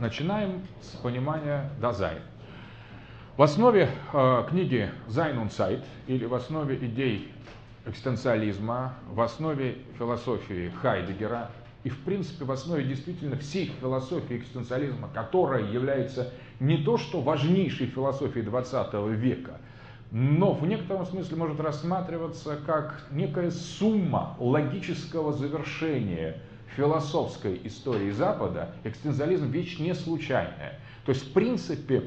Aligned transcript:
начинаем 0.00 0.62
с 0.80 0.96
понимания 0.96 1.70
Dasein. 1.80 2.22
В 3.36 3.42
основе 3.42 3.90
э, 4.12 4.44
книги 4.48 4.90
Sein 5.08 5.36
und 5.36 5.50
Zeit, 5.50 5.84
или 6.06 6.24
в 6.24 6.34
основе 6.34 6.76
идей 6.76 7.32
экзистенциализма, 7.86 8.94
в 9.10 9.20
основе 9.20 9.78
философии 9.98 10.72
Хайдегера 10.82 11.50
и, 11.84 11.90
в 11.90 11.98
принципе, 12.00 12.44
в 12.44 12.50
основе 12.50 12.84
действительно 12.84 13.36
всей 13.36 13.72
философии 13.80 14.38
экзистенциализма, 14.38 15.08
которая 15.14 15.64
является 15.70 16.32
не 16.58 16.78
то 16.78 16.98
что 16.98 17.20
важнейшей 17.20 17.86
философией 17.86 18.44
20 18.44 18.94
века, 19.16 19.58
но 20.10 20.52
в 20.52 20.66
некотором 20.66 21.06
смысле 21.06 21.36
может 21.36 21.60
рассматриваться 21.60 22.58
как 22.66 23.06
некая 23.10 23.50
сумма 23.50 24.36
логического 24.38 25.32
завершения 25.32 26.42
философской 26.76 27.60
истории 27.64 28.10
Запада, 28.10 28.74
экстенциализм 28.84 29.50
вещь 29.50 29.78
не 29.78 29.94
случайная. 29.94 30.78
То 31.04 31.12
есть, 31.12 31.30
в 31.30 31.32
принципе, 31.32 32.04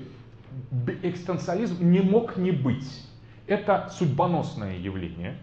экстенциализм 1.02 1.90
не 1.90 2.02
мог 2.02 2.38
не 2.38 2.52
быть. 2.52 3.06
Это 3.48 3.90
судьбоносное 3.92 4.78
явление, 4.78 5.38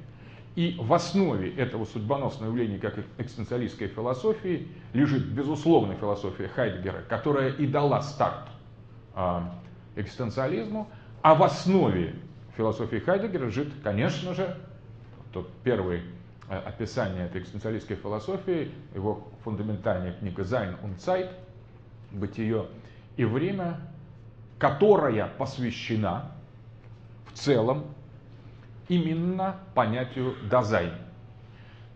и 0.56 0.76
в 0.80 0.92
основе 0.92 1.54
этого 1.54 1.84
судьбоносного 1.84 2.50
явления, 2.50 2.78
как 2.78 2.98
экстенциалистской 3.18 3.88
философии, 3.88 4.68
лежит 4.92 5.26
безусловно 5.26 5.94
философия 5.94 6.48
Хайдегера, 6.48 7.02
которая 7.08 7.50
и 7.50 7.66
дала 7.66 8.02
старт 8.02 8.48
э, 9.14 9.40
экстенциализму, 9.96 10.88
а 11.22 11.34
в 11.34 11.42
основе 11.42 12.14
философии 12.56 12.96
Хайдегера 12.96 13.46
лежит, 13.46 13.68
конечно 13.84 14.34
же, 14.34 14.56
тот 15.32 15.48
первый 15.62 16.02
описание 16.58 17.26
этой 17.26 17.42
экзистенциалистской 17.42 17.96
философии, 17.96 18.72
его 18.94 19.28
фундаментальная 19.44 20.12
книга 20.12 20.42
«Sein 20.42 20.76
und 20.82 20.98
Zeit», 20.98 21.30
«Бытие 22.10 22.66
и 23.16 23.24
время», 23.24 23.78
которая 24.58 25.28
посвящена 25.38 26.32
в 27.32 27.38
целом 27.38 27.84
именно 28.88 29.56
понятию 29.74 30.34
Dasein. 30.50 30.92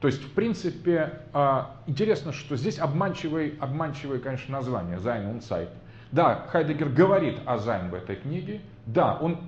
То 0.00 0.06
есть, 0.06 0.22
в 0.22 0.32
принципе, 0.32 1.22
а, 1.32 1.76
интересно, 1.86 2.32
что 2.32 2.56
здесь 2.56 2.78
обманчивое, 2.78 3.54
обманчивое 3.58 4.20
конечно, 4.20 4.52
название 4.52 5.00
«Sein 5.00 5.26
und 5.26 5.40
Zeit». 5.40 5.70
Да, 6.12 6.46
Хайдегер 6.48 6.90
говорит 6.90 7.40
о 7.44 7.58
Sein 7.58 7.90
в 7.90 7.94
этой 7.94 8.16
книге, 8.16 8.60
да, 8.86 9.16
он 9.16 9.40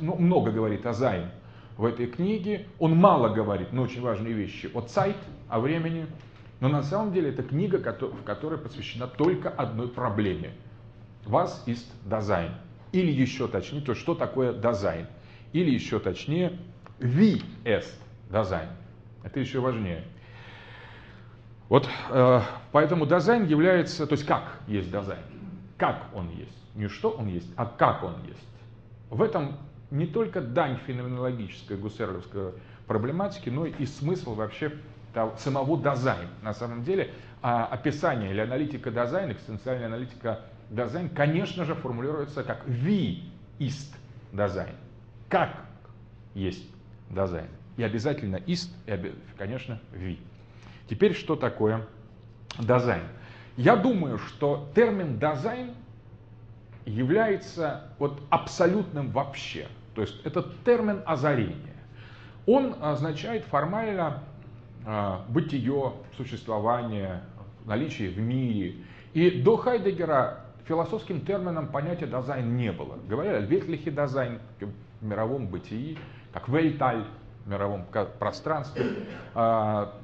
ну, 0.00 0.16
много 0.16 0.50
говорит 0.50 0.84
о 0.84 0.92
Зайн 0.92 1.30
в 1.76 1.84
этой 1.84 2.06
книге, 2.06 2.66
он 2.78 2.96
мало 2.96 3.32
говорит, 3.32 3.72
но 3.72 3.82
очень 3.82 4.00
важные 4.00 4.34
вещи 4.34 4.70
о 4.74 4.80
Zeit, 4.80 5.16
о 5.48 5.60
времени, 5.60 6.06
но 6.60 6.68
на 6.68 6.82
самом 6.82 7.12
деле 7.12 7.30
это 7.30 7.42
книга, 7.42 7.78
в 7.78 8.22
которой 8.22 8.58
посвящена 8.58 9.06
только 9.06 9.48
одной 9.48 9.88
проблеме. 9.88 10.52
Was 11.26 11.64
ist 11.66 11.86
Dasein? 12.06 12.52
Или 12.92 13.10
еще 13.10 13.48
точнее, 13.48 13.80
то 13.80 13.94
что 13.94 14.14
такое 14.14 14.52
Dasein? 14.52 15.06
Или 15.52 15.70
еще 15.70 15.98
точнее, 15.98 16.58
wie 16.98 17.42
est 17.64 17.94
Dasein? 18.30 18.68
Это 19.22 19.40
еще 19.40 19.60
важнее. 19.60 20.04
Вот 21.68 21.88
э, 22.10 22.40
поэтому 22.72 23.06
Dasein 23.06 23.46
является, 23.46 24.06
то 24.06 24.12
есть 24.12 24.26
как 24.26 24.58
есть 24.66 24.90
Dasein? 24.90 25.22
Как 25.78 26.08
он 26.12 26.28
есть? 26.30 26.56
Не 26.74 26.88
что 26.88 27.10
он 27.10 27.28
есть, 27.28 27.50
а 27.56 27.64
как 27.64 28.02
он 28.02 28.14
есть. 28.26 28.48
В 29.08 29.22
этом 29.22 29.56
не 29.90 30.06
только 30.06 30.40
дань 30.40 30.78
феноменологической 30.86 31.76
гуссерлевской 31.76 32.52
проблематики, 32.86 33.48
но 33.48 33.66
и 33.66 33.86
смысл 33.86 34.34
вообще 34.34 34.72
того, 35.12 35.34
самого 35.38 35.80
Dasein. 35.80 36.28
На 36.42 36.54
самом 36.54 36.84
деле 36.84 37.10
а, 37.42 37.66
описание 37.66 38.30
или 38.30 38.40
аналитика 38.40 38.90
Dasein, 38.90 39.32
экстенциальная 39.32 39.86
аналитика 39.86 40.40
Dasein, 40.70 41.08
конечно 41.08 41.64
же, 41.64 41.74
формулируется 41.74 42.42
как 42.44 42.66
wie 42.66 43.22
ist 43.58 43.94
Dasein. 44.32 44.74
Как 45.28 45.64
есть 46.34 46.66
Dasein. 47.10 47.48
И 47.76 47.82
обязательно 47.82 48.36
ist, 48.36 48.70
и, 48.86 49.14
конечно, 49.36 49.80
wie. 49.92 50.18
Теперь, 50.88 51.14
что 51.14 51.36
такое 51.36 51.86
Dasein? 52.58 53.02
Я 53.56 53.76
думаю, 53.76 54.18
что 54.18 54.70
термин 54.74 55.18
Dasein 55.18 55.74
является 56.84 57.92
вот 57.98 58.20
абсолютным 58.30 59.10
вообще. 59.10 59.68
То 60.00 60.06
есть 60.06 60.24
это 60.24 60.42
термин 60.64 61.02
озарения. 61.04 61.76
Он 62.46 62.74
означает 62.80 63.44
формально 63.44 64.22
э, 64.86 65.16
бытие, 65.28 65.92
существование, 66.16 67.20
наличие 67.66 68.08
в 68.08 68.18
мире. 68.18 68.76
И 69.12 69.42
до 69.42 69.58
Хайдегера 69.58 70.46
философским 70.64 71.20
термином 71.20 71.68
понятия 71.68 72.06
дизайн 72.06 72.56
не 72.56 72.72
было. 72.72 72.96
Говорили 73.06 73.34
о 73.34 73.40
ветлихе 73.40 73.90
дизайн 73.90 74.38
в 74.58 75.04
мировом 75.04 75.48
бытии, 75.48 75.98
как 76.32 76.48
вельталь 76.48 77.04
в 77.44 77.50
мировом 77.50 77.84
пространстве. 78.18 79.04
А, 79.34 79.96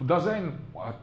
дизайн 0.00 0.54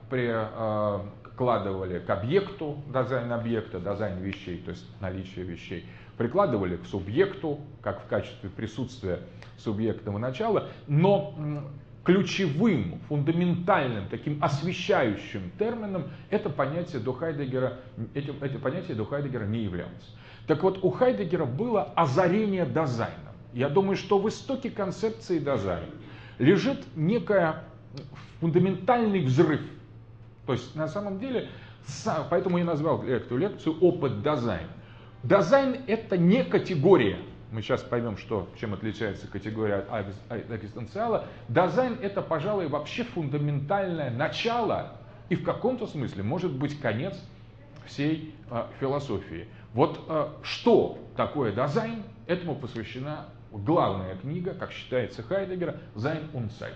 прикладывали 0.10 2.00
к 2.00 2.10
объекту, 2.10 2.84
дизайн 2.88 3.32
объекта, 3.32 3.80
дизайн 3.80 4.18
вещей, 4.18 4.58
то 4.58 4.72
есть 4.72 4.86
наличие 5.00 5.46
вещей. 5.46 5.86
Прикладывали 6.18 6.78
к 6.78 6.86
субъекту, 6.86 7.60
как 7.82 8.04
в 8.04 8.08
качестве 8.08 8.50
присутствия 8.50 9.20
субъектного 9.58 10.18
начала, 10.18 10.70
но 10.88 11.36
ключевым, 12.04 13.00
фундаментальным, 13.08 14.08
таким 14.10 14.44
освещающим 14.44 15.52
термином 15.60 16.06
это 16.30 16.50
понятие 16.50 17.00
до 17.02 17.14
Хайдегера, 17.14 17.80
этим, 18.14 18.36
это 18.42 18.58
понятие 18.60 18.96
до 18.96 19.06
Хайдегера 19.06 19.46
не 19.46 19.64
являлось. 19.64 20.16
Так 20.48 20.64
вот, 20.64 20.84
у 20.84 20.90
Хайдегера 20.90 21.46
было 21.46 21.84
озарение 21.96 22.66
Dasein 22.66 23.13
ом. 23.13 23.36
Я 23.54 23.70
думаю, 23.70 23.98
что 23.98 24.18
в 24.18 24.28
истоке 24.28 24.72
концепции 24.72 25.40
Dasein 25.40 25.79
а 25.79 25.86
лежит 26.40 26.80
некая 26.96 27.64
фундаментальный 28.40 29.22
взрыв. 29.22 29.62
То 30.48 30.54
есть, 30.54 30.76
на 30.76 30.88
самом 30.88 31.20
деле, 31.20 31.50
поэтому 32.30 32.58
я 32.58 32.66
назвал 32.66 33.04
эту 33.04 33.38
лекцию 33.38 33.78
«Опыт 33.80 34.24
Dasein 34.24 34.52
а». 34.52 34.70
Dasein – 35.24 35.88
это 35.88 36.18
не 36.18 36.44
категория, 36.44 37.20
мы 37.52 37.62
сейчас 37.62 37.82
поймем, 37.82 38.18
что, 38.18 38.50
чем 38.60 38.74
отличается 38.74 39.28
категория 39.28 39.86
от 39.90 40.08
экзистенциала, 40.50 41.28
Dasein 41.50 41.98
это, 42.02 42.22
пожалуй, 42.22 42.68
вообще 42.68 43.04
фундаментальное 43.04 44.10
начало 44.10 44.94
и 45.30 45.36
в 45.36 45.44
каком-то 45.44 45.86
смысле 45.86 46.24
может 46.24 46.54
быть 46.54 46.80
конец 46.80 47.22
всей 47.86 48.34
э, 48.50 48.64
философии. 48.80 49.48
Вот 49.74 50.00
э, 50.08 50.28
что 50.44 50.98
такое 51.18 51.52
дизайн, 51.52 52.04
этому 52.26 52.56
посвящена 52.56 53.26
главная 53.52 54.16
книга, 54.16 54.54
как 54.54 54.72
считается 54.72 55.22
Хайдегера, 55.22 55.76
«Sein 55.96 56.32
und 56.34 56.52
Zeit». 56.58 56.76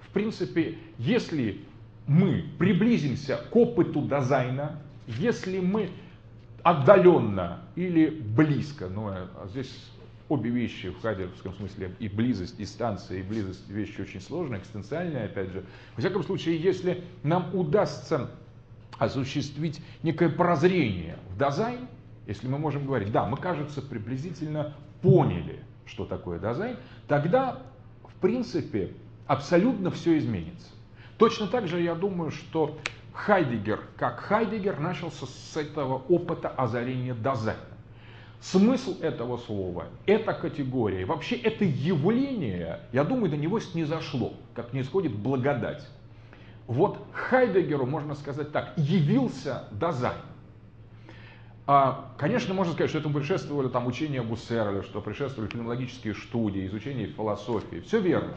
В 0.00 0.08
принципе, 0.10 0.78
если 0.96 1.60
мы 2.06 2.44
приблизимся 2.58 3.40
к 3.50 3.54
опыту 3.54 4.02
дизайна, 4.02 4.80
если 5.06 5.60
мы 5.60 5.90
отдаленно 6.64 7.60
или 7.76 8.08
близко, 8.08 8.88
но 8.88 9.02
ну, 9.02 9.08
а 9.10 9.46
здесь 9.48 9.70
обе 10.28 10.50
вещи 10.50 10.88
в 10.88 11.00
хайдеровском 11.02 11.54
смысле, 11.54 11.94
и 11.98 12.08
близость, 12.08 12.56
дистанция, 12.56 13.18
и 13.18 13.22
близость 13.22 13.68
вещи 13.68 14.00
очень 14.00 14.20
сложные, 14.20 14.60
экстенциальные, 14.60 15.26
опять 15.26 15.50
же. 15.50 15.64
В 15.94 16.00
всяком 16.00 16.24
случае, 16.24 16.56
если 16.56 17.04
нам 17.22 17.54
удастся 17.54 18.30
осуществить 18.98 19.82
некое 20.02 20.30
прозрение 20.30 21.18
в 21.30 21.38
дизайн, 21.38 21.86
если 22.26 22.48
мы 22.48 22.58
можем 22.58 22.86
говорить, 22.86 23.12
да, 23.12 23.26
мы, 23.26 23.36
кажется, 23.36 23.82
приблизительно 23.82 24.74
поняли, 25.02 25.60
что 25.84 26.06
такое 26.06 26.38
дизайн, 26.38 26.78
тогда, 27.06 27.60
в 28.02 28.14
принципе, 28.20 28.92
абсолютно 29.26 29.90
все 29.90 30.16
изменится. 30.16 30.68
Точно 31.18 31.46
так 31.46 31.68
же 31.68 31.82
я 31.82 31.94
думаю, 31.94 32.30
что 32.30 32.78
Хайдегер, 33.14 33.80
как 33.96 34.20
Хайдегер, 34.20 34.78
начался 34.80 35.26
с 35.26 35.56
этого 35.56 36.02
опыта 36.08 36.48
озарения 36.48 37.14
дизайна. 37.14 37.60
Смысл 38.40 39.00
этого 39.00 39.38
слова, 39.38 39.86
эта 40.04 40.34
категория, 40.34 41.06
вообще 41.06 41.36
это 41.36 41.64
явление, 41.64 42.80
я 42.92 43.02
думаю, 43.02 43.30
до 43.30 43.38
него 43.38 43.58
снизошло, 43.58 44.34
как 44.54 44.74
не 44.74 44.82
исходит 44.82 45.14
благодать. 45.14 45.88
Вот 46.66 46.98
Хайдегеру, 47.12 47.86
можно 47.86 48.14
сказать 48.14 48.52
так, 48.52 48.74
явился 48.76 49.64
Dasein. 49.70 50.18
А, 51.66 52.12
конечно, 52.18 52.52
можно 52.52 52.74
сказать, 52.74 52.90
что 52.90 52.98
этому 52.98 53.14
предшествовали 53.14 53.68
там, 53.68 53.86
учения 53.86 54.22
Гуссерля, 54.22 54.82
что 54.82 55.00
предшествовали 55.00 55.48
феноменологические 55.48 56.14
студии, 56.14 56.66
изучение 56.66 57.06
философии. 57.06 57.80
Все 57.80 58.00
верно. 58.00 58.34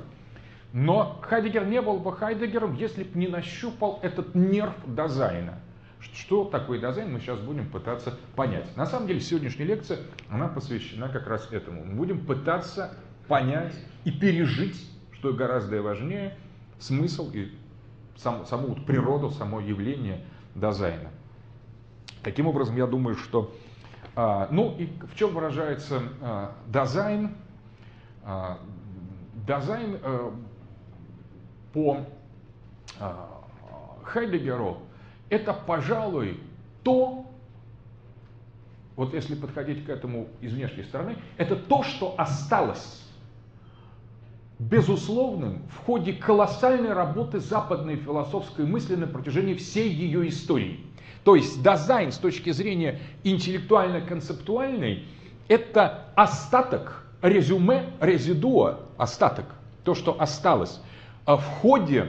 Но 0.74 1.19
Хайдегер 1.22 1.66
не 1.66 1.81
был 1.81 1.98
бы 1.98 2.14
Хайдегером, 2.14 2.75
если 2.75 3.04
бы 3.04 3.18
не 3.18 3.28
нащупал 3.28 4.00
этот 4.02 4.36
нерв 4.36 4.74
Dasein 4.86 5.41
а. 5.41 5.59
Что 6.00 6.46
такое 6.46 6.80
Dasein, 6.80 7.12
мы 7.12 7.19
сейчас 7.19 7.40
будем 7.40 7.69
пытаться 7.69 8.18
понять. 8.36 8.75
На 8.78 8.86
самом 8.86 9.08
деле 9.08 9.19
сегодняшняя 9.19 9.66
лекция, 9.66 10.00
она 10.30 10.48
посвящена 10.48 11.10
как 11.10 11.28
раз 11.28 11.52
этому. 11.52 11.84
Мы 11.84 11.96
будем 11.96 12.25
пытаться 12.25 12.94
понять 13.28 13.74
и 14.04 14.12
пережить, 14.12 14.90
что 15.14 15.34
гораздо 15.34 15.81
важнее, 15.81 16.38
смысл 16.80 17.31
и 17.34 17.52
сам, 18.16 18.46
саму 18.46 18.69
вот 18.69 18.86
природу, 18.86 19.31
само 19.31 19.60
явление 19.60 20.24
дизайна. 20.56 21.10
Таким 22.24 22.48
образом, 22.48 22.75
я 22.75 22.86
думаю, 22.88 23.16
что... 23.16 23.54
А, 24.16 24.48
ну 24.52 24.75
и 24.78 24.88
в 25.12 25.16
чем 25.16 25.34
выражается 25.34 26.02
а, 26.22 26.56
дизайн? 26.68 27.36
А, 28.24 28.60
дизайн 29.48 30.00
а, 30.04 30.34
по 31.77 32.00
Хайдегеру 34.03 34.79
это, 35.29 35.53
пожалуй, 35.53 36.39
то, 36.81 37.25
вот 38.95 39.13
если 39.13 39.35
подходить 39.35 39.85
к 39.85 39.89
этому 39.89 40.27
из 40.41 40.53
внешней 40.53 40.83
стороны, 40.85 41.18
это 41.38 41.56
то, 41.56 41.83
что 41.83 42.15
осталось 42.18 43.03
безусловным 44.57 45.62
в 45.69 45.85
ходе 45.85 46.13
колоссальной 46.13 46.94
работы 46.94 47.39
западной 47.39 47.97
философской 47.97 48.65
мысли 48.65 48.95
на 48.95 49.06
протяжении 49.06 49.53
всей 49.53 49.91
ее 49.91 50.27
истории. 50.30 50.80
То 51.23 51.35
есть 51.35 51.62
дизайн 51.62 52.12
с 52.12 52.18
точки 52.18 52.50
зрения 52.50 53.00
интеллектуально-концептуальной– 53.23 55.06
это 55.47 56.06
остаток, 56.15 57.06
резюме, 57.21 57.91
резидуа, 58.00 58.80
остаток, 58.97 59.45
то, 59.83 59.94
что 59.94 60.19
осталось 60.19 60.81
в 61.35 61.44
ходе 61.44 62.07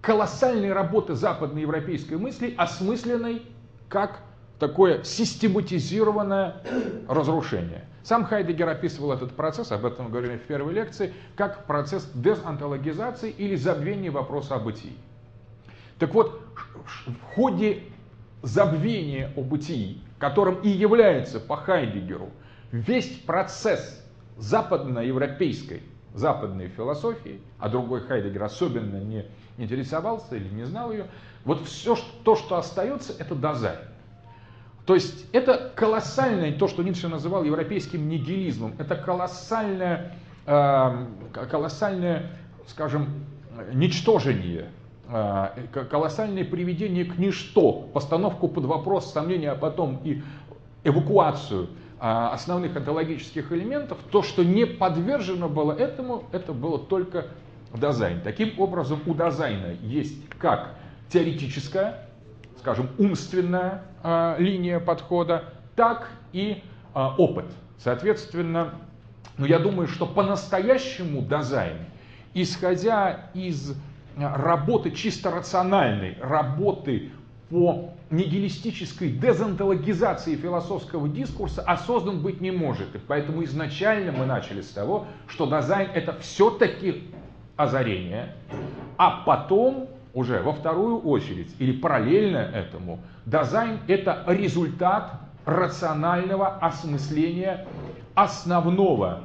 колоссальной 0.00 0.72
работы 0.72 1.14
западноевропейской 1.14 2.16
мысли, 2.16 2.54
осмысленной 2.56 3.42
как 3.88 4.20
такое 4.58 5.02
систематизированное 5.02 6.62
разрушение. 7.08 7.84
Сам 8.02 8.24
Хайдегер 8.24 8.68
описывал 8.68 9.12
этот 9.12 9.34
процесс, 9.34 9.72
об 9.72 9.84
этом 9.84 10.10
говорили 10.10 10.38
в 10.38 10.42
первой 10.42 10.72
лекции, 10.72 11.12
как 11.34 11.66
процесс 11.66 12.08
дезонтологизации 12.14 13.30
или 13.30 13.56
забвения 13.56 14.10
вопроса 14.10 14.54
о 14.54 14.58
бытии. 14.60 14.96
Так 15.98 16.14
вот, 16.14 16.40
в 17.06 17.34
ходе 17.34 17.82
забвения 18.42 19.32
о 19.36 19.42
бытии, 19.42 20.00
которым 20.18 20.60
и 20.60 20.68
является 20.68 21.40
по 21.40 21.56
Хайдегеру 21.56 22.30
весь 22.70 23.08
процесс 23.08 24.04
западноевропейской, 24.38 25.82
западной 26.16 26.68
философии, 26.68 27.40
а 27.58 27.68
другой 27.68 28.00
Хайдегер 28.00 28.42
особенно 28.42 28.96
не 28.96 29.26
интересовался 29.58 30.36
или 30.36 30.48
не 30.48 30.64
знал 30.64 30.92
ее, 30.92 31.06
вот 31.44 31.66
все 31.66 31.96
то, 32.24 32.36
что 32.36 32.56
остается, 32.56 33.12
это 33.18 33.34
дозайн. 33.34 33.78
То 34.84 34.94
есть 34.94 35.26
это 35.32 35.72
колоссальное, 35.74 36.52
то, 36.52 36.68
что 36.68 36.82
Ницше 36.82 37.08
называл 37.08 37.44
европейским 37.44 38.08
нигилизмом, 38.08 38.74
это 38.78 38.96
колоссальное, 38.96 40.16
э, 40.46 41.06
колоссальное 41.32 42.30
скажем, 42.66 43.24
ничтожение, 43.72 44.70
э, 45.08 45.48
колоссальное 45.90 46.44
приведение 46.44 47.04
к 47.04 47.18
ничто, 47.18 47.72
постановку 47.72 48.48
под 48.48 48.64
вопрос, 48.64 49.12
сомнения, 49.12 49.50
а 49.50 49.56
потом 49.56 50.00
и 50.04 50.22
эвакуацию 50.84 51.68
основных 51.98 52.76
онтологических 52.76 53.52
элементов, 53.52 53.98
то, 54.10 54.22
что 54.22 54.44
не 54.44 54.66
подвержено 54.66 55.48
было 55.48 55.72
этому, 55.72 56.24
это 56.32 56.52
было 56.52 56.78
только 56.78 57.26
Dasein. 57.74 58.20
Таким 58.22 58.58
образом, 58.58 59.00
у 59.06 59.14
Dasein 59.14 59.64
а 59.64 59.72
есть 59.82 60.28
как 60.38 60.74
теоретическая, 61.08 62.08
скажем, 62.58 62.88
умственная 62.98 63.82
э, 64.02 64.36
линия 64.38 64.80
подхода, 64.80 65.52
так 65.74 66.10
и 66.32 66.62
э, 66.94 67.06
опыт. 67.18 67.46
Соответственно, 67.78 68.74
ну, 69.38 69.46
я 69.46 69.58
думаю, 69.58 69.88
что 69.88 70.06
по-настоящему 70.06 71.22
Dasein, 71.22 71.78
исходя 72.34 73.30
из 73.34 73.74
работы 74.16 74.90
чисто 74.90 75.30
рациональной, 75.30 76.16
работы 76.20 77.10
по 77.50 77.90
нигилистической 78.10 79.10
дезонтологизации 79.10 80.36
философского 80.36 81.08
дискурса 81.08 81.62
осознан 81.62 82.20
быть 82.20 82.40
не 82.40 82.50
может. 82.50 82.94
И 82.94 82.98
поэтому 82.98 83.44
изначально 83.44 84.12
мы 84.12 84.26
начали 84.26 84.62
с 84.62 84.68
того, 84.70 85.06
что 85.28 85.46
Dasein 85.46 85.90
это 85.94 86.18
все-таки 86.20 87.04
озарение, 87.56 88.34
а 88.96 89.22
потом 89.24 89.88
уже 90.12 90.40
во 90.40 90.52
вторую 90.52 91.00
очередь 91.00 91.54
или 91.58 91.72
параллельно 91.72 92.38
этому, 92.38 93.00
дизайн 93.26 93.78
это 93.86 94.24
результат 94.26 95.20
рационального 95.44 96.48
осмысления 96.58 97.66
основного 98.14 99.24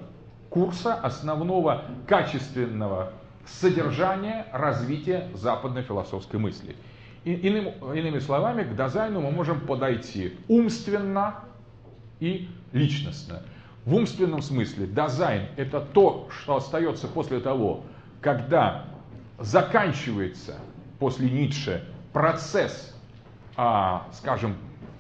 курса, 0.50 0.94
основного 0.96 1.86
качественного 2.08 3.14
содержания 3.46 4.46
развития 4.52 5.30
западной 5.34 5.82
философской 5.82 6.40
мысли. 6.40 6.76
Иным, 7.24 7.68
иными 7.94 8.20
словами, 8.20 8.64
к 8.64 8.76
дизайну 8.76 9.22
мы 9.22 9.32
можем 9.32 9.62
подойти 9.62 10.34
умственно 10.48 11.36
и 12.20 12.50
личностно. 12.72 13.44
В 13.86 13.94
умственном 13.94 14.42
смысле 14.42 14.88
дизайн 14.88 15.48
это 15.56 15.82
то, 15.82 16.28
что 16.32 16.56
остается 16.56 17.08
после 17.08 17.40
того, 17.40 17.84
когда 18.22 18.86
заканчивается 19.40 20.56
после 21.00 21.30
Ницше 21.30 21.84
процесс, 22.14 22.96
а, 23.56 24.08
скажем, 24.14 24.56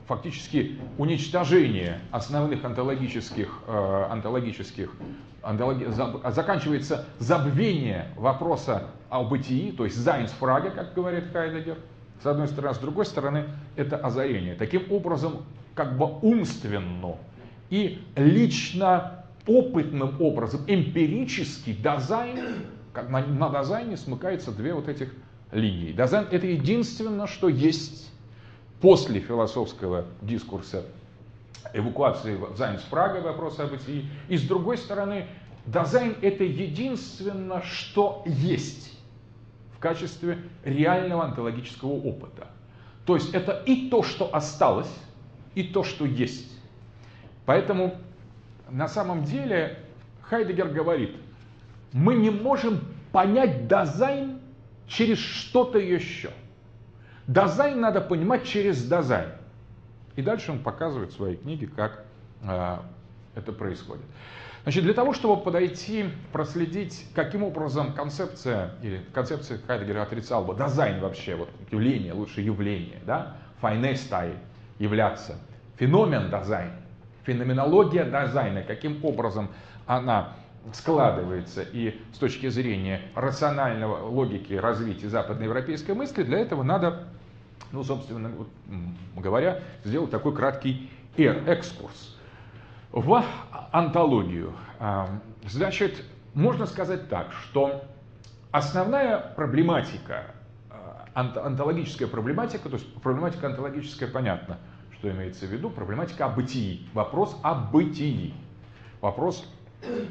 фактически 0.08 0.80
уничтожения 0.98 2.02
основных 2.12 2.66
онтологических, 2.66 3.60
э, 3.68 4.08
онтологических 4.10 4.92
онтологи, 5.42 5.86
за, 5.86 6.20
заканчивается 6.32 7.06
забвение 7.20 8.08
вопроса 8.18 8.88
о 9.10 9.24
бытии, 9.24 9.72
то 9.72 9.86
есть 9.86 9.98
Зайнсфрага, 9.98 10.72
как 10.72 10.94
говорит 10.94 11.32
Хайдегер, 11.32 11.78
с 12.22 12.26
одной 12.26 12.48
стороны, 12.48 12.76
с 12.76 12.78
другой 12.80 13.06
стороны, 13.06 13.46
это 13.76 13.98
озарение. 13.98 14.56
Таким 14.56 14.92
образом, 14.92 15.44
как 15.74 15.98
бы 15.98 16.06
умственно 16.22 17.16
и 17.70 18.04
лично 18.16 19.26
опытным 19.48 20.22
образом, 20.22 20.62
эмпирически 20.68 21.74
Dasein, 21.74 22.66
как 22.94 23.10
на, 23.10 23.26
на 23.26 23.50
Dasein 23.50 23.91
е 23.91 23.98
смыкаются 23.98 24.52
две 24.52 24.74
вот 24.74 24.88
этих 24.88 25.14
линий. 25.52 25.94
Dasein 25.94 26.28
это 26.32 26.46
единственное, 26.46 27.28
что 27.28 27.50
есть 27.50 28.12
после 28.82 29.20
философского 29.20 30.06
дискурса 30.22 30.86
эвакуации 31.74 32.40
Seinsfrage, 32.58 33.22
вопроса 33.22 33.64
о 33.64 33.68
бытии. 33.68 34.08
И 34.28 34.38
с 34.38 34.44
другой 34.44 34.78
стороны, 34.78 35.28
Dasein 35.66 36.16
это 36.22 36.44
единственное, 36.44 37.62
что 37.62 38.24
есть 38.26 38.91
в 38.91 38.91
качестве 39.82 40.38
реального 40.64 41.26
онтологического 41.26 41.92
опыта. 41.92 42.48
То 43.06 43.16
есть 43.16 43.34
это 43.34 43.64
и 43.66 43.90
то, 43.90 44.04
что 44.04 44.34
осталось, 44.34 44.94
и 45.56 45.64
то, 45.64 45.84
что 45.84 46.06
есть. 46.06 46.58
Поэтому 47.46 47.96
на 48.70 48.88
самом 48.88 49.26
деле 49.26 49.80
Хайдегер 50.22 50.70
говорит, 50.70 51.16
мы 51.92 52.16
не 52.16 52.30
можем 52.30 52.80
понять 53.12 53.68
Dasein 53.68 54.40
через 54.88 55.18
что-то 55.18 55.80
еще. 55.80 56.32
Dasein 57.28 57.82
надо 57.82 58.00
понимать 58.00 58.46
через 58.46 58.84
Dasein. 58.84 59.30
И 60.16 60.22
дальше 60.22 60.52
он 60.52 60.60
показывает 60.60 61.12
в 61.12 61.16
своей 61.16 61.38
книге, 61.38 61.68
как 61.68 62.06
э, 62.44 62.78
это 63.36 63.52
происходит. 63.52 64.06
Значит, 64.64 64.84
для 64.84 64.94
того, 64.94 65.14
чтобы 65.14 65.42
подойти, 65.42 66.06
проследить, 66.32 67.08
каким 67.16 67.44
образом 67.44 67.94
концепция, 67.94 68.76
или 68.84 69.02
концепция 69.12 69.60
Хайдегера 69.66 70.04
отрицал 70.04 70.46
бы, 70.46 70.54
Dasein 70.54 71.00
вообще, 71.00 71.36
вот 71.36 71.50
явление, 71.72 72.14
лучше 72.14 72.42
явление, 72.42 73.00
да, 73.06 73.38
φαίνεσθαι, 73.60 74.34
являться, 74.78 75.40
феномен 75.78 76.30
дизайн, 76.30 76.72
феноменология 77.24 78.06
дизайна, 78.06 78.62
каким 78.62 79.04
образом 79.04 79.50
она 79.88 80.36
складывается 80.74 81.64
и 81.64 82.00
с 82.14 82.20
точки 82.20 82.48
зрения 82.50 83.02
рационального 83.16 84.08
логики 84.08 84.54
развития 84.54 85.10
западноевропейской 85.10 85.96
мысли, 85.96 86.22
для 86.22 86.38
этого 86.38 86.62
надо, 86.62 87.08
ну, 87.72 87.84
собственно 87.84 88.32
говоря, 89.16 89.62
сделать 89.84 90.12
такой 90.12 90.36
краткий 90.36 90.92
экскурс 91.18 92.16
в 92.92 93.24
антологию. 93.72 94.54
А, 94.80 95.10
значит, 95.48 96.04
можно 96.34 96.66
сказать 96.66 97.10
так, 97.10 97.32
что 97.32 97.84
основная 98.52 99.18
проблематика, 99.18 100.36
а, 100.70 101.08
антологическая 101.16 102.08
проблематика, 102.08 102.70
то 102.70 102.76
есть 102.76 102.94
проблематика 103.02 103.48
антологическая, 103.48 104.10
понятно, 104.10 104.58
что 104.98 105.10
имеется 105.12 105.46
в 105.46 105.50
виду, 105.50 105.70
проблематика 105.70 106.26
о 106.26 106.30
бытии, 106.30 106.88
вопрос 106.94 107.38
о 107.44 107.56
бытии, 107.56 108.34
вопрос 109.00 109.46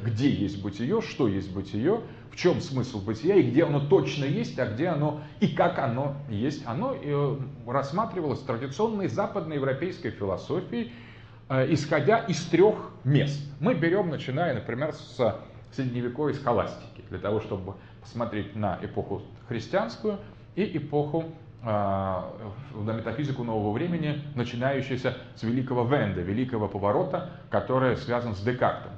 где 0.03 0.29
есть 0.29 0.61
бытие, 0.61 1.01
что 1.01 1.27
есть 1.27 1.53
бытие, 1.53 2.01
в 2.31 2.35
чем 2.35 2.61
смысл 2.61 3.01
бытия 3.01 3.35
и 3.35 3.43
где 3.49 3.63
оно 3.63 3.79
точно 3.79 4.25
есть, 4.25 4.57
а 4.59 4.65
где 4.65 4.87
оно 4.87 5.21
и 5.39 5.47
как 5.47 5.79
оно 5.79 6.15
есть. 6.29 6.65
Оно 6.65 6.95
э, 6.95 7.37
рассматривалось 7.67 8.39
в 8.39 8.45
традиционной 8.45 9.07
западноевропейской 9.07 10.11
философии, 10.11 10.91
исходя 11.51 12.19
из 12.19 12.45
трех 12.45 12.75
мест. 13.03 13.41
Мы 13.59 13.73
берем, 13.73 14.09
начиная, 14.09 14.53
например, 14.53 14.93
с 14.93 15.37
средневековой 15.73 16.33
схоластики, 16.33 17.03
для 17.09 17.19
того, 17.19 17.41
чтобы 17.41 17.73
посмотреть 18.01 18.55
на 18.55 18.79
эпоху 18.81 19.21
христианскую 19.47 20.17
и 20.55 20.77
эпоху 20.77 21.25
на 21.63 22.23
метафизику 22.73 23.43
нового 23.43 23.71
времени, 23.71 24.23
начинающаяся 24.35 25.17
с 25.35 25.43
великого 25.43 25.83
Венда, 25.83 26.21
великого 26.21 26.67
поворота, 26.67 27.29
который 27.49 27.97
связан 27.97 28.33
с 28.33 28.41
Декартом. 28.41 28.93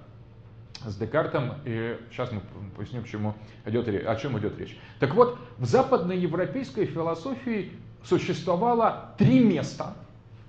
С 0.85 0.95
Декартом, 0.95 1.55
и 1.65 1.97
сейчас 2.11 2.31
мы 2.31 2.41
поясним, 2.75 3.03
чему 3.03 3.33
идет, 3.65 3.87
о 3.87 4.15
чем 4.15 4.37
идет 4.37 4.57
речь. 4.59 4.77
Так 4.99 5.13
вот, 5.15 5.37
в 5.57 5.65
западноевропейской 5.65 6.85
философии 6.85 7.71
существовало 8.03 9.13
три 9.17 9.39
места, 9.39 9.95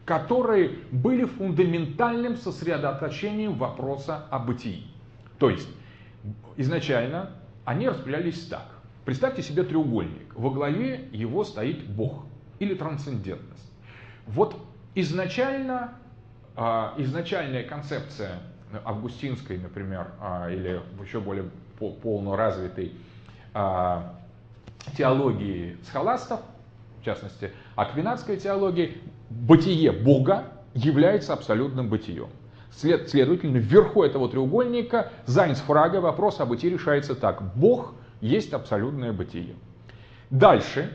которые 0.04 0.78
были 0.90 1.24
фундаментальным 1.24 2.36
сосредоточением 2.36 3.54
вопроса 3.54 4.26
о 4.30 4.38
бытии. 4.38 4.86
То 5.38 5.50
есть, 5.50 5.68
изначально 6.56 7.30
они 7.64 7.88
распределялись 7.88 8.46
так. 8.46 8.66
Представьте 9.04 9.42
себе 9.42 9.62
треугольник. 9.62 10.34
Во 10.34 10.50
главе 10.50 11.08
его 11.12 11.44
стоит 11.44 11.86
Бог 11.86 12.24
или 12.58 12.74
трансцендентность. 12.74 13.72
Вот 14.26 14.56
изначально, 14.94 15.94
а, 16.56 16.94
изначальная 16.98 17.64
концепция 17.64 18.40
августинской, 18.84 19.58
например, 19.58 20.12
а, 20.20 20.50
или 20.50 20.80
еще 21.02 21.20
более 21.20 21.50
полно 21.78 22.36
развитой 22.36 22.94
а, 23.52 24.14
теологии 24.96 25.76
схоластов, 25.84 26.40
в 27.00 27.04
частности, 27.04 27.52
аквинатской 27.76 28.36
теологии, 28.38 28.98
бытие 29.30 29.92
Бога 29.92 30.44
является 30.74 31.32
абсолютным 31.32 31.88
бытием. 31.88 32.28
След, 32.72 33.08
следовательно, 33.08 33.58
вверху 33.58 34.02
этого 34.02 34.28
треугольника 34.28 35.12
Зайнс 35.26 35.60
Фрага 35.60 36.00
вопрос 36.00 36.40
о 36.40 36.46
бытии 36.46 36.70
решается 36.70 37.14
так. 37.14 37.54
Бог 37.54 37.94
есть 38.20 38.52
абсолютное 38.52 39.12
бытие. 39.12 39.54
Дальше 40.30 40.90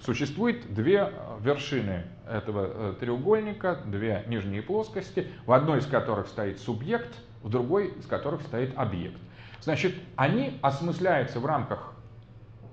существует 0.00 0.74
две 0.74 1.12
вершины 1.40 2.04
этого 2.28 2.70
э, 2.72 2.94
треугольника, 2.98 3.78
две 3.86 4.24
нижние 4.26 4.62
плоскости, 4.62 5.28
в 5.46 5.52
одной 5.52 5.78
из 5.78 5.86
которых 5.86 6.26
стоит 6.26 6.58
субъект, 6.58 7.14
в 7.42 7.48
другой 7.48 7.88
из 7.98 8.06
которых 8.06 8.42
стоит 8.42 8.76
объект. 8.76 9.18
Значит, 9.60 9.94
они 10.16 10.58
осмысляются 10.60 11.38
в 11.38 11.46
рамках 11.46 11.94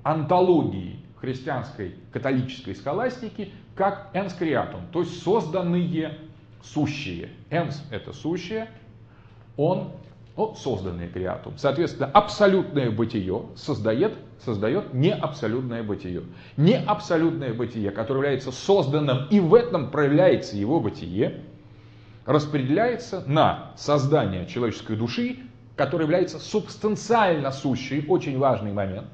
антологии 0.03 1.05
христианской 1.19 1.95
католической 2.11 2.73
схоластики 2.73 3.51
как 3.79 4.09
ens 4.13 4.33
creatum, 4.37 4.81
то 4.91 4.99
есть 4.99 5.23
созданные 5.23 6.17
сущие. 6.61 7.29
Ens– 7.49 7.75
это 7.91 8.11
сущее, 8.11 8.67
он 9.55 9.93
ну, 10.35 10.53
созданное 10.53 11.07
креатум. 11.07 11.53
Соответственно, 11.57 12.07
абсолютное 12.07 12.91
бытие 12.91 13.43
создает, 13.55 14.15
создает 14.43 14.93
неабсолютное 14.93 15.81
бытие. 15.81 16.23
Неабсолютное 16.57 17.53
бытие, 17.53 17.91
которое 17.91 18.19
является 18.19 18.51
созданным, 18.51 19.27
и 19.29 19.39
в 19.39 19.53
этом 19.53 19.91
проявляется 19.91 20.57
его 20.57 20.81
бытие, 20.81 21.45
распределяется 22.25 23.23
на 23.27 23.71
создание 23.77 24.45
человеческой 24.45 24.97
души, 24.97 25.39
которая 25.77 26.05
является 26.05 26.37
субстанциально 26.39 27.53
сущей, 27.53 28.05
очень 28.09 28.37
важный 28.37 28.73
момент, 28.73 29.07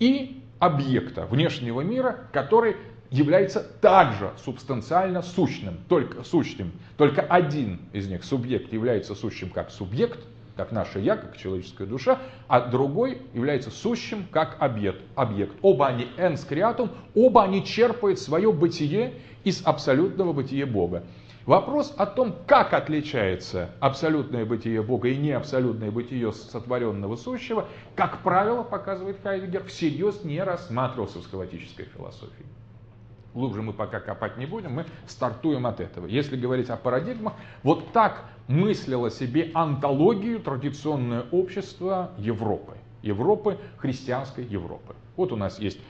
и 0.00 0.42
объекта 0.58 1.26
внешнего 1.26 1.82
мира, 1.82 2.26
который 2.32 2.74
является 3.14 3.60
также 3.60 4.32
субстанциально 4.44 5.22
сущным, 5.22 5.78
только 5.88 6.24
сущим. 6.24 6.72
Только 6.96 7.22
один 7.22 7.78
из 7.92 8.08
них, 8.08 8.24
субъект, 8.24 8.72
является 8.72 9.14
сущим 9.14 9.50
как 9.50 9.70
субъект, 9.70 10.18
как 10.56 10.72
наше 10.72 10.98
я, 10.98 11.16
как 11.16 11.36
человеческая 11.36 11.86
душа, 11.86 12.18
а 12.48 12.60
другой 12.60 13.22
является 13.32 13.70
сущим 13.70 14.26
как 14.32 14.56
объект. 14.58 15.00
объект. 15.14 15.54
Оба 15.62 15.86
они 15.86 16.08
ens 16.16 16.44
creatum, 16.48 16.90
оба 17.14 17.44
они 17.44 17.64
черпают 17.64 18.18
свое 18.18 18.52
бытие 18.52 19.14
из 19.44 19.62
абсолютного 19.64 20.32
бытия 20.32 20.66
Бога. 20.66 21.04
Вопрос 21.46 21.94
о 21.96 22.06
том, 22.06 22.34
как 22.48 22.72
отличается 22.72 23.70
абсолютное 23.78 24.44
бытие 24.44 24.82
Бога 24.82 25.08
и 25.08 25.16
неабсолютное 25.16 25.92
бытие 25.92 26.32
сотворенного 26.32 27.14
сущего, 27.14 27.68
как 27.94 28.22
правило, 28.22 28.64
показывает 28.64 29.18
Хайдегер, 29.22 29.62
всерьез 29.66 30.24
не 30.24 30.42
рассматривался 30.42 31.18
в 31.18 31.22
схоластической 31.22 31.84
философии. 31.84 32.46
Глубже 33.34 33.62
мы 33.62 33.72
пока 33.72 33.98
копать 33.98 34.36
не 34.38 34.46
будем, 34.46 34.74
мы 34.74 34.86
стартуем 35.08 35.66
от 35.66 35.80
этого. 35.80 36.06
Если 36.06 36.36
говорить 36.36 36.70
о 36.70 36.76
парадигмах, 36.76 37.34
вот 37.64 37.92
так 37.92 38.26
мыслило 38.46 39.10
себе 39.10 39.50
антологию 39.54 40.38
традиционное 40.38 41.24
общество 41.32 42.12
Европы. 42.16 42.74
Европы, 43.02 43.58
христианской 43.76 44.44
Европы. 44.44 44.94
Вот 45.16 45.32
у 45.32 45.36
нас 45.36 45.58
есть 45.58 45.80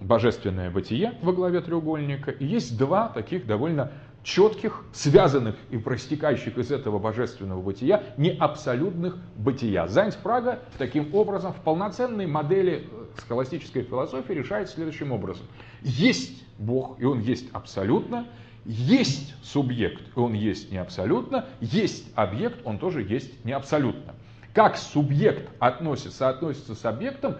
божественное 0.00 0.70
бытие 0.70 1.14
во 1.20 1.32
главе 1.32 1.60
треугольника, 1.60 2.30
и 2.30 2.46
есть 2.46 2.78
два 2.78 3.08
таких 3.08 3.46
довольно 3.46 3.90
четких, 4.22 4.84
связанных 4.92 5.56
и 5.70 5.78
проистекающих 5.78 6.56
из 6.58 6.70
этого 6.70 6.98
божественного 6.98 7.60
бытия, 7.60 8.04
не 8.16 8.30
абсолютных 8.30 9.16
бытия. 9.36 9.88
Зайнс 9.88 10.16
Прага 10.16 10.60
таким 10.76 11.14
образом 11.14 11.52
в 11.52 11.60
полноценной 11.62 12.26
модели 12.26 12.86
э, 12.90 13.04
схоластической 13.18 13.82
философии 13.82 14.32
решает 14.32 14.68
следующим 14.68 15.12
образом. 15.12 15.46
Есть 15.82 16.44
Бог, 16.58 17.00
и 17.00 17.04
Он 17.04 17.20
есть 17.20 17.46
абсолютно, 17.52 18.26
есть 18.64 19.34
субъект, 19.42 20.02
и 20.14 20.18
он 20.18 20.34
есть 20.34 20.70
не 20.70 20.76
абсолютно, 20.76 21.46
есть 21.60 22.12
объект, 22.14 22.60
он 22.64 22.78
тоже 22.78 23.02
есть 23.02 23.44
не 23.44 23.52
абсолютно. 23.52 24.14
Как 24.52 24.76
субъект 24.76 25.50
относится, 25.58 26.28
относится 26.28 26.74
с 26.74 26.84
объектом, 26.84 27.36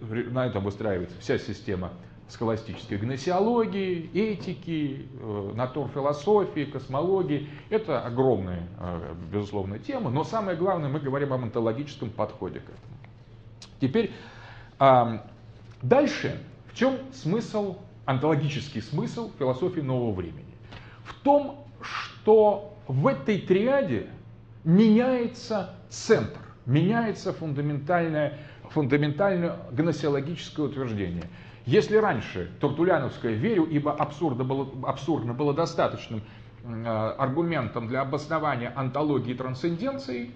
на 0.00 0.46
этом 0.46 0.64
выстраивается 0.64 1.14
вся 1.20 1.38
система 1.38 1.92
схоластической 2.28 2.98
гносеологии, 2.98 4.10
этики, 4.14 5.06
э, 5.12 5.52
натурфилософии, 5.54 6.64
космологии. 6.64 7.48
Это 7.68 8.00
огромная, 8.00 8.66
э, 8.80 9.14
безусловно, 9.30 9.78
тема, 9.78 10.10
но 10.10 10.24
самое 10.24 10.56
главное, 10.56 10.88
мы 10.88 10.98
говорим 10.98 11.32
об 11.32 11.42
онтологическом 11.42 12.10
подходе 12.10 12.60
к 12.60 12.64
этому. 12.64 12.78
Теперь 13.80 14.12
дальше, 15.82 16.40
в 16.66 16.74
чем 16.74 16.98
смысл 17.12 17.76
онтологический 18.04 18.82
смысл 18.82 19.30
философии 19.38 19.80
нового 19.80 20.12
времени. 20.12 20.54
В 21.04 21.14
том, 21.22 21.66
что 21.80 22.76
в 22.86 23.06
этой 23.06 23.38
триаде 23.38 24.08
меняется 24.64 25.74
центр, 25.88 26.40
меняется 26.66 27.32
фундаментальное, 27.32 28.38
фундаментальное 28.70 29.56
гносеологическое 29.72 30.66
утверждение. 30.66 31.24
Если 31.64 31.96
раньше 31.96 32.50
Тортуляновское 32.60 33.34
«верю, 33.34 33.64
ибо 33.64 33.92
абсурдно 33.92 34.42
было, 34.42 34.68
абсурдно 34.88 35.32
было 35.32 35.54
достаточным 35.54 36.22
э, 36.64 36.84
аргументом 37.18 37.86
для 37.86 38.00
обоснования 38.00 38.72
антологии 38.74 39.34
трансценденции, 39.34 40.32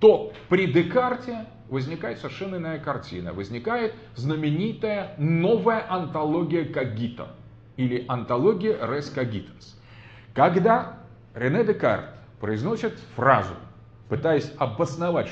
то 0.00 0.32
при 0.48 0.72
Декарте 0.72 1.46
возникает 1.68 2.18
совершенно 2.18 2.56
иная 2.56 2.78
картина. 2.78 3.32
Возникает 3.32 3.94
знаменитая 4.14 5.14
новая 5.18 5.90
антология 5.90 6.64
Кагита 6.64 7.28
или 7.76 8.04
антология 8.08 8.76
Res 8.76 9.14
Cogitans. 9.14 9.74
Когда 10.34 10.98
Рене 11.34 11.64
Декарт 11.64 12.06
произносит 12.40 12.98
фразу, 13.16 13.54
пытаясь 14.08 14.52
обосновать 14.58 15.30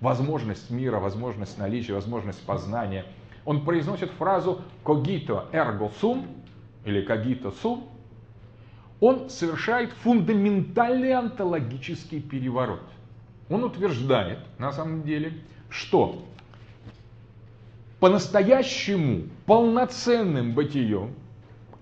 возможность 0.00 0.70
мира, 0.70 0.98
возможность 0.98 1.58
наличия, 1.58 1.94
возможность 1.94 2.44
познания, 2.44 3.04
он 3.44 3.64
произносит 3.64 4.10
фразу 4.12 4.62
«cogito 4.82 5.50
ergo 5.52 5.92
sum» 6.00 6.26
или 6.84 7.06
«cogito 7.06 7.54
sum», 7.62 7.84
он 9.00 9.28
совершает 9.28 9.92
фундаментальный 9.92 11.12
антологический 11.12 12.20
переворот– 12.20 12.80
он 13.48 13.64
утверждает, 13.64 14.38
на 14.58 14.72
самом 14.72 15.02
деле, 15.02 15.32
что 15.68 16.24
по-настоящему 18.00 19.24
полноценным 19.46 20.54
бытием 20.54 21.14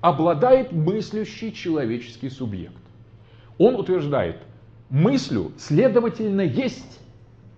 обладает 0.00 0.72
мыслящий 0.72 1.52
человеческий 1.52 2.30
субъект. 2.30 2.74
Он 3.58 3.76
утверждает, 3.76 4.38
мыслю, 4.90 5.52
следовательно, 5.58 6.42
есть. 6.42 7.00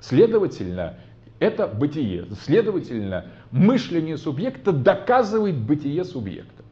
Следовательно, 0.00 0.98
это 1.38 1.66
бытие. 1.66 2.26
Следовательно, 2.42 3.26
мышление 3.50 4.18
субъекта 4.18 4.72
доказывает 4.72 5.56
бытие 5.56 6.04
субъекта. 6.04 6.62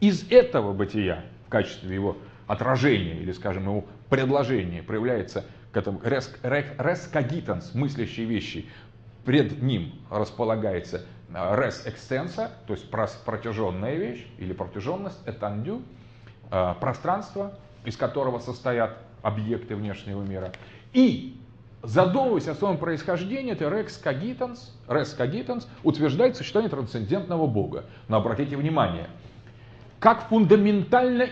Из 0.00 0.30
этого 0.30 0.74
бытия, 0.74 1.24
в 1.46 1.50
качестве 1.50 1.94
его 1.94 2.18
отражения 2.46 3.18
или, 3.20 3.32
скажем, 3.32 3.64
его 3.64 3.84
предложения, 4.10 4.82
проявляется 4.82 5.44
к 5.72 5.76
res 6.02 7.10
cogitans, 7.12 7.70
мыслящие 7.74 8.26
вещи, 8.26 8.68
пред 9.24 9.62
ним 9.62 9.92
располагается 10.10 11.04
res 11.28 11.84
extensa, 11.86 12.50
то 12.66 12.74
есть 12.74 12.88
протяженная 12.90 13.96
вещь 13.96 14.26
или 14.38 14.52
протяженность, 14.52 15.18
этандю, 15.26 15.82
пространство, 16.80 17.58
из 17.84 17.96
которого 17.96 18.38
состоят 18.38 18.98
объекты 19.22 19.74
внешнего 19.74 20.22
мира. 20.22 20.52
И 20.92 21.40
задумываясь 21.82 22.48
о 22.48 22.54
своем 22.54 22.78
происхождении, 22.78 23.52
это 23.52 23.64
Rex 23.64 24.02
Cogitans, 24.02 24.58
Res 24.88 25.16
Cogitans 25.18 25.66
утверждает 25.82 26.36
существование 26.36 26.70
трансцендентного 26.70 27.46
Бога. 27.46 27.84
Но 28.08 28.16
обратите 28.18 28.56
внимание, 28.56 29.08
как 29.98 30.28
фундаментально 30.28 31.22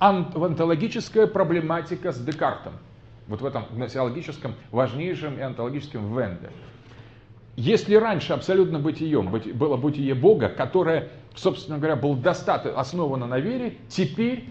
изменилась 0.00 0.34
онтологическая 0.34 1.26
проблематика 1.26 2.12
с 2.12 2.18
Декартом. 2.18 2.74
Вот 3.26 3.42
в 3.42 3.46
этом 3.46 3.66
гносеологическом, 3.70 4.54
важнейшем 4.70 5.38
и 5.38 5.42
онтологическом 5.42 6.16
венде. 6.16 6.50
Если 7.56 7.94
раньше 7.96 8.32
абсолютно 8.32 8.78
бытием 8.78 9.30
было 9.30 9.76
бытие 9.76 10.14
Бога, 10.14 10.48
которое, 10.48 11.10
собственно 11.34 11.78
говоря, 11.78 11.96
было 11.96 12.16
достаточно 12.16 12.78
основано 12.78 13.26
на 13.26 13.38
вере, 13.38 13.78
теперь 13.88 14.48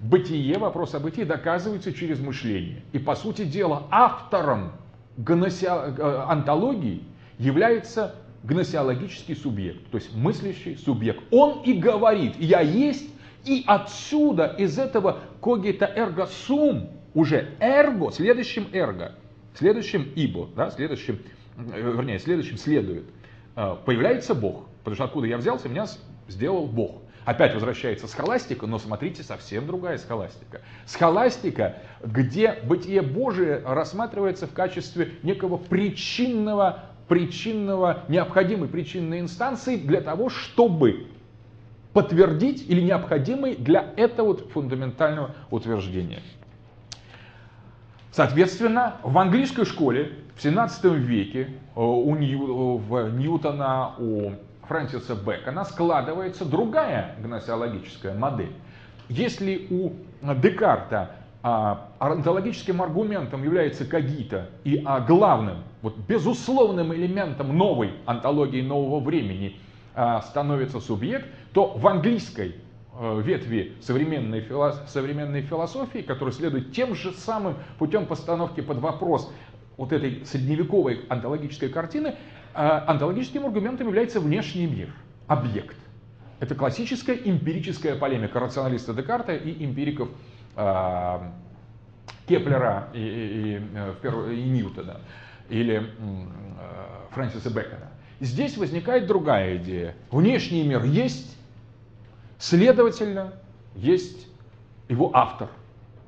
бытие, 0.00 0.58
вопрос 0.58 0.94
о 0.94 1.00
бытии 1.00 1.24
доказывается 1.24 1.92
через 1.92 2.18
мышление. 2.18 2.82
И, 2.92 2.98
по 2.98 3.14
сути 3.14 3.44
дела, 3.44 3.86
автором 3.90 4.72
гносео... 5.18 5.94
Э, 5.98 6.24
антологии 6.28 7.02
является 7.38 8.14
гносеологический 8.42 9.36
субъект, 9.36 9.90
то 9.90 9.98
есть 9.98 10.14
мыслящий 10.14 10.76
субъект. 10.78 11.22
Он 11.30 11.62
и 11.62 11.74
говорит, 11.74 12.36
я 12.38 12.60
есть, 12.60 13.10
и 13.46 13.64
отсюда, 13.66 14.54
из 14.58 14.78
этого 14.78 15.20
когита 15.40 15.90
эрго 15.94 16.26
сум, 16.26 16.90
уже 17.14 17.54
эрго, 17.60 18.10
следующим 18.10 18.68
эрго, 18.72 19.12
следующим 19.54 20.12
ибо, 20.14 20.48
да, 20.54 20.70
следующим, 20.70 21.20
э, 21.56 21.80
вернее, 21.80 22.18
следующим 22.18 22.58
следует, 22.58 23.04
э, 23.54 23.76
появляется 23.84 24.34
Бог. 24.34 24.66
Потому 24.78 24.96
что 24.96 25.04
откуда 25.04 25.26
я 25.26 25.38
взялся, 25.38 25.68
меня 25.68 25.86
сделал 26.28 26.66
Бог. 26.66 27.02
Опять 27.24 27.54
возвращается 27.54 28.06
схоластика, 28.06 28.66
но 28.66 28.78
смотрите, 28.78 29.24
совсем 29.24 29.66
другая 29.66 29.98
схоластика. 29.98 30.60
Схоластика, 30.84 31.78
где 32.04 32.60
бытие 32.62 33.02
Божие 33.02 33.62
рассматривается 33.64 34.46
в 34.46 34.52
качестве 34.52 35.14
некого 35.24 35.56
причинного, 35.56 36.84
причинного, 37.08 38.04
необходимой 38.08 38.68
причинной 38.68 39.18
инстанции 39.18 39.76
для 39.76 40.02
того, 40.02 40.28
чтобы 40.28 41.08
подтвердить 41.96 42.68
или 42.68 42.82
необходимой 42.82 43.56
для 43.56 43.94
этого 43.96 44.26
вот 44.26 44.50
фундаментального 44.52 45.30
утверждения. 45.50 46.20
Соответственно, 48.12 48.96
в 49.02 49.16
английской 49.16 49.64
школе 49.64 50.12
в 50.36 50.42
17 50.42 50.84
веке 50.84 51.48
э, 51.74 51.80
у 51.80 52.14
в 52.76 53.10
Ньютона, 53.16 53.94
у 53.98 54.32
Фрэнсиса 54.68 55.14
Бэкона 55.14 55.64
складывается 55.64 56.44
другая 56.44 57.16
гносеологическая 57.22 58.12
модель. 58.12 58.52
Если 59.08 59.66
у 59.70 59.92
Декарта 60.20 61.12
а, 61.42 61.88
аргументом 62.82 63.42
является 63.42 63.86
когита 63.86 64.50
и 64.64 64.82
а, 64.84 65.00
главным, 65.00 65.62
вот 65.80 65.96
безусловным 65.96 66.92
элементом 66.92 67.56
новой 67.56 67.94
антологии 68.04 68.60
нового 68.60 69.00
времени 69.00 69.56
становится 70.22 70.80
субъект, 70.80 71.26
то 71.52 71.68
в 71.76 71.86
английской 71.86 72.56
а, 72.98 73.20
ветви 73.20 73.76
современной, 73.80 74.40
филос, 74.40 74.80
современной 74.88 75.42
философии, 75.42 75.98
которая 75.98 76.32
следует 76.32 76.72
тем 76.72 76.94
же 76.94 77.12
самым 77.12 77.56
путем 77.78 78.06
постановки 78.06 78.62
под 78.62 78.78
вопрос 78.78 79.30
вот 79.76 79.92
этой 79.92 80.24
средневековой 80.24 81.04
антологической 81.10 81.68
картины, 81.68 82.14
а, 82.54 82.84
антологическим 82.86 83.44
аргументом 83.44 83.86
является 83.86 84.18
внешний 84.18 84.66
мир, 84.66 84.94
объект. 85.26 85.76
Это 86.40 86.54
классическая 86.54 87.16
эмпирическая 87.16 87.96
полемика 87.96 88.40
рационалиста 88.40 88.94
Декарта 88.94 89.34
и 89.34 89.64
эмпириков 89.64 90.10
э, 90.54 91.18
Кеплера 92.26 92.90
и, 92.92 92.98
и, 92.98 93.56
и, 93.56 94.40
и 94.40 94.48
Ньютона 94.50 95.00
или 95.48 95.76
э, 95.76 95.84
Фрэнсиса 97.12 97.50
Бэкона. 97.50 97.85
Здесь 98.20 98.56
возникает 98.56 99.06
другая 99.06 99.56
идея. 99.56 99.94
Внешний 100.10 100.62
мир 100.62 100.84
есть, 100.84 101.36
следовательно, 102.38 103.34
есть 103.74 104.26
его 104.88 105.10
автор, 105.14 105.48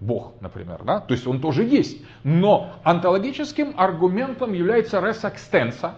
Бог, 0.00 0.34
например. 0.40 0.82
Да? 0.84 1.00
То 1.00 1.12
есть 1.12 1.26
он 1.26 1.40
тоже 1.40 1.64
есть. 1.64 1.98
Но 2.24 2.72
антологическим 2.84 3.74
аргументом 3.76 4.52
является 4.52 5.00
res 5.00 5.22
extensa, 5.24 5.94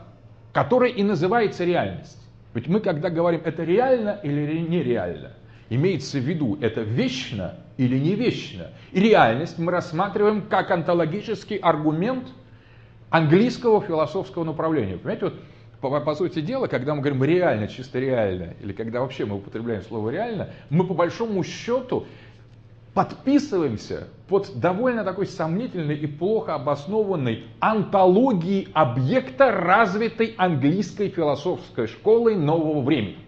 которая 0.52 0.90
и 0.90 1.02
называется 1.02 1.64
реальность. 1.64 2.18
Ведь 2.54 2.66
мы, 2.66 2.80
когда 2.80 3.10
говорим, 3.10 3.42
это 3.44 3.62
реально 3.62 4.18
или 4.24 4.58
нереально, 4.58 5.32
имеется 5.68 6.18
в 6.18 6.22
виду, 6.22 6.58
это 6.60 6.80
вечно 6.80 7.54
или 7.76 7.96
не 7.96 8.14
вечно. 8.16 8.68
И 8.90 9.00
реальность 9.00 9.58
мы 9.58 9.70
рассматриваем 9.70 10.42
как 10.42 10.70
онтологический 10.72 11.56
аргумент 11.56 12.26
английского 13.10 13.80
философского 13.80 14.44
направления. 14.44 14.96
Понимаете, 14.96 15.26
вот 15.26 15.34
по, 15.80 16.00
по 16.00 16.14
сути 16.14 16.40
дела, 16.40 16.66
когда 16.66 16.94
мы 16.94 17.00
говорим 17.00 17.24
реально, 17.24 17.68
чисто 17.68 17.98
реально, 17.98 18.54
или 18.60 18.72
когда 18.72 19.00
вообще 19.00 19.24
мы 19.24 19.36
употребляем 19.36 19.82
слово 19.82 20.10
реально, 20.10 20.50
мы 20.68 20.86
по 20.86 20.94
большому 20.94 21.42
счету 21.42 22.06
подписываемся 22.92 24.08
под 24.28 24.58
довольно 24.58 25.04
такой 25.04 25.26
сомнительной 25.26 25.96
и 25.96 26.06
плохо 26.06 26.54
обоснованной 26.54 27.46
антологией 27.60 28.68
объекта 28.74 29.52
развитой 29.52 30.34
английской 30.36 31.08
философской 31.08 31.86
школой 31.86 32.36
нового 32.36 32.82
времени. 32.82 33.18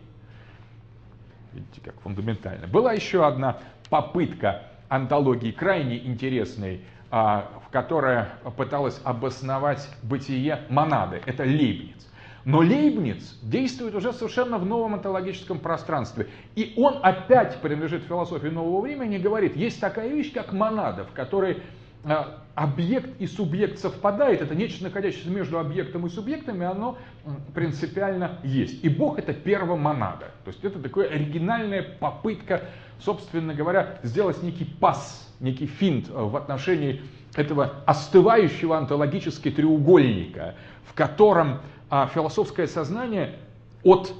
Видите, 1.53 1.81
как 1.83 2.01
фундаментально. 2.01 2.67
Была 2.67 2.93
еще 2.93 3.27
одна 3.27 3.59
попытка 3.89 4.65
антологии 4.89 5.53
крайне 5.53 5.99
интересной, 5.99 6.83
а, 7.11 7.51
в 7.67 7.71
которой 7.71 8.25
пыталась 8.57 9.01
обосновать 9.05 9.89
бытие 10.03 10.61
монады. 10.69 11.21
Это 11.27 11.45
Лейбниц. 11.45 12.12
Но 12.45 12.59
Лейбниц 12.59 13.39
действует 13.43 13.95
уже 13.95 14.13
совершенно 14.13 14.59
в 14.59 14.67
новом 14.67 14.95
онтологическом 14.95 15.61
пространстве. 15.61 16.29
И 16.57 16.75
он 16.77 16.99
опять 17.03 17.61
принадлежит 17.61 18.05
философии 18.05 18.49
нового 18.49 18.81
времени 18.81 19.17
и 19.17 19.21
говорит, 19.21 19.57
есть 19.57 19.81
такая 19.81 20.09
вещь, 20.09 20.33
как 20.33 20.53
монада, 20.53 21.05
в 21.05 21.13
которой 21.13 21.63
э, 22.05 22.25
объект 22.55 23.21
и 23.21 23.27
субъект 23.27 23.79
совпадает, 23.79 24.43
это 24.43 24.57
нечто, 24.57 24.83
находящееся 24.85 25.31
между 25.31 25.59
объектом 25.59 26.07
и 26.07 26.11
субъектом, 26.11 26.61
и 26.63 26.65
оно 26.65 26.99
принципиально 27.55 28.41
есть. 28.43 28.83
И 28.83 28.89
Бог 28.89 29.19
это 29.19 29.33
первомонада. 29.33 30.33
То 30.45 30.51
есть 30.51 30.65
это 30.65 30.81
такая 30.81 31.09
оригинальная 31.11 31.83
попытка, 32.01 32.63
собственно 32.99 33.55
говоря, 33.55 34.01
сделать 34.03 34.43
некий 34.43 34.65
пас, 34.65 35.33
некий 35.39 35.67
финт 35.67 36.09
э, 36.09 36.13
в 36.13 36.37
отношении 36.37 37.03
этого 37.37 37.83
остывающего 37.87 38.77
онтологического 38.77 39.55
треугольника, 39.55 40.57
в 40.85 40.93
котором 40.93 41.61
а 41.93 42.07
философское 42.07 42.67
сознание 42.67 43.39
от 43.83 44.15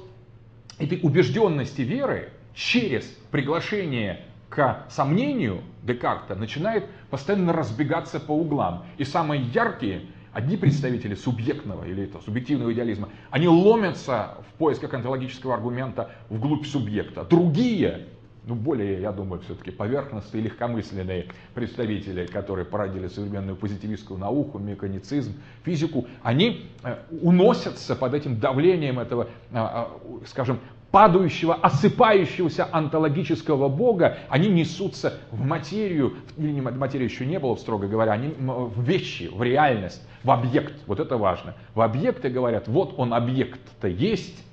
этой 0.77 0.99
убежденности 1.01 1.81
веры 1.81 2.29
через 2.53 3.03
приглашение 3.31 4.27
к 4.49 4.85
сомнению 4.91 5.61
Декарта 5.81 6.35
начинает 6.35 6.85
постоянно 7.09 7.51
разбегаться 7.51 8.19
по 8.19 8.31
углам. 8.31 8.85
И 8.99 9.03
самые 9.03 9.41
яркие, 9.41 10.03
одни 10.33 10.55
представители 10.55 11.15
субъектного 11.15 11.83
или 11.85 12.03
это, 12.03 12.19
субъективного 12.19 12.71
идеализма, 12.73 13.09
они 13.31 13.47
ломятся 13.47 14.37
в 14.51 14.53
поисках 14.59 14.93
онтологического 14.93 15.55
аргумента 15.55 16.11
вглубь 16.29 16.67
субъекта. 16.67 17.23
Другие 17.23 18.05
ну, 18.45 18.55
более, 18.55 19.01
я 19.01 19.11
думаю, 19.11 19.41
все-таки 19.41 19.71
поверхностные 19.71 20.43
легкомысленные 20.43 21.27
представители, 21.53 22.25
которые 22.25 22.65
породили 22.65 23.07
современную 23.07 23.55
позитивистскую 23.55 24.19
науку, 24.19 24.59
механицизм, 24.59 25.33
физику, 25.63 26.07
они 26.21 26.69
э, 26.83 26.97
уносятся 27.21 27.95
под 27.95 28.13
этим 28.13 28.39
давлением 28.39 28.99
этого, 28.99 29.29
э, 29.51 29.55
э, 29.55 29.85
скажем, 30.25 30.59
падающего, 30.91 31.55
осыпающегося 31.55 32.67
онтологического 32.71 33.67
бога, 33.67 34.17
они 34.29 34.49
несутся 34.49 35.19
в 35.31 35.43
материю, 35.43 36.17
или 36.37 36.59
материи 36.59 37.05
еще 37.05 37.25
не 37.25 37.39
было, 37.39 37.55
строго 37.55 37.87
говоря, 37.87 38.11
они 38.11 38.35
в 38.37 38.79
вещи, 38.83 39.27
в 39.33 39.41
реальность, 39.41 40.07
в 40.23 40.29
объект. 40.29 40.73
Вот 40.85 40.99
это 40.99 41.17
важно. 41.17 41.55
В 41.73 41.81
объекты 41.81 42.29
говорят, 42.29 42.67
вот 42.67 42.93
он 42.97 43.11
объект-то 43.11 43.87
есть, 43.87 44.43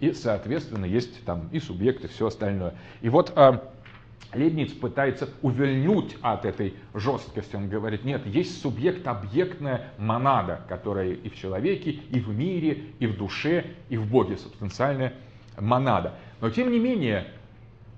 и, 0.00 0.12
соответственно, 0.12 0.84
есть 0.84 1.24
там 1.24 1.48
и 1.52 1.60
субъекты, 1.60 2.08
все 2.08 2.26
остальное. 2.26 2.74
И 3.00 3.08
вот 3.08 3.32
э, 3.36 3.58
Лейбниц 4.34 4.72
пытается 4.72 5.28
увильнуть 5.42 6.16
от 6.20 6.44
этой 6.44 6.74
жесткости. 6.92 7.56
Он 7.56 7.68
говорит, 7.68 8.04
нет, 8.04 8.26
есть 8.26 8.60
субъект-объектная 8.60 9.92
монада, 9.98 10.60
которая 10.68 11.12
и 11.12 11.28
в 11.28 11.36
человеке, 11.36 11.90
и 11.90 12.20
в 12.20 12.28
мире, 12.28 12.86
и 12.98 13.06
в 13.06 13.16
душе, 13.16 13.66
и 13.88 13.96
в 13.96 14.10
Боге, 14.10 14.36
субстанциальная 14.36 15.14
монада. 15.58 16.14
Но 16.40 16.50
тем 16.50 16.70
не 16.70 16.78
менее, 16.78 17.28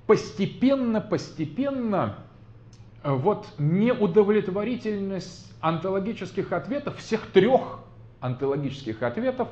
постепенно, 0.06 1.00
постепенно 1.00 2.18
э, 3.02 3.12
вот 3.12 3.48
неудовлетворительность 3.59 5.52
антологических 5.61 6.52
ответов, 6.52 6.98
всех 6.98 7.26
трех 7.32 7.80
антологических 8.20 9.02
ответов 9.02 9.48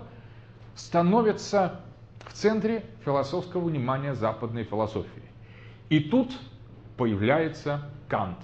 становится 0.75 1.81
в 2.29 2.33
центре 2.33 2.85
философского 3.05 3.65
внимания 3.65 4.15
западной 4.15 4.65
философии. 4.65 5.23
И 5.89 6.01
тут 6.01 6.33
появляется 6.97 7.91
Кант. 8.09 8.39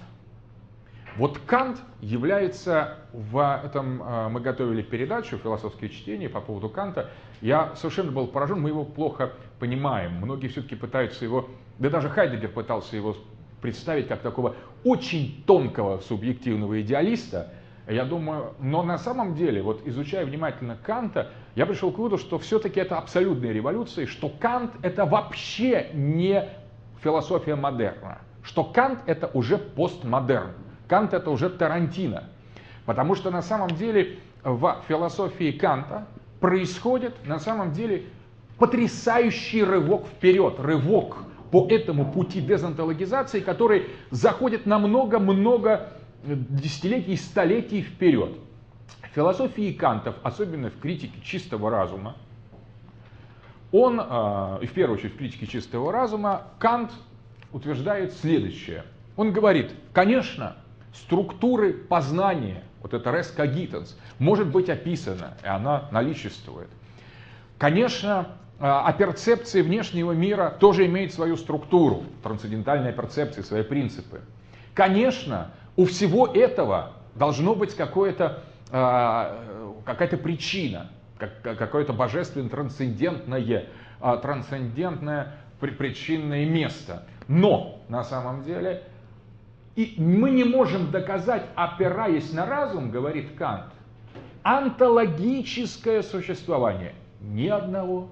Вот 1.17 1.39
Кант 1.39 1.81
является 1.99 2.97
в 3.11 3.61
этом, 3.63 4.01
э, 4.01 4.29
мы 4.29 4.39
готовили 4.39 4.81
передачу 4.81 5.37
«Философские 5.37 5.89
чтения» 5.89 6.29
по 6.29 6.39
поводу 6.39 6.69
Канта. 6.69 7.09
Я 7.41 7.75
совершенно 7.75 8.11
был 8.11 8.27
поражен, 8.27 8.61
мы 8.61 8.69
его 8.69 8.85
плохо 8.85 9.33
понимаем. 9.59 10.13
Многие 10.13 10.47
все-таки 10.47 10.75
пытаются 10.75 11.25
его, 11.25 11.49
да 11.79 11.89
даже 11.89 12.09
Хайдегер 12.09 12.49
пытался 12.49 12.95
его 12.95 13.17
представить 13.61 14.07
как 14.07 14.21
такого 14.21 14.55
очень 14.85 15.43
тонкого 15.45 15.99
субъективного 15.99 16.81
идеалиста. 16.81 17.53
Я 17.87 18.05
думаю, 18.05 18.53
но 18.59 18.83
на 18.83 18.97
самом 18.97 19.35
деле, 19.35 19.61
вот 19.61 19.85
изучая 19.85 20.25
внимательно 20.25 20.77
Канта, 20.77 21.31
я 21.55 21.65
пришел 21.65 21.91
к 21.91 21.97
выводу, 21.97 22.17
что 22.17 22.39
все-таки 22.39 22.79
это 22.79 22.97
абсолютная 22.97 23.51
революция, 23.51 24.05
что 24.07 24.29
Кант 24.29 24.71
это 24.81 25.05
вообще 25.05 25.89
не 25.93 26.47
философия 27.03 27.55
модерна, 27.55 28.19
что 28.43 28.63
Кант 28.63 28.99
это 29.05 29.29
уже 29.33 29.57
постмодерн. 29.57 30.51
Кант 30.87 31.13
это 31.13 31.29
уже 31.29 31.49
Тарантино. 31.49 32.25
Потому 32.85 33.15
что 33.15 33.31
на 33.31 33.41
самом 33.41 33.69
деле 33.71 34.19
в 34.43 34.81
философии 34.87 35.51
Канта 35.51 36.07
происходит 36.39 37.13
на 37.25 37.39
самом 37.39 37.71
деле 37.71 38.05
потрясающий 38.57 39.63
рывок 39.63 40.05
вперед, 40.07 40.55
рывок 40.59 41.17
по 41.51 41.67
этому 41.69 42.11
пути 42.11 42.41
дезонтологизации, 42.41 43.41
который 43.41 43.87
заходит 44.09 44.65
на 44.65 44.79
много-много 44.79 45.93
десятилетий, 46.23 47.17
столетий 47.17 47.81
вперед. 47.81 48.37
В 49.01 49.15
философии 49.15 49.73
Кантов, 49.73 50.15
особенно 50.23 50.69
в 50.69 50.79
критике 50.79 51.19
чистого 51.21 51.69
разума, 51.69 52.15
он, 53.71 53.99
а, 54.01 54.59
и 54.61 54.65
в 54.65 54.73
первую 54.73 54.97
очередь 54.97 55.13
в 55.13 55.17
критике 55.17 55.47
чистого 55.47 55.91
разума, 55.91 56.43
Кант 56.59 56.91
утверждает 57.51 58.13
следующее. 58.13 58.83
Он 59.15 59.31
говорит, 59.31 59.71
конечно, 59.93 60.57
структуры 60.93 61.73
познания, 61.73 62.63
вот 62.81 62.93
это 62.93 63.09
res 63.11 63.35
cogitans, 63.35 63.95
может 64.19 64.47
быть 64.47 64.69
описана, 64.69 65.37
и 65.43 65.47
она 65.47 65.87
наличествует. 65.91 66.69
Конечно, 67.57 68.29
а, 68.59 68.91
перцепции 68.93 69.61
внешнего 69.61 70.11
мира 70.11 70.55
тоже 70.59 70.85
имеет 70.85 71.13
свою 71.13 71.37
структуру, 71.37 72.03
трансцендентальная 72.23 72.91
перцепция, 72.91 73.43
свои 73.43 73.63
принципы. 73.63 74.21
Конечно, 74.73 75.51
у 75.75 75.85
всего 75.85 76.27
этого 76.27 76.93
должно 77.15 77.55
быть 77.55 77.75
какое-то, 77.75 78.43
какая-то 78.71 80.17
причина, 80.17 80.91
какое-то 81.17 81.93
божественное, 81.93 82.49
трансцендентное, 82.49 83.67
а, 83.99 84.17
трансцендентное 84.17 85.33
причинное 85.59 86.45
место. 86.45 87.05
Но 87.27 87.81
на 87.89 88.03
самом 88.03 88.43
деле 88.43 88.83
и 89.75 89.95
мы 89.97 90.31
не 90.31 90.43
можем 90.43 90.91
доказать, 90.91 91.45
опираясь 91.55 92.33
на 92.33 92.45
разум, 92.45 92.91
говорит 92.91 93.35
Кант, 93.37 93.71
антологическое 94.43 96.01
существование 96.01 96.93
ни 97.21 97.47
одного, 97.47 98.09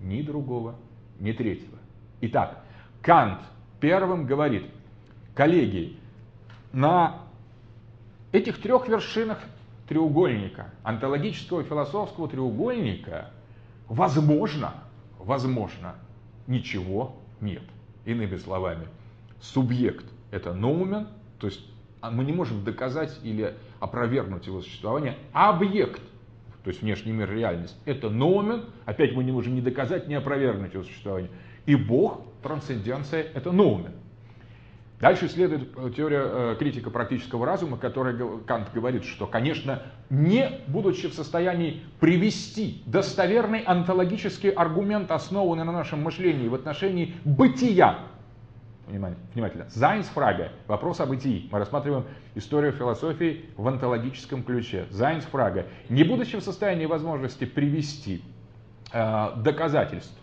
ни 0.00 0.22
другого, 0.22 0.74
ни 1.18 1.32
третьего. 1.32 1.78
Итак, 2.20 2.62
Кант 3.00 3.40
первым 3.80 4.26
говорит, 4.26 4.66
коллеги, 5.34 5.96
на 6.72 7.20
этих 8.32 8.60
трех 8.60 8.88
вершинах 8.88 9.38
треугольника, 9.88 10.72
антологического 10.82 11.64
философского 11.64 12.28
треугольника, 12.28 13.30
возможно, 13.88 14.74
возможно, 15.18 15.94
ничего 16.46 17.16
нет. 17.40 17.62
Иными 18.04 18.36
словами, 18.36 18.86
субъект 19.40 20.06
это 20.30 20.52
ноумен, 20.54 21.08
то 21.38 21.46
есть 21.46 21.60
мы 22.02 22.24
не 22.24 22.32
можем 22.32 22.64
доказать 22.64 23.18
или 23.22 23.54
опровергнуть 23.80 24.46
его 24.46 24.60
существование. 24.60 25.16
Объект, 25.32 26.02
то 26.64 26.68
есть 26.68 26.82
внешний 26.82 27.12
мир, 27.12 27.30
реальность, 27.30 27.76
это 27.84 28.10
ноумен, 28.10 28.66
опять 28.84 29.14
мы 29.14 29.24
не 29.24 29.32
можем 29.32 29.54
ни 29.54 29.60
доказать, 29.60 30.06
ни 30.08 30.14
опровергнуть 30.14 30.74
его 30.74 30.84
существование. 30.84 31.30
И 31.66 31.74
Бог, 31.76 32.22
трансценденция, 32.42 33.22
это 33.22 33.52
ноумен. 33.52 33.92
Дальше 35.00 35.28
следует 35.28 35.70
э, 35.76 35.90
теория 35.96 36.22
э, 36.24 36.56
критика 36.58 36.90
практического 36.90 37.46
разума, 37.46 37.76
которая 37.76 38.16
Кант 38.46 38.72
говорит, 38.74 39.04
что, 39.04 39.26
конечно, 39.26 39.82
не 40.10 40.60
будучи 40.66 41.08
в 41.08 41.14
состоянии 41.14 41.82
привести 42.00 42.82
достоверный 42.84 43.60
онтологический 43.60 44.50
аргумент, 44.50 45.12
основанный 45.12 45.64
на 45.64 45.72
нашем 45.72 46.02
мышлении 46.02 46.48
в 46.48 46.54
отношении 46.54 47.14
бытия 47.24 47.98
внимательно. 48.88 49.66
Зайнсфрага. 49.68 50.52
Вопрос 50.66 51.00
о 51.00 51.06
бытии. 51.06 51.48
Мы 51.52 51.58
рассматриваем 51.58 52.04
историю 52.34 52.72
философии 52.72 53.44
в 53.56 53.66
онтологическом 53.68 54.42
ключе. 54.42 54.86
Зайнсфрага. 54.90 55.66
Не 55.88 56.04
будучи 56.04 56.38
в 56.38 56.42
состоянии 56.42 56.86
возможности 56.86 57.44
привести 57.44 58.22
э, 58.92 59.30
доказательств 59.36 60.18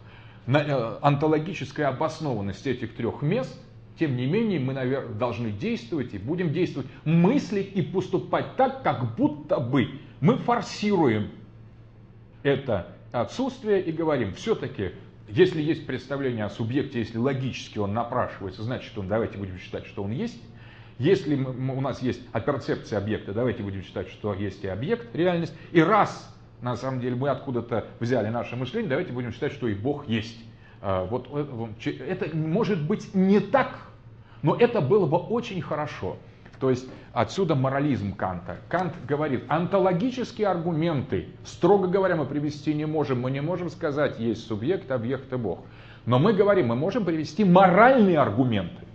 на 0.48 0.58
э, 0.58 0.98
онтологической 1.02 1.86
обоснованности 1.86 2.70
этих 2.70 2.96
трех 2.96 3.22
мест, 3.22 3.56
тем 3.98 4.16
не 4.18 4.26
менее 4.26 4.60
мы, 4.60 4.74
наверное, 4.74 5.14
должны 5.14 5.52
действовать 5.52 6.14
и 6.14 6.18
будем 6.18 6.52
действовать, 6.52 6.88
мыслить 7.06 7.76
и 7.76 7.82
поступать 7.82 8.56
так, 8.58 8.84
как 8.84 9.16
будто 9.16 9.60
бы 9.60 9.88
мы 10.20 10.38
форсируем 10.38 11.32
это 12.44 12.96
отсутствие 13.12 13.82
и 13.82 13.92
говорим, 13.92 14.34
все-таки 14.34 14.92
если 15.28 15.62
есть 15.62 15.88
представление 15.88 16.46
о 16.46 16.50
субъекте, 16.50 17.00
если 17.00 17.18
логически 17.18 17.80
он 17.80 17.94
напрашивается, 17.94 18.64
значит, 18.64 18.96
он, 18.98 19.08
давайте 19.08 19.38
будем 19.38 19.58
считать, 19.58 19.86
что 19.88 20.04
он 20.04 20.12
есть. 20.12 20.40
Если 21.00 21.36
у 21.36 21.82
нас 21.82 22.02
есть 22.02 22.22
перцепция 22.32 23.00
объекта, 23.00 23.34
давайте 23.34 23.64
будем 23.64 23.82
считать, 23.82 24.08
что 24.10 24.34
есть 24.34 24.64
и 24.64 24.68
объект, 24.68 25.14
реальность. 25.16 25.54
И 25.72 25.82
раз, 25.82 26.34
на 26.62 26.78
самом 26.78 27.02
деле, 27.02 27.16
мы 27.16 27.30
откуда-то 27.30 27.88
взяли 28.00 28.30
наше 28.30 28.56
мышление, 28.56 28.90
давайте 28.90 29.12
будем 29.12 29.34
считать, 29.34 29.52
что 29.52 29.68
и 29.68 29.74
Бог 29.74 30.08
есть. 30.08 30.38
А, 30.82 31.06
вот 31.06 31.28
э, 31.34 31.92
это 32.08 32.36
может 32.36 32.82
быть 32.82 33.14
не 33.16 33.40
так, 33.40 33.85
но 34.46 34.56
это 34.56 34.80
было 34.80 35.08
бы 35.08 35.18
очень 35.18 35.60
хорошо. 35.60 36.18
То 36.60 36.70
есть 36.70 36.88
отсюда 37.14 37.56
морализм 37.56 38.16
Канта. 38.16 38.58
Кант 38.70 38.94
говорит, 39.08 39.44
онтологические 39.48 40.48
аргументы, 40.48 41.30
строго 41.44 41.88
говоря, 41.88 42.16
мы 42.16 42.26
привести 42.26 42.76
не 42.76 42.86
можем. 42.86 43.22
Мы 43.22 43.32
не 43.32 43.42
можем 43.42 43.72
сказать, 43.72 44.20
есть 44.20 44.46
субъект, 44.46 44.92
объект 44.92 45.34
и 45.34 45.36
Бог. 45.36 45.62
Но 46.06 46.20
мы 46.20 46.32
говорим, 46.34 46.68
мы 46.68 46.76
можем 46.76 47.06
привести 47.06 47.44
моральные 47.44 48.20
аргументы. 48.20 48.86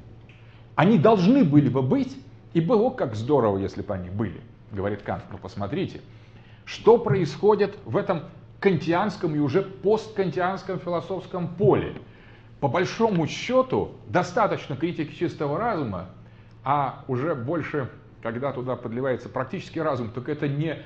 Они 0.76 0.98
должны 0.98 1.42
были 1.42 1.68
бы 1.68 1.82
быть, 1.82 2.16
и 2.52 2.60
было 2.60 2.90
как 2.90 3.16
здорово, 3.16 3.58
если 3.58 3.82
бы 3.82 3.92
они 3.92 4.08
были, 4.08 4.40
говорит 4.70 5.02
Кант. 5.02 5.24
Но 5.32 5.38
посмотрите, 5.38 6.00
что 6.64 6.96
происходит 6.96 7.76
в 7.84 7.96
этом 7.96 8.22
кантианском 8.60 9.34
и 9.34 9.40
уже 9.40 9.62
посткантианском 9.62 10.78
философском 10.78 11.48
поле. 11.48 11.96
По 12.61 12.68
большому 12.68 13.27
счету, 13.27 13.92
достаточно 14.09 14.77
критики 14.77 15.14
чистого 15.14 15.59
разума, 15.59 16.11
а 16.62 17.05
уже 17.09 17.35
больше, 17.35 17.90
когда 18.23 18.53
туда 18.53 18.77
подливается 18.77 19.31
практический 19.31 19.81
разум, 19.81 20.11
только 20.11 20.33
это 20.33 20.46
не 20.46 20.77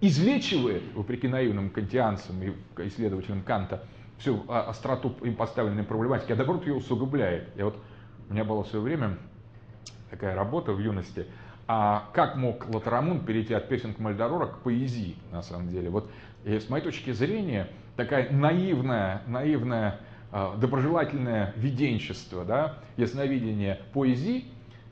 излечивает, 0.00 0.82
вопреки 0.94 1.26
наивным 1.26 1.70
кантианцам 1.70 2.40
и 2.42 2.52
исследователям 2.86 3.42
Канта, 3.42 3.84
всю 4.18 4.44
остроту 4.48 5.14
им 5.22 5.34
поставленной 5.34 5.82
проблематики, 5.82 6.30
а 6.30 6.36
наоборот 6.36 6.66
ее 6.66 6.74
усугубляет. 6.74 7.48
Я 7.56 7.64
вот, 7.64 7.76
у 8.28 8.32
меня 8.32 8.44
было 8.44 8.62
в 8.62 8.68
свое 8.68 8.84
время 8.84 9.18
такая 10.10 10.36
работа 10.36 10.72
в 10.72 10.78
юности, 10.78 11.26
а 11.66 12.10
как 12.12 12.36
мог 12.36 12.72
Латерамун 12.72 13.24
перейти 13.24 13.54
от 13.54 13.68
песен 13.68 13.92
к 13.92 13.98
Мальдорора 13.98 14.46
к 14.46 14.58
поэзии, 14.58 15.16
на 15.32 15.42
самом 15.42 15.68
деле. 15.68 15.90
Вот 15.90 16.08
и 16.44 16.60
с 16.60 16.68
моей 16.68 16.84
точки 16.84 17.10
зрения, 17.10 17.68
такая 17.96 18.30
наивная, 18.30 19.22
наивная, 19.26 19.88
а, 19.92 20.13
доброжелательное 20.56 21.52
виденчество, 21.56 22.44
да, 22.44 22.78
ясновидение 22.96 23.80
поэзии 23.92 24.44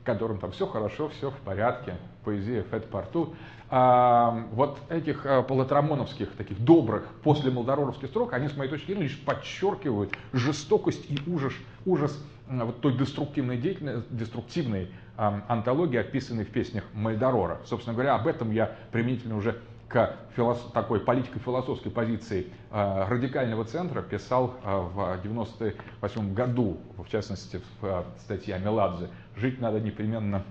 которым 0.03 0.37
там 0.37 0.51
все 0.51 0.67
хорошо, 0.67 1.09
все 1.09 1.31
в 1.31 1.37
порядке, 1.37 1.95
поэзия 2.23 2.63
Фет 2.63 2.89
Парту. 2.89 3.35
А, 3.69 4.45
вот 4.51 4.79
этих 4.89 5.25
а, 5.25 5.41
полотрамоновских, 5.41 6.31
таких 6.33 6.63
добрых, 6.63 7.07
после 7.23 7.49
молдороровских 7.51 8.09
строк, 8.09 8.33
они, 8.33 8.47
с 8.47 8.55
моей 8.55 8.69
точки 8.69 8.87
зрения, 8.87 9.03
лишь 9.03 9.19
подчеркивают 9.19 10.13
жестокость 10.31 11.09
и 11.09 11.17
ужас, 11.27 11.53
ужас 11.85 12.23
а, 12.47 12.65
вот 12.65 12.81
той 12.81 12.95
деструктивной 12.95 13.57
деятельности, 13.57 14.07
деструктивной 14.11 14.89
а, 15.17 15.43
антологии, 15.47 15.97
описанной 15.97 16.45
в 16.45 16.51
песнях 16.51 16.83
Мальдорора. 16.93 17.61
Собственно 17.65 17.93
говоря, 17.93 18.15
об 18.15 18.27
этом 18.27 18.51
я 18.51 18.75
применительно 18.91 19.37
уже 19.37 19.59
к 19.93 20.15
философ, 20.35 20.71
такой 20.71 20.99
политико-философской 21.01 21.91
позиции 21.91 22.47
э, 22.71 23.05
радикального 23.07 23.63
центра 23.63 24.01
писал 24.01 24.55
э, 24.63 24.75
в 24.75 25.19
98 25.21 26.33
году, 26.33 26.79
в 26.97 27.07
частности 27.11 27.61
в 27.79 27.85
э, 27.85 28.03
статье 28.17 28.55
о 28.55 28.57
Меладзе 28.57 29.09
«Жить 29.35 29.61
надо 29.61 29.79
непременно 29.79 30.41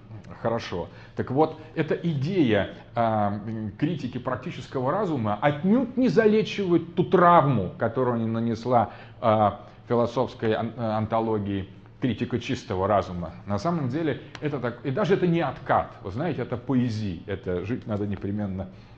хорошо». 0.40 0.88
Так 1.16 1.32
вот, 1.32 1.58
эта 1.74 1.96
идея 1.96 2.70
э, 2.94 3.70
критики 3.80 4.18
практического 4.18 4.92
разума 4.92 5.36
отнюдь 5.42 5.96
не 5.96 6.06
залечивает 6.06 6.94
ту 6.94 7.02
травму, 7.02 7.72
которую 7.78 8.24
нанесла 8.28 8.90
э, 9.20 9.50
философской 9.88 10.52
ан- 10.52 10.78
антологии 10.78 11.68
критика 12.00 12.38
чистого 12.38 12.86
разума. 12.86 13.32
На 13.46 13.58
самом 13.58 13.88
деле 13.88 14.20
это 14.40 14.60
так, 14.60 14.84
и 14.84 14.92
даже 14.92 15.14
это 15.14 15.26
не 15.26 15.40
откат, 15.40 15.90
вы 16.04 16.12
знаете, 16.12 16.42
это 16.42 16.56
поэзия, 16.56 17.22
это 17.26 17.64
жить 17.64 17.88
надо 17.88 18.06
непременно 18.06 18.64
хорошо. 18.64 18.91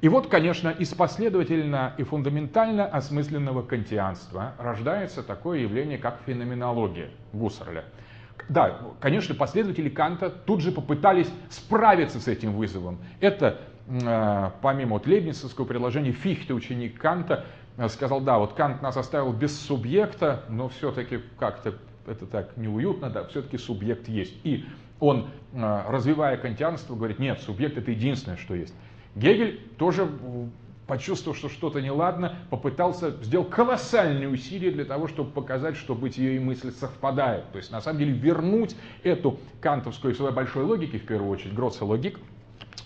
И 0.00 0.08
вот, 0.08 0.28
конечно, 0.28 0.70
из 0.70 0.94
последовательно 0.94 1.92
и 1.98 2.04
фундаментально 2.04 2.86
осмысленного 2.86 3.62
кантианства 3.62 4.54
рождается 4.58 5.22
такое 5.22 5.60
явление, 5.60 5.98
как 5.98 6.20
феноменология 6.24 7.10
Гуссерля. 7.34 7.84
Да, 8.48 8.80
конечно, 8.98 9.34
последователи 9.34 9.90
Канта 9.90 10.30
тут 10.30 10.62
же 10.62 10.72
попытались 10.72 11.30
справиться 11.50 12.18
с 12.18 12.28
этим 12.28 12.52
вызовом. 12.52 12.98
Это, 13.20 13.60
э, 13.86 14.50
помимо 14.62 14.94
вот 14.94 15.06
лейбницевского 15.06 15.66
предложения, 15.66 16.12
Фихте, 16.12 16.54
ученик 16.54 16.98
Канта, 16.98 17.44
э, 17.76 17.88
сказал, 17.88 18.22
да, 18.22 18.38
вот 18.38 18.54
Кант 18.54 18.80
нас 18.80 18.96
оставил 18.96 19.32
без 19.34 19.58
субъекта, 19.60 20.44
но 20.48 20.68
все-таки 20.70 21.20
как-то 21.38 21.74
это 22.06 22.26
так 22.26 22.56
неуютно, 22.56 23.10
да, 23.10 23.24
все-таки 23.24 23.58
субъект 23.58 24.08
есть. 24.08 24.34
И 24.44 24.64
он, 25.00 25.30
э, 25.52 25.82
развивая 25.88 26.36
кантианство, 26.36 26.94
говорит, 26.94 27.18
нет, 27.18 27.40
субъект 27.40 27.76
это 27.76 27.90
единственное, 27.90 28.36
что 28.36 28.54
есть. 28.54 28.74
Гегель 29.16 29.60
тоже, 29.76 30.08
почувствовав, 30.86 31.36
что 31.36 31.48
что-то 31.48 31.80
неладно, 31.80 32.36
попытался, 32.50 33.10
сделал 33.22 33.44
колоссальные 33.44 34.28
усилия 34.28 34.70
для 34.70 34.84
того, 34.84 35.08
чтобы 35.08 35.30
показать, 35.30 35.76
что 35.76 35.94
бытие 35.94 36.36
и 36.36 36.38
мысль 36.38 36.70
совпадают. 36.70 37.50
То 37.50 37.58
есть, 37.58 37.72
на 37.72 37.80
самом 37.80 37.98
деле, 37.98 38.12
вернуть 38.12 38.76
эту 39.02 39.40
кантовскую 39.60 40.14
своей 40.14 40.32
большой 40.32 40.64
логике, 40.64 40.98
в 40.98 41.06
первую 41.06 41.30
очередь, 41.30 41.54
Гросса 41.54 41.84
логик, 41.84 42.20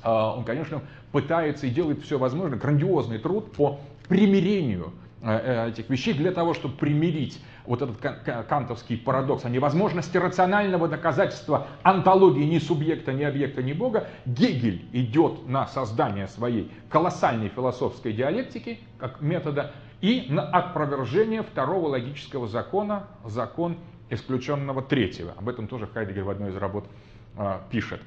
а, 0.02 0.34
он, 0.36 0.44
конечно, 0.44 0.82
пытается 1.12 1.66
и 1.66 1.70
делает 1.70 2.02
все 2.02 2.18
возможное, 2.18 2.58
грандиозный 2.58 3.18
труд 3.18 3.52
по 3.52 3.80
примирению 4.08 4.92
э, 5.22 5.70
этих 5.70 5.88
вещей 5.88 6.12
для 6.12 6.30
того, 6.30 6.52
чтобы 6.52 6.76
примирить 6.76 7.40
вот 7.66 7.80
этот 7.82 7.96
кантовский 8.46 8.98
парадокс 8.98 9.44
о 9.44 9.48
невозможности 9.48 10.16
рационального 10.16 10.88
доказательства 10.88 11.66
антологии 11.82 12.44
ни 12.44 12.58
субъекта, 12.58 13.12
ни 13.12 13.24
объекта, 13.24 13.62
ни 13.62 13.72
Бога, 13.72 14.08
Гегель 14.26 14.86
идет 14.92 15.48
на 15.48 15.66
создание 15.66 16.28
своей 16.28 16.70
колоссальной 16.90 17.48
философской 17.48 18.12
диалектики 18.12 18.80
как 18.98 19.20
метода 19.20 19.72
и 20.00 20.26
на 20.28 20.42
опровержение 20.42 21.42
второго 21.42 21.88
логического 21.88 22.46
закона, 22.46 23.08
закон 23.24 23.78
исключенного 24.10 24.82
третьего. 24.82 25.32
Об 25.32 25.48
этом 25.48 25.66
тоже 25.66 25.86
Хайдегер 25.86 26.24
в 26.24 26.30
одной 26.30 26.50
из 26.50 26.56
работ 26.56 26.86
э, 27.36 27.58
пишет. 27.70 28.00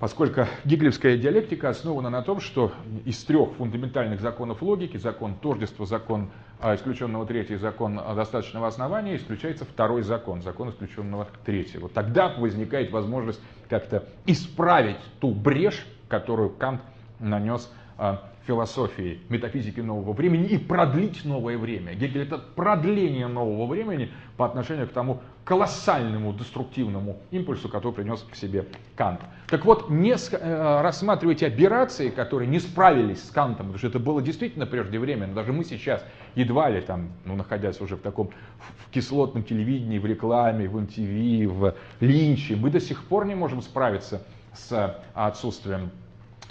Поскольку 0.00 0.46
гегелевская 0.64 1.16
диалектика 1.16 1.70
основана 1.70 2.10
на 2.10 2.22
том, 2.22 2.40
что 2.40 2.72
из 3.04 3.22
трех 3.24 3.52
фундаментальных 3.54 4.20
законов 4.20 4.62
логики, 4.62 4.96
закон 4.96 5.34
тождества, 5.36 5.86
закон 5.86 6.30
а 6.30 6.47
исключенного 6.62 7.26
третий 7.26 7.56
закон 7.56 8.00
достаточного 8.16 8.66
основания, 8.66 9.16
исключается 9.16 9.64
второй 9.64 10.02
закон, 10.02 10.42
закон 10.42 10.70
исключенного 10.70 11.28
третьего. 11.44 11.88
Тогда 11.88 12.34
возникает 12.36 12.90
возможность 12.90 13.40
как-то 13.68 14.04
исправить 14.26 14.98
ту 15.20 15.32
брешь, 15.32 15.86
которую 16.08 16.50
Кант 16.50 16.80
нанес 17.20 17.70
а, 17.96 18.30
философии, 18.48 19.20
метафизики 19.28 19.80
нового 19.80 20.14
времени 20.14 20.46
и 20.46 20.56
продлить 20.56 21.22
новое 21.26 21.58
время. 21.58 21.92
Гегель 21.92 22.22
это 22.22 22.38
продление 22.38 23.26
нового 23.26 23.66
времени 23.66 24.10
по 24.38 24.46
отношению 24.46 24.88
к 24.88 24.92
тому 24.92 25.20
колоссальному 25.44 26.32
деструктивному 26.32 27.18
импульсу, 27.30 27.68
который 27.68 27.92
принес 27.92 28.22
к 28.22 28.34
себе 28.34 28.64
Кант. 28.96 29.20
Так 29.48 29.66
вот, 29.66 29.90
не 29.90 30.12
э, 30.12 30.80
рассматривайте 30.80 31.46
операции, 31.46 32.08
которые 32.08 32.48
не 32.48 32.58
справились 32.58 33.22
с 33.22 33.30
Кантом, 33.30 33.66
потому 33.66 33.78
что 33.78 33.88
это 33.88 33.98
было 33.98 34.22
действительно 34.22 34.64
преждевременно. 34.64 35.34
Даже 35.34 35.52
мы 35.52 35.64
сейчас 35.64 36.02
едва 36.34 36.70
ли 36.70 36.80
там, 36.80 37.10
ну, 37.26 37.36
находясь 37.36 37.78
уже 37.82 37.96
в 37.96 38.00
таком 38.00 38.30
в 38.78 38.90
кислотном 38.90 39.44
телевидении, 39.44 39.98
в 39.98 40.06
рекламе, 40.06 40.68
в 40.68 40.80
МТВ, 40.80 41.52
в 41.52 41.74
линче, 42.00 42.56
мы 42.56 42.70
до 42.70 42.80
сих 42.80 43.04
пор 43.04 43.26
не 43.26 43.34
можем 43.34 43.60
справиться 43.60 44.22
с 44.54 44.96
отсутствием 45.12 45.90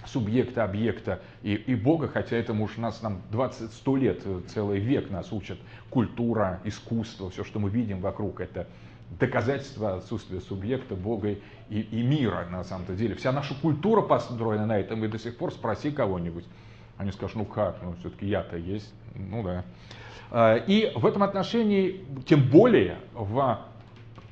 субъекта, 0.07 0.63
объекта 0.63 1.21
и, 1.43 1.53
и 1.53 1.75
Бога, 1.75 2.07
хотя 2.07 2.35
этому 2.35 2.65
уж 2.65 2.77
нас 2.77 3.01
нам 3.01 3.21
20-100 3.31 3.97
лет, 3.99 4.21
э, 4.25 4.41
целый 4.47 4.79
век 4.79 5.09
нас 5.09 5.31
учат. 5.31 5.59
Культура, 5.89 6.59
искусство, 6.63 7.29
все, 7.29 7.43
что 7.43 7.59
мы 7.59 7.69
видим 7.69 7.99
вокруг, 7.99 8.41
это 8.41 8.67
доказательство 9.19 9.95
отсутствия 9.95 10.41
субъекта, 10.41 10.95
Бога 10.95 11.35
и, 11.69 11.81
и 11.81 12.03
мира 12.03 12.47
на 12.51 12.63
самом-то 12.63 12.93
деле. 12.93 13.15
Вся 13.15 13.31
наша 13.31 13.55
культура 13.55 14.01
построена 14.01 14.65
на 14.65 14.77
этом, 14.77 15.03
и 15.05 15.07
до 15.07 15.17
сих 15.17 15.37
пор 15.37 15.51
спроси 15.51 15.91
кого-нибудь. 15.91 16.45
Они 16.97 17.11
скажут, 17.11 17.37
ну 17.37 17.45
как, 17.45 17.77
ну 17.83 17.95
все-таки 17.99 18.27
я-то 18.27 18.57
есть, 18.57 18.93
ну 19.15 19.43
да. 19.43 19.63
А, 20.31 20.55
и 20.55 20.91
в 20.95 21.05
этом 21.05 21.23
отношении, 21.23 22.05
тем 22.25 22.49
более 22.49 22.97
в 23.13 23.59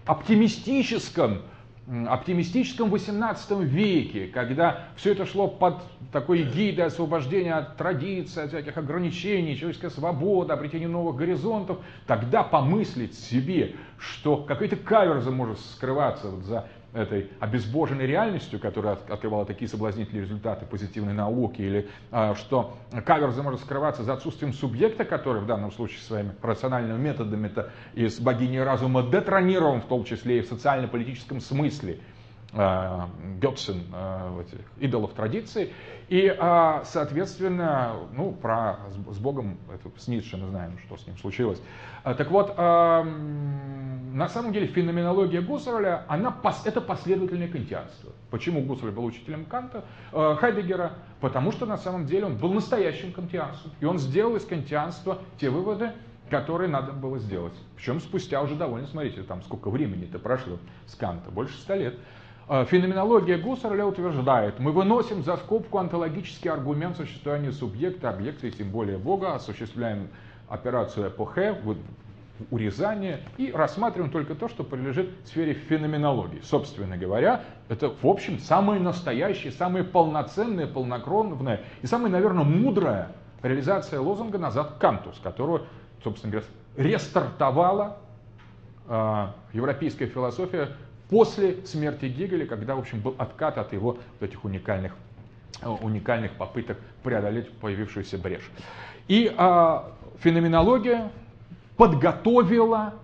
оптимистическом 0.06 1.42
оптимистическом 1.88 2.90
18 2.90 3.60
веке, 3.62 4.28
когда 4.28 4.88
все 4.96 5.12
это 5.12 5.26
шло 5.26 5.48
под 5.48 5.84
такой 6.12 6.44
гидой 6.44 6.86
освобождения 6.86 7.54
от 7.54 7.78
традиций, 7.78 8.44
от 8.44 8.50
всяких 8.50 8.76
ограничений, 8.78 9.56
человеческая 9.56 9.92
свобода, 9.92 10.56
обретение 10.56 10.88
новых 10.88 11.16
горизонтов, 11.16 11.78
тогда 12.08 12.44
помыслить 12.44 13.14
себе, 13.14 13.76
что 14.00 14.38
какая-то 14.38 14.78
каверза 14.78 15.30
может 15.30 15.60
скрываться 15.60 16.30
вот 16.30 16.44
за 16.44 16.68
этой 16.96 17.30
обезбоженной 17.40 18.08
реальностью, 18.08 18.60
которая 18.60 18.98
открывала 19.10 19.46
такие 19.46 19.68
соблазнительные 19.68 20.24
результаты 20.24 20.66
позитивной 20.66 21.14
науки, 21.14 21.62
или 21.62 21.90
а, 22.12 22.36
что 22.36 22.78
каверза 23.06 23.44
может 23.44 23.60
скрываться 23.62 24.04
за 24.04 24.14
отсутствием 24.14 24.54
субъекта, 24.54 25.04
который 25.04 25.42
в 25.42 25.46
данном 25.46 25.72
случае 25.72 26.00
своими 26.00 26.32
рациональными 26.42 26.98
методами-то 26.98 27.72
из 27.94 28.20
богини 28.20 28.58
разума 28.58 29.04
детронирован, 29.04 29.82
в 29.82 29.86
том 29.86 30.06
числе 30.06 30.40
и 30.40 30.42
в 30.42 30.48
социально-политическом 30.48 31.42
смысле, 31.42 32.00
а, 32.54 33.10
Гетцен, 33.42 33.84
а, 33.92 34.44
идолов 34.80 35.14
традиции. 35.14 35.74
И, 36.08 36.28
а, 36.40 36.84
соответственно, 36.86 37.96
ну, 38.16 38.32
про, 38.32 38.78
с 39.12 39.18
Богом, 39.18 39.58
это, 39.74 39.90
с 40.00 40.08
Ницше 40.08 40.38
мы 40.38 40.48
знаем, 40.50 40.78
что 40.86 40.98
с 40.98 41.08
ним 41.08 41.18
случилось. 41.18 41.60
Так 42.04 42.30
вот, 42.30 42.56
на 42.56 44.30
самом 44.30 44.54
деле 44.54 44.68
феноменология 44.68 45.42
Гуссерля, 45.42 46.06
она, 46.08 46.36
это 46.64 46.80
последовательное 46.80 47.48
кантианство. 47.48 48.12
Почему 48.30 48.62
Гуссерль 48.62 48.92
был 48.92 49.06
учителем 49.06 49.46
Канта, 49.46 49.84
Хайдегера? 50.12 50.94
Потому 51.22 51.52
что 51.52 51.66
на 51.66 51.78
самом 51.78 52.06
деле 52.06 52.26
он 52.26 52.38
был 52.38 52.54
настоящим 52.54 53.12
кантианцем. 53.12 53.72
И 53.80 53.86
он 53.86 53.98
сделал 53.98 54.36
из 54.36 54.46
кантианства 54.46 55.18
те 55.40 55.50
выводы, 55.50 55.92
которые 56.30 56.70
надо 56.70 56.92
было 56.92 57.18
сделать. 57.18 57.54
Причем 57.76 58.00
спустя 58.00 58.42
уже 58.42 58.56
довольно, 58.56 58.88
смотрите, 58.88 59.24
там 59.24 59.42
сколько 59.42 59.70
времени-то 59.72 60.20
прошло 60.20 60.60
с 60.86 60.96
Канта, 60.96 61.32
больше 61.32 61.58
ста 61.58 61.76
лет. 61.76 61.96
Э, 62.48 62.64
феноменология 62.66 63.40
Гуссерля 63.40 63.86
утверждает, 63.86 64.60
мы 64.60 64.72
выносим 64.72 65.24
за 65.24 65.38
скобку 65.38 65.80
онтологический 65.80 66.50
аргумент 66.50 66.96
существования 66.96 67.52
субъекта, 67.52 68.10
объекта 68.10 68.46
и 68.48 68.52
тем 68.52 68.70
более 68.70 69.00
Бога, 69.00 69.34
осуществляем 69.34 70.10
операцию 70.48 71.10
эпохе, 71.10 71.60
урезание 72.52 73.22
и 73.38 73.52
рассматриваем 73.52 74.12
только 74.12 74.36
то, 74.36 74.48
что 74.48 74.64
прилежит 74.64 75.10
в 75.24 75.28
сфере 75.28 75.54
феноменологии. 75.54 76.42
Собственно 76.44 76.98
говоря, 76.98 77.46
это, 77.68 77.90
в 77.90 78.06
общем, 78.06 78.38
самое 78.38 78.80
настоящее, 78.80 79.52
самое 79.52 79.84
полноценное, 79.84 80.68
полнокровное 80.68 81.62
и 81.82 81.88
самая, 81.88 82.12
наверное, 82.12 82.44
мудрая 82.44 83.14
реализация 83.42 84.00
лозунга 84.00 84.38
«назад 84.38 84.76
Канту», 84.80 85.14
с 85.14 85.20
которого, 85.20 85.64
собственно 86.04 86.32
говоря, 86.32 86.48
рестартовала 86.76 87.98
э, 88.88 89.28
европейская 89.54 90.08
философия 90.08 90.70
после 91.10 91.66
смерти 91.66 92.06
Гегеля, 92.06 92.46
когда, 92.46 92.76
в 92.76 92.80
общем, 92.80 93.00
был 93.00 93.16
откат 93.18 93.58
от 93.58 93.74
его 93.74 93.98
вот 94.20 94.30
этих 94.30 94.44
уникальных, 94.44 94.94
э, 95.62 95.68
уникальных 95.68 96.34
попыток 96.34 96.78
преодолеть 97.04 97.52
появившуюся 97.52 98.18
брешь. 98.18 98.50
И 99.08 99.34
а, 99.38 99.92
феноменология 100.20 101.12
подготовила 101.78 102.96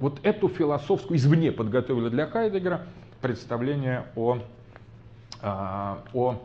вот 0.00 0.18
эту 0.24 0.48
философскую, 0.48 1.16
извне 1.16 1.52
подготовила 1.52 2.10
для 2.10 2.26
Хайдегера 2.26 2.86
представление 3.20 4.06
о, 4.16 4.38
а, 5.40 6.02
о 6.12 6.42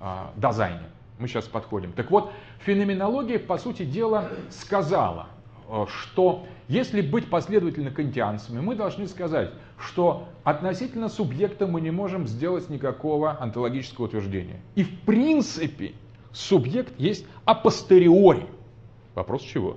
а, 0.00 0.32
Дазайне. 0.36 0.82
Мы 1.18 1.28
сейчас 1.28 1.46
подходим. 1.46 1.92
Так 1.92 2.10
вот, 2.10 2.32
феноменология, 2.60 3.38
по 3.38 3.58
сути 3.58 3.84
дела, 3.84 4.28
сказала, 4.50 5.28
э, 5.68 5.86
что 5.88 6.46
если 6.68 7.00
быть 7.00 7.28
последовательно 7.28 7.90
кантианцами, 7.90 8.60
мы 8.60 8.74
должны 8.74 9.06
сказать, 9.06 9.50
что 9.80 10.28
относительно 10.44 11.08
субъекта 11.08 11.66
мы 11.66 11.80
не 11.80 11.90
можем 11.90 12.26
сделать 12.26 12.68
никакого 12.68 13.40
онтологического 13.40 14.06
утверждения. 14.06 14.60
И 14.74 14.84
в 14.84 15.00
принципе 15.00 15.92
субъект 16.32 16.92
есть 16.98 17.26
апостериори. 17.44 18.46
Вопрос 19.14 19.42
чего? 19.42 19.76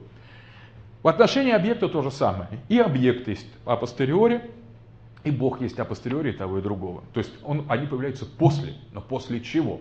В 1.02 1.08
отношении 1.08 1.52
объекта 1.52 1.90
то 1.90 2.02
же 2.02 2.12
самое. 2.12 2.50
И 2.70 2.80
объект 2.80 3.28
есть 3.28 3.48
апостериори, 3.66 4.42
и 5.24 5.32
Бог 5.32 5.62
есть 5.62 5.80
апостериори 5.80 6.32
того 6.32 6.60
и 6.60 6.62
другого. 6.62 7.04
То 7.14 7.20
есть 7.20 7.32
он, 7.44 7.66
они 7.70 7.88
появляются 7.88 8.26
после, 8.26 8.74
но 8.94 9.02
после 9.02 9.42
чего? 9.42 9.80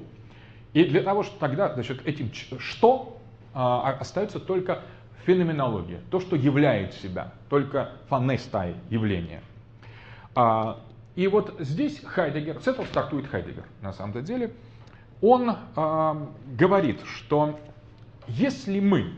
И 0.73 0.85
для 0.85 1.03
того, 1.03 1.23
чтобы 1.23 1.39
тогда, 1.41 1.73
значит, 1.75 2.07
этим 2.07 2.31
что 2.59 3.19
а, 3.55 3.97
остается 4.01 4.41
только 4.41 4.83
феноменология, 5.27 6.01
то, 6.11 6.21
что 6.21 6.37
являет 6.37 6.95
себя, 6.95 7.33
только 7.49 7.93
фанестай 8.09 8.75
явление. 8.91 9.43
А, 10.35 10.81
и 11.15 11.27
вот 11.27 11.55
здесь 11.59 12.01
Хайдегер, 12.05 12.61
с 12.61 12.69
этого 12.69 12.87
стартует 12.87 13.27
Хайдегер 13.27 13.65
на 13.83 13.93
самом 13.93 14.25
деле, 14.25 14.53
он 15.21 15.57
а, 15.77 16.29
говорит, 16.57 17.01
что 17.05 17.59
если 18.29 18.81
мы, 18.81 19.13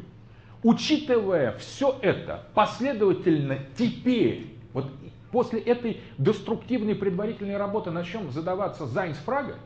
учитывая 0.62 1.56
все 1.58 1.96
это, 2.02 2.44
последовательно 2.54 3.58
теперь, 3.76 4.56
вот 4.72 4.90
после 5.30 5.60
этой 5.60 6.00
деструктивной 6.18 6.94
предварительной 6.94 7.56
работы 7.56 7.90
начнем 7.90 8.30
задаваться 8.30 8.86
Зайнсфрага, 8.86 9.56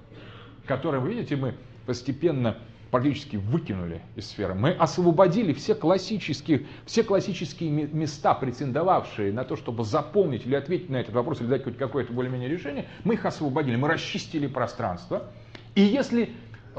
который, 0.67 1.01
вы 1.01 1.15
видите, 1.15 1.37
мы 1.37 1.55
постепенно 1.87 2.59
практически 2.91 3.37
выкинули 3.37 4.01
из 4.17 4.29
сферы. 4.29 4.55
Мы 4.55 4.71
освободили 4.71 5.53
все 5.53 5.75
классические, 5.75 6.67
все 6.87 7.03
классические 7.03 7.71
места, 7.71 8.35
претендовавшие 8.35 9.33
на 9.33 9.45
то, 9.45 9.57
чтобы 9.57 9.85
заполнить 9.85 10.47
или 10.47 10.55
ответить 10.55 10.89
на 10.89 10.97
этот 10.97 11.15
вопрос, 11.15 11.41
или 11.41 11.49
дать 11.49 11.65
хоть 11.65 11.77
какое-то 11.77 12.13
более-менее 12.13 12.49
решение, 12.49 12.87
мы 13.05 13.15
их 13.15 13.27
освободили, 13.27 13.77
мы 13.77 13.89
расчистили 13.89 14.47
пространство. 14.47 15.25
И 15.75 15.83
если, 15.83 16.31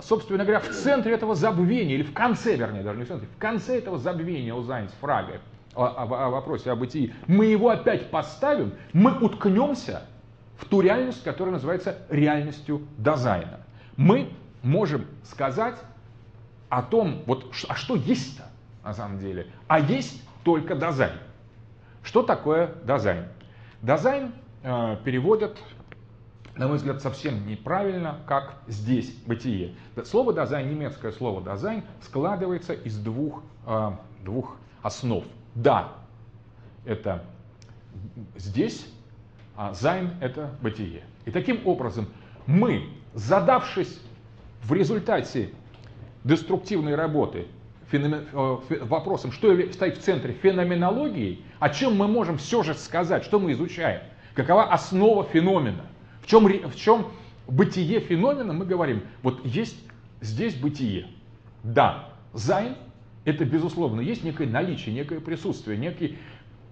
собственно 0.02 0.44
говоря, 0.44 0.60
в 0.60 0.70
центре 0.70 1.14
этого 1.14 1.36
забвения, 1.36 1.96
или 1.96 2.04
в 2.04 2.14
конце, 2.14 2.56
вернее, 2.56 2.82
даже 2.82 2.98
не 2.98 3.06
в 3.06 3.08
центре, 3.08 3.28
в 3.28 3.40
конце 3.40 3.78
этого 3.78 3.98
забвения 3.98 4.54
у 4.54 4.64
Seinsfrage 4.64 5.42
о, 5.76 5.86
о, 5.86 6.26
о 6.26 6.30
вопросе 6.30 6.72
о 6.72 6.76
бытии, 6.76 7.14
мы 7.28 7.46
его 7.46 7.70
опять 7.70 8.10
поставим, 8.10 8.74
мы 8.94 9.18
уткнемся 9.20 10.04
в 10.58 10.66
ту 10.66 10.82
реальность, 10.82 11.24
которая 11.24 11.54
называется 11.54 12.00
реальностью 12.10 12.82
Dasein 12.98 13.44
а. 13.44 13.60
Мы 13.96 14.30
можем 14.64 15.06
сказать 15.24 15.76
о 16.70 16.82
том, 16.82 17.24
вот, 17.26 17.54
а 17.68 17.76
что 17.76 17.96
есть-то 17.96 18.50
на 18.84 18.94
самом 18.94 19.20
деле? 19.20 19.48
А 19.68 19.80
есть 19.80 20.24
только 20.44 20.76
Dasein. 20.76 21.18
Что 22.04 22.24
такое 22.24 22.76
Dasein? 22.84 23.26
Dasein 23.82 24.34
э, 24.64 24.98
переводят, 25.04 25.58
на 26.56 26.68
мой 26.68 26.78
взгляд, 26.78 27.02
совсем 27.02 27.48
неправильно, 27.48 28.20
как 28.28 28.62
здесь 28.68 29.12
бытие. 29.26 29.76
Слово 30.06 30.34
Dasein, 30.34 30.70
немецкое 30.70 31.12
слово 31.12 31.42
Dasein, 31.42 31.84
складывается 32.02 32.74
из 32.74 32.98
двух, 32.98 33.44
э, 33.66 33.92
двух 34.24 34.58
основ. 34.82 35.24
Da, 35.56 35.94
это 36.86 37.24
здесь, 38.36 38.88
а 39.56 39.74
Sein 39.74 40.12
это 40.22 40.52
бытие. 40.62 41.04
И 41.26 41.32
таким 41.32 41.68
образом 41.68 42.08
мы, 42.46 42.90
задавшись 43.14 44.00
в 44.64 44.74
результате 44.74 45.52
деструктивной 46.24 46.96
работы 46.96 47.48
э, 47.92 48.58
вопросом, 48.82 49.32
что 49.32 49.56
стоит 49.72 49.98
в 49.98 50.02
центре 50.02 50.34
феноменологии, 50.34 51.42
о 51.60 51.70
чем 51.70 51.96
мы 51.96 52.08
можем 52.08 52.38
все 52.38 52.64
же 52.64 52.74
сказать, 52.74 53.24
что 53.24 53.40
мы 53.40 53.54
изучаем, 53.54 54.02
какова 54.34 54.72
основа 54.72 55.24
феномена, 55.24 55.86
в 56.22 56.28
чем, 56.28 56.46
в 56.46 56.76
чем 56.76 57.08
бытие 57.48 58.00
феномена, 58.00 58.54
мы 58.54 58.66
говорим, 58.66 59.04
вот 59.24 59.46
есть 59.46 59.78
здесь 60.22 60.56
бытие. 60.56 61.08
Да, 61.64 62.10
Sein 62.34 62.76
это 63.26 63.46
безусловно, 63.46 64.02
есть 64.02 64.24
некое 64.24 64.48
наличие, 64.48 64.94
некое 64.94 65.20
присутствие, 65.20 65.78
некий... 65.78 66.18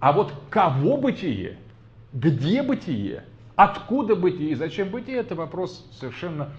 А 0.00 0.12
вот 0.12 0.32
кого 0.48 0.96
бытие, 0.96 1.58
где 2.12 2.62
бытие, 2.62 3.24
откуда 3.56 4.14
бытие 4.14 4.50
и 4.50 4.54
зачем 4.54 4.90
бытие, 4.90 5.18
это 5.18 5.34
вопрос 5.34 5.88
совершенно 5.92 6.52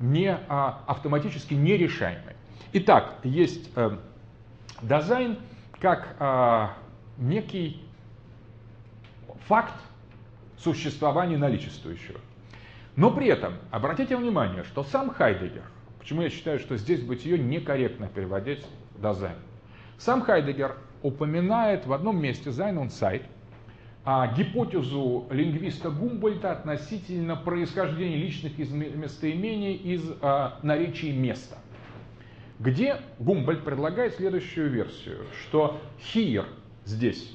не 0.00 0.38
а, 0.48 0.82
автоматически 0.86 1.54
нерешаемый. 1.54 2.34
Итак, 2.72 3.18
есть 3.22 3.70
э, 3.76 3.96
Dasein 4.82 5.38
как 5.80 6.16
а, 6.18 6.74
некий 7.18 7.84
факт 9.46 9.74
существования 10.58 11.36
наличествующего. 11.36 12.18
Но 12.96 13.10
при 13.10 13.26
этом 13.26 13.54
обратите 13.70 14.16
внимание, 14.16 14.64
что 14.64 14.82
сам 14.82 15.10
Хайдегер, 15.10 15.64
почему 15.98 16.22
я 16.22 16.30
считаю, 16.30 16.58
что 16.58 16.76
здесь 16.76 17.02
бытие 17.02 17.38
некорректно 17.38 18.08
переводить 18.08 18.64
дизайн, 18.96 19.36
сам 19.98 20.22
Хайдегер 20.22 20.76
упоминает 21.02 21.86
в 21.86 21.92
одном 21.92 22.20
месте 22.20 22.50
Sein 22.50 22.76
und 22.76 22.88
Zeit 22.88 23.22
а, 24.04 24.28
гипотезу 24.28 25.26
лингвиста 25.30 25.90
Гумбольта 25.90 26.52
относительно 26.52 27.36
происхождения 27.36 28.16
личных 28.16 28.58
местоимений 28.58 29.74
из 29.74 30.02
а, 30.20 30.58
наречий 30.62 31.12
места, 31.12 31.56
где 32.58 33.00
Гумбольд 33.18 33.64
предлагает 33.64 34.14
следующую 34.14 34.70
версию, 34.70 35.26
что 35.42 35.80
here 35.98 36.46
здесь 36.84 37.34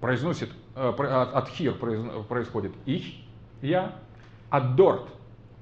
произносит, 0.00 0.50
а, 0.74 0.90
от 1.34 1.48
here 1.50 2.24
происходит 2.24 2.72
ich, 2.84 3.24
я, 3.62 3.94
от 4.50 4.78
dort 4.78 5.08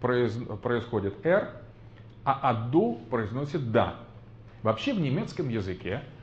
происходит 0.00 1.14
er, 1.24 1.48
а 2.24 2.50
от 2.50 2.74
du 2.74 2.98
произносит 3.08 3.70
да. 3.70 3.96
Вообще 4.62 4.92
в 4.92 5.00
немецком 5.00 5.48
языке 5.48 6.02
а, 6.02 6.15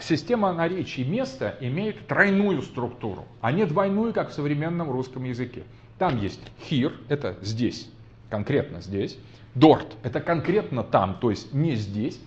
система 0.00 0.52
наречий 0.52 1.04
места 1.04 1.56
имеет 1.60 2.06
тройную 2.06 2.60
структуру, 2.60 3.24
а 3.40 3.50
не 3.50 3.64
двойную, 3.64 4.12
как 4.12 4.28
в 4.28 4.32
современном 4.34 4.90
русском 4.90 5.24
языке. 5.24 5.62
Там 5.98 6.20
есть 6.20 6.40
here, 6.68 6.92
это 7.08 7.36
здесь, 7.40 7.88
конкретно 8.28 8.82
здесь. 8.82 9.16
Dort, 9.54 9.94
это 10.02 10.20
конкретно 10.20 10.82
там, 10.82 11.16
то 11.18 11.30
есть 11.30 11.54
не 11.54 11.76
здесь. 11.76 12.20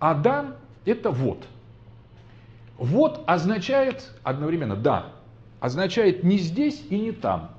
А 0.00 0.14
да, 0.14 0.56
это 0.84 1.10
вот. 1.10 1.46
Вот 2.78 3.22
означает 3.26 4.10
одновременно 4.22 4.74
да, 4.74 5.12
означает 5.60 6.24
не 6.24 6.38
здесь 6.38 6.84
и 6.90 6.98
не 6.98 7.12
там, 7.12 7.52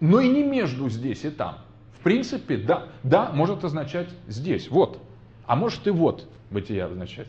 но 0.00 0.20
и 0.20 0.28
не 0.28 0.42
между 0.42 0.90
здесь 0.90 1.24
и 1.24 1.30
там. 1.30 1.58
В 1.98 2.02
принципе, 2.02 2.58
да, 2.58 2.88
да 3.02 3.30
может 3.32 3.64
означать 3.64 4.10
здесь, 4.28 4.68
вот, 4.68 4.98
а 5.46 5.56
может 5.56 5.86
и 5.86 5.90
вот 5.90 6.28
бытие 6.50 6.84
означать. 6.84 7.28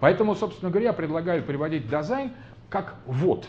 Поэтому, 0.00 0.34
собственно 0.34 0.70
говоря, 0.70 0.88
я 0.88 0.92
предлагаю 0.92 1.42
приводить 1.42 1.88
дизайн 1.88 2.32
как 2.68 2.96
вот, 3.06 3.48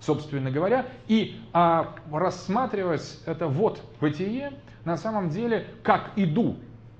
собственно 0.00 0.50
говоря, 0.50 0.86
и 1.06 1.40
а, 1.52 1.94
рассматривать 2.10 3.20
это 3.26 3.46
вот 3.46 3.82
бытие 4.00 4.52
на 4.84 4.96
самом 4.96 5.30
деле 5.30 5.66
как 5.82 6.12
и 6.16 6.26
du, 6.26 6.56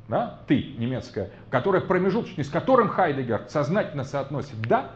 да, 0.09 0.41
ты, 0.47 0.75
немецкая, 0.79 1.31
которая 1.51 1.83
промежуточный, 1.83 2.45
с 2.45 2.51
которым 2.51 2.89
Хайдегер 2.89 3.47
сознательно 3.49 4.05
соотносит 4.05 4.61
Da, 4.63 4.91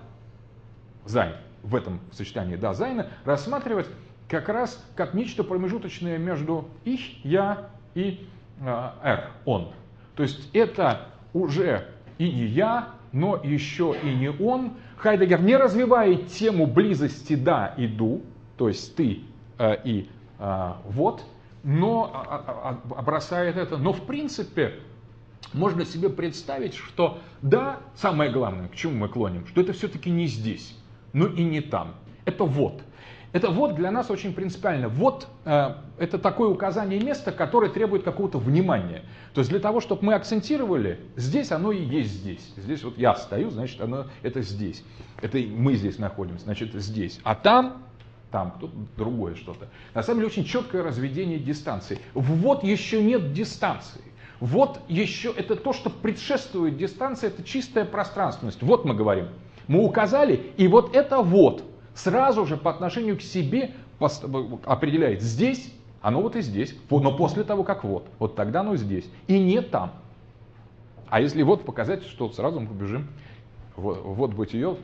Sein, 1.05 1.35
в 1.63 1.75
этом 1.75 2.01
сочетании 2.13 2.57
Da, 2.57 2.75
Sein 2.75 2.97
а, 2.97 3.09
рассматривать 3.25 3.89
как 4.29 4.49
раз 4.49 4.85
как 4.95 5.15
нечто 5.15 5.43
промежуточное 5.43 6.19
между 6.19 6.69
ich, 6.85 7.21
я 7.25 7.71
и 7.95 8.29
э, 8.61 8.65
er, 8.65 9.31
он. 9.47 9.73
То 10.15 10.23
есть 10.23 10.51
это 10.55 11.07
уже 11.33 11.89
и 12.19 12.31
не 12.31 12.45
я, 12.45 12.91
но 13.13 13.41
еще 13.43 13.97
и 14.03 14.15
не 14.15 14.31
он. 14.31 14.73
Хайдегер 14.97 15.43
не 15.43 15.57
развивает 15.57 16.29
тему 16.29 16.67
близости 16.67 17.35
«da» 17.35 17.75
и 17.77 17.87
«du», 17.87 18.23
то 18.57 18.69
есть 18.69 18.97
«ты» 18.97 19.21
э, 19.59 19.77
и 19.85 20.09
э, 20.39 20.73
«вот», 20.85 21.25
но 21.63 22.11
а, 22.15 22.45
а, 22.47 22.95
а, 22.97 23.03
бросает 23.03 23.57
это. 23.57 23.77
Но 23.77 23.93
в 23.93 24.03
принципе 24.07 24.81
можно 25.53 25.85
себе 25.85 26.09
представить, 26.09 26.75
что 26.75 27.19
да, 27.43 27.81
самое 27.95 28.31
главное, 28.31 28.69
к 28.69 28.75
чему 28.75 28.95
мы 28.95 29.09
клоним, 29.09 29.47
что 29.47 29.61
это 29.61 29.73
все-таки 29.73 30.11
не 30.11 30.27
здесь, 30.27 30.77
но 31.13 31.27
и 31.27 31.43
не 31.45 31.61
там. 31.61 31.95
Это 32.25 32.45
вот. 32.45 32.83
Это 33.33 33.51
вот 33.51 33.75
для 33.75 33.91
нас 33.91 34.11
очень 34.11 34.33
принципиально. 34.33 34.89
Вот 34.89 35.29
э, 35.45 35.75
это 35.99 36.19
такое 36.19 36.49
указание 36.49 36.99
места, 36.99 37.31
которое 37.31 37.71
требует 37.71 38.03
какого-то 38.03 38.39
внимания. 38.39 39.03
То 39.35 39.41
есть 39.41 39.51
для 39.51 39.61
того, 39.61 39.81
чтобы 39.81 40.07
мы 40.07 40.15
акцентировали, 40.15 41.01
здесь 41.17 41.53
оно 41.53 41.71
и 41.71 41.83
есть 41.83 42.11
здесь. 42.11 42.53
Здесь 42.57 42.83
вот 42.83 42.97
я 42.97 43.15
стою, 43.15 43.51
значит, 43.51 43.81
оно 43.83 44.07
это 44.23 44.41
здесь. 44.41 44.83
Это 45.21 45.39
мы 45.39 45.75
здесь 45.75 45.99
находимся, 45.99 46.45
значит, 46.45 46.73
здесь. 46.73 47.21
А 47.23 47.35
там, 47.35 47.83
там 48.31 48.53
кто-то 48.53 48.75
другое 48.97 49.35
что-то. 49.35 49.69
На 49.93 50.03
самом 50.03 50.21
деле 50.21 50.29
очень 50.29 50.45
четкое 50.45 50.83
разведение 50.83 51.39
дистанции. 51.39 51.99
Вот 52.15 52.65
еще 52.65 53.03
нет 53.03 53.35
дистанции. 53.35 54.01
Вот 54.41 54.81
еще 54.89 55.35
это 55.37 55.57
то, 55.57 55.73
что 55.75 55.91
предшествует 55.91 56.79
дистанции, 56.79 57.27
это 57.27 57.43
чистая 57.43 57.85
пространственность. 57.85 58.63
Вот 58.63 58.87
мы 58.87 58.95
говорим. 58.95 59.29
Мы 59.67 59.85
указали, 59.85 60.53
и 60.57 60.67
вот 60.67 60.97
это 60.97 61.19
вот 61.19 61.63
сразу 61.99 62.47
же 62.47 62.57
по 62.57 62.71
отношению 62.71 63.17
к 63.19 63.23
себе 63.23 63.73
определяет 64.65 65.21
здесь, 65.21 65.73
оно 66.01 66.23
вот 66.23 66.37
и 66.37 66.41
здесь, 66.41 66.75
но 66.91 67.17
после 67.17 67.45
того, 67.45 67.65
как 67.65 67.85
вот, 67.85 68.09
вот 68.19 68.37
тогда 68.37 68.61
оно 68.61 68.77
здесь, 68.77 69.11
и 69.27 69.39
не 69.39 69.61
там. 69.61 69.93
А 71.09 71.21
если 71.21 71.43
вот 71.43 71.65
показать, 71.65 72.05
что 72.05 72.31
сразу 72.31 72.61
мы 72.61 72.69
побежим 72.69 73.09
вот, 73.77 74.03
вот 74.03 74.35
бытие, 74.35 74.77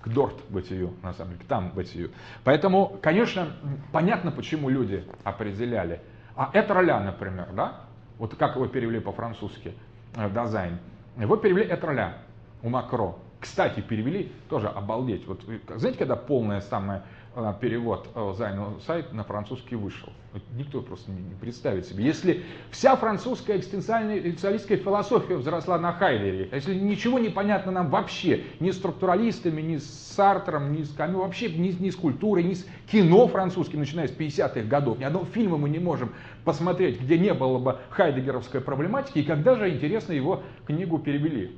к 0.00 0.08
дорт 0.08 0.34
бытию, 0.48 0.94
на 1.02 1.12
самом 1.12 1.32
деле, 1.32 1.44
к 1.44 1.46
там 1.46 1.70
бытию. 1.70 2.10
Поэтому, 2.44 2.98
конечно, 3.02 3.48
понятно, 3.92 4.30
почему 4.30 4.68
люди 4.68 5.04
определяли. 5.24 6.00
А 6.36 6.50
это 6.52 6.72
роля, 6.72 7.00
например, 7.00 7.48
да? 7.54 7.80
Вот 8.18 8.34
как 8.36 8.56
его 8.56 8.66
перевели 8.66 9.00
по-французски, 9.00 9.74
э, 10.16 10.30
дизайн. 10.30 10.78
Его 11.18 11.36
перевели 11.36 11.66
это 11.66 11.86
роля 11.86 12.18
у 12.62 12.70
Макро. 12.70 13.16
Кстати, 13.40 13.80
перевели, 13.80 14.30
тоже 14.48 14.68
обалдеть. 14.68 15.26
Вот 15.26 15.42
знаете, 15.76 15.98
когда 15.98 16.16
полная 16.16 16.60
самая 16.60 17.04
Э, 17.32 17.54
перевод 17.60 18.08
э, 18.16 18.34
Зайну 18.36 18.80
сайт 18.84 19.12
на 19.12 19.22
французский 19.22 19.76
вышел. 19.76 20.08
Никто 20.56 20.82
просто 20.82 21.12
не, 21.12 21.22
не 21.22 21.34
представит 21.36 21.86
себе. 21.86 22.04
Если 22.04 22.42
вся 22.72 22.96
французская 22.96 23.56
экзистенциалистская 23.56 24.78
философия 24.78 25.36
взросла 25.36 25.78
на 25.78 25.92
Хайдере, 25.92 26.48
если 26.50 26.74
ничего 26.74 27.20
не 27.20 27.28
понятно 27.28 27.70
нам 27.70 27.88
вообще, 27.88 28.42
ни 28.58 28.72
структуралистами, 28.72 29.60
ни 29.62 29.76
с 29.76 29.88
Сартром, 30.16 30.72
ни 30.72 30.82
с 30.82 30.90
Камю, 30.90 31.20
вообще 31.20 31.52
ни, 31.52 31.68
ни 31.68 31.90
с 31.90 31.94
культурой, 31.96 32.42
ни 32.42 32.54
с 32.54 32.66
кино 32.90 33.28
французским, 33.28 33.78
начиная 33.78 34.08
с 34.08 34.12
50-х 34.12 34.62
годов, 34.62 34.98
ни 34.98 35.04
одного 35.04 35.24
фильма 35.26 35.56
мы 35.56 35.68
не 35.68 35.78
можем 35.78 36.12
посмотреть, 36.44 37.00
где 37.00 37.16
не 37.16 37.32
было 37.32 37.58
бы 37.58 37.78
хайдегеровской 37.90 38.60
проблематики, 38.60 39.20
и 39.20 39.22
когда 39.22 39.54
же, 39.54 39.70
интересно, 39.70 40.14
его 40.14 40.42
книгу 40.66 40.98
перевели. 40.98 41.56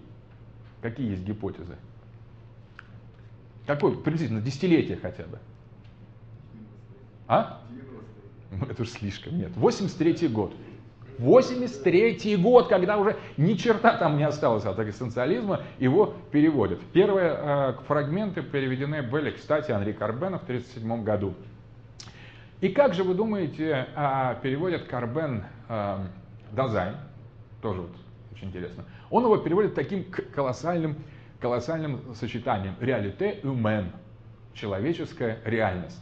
Какие 0.83 1.11
есть 1.11 1.23
гипотезы? 1.23 1.77
Какой 3.67 3.97
приблизительно 3.97 4.41
десятилетие 4.41 4.99
хотя 5.01 5.23
бы? 5.25 5.39
А? 7.29 7.63
Ну, 8.51 8.67
это 8.67 8.83
уж 8.83 8.91
слишком, 8.91 9.39
нет. 9.39 9.53
83 9.57 10.29
год. 10.29 10.53
83 11.19 12.37
год, 12.37 12.69
когда 12.69 12.97
уже 12.97 13.17
ни 13.37 13.55
черта 13.55 13.97
там 13.97 14.17
не 14.17 14.25
осталось 14.25 14.65
от 14.65 14.79
экзистенциализма, 14.81 15.63
его 15.79 16.15
переводят. 16.33 16.81
Первые 16.93 17.37
э, 17.39 17.73
фрагменты 17.87 18.43
переведены 18.43 19.03
были, 19.03 19.31
кстати, 19.31 19.71
Анри 19.71 19.93
Корбеном 19.93 20.39
в 20.39 20.43
1937 20.43 21.05
году. 21.05 21.35
И 22.61 22.71
как 22.71 22.95
же 22.95 23.05
вы 23.05 23.15
думаете, 23.15 23.87
э, 23.95 24.37
переводит 24.43 24.85
Корбен 24.85 25.45
э, 25.69 25.99
Дазайн, 26.51 26.97
тоже 27.61 27.83
вот 27.83 27.93
очень 28.33 28.49
интересно, 28.49 28.85
он 29.13 29.25
его 29.25 29.37
переводит 29.37 29.75
таким 29.75 30.05
колоссальным, 30.35 30.97
колоссальным 31.39 32.15
сочетанием. 32.15 32.75
Réalité 32.81 33.41
humaine, 33.43 33.93
человеческая 34.55 35.39
реальность. 35.45 36.01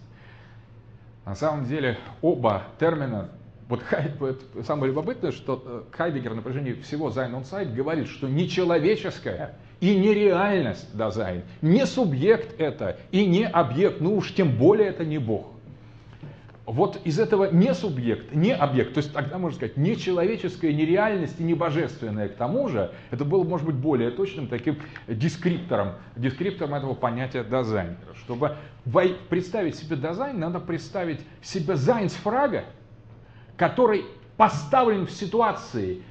На 1.26 1.34
самом 1.34 1.66
деле 1.66 1.98
оба 2.22 2.62
термина, 2.78 3.30
вот, 3.68 3.82
вот 4.20 4.40
самое 4.64 4.92
любопытное, 4.92 5.32
что 5.32 5.60
э, 5.64 5.82
Хайдеггер 5.96 6.34
на 6.34 6.42
протяжении 6.42 6.72
всего 6.74 7.10
Sein 7.10 7.32
und 7.32 7.42
Zeit 7.42 7.74
говорит, 7.74 8.06
что 8.06 8.28
не 8.28 8.48
человеческая 8.48 9.56
и 9.80 9.96
не 9.98 10.14
реальность 10.14 10.96
Дазайн, 10.96 11.42
не 11.62 11.86
субъект 11.86 12.60
это 12.60 12.96
и 13.10 13.26
не 13.26 13.44
объект, 13.44 14.00
ну 14.00 14.16
уж 14.16 14.32
тем 14.34 14.56
более 14.56 14.88
это 14.88 15.04
не 15.04 15.18
Бог 15.18 15.48
вот 16.72 17.00
из 17.04 17.18
этого 17.18 17.50
не 17.50 17.74
субъект, 17.74 18.32
не 18.32 18.54
объект, 18.54 18.94
то 18.94 18.98
есть 18.98 19.12
тогда 19.12 19.38
можно 19.38 19.56
сказать 19.56 19.76
не 19.76 19.96
человеческое, 19.96 20.72
не 20.72 20.86
реальность 20.86 21.40
и 21.40 21.42
не 21.42 21.54
божественное. 21.54 22.28
К 22.28 22.36
тому 22.36 22.68
же 22.68 22.92
это 23.10 23.24
было, 23.24 23.42
может 23.42 23.66
быть, 23.66 23.74
более 23.74 24.10
точным 24.10 24.46
таким 24.46 24.78
дескриптором, 25.08 25.94
дескриптором 26.14 26.74
этого 26.74 26.94
понятия 26.94 27.42
дизайнера. 27.42 28.14
Чтобы 28.14 28.56
представить 29.28 29.74
себе 29.76 29.96
дизайн, 29.96 30.38
надо 30.38 30.60
представить 30.60 31.20
себе 31.42 31.74
зайнсфрага, 31.74 32.64
который 33.56 34.04
поставлен 34.36 35.06
в 35.06 35.10
ситуации 35.10 36.02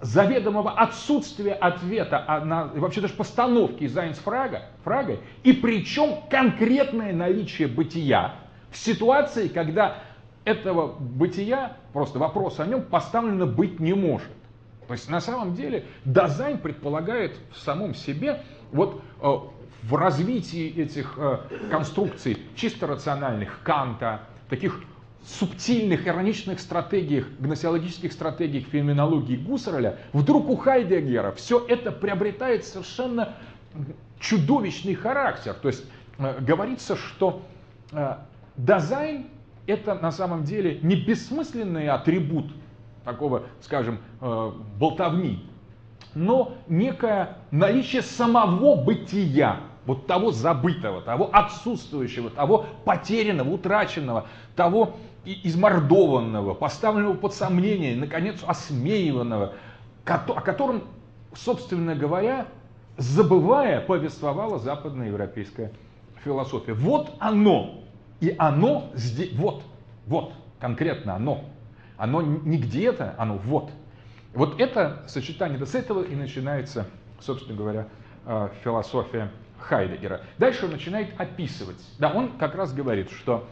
заведомого 0.00 0.72
отсутствия 0.72 1.52
ответа, 1.52 2.24
а 2.28 2.44
на, 2.44 2.66
вообще 2.66 3.00
даже 3.00 3.14
постановки 3.14 3.86
зайнсфрага, 3.86 4.66
фрага, 4.84 5.18
и 5.42 5.52
причем 5.52 6.20
конкретное 6.30 7.12
наличие 7.12 7.66
бытия, 7.66 8.34
ситуации, 8.76 9.48
когда 9.48 9.98
этого 10.44 10.94
бытия, 10.98 11.76
просто 11.92 12.18
вопрос 12.18 12.60
о 12.60 12.66
нем 12.66 12.82
поставлено 12.82 13.46
быть 13.46 13.80
не 13.80 13.94
может. 13.94 14.28
То 14.86 14.92
есть 14.94 15.10
на 15.10 15.20
самом 15.20 15.54
деле 15.54 15.84
дизайн 16.04 16.58
предполагает 16.58 17.36
в 17.52 17.58
самом 17.58 17.94
себе 17.94 18.42
вот 18.70 19.02
э, 19.20 19.26
в 19.82 19.94
развитии 19.96 20.68
этих 20.80 21.14
э, 21.18 21.38
конструкций 21.70 22.38
чисто 22.54 22.86
рациональных 22.86 23.60
Канта, 23.64 24.22
таких 24.48 24.80
субтильных 25.24 26.06
ироничных 26.06 26.60
стратегиях, 26.60 27.26
гносеологических 27.40 28.12
стратегиях 28.12 28.68
феноменологии 28.68 29.36
Гуссерля, 29.36 29.98
вдруг 30.12 30.48
у 30.48 30.56
Хайдегера 30.56 31.32
все 31.32 31.64
это 31.66 31.90
приобретает 31.90 32.64
совершенно 32.64 33.34
чудовищный 34.20 34.94
характер. 34.94 35.54
То 35.54 35.68
есть 35.68 35.84
э, 36.18 36.40
говорится, 36.40 36.94
что 36.94 37.42
Дизайн– 38.56 39.26
это 39.66 39.94
на 39.94 40.12
самом 40.12 40.44
деле 40.44 40.78
не 40.82 40.96
бессмысленный 40.96 41.88
атрибут 41.88 42.46
такого, 43.04 43.44
скажем, 43.60 43.98
э, 44.20 44.52
болтовни, 44.78 45.48
но 46.14 46.54
некое 46.66 47.36
наличие 47.50 48.02
самого 48.02 48.82
бытия, 48.82 49.60
вот 49.84 50.06
того 50.06 50.32
забытого, 50.32 51.02
того 51.02 51.30
отсутствующего, 51.32 52.30
того 52.30 52.66
потерянного, 52.84 53.50
утраченного, 53.50 54.26
того 54.56 54.94
измордованного, 55.24 56.54
поставленного 56.54 57.14
под 57.14 57.34
сомнение, 57.34 57.96
наконец, 57.96 58.42
осмеиванного, 58.46 59.52
о 60.04 60.40
котором, 60.40 60.84
собственно 61.34 61.94
говоря, 61.94 62.46
забывая, 62.96 63.80
повествовала 63.80 64.58
западноевропейская 64.58 65.72
философия. 66.24 66.72
Вот 66.72 67.14
оно, 67.18 67.82
и 68.20 68.34
оно 68.38 68.90
здесь, 68.94 69.32
вот, 69.34 69.62
вот, 70.06 70.32
конкретно 70.60 71.16
оно. 71.16 71.44
Оно 71.96 72.22
не 72.22 72.58
где-то, 72.58 73.14
оно 73.18 73.36
вот. 73.38 73.70
Вот 74.34 74.60
это 74.60 75.02
сочетание, 75.06 75.64
с 75.64 75.74
этого 75.74 76.02
и 76.02 76.14
начинается, 76.14 76.86
собственно 77.20 77.56
говоря, 77.56 77.88
э, 78.26 78.48
философия 78.62 79.30
Хайдегера. 79.58 80.20
Дальше 80.38 80.66
он 80.66 80.72
начинает 80.72 81.18
описывать. 81.18 81.80
Да, 81.98 82.12
он 82.12 82.32
как 82.38 82.54
раз 82.54 82.74
говорит, 82.74 83.10
что 83.10 83.48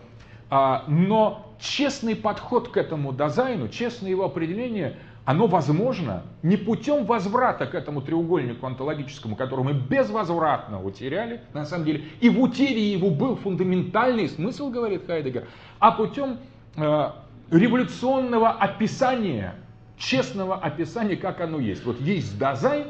а, 0.51 0.85
но 0.89 1.55
честный 1.59 2.15
подход 2.15 2.69
к 2.69 2.77
этому 2.77 3.13
дизайну, 3.13 3.69
честное 3.69 4.11
его 4.11 4.25
определение– 4.25 4.99
оно 5.25 5.47
возможно 5.47 6.23
не 6.43 6.57
путем 6.57 7.07
возврата 7.07 7.67
к 7.67 7.75
этому 7.75 8.03
треугольнику 8.03 8.67
онтологическому, 8.67 9.37
который 9.37 9.65
мы 9.65 9.73
безвозвратно 9.73 10.83
утеряли, 10.83 11.41
на 11.55 11.65
самом 11.65 11.87
деле, 11.87 12.05
и 12.21 12.29
в 12.29 12.41
утере 12.41 12.93
его 12.93 13.11
был 13.11 13.37
фундаментальный 13.37 14.29
смысл, 14.29 14.71
говорит 14.71 15.07
Хайдегер, 15.07 15.47
а 15.79 15.93
путем 15.93 16.39
э, 16.77 17.11
революционного 17.51 18.51
описания, 18.51 19.55
честного 19.97 20.57
описания, 20.57 21.17
как 21.17 21.41
оно 21.41 21.59
есть. 21.59 21.85
Вот 21.87 22.01
есть 22.01 22.39
дизайн, 22.39 22.89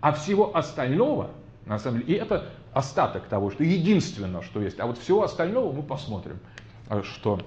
а 0.00 0.12
всего 0.12 0.56
остального, 0.56 1.30
на 1.66 1.78
самом 1.78 2.00
деле, 2.00 2.14
и 2.14 2.20
это 2.20 2.46
остаток 2.72 3.26
того, 3.26 3.50
что 3.52 3.62
единственное, 3.62 4.42
что 4.42 4.60
есть, 4.60 4.80
а 4.80 4.86
вот 4.86 4.98
всего 4.98 5.22
остального 5.22 5.72
мы 5.72 5.84
посмотрим, 5.84 6.40
э, 6.90 7.02
что 7.04 7.38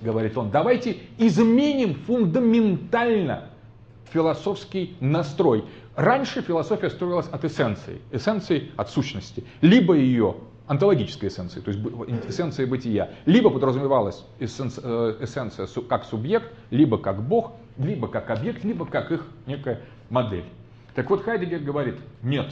говорит 0.00 0.38
он. 0.38 0.50
Давайте 0.50 0.96
изменим 1.18 1.94
фундаментально 2.06 3.50
философский 4.12 4.96
настрой. 5.00 5.64
Раньше 5.94 6.42
философия 6.42 6.90
строилась 6.90 7.28
от 7.28 7.44
эссенции, 7.44 8.00
эссенции 8.10 8.70
от 8.76 8.90
сущности, 8.90 9.44
либо 9.60 9.94
ее 9.94 10.36
онтологической 10.66 11.28
эссенции, 11.28 11.60
то 11.60 11.70
есть 11.70 11.80
эссенция 12.28 12.66
бытия, 12.66 13.10
либо 13.24 13.50
подразумевалась 13.50 14.24
э, 14.38 14.44
эссенция 14.46 15.66
как 15.88 16.04
субъект, 16.04 16.52
либо 16.70 16.98
как 16.98 17.22
Бог, 17.22 17.52
либо 17.78 18.08
как 18.08 18.30
объект, 18.30 18.64
либо 18.64 18.84
как 18.84 19.12
их 19.12 19.26
некая 19.46 19.80
модель. 20.10 20.44
Так 20.94 21.08
вот 21.10 21.22
Хайдегер 21.22 21.60
говорит, 21.60 21.96
нет, 22.22 22.50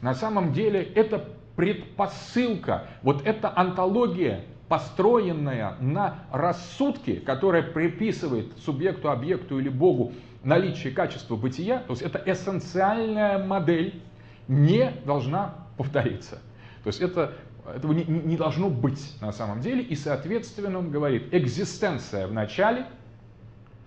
на 0.00 0.14
самом 0.14 0.52
деле 0.52 0.82
это 0.82 1.28
предпосылка, 1.56 2.86
вот 3.02 3.26
эта 3.26 3.52
антология, 3.54 4.44
построенная 4.68 5.74
на 5.80 6.20
рассудке, 6.30 7.14
которая 7.16 7.62
приписывает 7.62 8.52
субъекту, 8.64 9.10
объекту 9.10 9.58
или 9.58 9.68
Богу 9.68 10.12
наличие 10.42 10.92
качества 10.92 11.36
бытия, 11.36 11.78
то 11.78 11.92
есть 11.92 12.02
это 12.02 12.22
эссенциальная 12.24 13.38
модель, 13.44 14.02
не 14.48 14.90
должна 15.04 15.54
повториться. 15.76 16.40
То 16.82 16.88
есть 16.88 17.00
это, 17.00 17.34
этого 17.66 17.92
не, 17.92 18.04
не 18.04 18.36
должно 18.36 18.68
быть 18.68 19.16
на 19.20 19.32
самом 19.32 19.60
деле, 19.60 19.82
и 19.82 19.94
соответственно 19.94 20.78
он 20.78 20.90
говорит, 20.90 21.32
экзистенция 21.32 22.26
в 22.26 22.32
начале, 22.32 22.86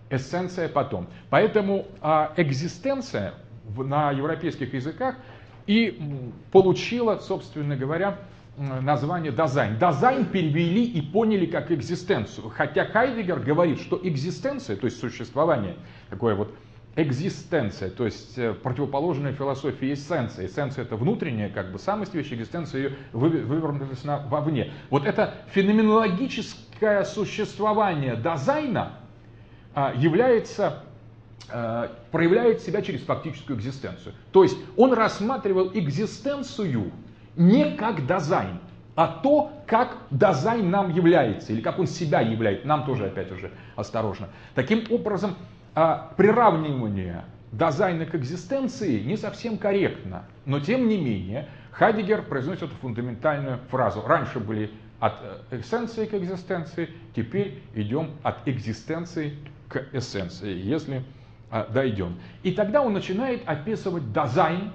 эссенция 0.09 0.69
потом. 0.69 1.07
Поэтому 1.29 1.87
а, 2.01 2.33
экзистенция 2.37 3.33
на 3.75 4.11
европейских 4.11 4.73
языках 4.73 5.15
и 5.65 5.99
получила, 6.51 7.17
собственно 7.17 7.75
говоря, 7.75 8.19
название 8.57 9.31
дизайн. 9.31 9.77
Дизайн 9.77 10.25
перевели 10.25 10.85
и 10.85 11.01
поняли 11.01 11.45
как 11.45 11.71
экзистенцию. 11.71 12.49
Хотя 12.49 12.85
Хайдегер 12.85 13.39
говорит, 13.39 13.79
что 13.79 13.99
экзистенция, 14.01 14.75
то 14.75 14.85
есть 14.85 14.99
существование, 14.99 15.75
такое 16.09 16.35
вот 16.35 16.53
экзистенция, 16.95 17.89
то 17.89 18.05
есть 18.05 18.37
э, 18.37 18.53
противоположная 18.53 19.33
философии 19.33 19.93
эссенция. 19.93 20.45
Эссенция 20.45 20.83
это 20.83 20.95
внутренняя, 20.95 21.49
как 21.49 21.71
бы 21.71 21.79
самость 21.79 22.13
вещи, 22.13 22.35
экзистенция 22.35 22.83
ее 22.83 22.95
вывернулась 23.11 24.03
вовне. 24.03 24.73
Вот 24.91 25.05
это 25.05 25.33
феноменологическое 25.51 27.03
существование 27.03 28.15
дизайна 28.15 28.99
а, 29.73 29.91
является 29.95 30.83
э, 31.49 31.87
проявляет 32.11 32.61
себя 32.61 32.83
через 32.83 33.01
фактическую 33.01 33.57
экзистенцию. 33.57 34.13
То 34.31 34.43
есть 34.43 34.57
он 34.77 34.93
рассматривал 34.93 35.71
экзистенцию 35.73 36.91
не 37.35 37.75
как 37.75 38.05
дизайн, 38.05 38.59
а 38.95 39.07
то, 39.07 39.51
как 39.65 39.97
дизайн 40.11 40.69
нам 40.69 40.91
является, 40.91 41.53
или 41.53 41.61
как 41.61 41.79
он 41.79 41.87
себя 41.87 42.21
являет, 42.21 42.65
нам 42.65 42.85
тоже 42.85 43.07
опять 43.07 43.31
уже 43.31 43.51
осторожно. 43.75 44.29
Таким 44.55 44.83
образом, 44.91 45.35
а, 45.75 46.11
приравнивание 46.15 47.25
дизайна 47.51 48.05
к 48.05 48.15
экзистенции 48.15 48.99
не 48.99 49.17
совсем 49.17 49.57
корректно, 49.57 50.23
но 50.45 50.59
тем 50.59 50.87
не 50.87 50.97
менее 50.97 51.47
Хайдегер 51.71 52.23
произносит 52.23 52.63
эту 52.63 52.75
фундаментальную 52.75 53.59
фразу. 53.69 54.03
Раньше 54.05 54.39
были 54.39 54.71
от 54.99 55.15
э, 55.49 55.59
эссенции 55.59 56.05
к 56.05 56.13
экзистенции, 56.13 56.89
теперь 57.15 57.61
идем 57.73 58.11
от 58.21 58.47
экзистенции 58.47 59.37
к 59.67 59.83
эссенции, 59.91 60.53
если 60.53 61.03
а, 61.49 61.67
дойдем. 61.67 62.19
И 62.43 62.51
тогда 62.51 62.81
он 62.81 62.93
начинает 62.93 63.41
описывать 63.47 64.11
дизайн 64.13 64.71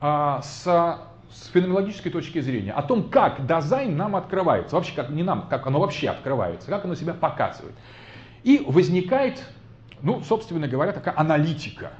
а, 0.00 0.40
с, 0.42 0.98
с 1.32 1.46
феноменологической 1.48 2.10
точки 2.10 2.40
зрения, 2.40 2.72
о 2.72 2.82
том, 2.82 3.08
как 3.08 3.46
дизайн 3.46 3.96
нам 3.96 4.16
открывается, 4.16 4.76
вообще 4.76 4.94
как 4.94 5.10
не 5.10 5.22
нам, 5.22 5.48
как 5.48 5.66
оно 5.66 5.80
вообще 5.80 6.08
открывается, 6.08 6.68
как 6.68 6.84
оно 6.84 6.94
себя 6.94 7.14
показывает. 7.14 7.74
И 8.42 8.64
возникает, 8.66 9.44
ну, 10.02 10.22
собственно 10.22 10.66
говоря, 10.66 10.92
такая 10.92 11.14
аналитика 11.16 11.92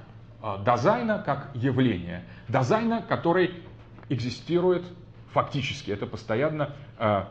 а, 0.43 0.59
Дазайна 0.59 1.23
как 1.25 1.51
явления, 1.55 2.25
Дазайна, 2.49 3.03
который 3.03 3.63
экзистирует 4.09 4.85
фактически. 5.33 5.91
Это 5.91 6.07
постоянно 6.07 6.75
э, 6.99 7.25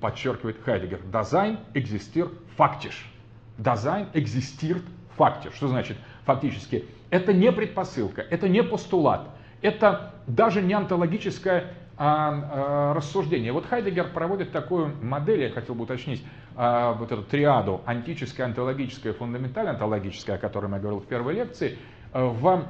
подчеркивает 0.00 0.62
Хайдеггер. 0.62 1.00
Dasein 1.04 1.58
existiert 1.74 2.28
faktisch. 2.56 3.10
Dasein 3.56 4.08
existiert 4.12 4.84
faktisch. 5.16 5.54
Что 5.54 5.68
значит 5.68 5.96
фактически? 6.24 6.84
Это 7.10 7.32
не 7.32 7.50
предпосылка, 7.52 8.20
это 8.20 8.48
не 8.48 8.62
постулат, 8.62 9.28
это 9.62 10.14
даже 10.26 10.62
не 10.62 10.74
онтологическое 10.74 11.72
а, 11.96 12.92
а, 12.92 12.94
рассуждение. 12.94 13.52
Вот 13.52 13.66
Хайдеггер 13.66 14.12
проводит 14.12 14.52
такую 14.52 14.94
модель, 15.02 15.42
я 15.42 15.50
хотел 15.50 15.74
бы 15.74 15.82
уточнить, 15.82 16.24
а, 16.54 16.92
вот 16.92 17.10
эту 17.10 17.24
триаду 17.24 17.80
антическая, 17.86 18.46
онтологическая, 18.46 19.12
фундаментальная 19.12 19.72
онтологическая, 19.72 20.36
о 20.36 20.38
которой 20.38 20.70
я 20.70 20.78
говорил 20.78 21.00
в 21.00 21.06
первой 21.06 21.34
лекции, 21.34 21.76
в 22.12 22.64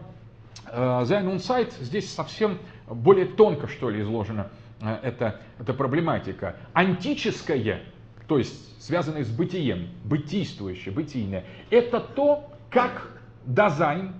Sein 0.67 1.37
Insight 1.37 1.73
здесь 1.81 2.13
совсем 2.13 2.59
более 2.87 3.27
тонко, 3.27 3.69
что 3.69 3.91
ли, 3.91 4.03
изложена 4.03 4.49
эта, 4.81 5.41
эта 5.59 5.75
проблематика. 5.75 6.57
Антическое, 6.73 7.83
то 8.27 8.39
есть 8.39 8.83
связанное 8.83 9.25
с 9.25 9.31
бытием, 9.31 9.91
бытийствующее, 10.05 10.93
бытийное, 10.93 11.45
это 11.71 12.01
то, 12.01 12.51
как 12.71 13.11
дизайн 13.47 14.15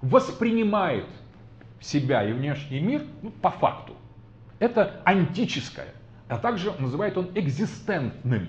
воспринимает 0.00 1.06
себя 1.84 2.24
и 2.24 2.32
внешний 2.32 2.80
мир 2.80 3.02
ну, 3.22 3.30
по 3.30 3.50
факту. 3.50 3.94
Это 4.58 5.02
антическое, 5.04 5.88
а 6.28 6.38
также 6.38 6.72
называет 6.78 7.16
он 7.18 7.30
экзистентным. 7.34 8.48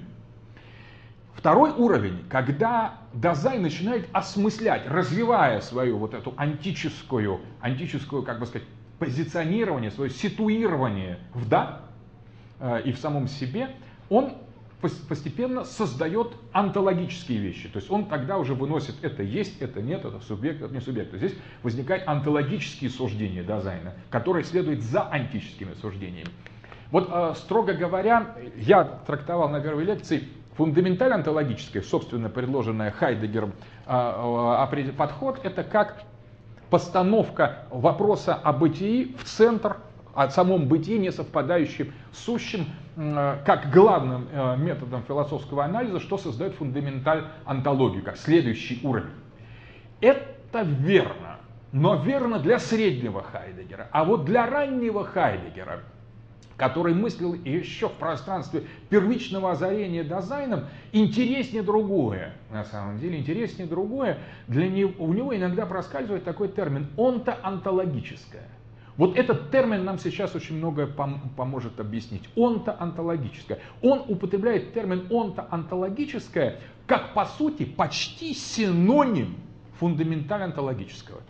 Второй 1.33 1.71
уровень, 1.71 2.23
когда 2.29 2.95
Дазай 3.13 3.59
начинает 3.59 4.07
осмыслять, 4.13 4.87
развивая 4.87 5.59
свою 5.59 5.97
вот 5.97 6.13
эту 6.13 6.33
антическую, 6.37 7.41
антическую, 7.59 8.23
как 8.23 8.39
бы 8.39 8.45
сказать, 8.45 8.67
позиционирование, 8.99 9.91
свое 9.91 10.09
ситуирование 10.09 11.19
в 11.33 11.47
«да» 11.49 11.81
э, 12.59 12.83
и 12.85 12.93
в 12.93 12.97
самом 12.97 13.27
себе, 13.27 13.71
он 14.09 14.33
постепенно 14.93 15.63
создает 15.63 16.33
онтологические 16.51 17.39
вещи. 17.39 17.69
То 17.69 17.79
есть 17.79 17.89
он 17.91 18.05
тогда 18.05 18.37
уже 18.37 18.53
выносит 18.53 18.95
это 19.01 19.23
есть, 19.23 19.61
это 19.61 19.81
нет, 19.81 20.05
это 20.05 20.19
субъект, 20.19 20.61
это 20.61 20.73
не 20.73 20.81
субъект. 20.81 21.13
Здесь 21.13 21.33
возникают 21.63 22.07
онтологические 22.07 22.89
суждения 22.89 23.43
Дазайна, 23.43 23.93
которые 24.09 24.43
следуют 24.43 24.81
за 24.81 25.03
онтическими 25.03 25.73
суждениями. 25.75 26.29
Вот, 26.91 27.09
э, 27.11 27.33
строго 27.35 27.73
говоря, 27.73 28.35
я 28.55 28.83
трактовал 28.83 29.49
на 29.49 29.59
первой 29.59 29.85
лекции 29.85 30.23
фундаментально 30.55 31.15
онтологическое, 31.15 31.81
собственно, 31.81 32.29
предложенное 32.29 32.91
Хайдеггером 32.91 33.53
э, 33.85 34.91
подход, 34.97 35.39
это 35.43 35.63
как 35.63 36.03
постановка 36.69 37.65
вопроса 37.69 38.35
о 38.35 38.53
бытии 38.53 39.15
в 39.19 39.23
центр 39.25 39.77
о 40.15 40.29
самом 40.29 40.67
бытии, 40.67 40.97
не 40.97 41.11
совпадающем 41.11 41.93
сущим, 42.11 42.65
э, 42.95 43.37
как 43.45 43.69
главным 43.71 44.27
э, 44.31 44.55
методом 44.57 45.03
философского 45.03 45.65
анализа, 45.65 45.99
что 45.99 46.17
создает 46.17 46.55
фундаменталь-онтологию, 46.55 48.01
как 48.01 48.17
следующий 48.17 48.79
уровень. 48.81 49.11
Это 49.99 50.61
верно, 50.61 51.37
но 51.73 51.97
верно 51.97 52.39
для 52.39 52.59
среднего 52.59 53.21
Хайдегера. 53.21 53.89
А 53.91 54.05
вот 54.05 54.23
для 54.23 54.49
раннего 54.49 55.03
Хайдегера, 55.03 55.81
который 56.55 56.93
мыслил 56.93 57.33
еще 57.33 57.89
в 57.89 57.93
пространстве 57.93 58.63
первичного 58.89 59.51
озарения 59.51 60.05
дизайном, 60.05 60.67
интереснее 60.93 61.61
другое. 61.61 62.33
На 62.49 62.63
самом 62.63 62.99
деле 62.99 63.19
интереснее 63.19 63.67
другое. 63.67 64.19
Для 64.47 64.69
него, 64.69 64.93
у 64.97 65.11
него 65.11 65.35
иногда 65.35 65.65
проскальзывает 65.65 66.23
такой 66.23 66.47
термин 66.47 66.87
онтоонтологическое. 66.97 68.47
Вот 68.97 69.17
этот 69.17 69.51
термин 69.51 69.83
нам 69.83 69.99
сейчас 69.99 70.35
очень 70.35 70.57
многое 70.57 70.87
пом- 70.87 71.19
поможет 71.35 71.79
объяснить. 71.79 72.23
Онто-онтологическое. 72.35 73.59
Он 73.81 74.03
употребляет 74.07 74.73
термин 74.73 75.07
онто-онтологическое 75.09 76.59
как, 76.87 77.13
по 77.13 77.25
сути, 77.25 77.65
почти 77.65 78.33
синоним 78.33 79.35
фундаментально-онтологического. 79.79 81.21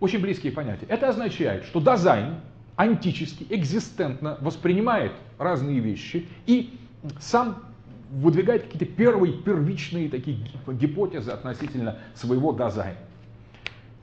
Очень 0.00 0.20
близкие 0.20 0.52
понятия. 0.52 0.86
Это 0.86 1.08
означает, 1.08 1.64
что 1.64 1.80
дизайн 1.80 2.36
антически, 2.76 3.44
экзистентно 3.50 4.38
воспринимает 4.40 5.12
разные 5.38 5.80
вещи 5.80 6.28
и 6.46 6.78
сам 7.18 7.64
выдвигает 8.10 8.64
какие-то 8.64 8.86
первые 8.86 9.32
первичные 9.32 10.08
такие 10.08 10.38
гипотезы 10.68 11.32
относительно 11.32 11.98
своего 12.14 12.52
дизайна. 12.52 12.96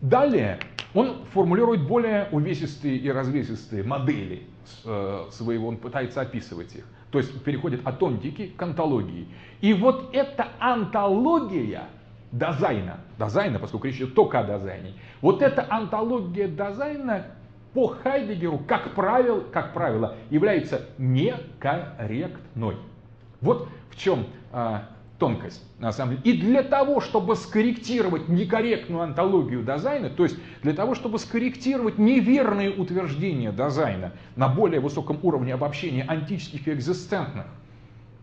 Далее 0.01 0.59
он 0.95 1.25
формулирует 1.33 1.85
более 1.87 2.29
увесистые 2.31 2.97
и 2.97 3.11
развесистые 3.11 3.83
модели 3.83 4.43
э, 4.85 5.25
своего, 5.29 5.67
он 5.67 5.77
пытается 5.77 6.21
описывать 6.21 6.73
их. 6.75 6.85
То 7.11 7.19
есть 7.19 7.43
переходит 7.43 7.85
от 7.85 8.01
онтики 8.01 8.47
к 8.47 8.61
онтологии. 8.61 9.27
И 9.61 9.73
вот 9.73 10.09
эта 10.13 10.47
онтология 10.59 11.83
Дазайна, 12.31 13.01
Дазайна, 13.19 13.59
поскольку 13.59 13.87
речь 13.87 13.97
идет 13.97 14.15
только 14.15 14.39
о 14.39 14.43
Дазайне, 14.43 14.93
вот 15.21 15.41
эта 15.41 15.67
онтология 15.69 16.47
Дазайна 16.47 17.25
по 17.73 17.87
Хайдеггеру, 17.87 18.59
как 18.59 18.95
правило, 18.95 19.41
как 19.51 19.73
правило 19.73 20.15
является 20.29 20.85
некорректной. 20.97 22.77
Вот 23.41 23.67
в 23.89 23.97
чем 23.97 24.27
а, 24.53 24.89
тонкость, 25.19 25.63
на 25.79 25.91
самом 25.91 26.17
деле. 26.17 26.37
И 26.37 26.41
для 26.41 26.63
того, 26.63 26.99
чтобы 26.99 27.35
скорректировать 27.35 28.27
некорректную 28.27 29.03
онтологию 29.03 29.63
Дазайна, 29.63 30.09
то 30.09 30.23
есть 30.23 30.37
для 30.61 30.73
того, 30.73 30.95
чтобы 30.95 31.19
скорректировать 31.19 31.97
неверные 31.97 32.71
утверждения 32.71 33.51
Дазайна 33.51 34.13
на 34.35 34.49
более 34.49 34.81
высоком 34.81 35.19
уровне 35.23 35.53
обобщения 35.53 36.03
онтических 36.03 36.67
и 36.67 36.73
экзистентных 36.73 37.45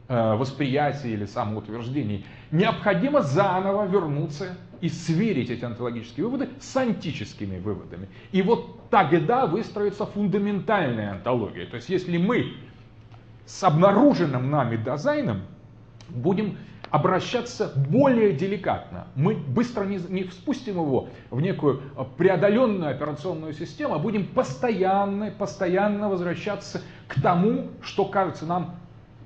э, 0.09 0.35
восприятий 0.35 1.13
или 1.13 1.25
самоутверждений, 1.25 2.27
необходимо 2.51 3.23
заново 3.23 3.87
вернуться 3.87 4.57
и 4.83 4.89
сверить 4.89 5.49
эти 5.49 5.65
антологические 5.65 6.27
выводы 6.27 6.51
с 6.61 6.77
антическими 6.77 7.59
выводами. 7.59 8.09
И 8.33 8.43
вот 8.43 8.91
тогда 8.91 9.47
выстроится 9.47 10.05
фундаментальная 10.05 11.13
антология. 11.13 11.67
То 11.67 11.77
есть 11.77 11.89
если 11.89 12.19
мы 12.19 12.53
с 13.47 13.63
обнаруженным 13.65 14.51
нами 14.51 14.77
дизайном 14.77 15.43
будем 16.11 16.59
обращаться 16.93 17.73
более 17.89 18.35
деликатно. 18.35 19.09
Мы 19.17 19.35
быстро 19.35 19.85
не, 19.85 19.99
не 20.11 20.25
спустим 20.25 20.75
его 20.75 21.09
в 21.31 21.41
некую 21.41 21.81
э, 21.97 22.05
преодоленную 22.19 22.91
операционную 22.91 23.55
систему, 23.55 23.95
а 23.95 23.99
будем 23.99 24.27
постоянно, 24.27 25.31
постоянно 25.31 26.11
возвращаться 26.11 26.83
к 27.09 27.19
тому, 27.21 27.69
что 27.83 28.05
кажется 28.05 28.45
нам 28.45 28.77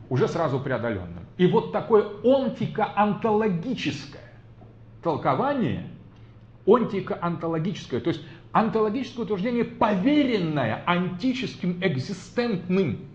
уже 0.09 0.29
сразу 0.29 0.61
преодоленным. 0.61 1.27
И 1.39 1.49
вот 1.49 1.73
такое 1.73 2.07
онтико-онтологическое 2.23 4.23
толкование, 5.03 5.89
онтико-онтологическое, 6.67 8.01
то 8.01 8.11
есть 8.11 8.23
онтологическое 8.53 9.25
утверждение, 9.25 9.65
поверенное 9.65 10.85
антическим 10.87 11.81
экзистентным 11.83 13.09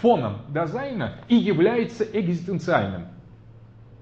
фоном 0.00 0.42
дизайна 0.48 1.20
и 1.28 1.36
является 1.36 2.04
экзистенциальным. 2.04 3.08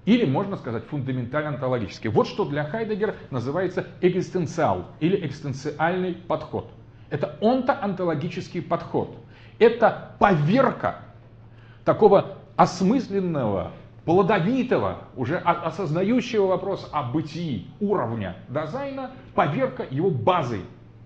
Или, 0.05 0.25
можно 0.25 0.57
сказать, 0.57 0.85
фундаментально-онтологический. 0.87 2.11
Вот 2.11 2.27
что 2.27 2.45
для 2.45 2.65
Хайдегера 2.65 3.15
называется 3.31 3.87
экзистенциал 4.01 4.87
или 4.99 5.25
экзистенциальный 5.27 6.15
подход. 6.15 6.71
Это 7.09 7.37
онто-онтологический 7.41 8.63
подход. 8.63 9.17
Это 9.59 10.17
поверка 10.19 11.03
такого 11.85 12.39
осмысленного, 12.57 13.73
плодовитого, 14.05 15.05
уже 15.15 15.39
осознающего 15.39 16.47
вопрос 16.47 16.89
о 16.93 17.05
бытии 17.05 17.69
уровня 17.79 18.37
Дазайна, 18.49 19.13
поверка 19.35 19.87
его 19.89 20.11
базой 20.11 20.63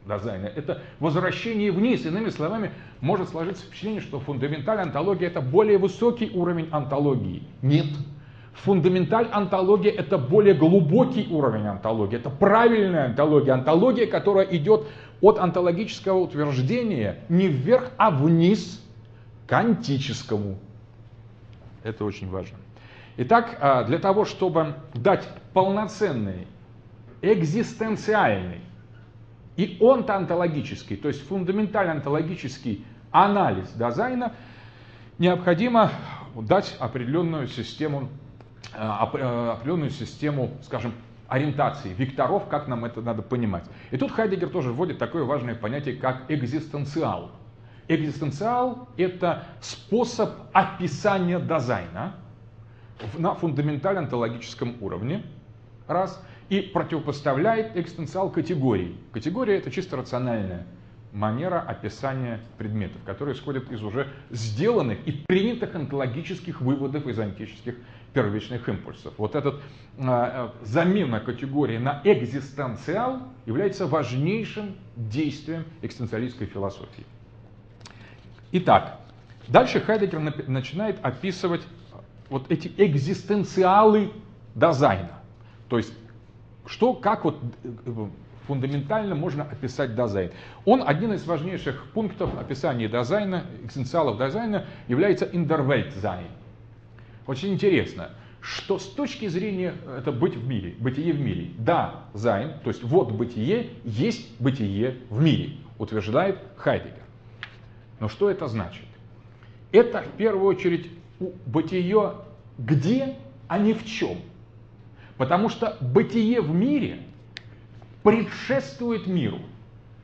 Дазайна. 0.07 0.47
Это 0.47 0.83
возвращение 1.01 1.73
вниз. 1.73 2.07
Иными 2.07 2.29
словами, 2.31 2.71
может 3.01 3.29
сложиться 3.29 3.65
впечатление, 3.65 4.01
что 4.01 4.21
фундаментальная 4.21 4.85
онтология 4.85 5.27
это 5.27 5.41
более 5.41 5.79
высокий 5.79 6.31
уровень 6.33 6.69
онтологии. 6.71 7.43
Нет. 7.61 7.87
Фундаменталь-онтология 8.55 9.91
это 9.91 10.17
более 10.17 10.55
глубокий 10.55 11.27
уровень 11.29 11.67
онтологии. 11.67 12.17
Это 12.17 12.31
правильная 12.31 13.07
онтология. 13.07 13.53
Онтология, 13.53 14.07
которая 14.07 14.47
идет 14.47 14.87
от 15.21 15.39
антологического 15.39 16.19
утверждения 16.19 17.25
не 17.29 17.49
вверх, 17.49 17.91
а 17.97 18.13
вниз 18.13 18.83
к 19.49 19.53
антическому. 19.53 20.57
Это 21.83 22.05
очень 22.05 22.31
важно. 22.31 22.59
Итак, 23.17 23.59
а, 23.61 23.85
для 23.85 23.99
того, 23.99 24.25
чтобы 24.25 24.75
дать 24.95 25.29
полноценный, 25.53 26.47
экзистенциальный 27.23 28.61
и 29.57 29.79
онтоонтологический, 29.81 30.97
то 30.97 31.09
есть 31.09 31.27
фундаментально-онтологический 31.27 32.85
анализ 33.11 33.71
дизайна, 33.73 34.35
необходимо 35.19 35.91
дать 36.35 36.77
определенную 36.79 37.47
систему, 37.49 38.09
а, 38.75 39.11
а, 39.13 39.53
определенную 39.53 39.91
систему, 39.91 40.51
скажем, 40.63 40.93
ориентации, 41.29 41.93
векторов, 41.93 42.49
как 42.49 42.69
нам 42.69 42.85
это 42.85 43.01
надо 43.01 43.23
понимать. 43.23 43.65
И 43.91 43.97
тут 43.97 44.13
Хайдегер 44.13 44.51
тоже 44.51 44.73
вводит 44.73 44.99
такое 44.99 45.25
важное 45.25 45.55
понятие, 45.55 45.97
как 45.97 46.31
экзистенциал. 46.31 47.33
Экзистенциал– 47.89 48.89
это 48.97 49.45
способ 49.61 50.31
описания 50.53 51.41
дизайна 51.41 52.15
на 53.17 53.35
фундаментально-онтологическом 53.35 54.77
уровне, 54.81 55.25
раз, 55.87 56.23
и 56.49 56.61
противопоставляет 56.61 57.77
экзистенциал 57.77 58.31
категории. 58.31 58.97
Категория– 59.13 59.57
это 59.59 59.71
чисто 59.71 59.97
рациональная 59.97 60.67
манера 61.13 61.61
описания 61.61 62.41
предметов, 62.59 63.01
которая 63.05 63.35
исходит 63.35 63.71
из 63.73 63.83
уже 63.83 64.09
сделанных 64.31 64.99
и 65.07 65.13
принятых 65.13 65.75
онтологических 65.75 66.61
выводов 66.61 67.07
из 67.07 67.19
антических 67.19 67.77
первичных 68.13 68.69
импульсов. 68.69 69.15
Вот 69.17 69.35
этот 69.35 69.61
э, 69.99 70.49
замена 70.63 71.21
категории 71.21 71.79
на 71.79 72.01
экзистенциал 72.05 73.23
является 73.47 73.87
важнейшим 73.87 74.77
действием 74.95 75.65
экзистенциалистской 75.83 76.47
философии. 76.47 77.05
Итак, 78.53 79.01
дальше 79.49 79.81
Хайдеггер 79.81 80.21
начинает 80.49 80.99
описывать 81.03 81.63
вот 82.29 82.51
эти 82.51 82.73
экзистенциалы 82.77 84.13
Дазайна. 84.55 85.21
То 85.69 85.79
есть, 85.79 85.93
что, 86.67 86.95
как 86.95 87.25
вот 87.25 87.39
э, 87.65 88.09
фундаментально 88.47 89.15
можно 89.15 89.45
описать 89.45 89.95
Дазайн. 89.95 90.31
Он 90.65 90.83
один 90.87 91.13
из 91.13 91.25
важнейших 91.25 91.91
пунктов 91.93 92.39
описания 92.39 92.89
дизайна, 92.89 93.45
экзистенциалов 93.63 94.19
Дазайна, 94.19 94.67
является 94.89 95.25
In-der-Welt-sein. 95.27 96.27
Очень 97.27 97.55
интересно, 97.55 98.11
что 98.41 98.79
с 98.79 98.87
точки 98.87 99.27
зрения 99.27 99.75
это 99.99 100.13
быть 100.13 100.37
в 100.37 100.47
мире, 100.47 100.77
бытие 100.79 101.13
в 101.13 101.21
мире, 101.21 101.51
Дазайн, 101.59 102.53
то 102.63 102.71
есть 102.71 102.85
вот 102.85 103.11
бытие, 103.11 103.71
есть 103.85 104.41
бытие 104.41 104.99
в 105.11 105.21
мире, 105.21 105.55
утверждает 105.79 106.39
Хайдеггер. 106.57 107.03
Но 107.99 108.09
что 108.09 108.31
это 108.31 108.47
значит? 108.47 108.85
Это 109.73 110.03
в 110.03 110.17
первую 110.17 110.47
очередь 110.47 110.91
бытие 111.47 112.13
где, 112.59 113.17
а 113.49 113.59
не 113.59 113.75
в 113.75 113.85
чем. 113.85 114.19
Потому 115.17 115.49
что 115.49 115.77
бытие 115.81 116.41
в 116.41 116.51
мире 116.51 117.03
предшествует 118.03 119.07
миру. 119.07 119.41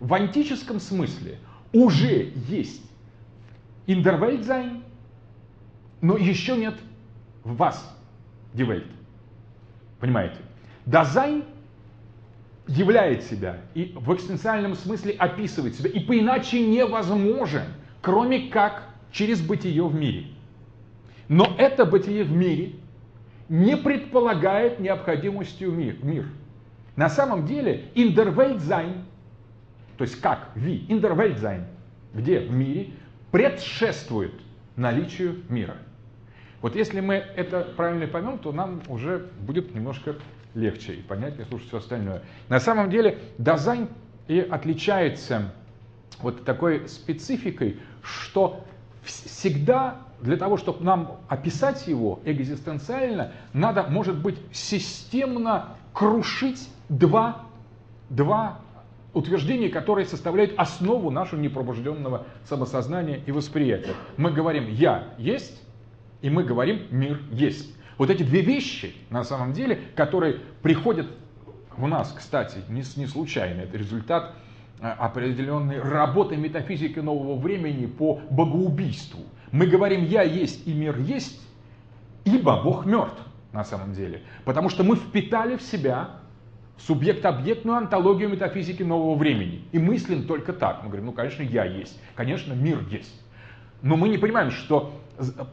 В 0.01 0.13
онтическом 0.15 0.81
смысле 0.81 1.39
уже 1.73 2.33
есть 2.49 2.83
In-der-Welt-sein, 3.87 4.83
но 6.01 6.17
еще 6.17 6.57
нет 6.57 6.75
was, 7.45 7.97
die 8.55 8.67
Welt. 8.67 8.87
Понимаете? 10.01 10.37
Дазайн 10.87 11.45
являет 12.67 13.23
себя 13.25 13.61
и 13.75 13.93
в 13.95 14.13
экзистенциальном 14.15 14.75
смысле 14.75 15.13
описывает 15.13 15.75
себя, 15.77 15.91
и 15.91 16.01
по 16.01 16.19
иначе 16.19 16.61
невозможен, 16.61 17.65
кроме 18.01 18.49
как 18.51 18.89
через 19.13 19.41
бытие 19.41 19.87
в 19.87 19.95
мире. 19.95 20.27
Но 21.29 21.55
это 21.59 21.85
бытие 21.85 22.25
в 22.25 22.33
мире 22.33 22.73
не 23.49 23.77
предполагает 23.77 24.81
необходимостью 24.81 25.73
мир. 25.73 25.97
мир. 26.03 26.27
На 26.97 27.09
самом 27.09 27.47
деле, 27.47 27.85
In-der-Welt-sein, 27.95 29.05
то 29.97 30.05
есть 30.05 30.21
как 30.21 30.51
wie, 30.55 30.85
In-der-Welt-sein, 30.89 31.65
где 32.15 32.41
в 32.41 32.53
мире, 32.53 32.91
предшествует 33.31 34.35
наличию 34.77 35.43
мира. 35.49 35.77
Вот 36.61 36.77
если 36.77 37.01
мы 37.01 37.15
это 37.15 37.63
правильно 37.77 38.07
поймем, 38.07 38.39
то 38.39 38.53
нам 38.53 38.83
уже 38.89 39.31
будет 39.41 39.75
немножко 39.75 40.17
легче 40.55 40.95
и 40.95 41.03
понятнее 41.03 41.47
слушать 41.47 41.69
все 41.69 41.79
остальное. 41.79 42.23
На 42.49 42.61
самом 42.61 42.91
деле 42.91 43.19
Дазайн 43.39 43.89
и 44.29 44.39
отличается 44.39 45.53
вот 46.21 46.45
такой 46.45 46.89
спецификой, 46.89 47.81
что 48.03 48.65
всегда 49.03 49.99
для 50.21 50.37
того, 50.37 50.57
чтобы 50.57 50.85
нам 50.85 51.19
описать 51.29 51.87
его 51.89 52.21
экзистенциально, 52.25 53.33
надо, 53.53 53.85
может 53.85 54.17
быть, 54.17 54.39
системно 54.53 55.77
крушить 55.93 56.69
два, 56.89 57.43
два 58.09 58.61
утверждения, 59.13 59.69
которые 59.69 60.07
составляют 60.07 60.55
основу 60.57 61.11
нашего 61.11 61.41
непробужденного 61.41 62.27
самосознания 62.49 63.21
и 63.27 63.33
восприятия. 63.33 63.95
Мы 64.17 64.31
говорим 64.31 64.69
«я 64.69 65.09
есть», 65.19 65.61
и 66.23 66.31
мы 66.31 66.45
говорим 66.45 66.87
«мир 66.91 67.21
есть». 67.31 67.75
Вот 67.99 68.11
эти 68.11 68.23
две 68.23 68.41
вещи, 68.41 68.95
на 69.11 69.23
самом 69.25 69.53
деле, 69.53 69.81
которые 69.95 70.41
приходят 70.63 71.07
в 71.77 71.87
нас, 71.87 72.13
кстати, 72.17 72.59
не, 72.69 72.83
не 72.97 73.07
случайно, 73.07 73.63
это 73.63 73.77
результат 73.77 74.35
определенной 74.83 75.81
работы 75.81 76.37
метафизики 76.37 76.99
нового 76.99 77.39
времени 77.39 77.87
по 77.87 78.21
богоубийству. 78.31 79.21
Мы 79.53 79.67
говорим 79.67 80.05
«я 80.05 80.23
есть» 80.23 80.67
и 80.67 80.73
«мир 80.73 80.99
есть», 80.99 81.41
ибо 82.25 82.63
Бог 82.63 82.85
мертв 82.85 83.21
на 83.53 83.65
самом 83.65 83.93
деле. 83.93 84.23
Потому 84.45 84.69
что 84.69 84.83
мы 84.83 84.97
впитали 84.97 85.57
в 85.57 85.63
себя 85.63 86.11
субъект-объектную 86.79 87.77
антологию 87.79 88.29
метафизики 88.29 88.83
нового 88.83 89.15
времени. 89.17 89.63
И 89.73 89.79
мыслим 89.79 90.27
только 90.27 90.53
так. 90.53 90.81
Мы 90.83 90.89
говорим, 90.89 91.07
ну, 91.07 91.13
конечно, 91.13 91.43
я 91.43 91.65
есть, 91.65 92.01
конечно, 92.17 92.53
мир 92.55 92.81
есть. 92.91 93.13
Но 93.83 93.97
мы 93.97 94.09
не 94.09 94.19
понимаем, 94.19 94.51
что 94.51 94.93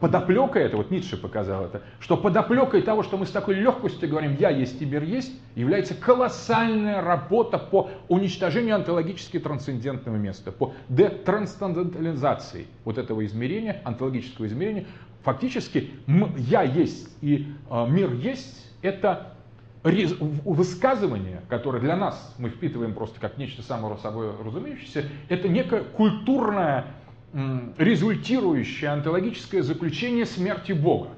подоплека 0.00 0.58
это, 0.58 0.76
вот 0.76 0.90
Ницше 0.90 1.16
показал 1.16 1.64
это, 1.64 1.82
что 2.00 2.16
подоплекой 2.16 2.82
того, 2.82 3.02
что 3.02 3.16
мы 3.16 3.26
с 3.26 3.30
такой 3.30 3.54
легкостью 3.54 4.08
говорим 4.08 4.36
«я 4.38 4.50
есть 4.50 4.80
мир 4.80 5.02
есть», 5.02 5.32
является 5.54 5.94
колоссальная 5.94 7.02
работа 7.02 7.58
по 7.58 7.90
уничтожению 8.08 8.76
онтологически 8.76 9.38
трансцендентного 9.38 10.16
места, 10.16 10.52
по 10.52 10.74
детрансцендентализации 10.88 12.66
вот 12.84 12.98
этого 12.98 13.24
измерения, 13.26 13.80
онтологического 13.84 14.46
измерения. 14.46 14.86
Фактически 15.22 15.90
«я 16.36 16.62
есть» 16.62 17.08
и 17.20 17.48
э, 17.70 17.86
«мир 17.88 18.12
есть»— 18.14 18.70
это 18.82 19.34
высказывание, 19.82 21.40
которое 21.48 21.80
для 21.80 21.96
нас 21.96 22.34
мы 22.38 22.50
впитываем 22.50 22.94
просто 22.94 23.18
как 23.18 23.38
нечто 23.38 23.62
само 23.62 23.96
собой 23.96 24.30
разумеющееся, 24.44 25.04
это 25.28 25.48
некая 25.48 25.82
культурная 25.82 26.86
результирующее 27.32 28.90
онтологическое 28.90 29.62
заключение 29.62 30.26
смерти 30.26 30.72
Бога. 30.72 31.10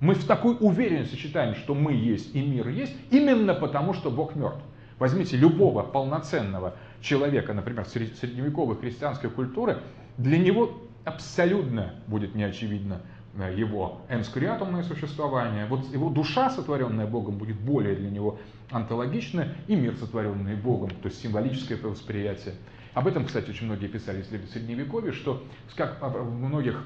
Мы 0.00 0.14
в 0.14 0.24
такой 0.24 0.56
уверенности 0.60 1.16
считаем, 1.16 1.54
что 1.54 1.74
мы 1.74 1.92
есть 1.92 2.34
и 2.34 2.42
мир 2.42 2.68
есть, 2.68 2.94
именно 3.10 3.54
потому, 3.54 3.94
что 3.94 4.10
Бог 4.10 4.34
мертв. 4.34 4.60
Возьмите 4.98 5.36
любого 5.36 5.82
полноценного 5.82 6.74
человека, 7.00 7.52
например, 7.52 7.84
средневековой 7.86 8.76
христианской 8.76 9.28
культуры, 9.28 9.78
для 10.16 10.38
него 10.38 10.82
абсолютно 11.04 11.94
будет 12.06 12.34
неочевидно 12.34 13.02
э, 13.38 13.54
его 13.56 14.00
энскуриатумное 14.08 14.82
существование. 14.82 15.66
Вот 15.66 15.92
его 15.92 16.08
душа, 16.08 16.50
сотворенная 16.50 17.06
Богом, 17.06 17.36
будет 17.36 17.56
более 17.56 17.94
для 17.94 18.10
него 18.10 18.38
онтологична, 18.70 19.48
и 19.68 19.76
мир, 19.76 19.94
сотворенный 19.96 20.56
Богом, 20.56 20.90
то 20.90 21.08
есть 21.08 21.20
символическое 21.20 21.78
восприятие. 21.78 22.54
Об 22.96 23.06
этом, 23.08 23.26
кстати, 23.26 23.50
очень 23.50 23.66
многие 23.66 23.88
писали 23.88 24.22
в 24.22 24.48
Средневековье, 24.50 25.12
что 25.12 25.44
как 25.74 26.00
в 26.00 26.30
многих 26.30 26.82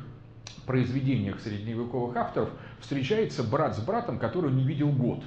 произведениях 0.66 1.38
средневековых 1.38 2.16
авторов 2.16 2.50
встречается 2.80 3.44
брат 3.44 3.76
с 3.76 3.78
братом, 3.78 4.18
который 4.18 4.50
не 4.50 4.64
видел 4.64 4.90
год 4.90 5.22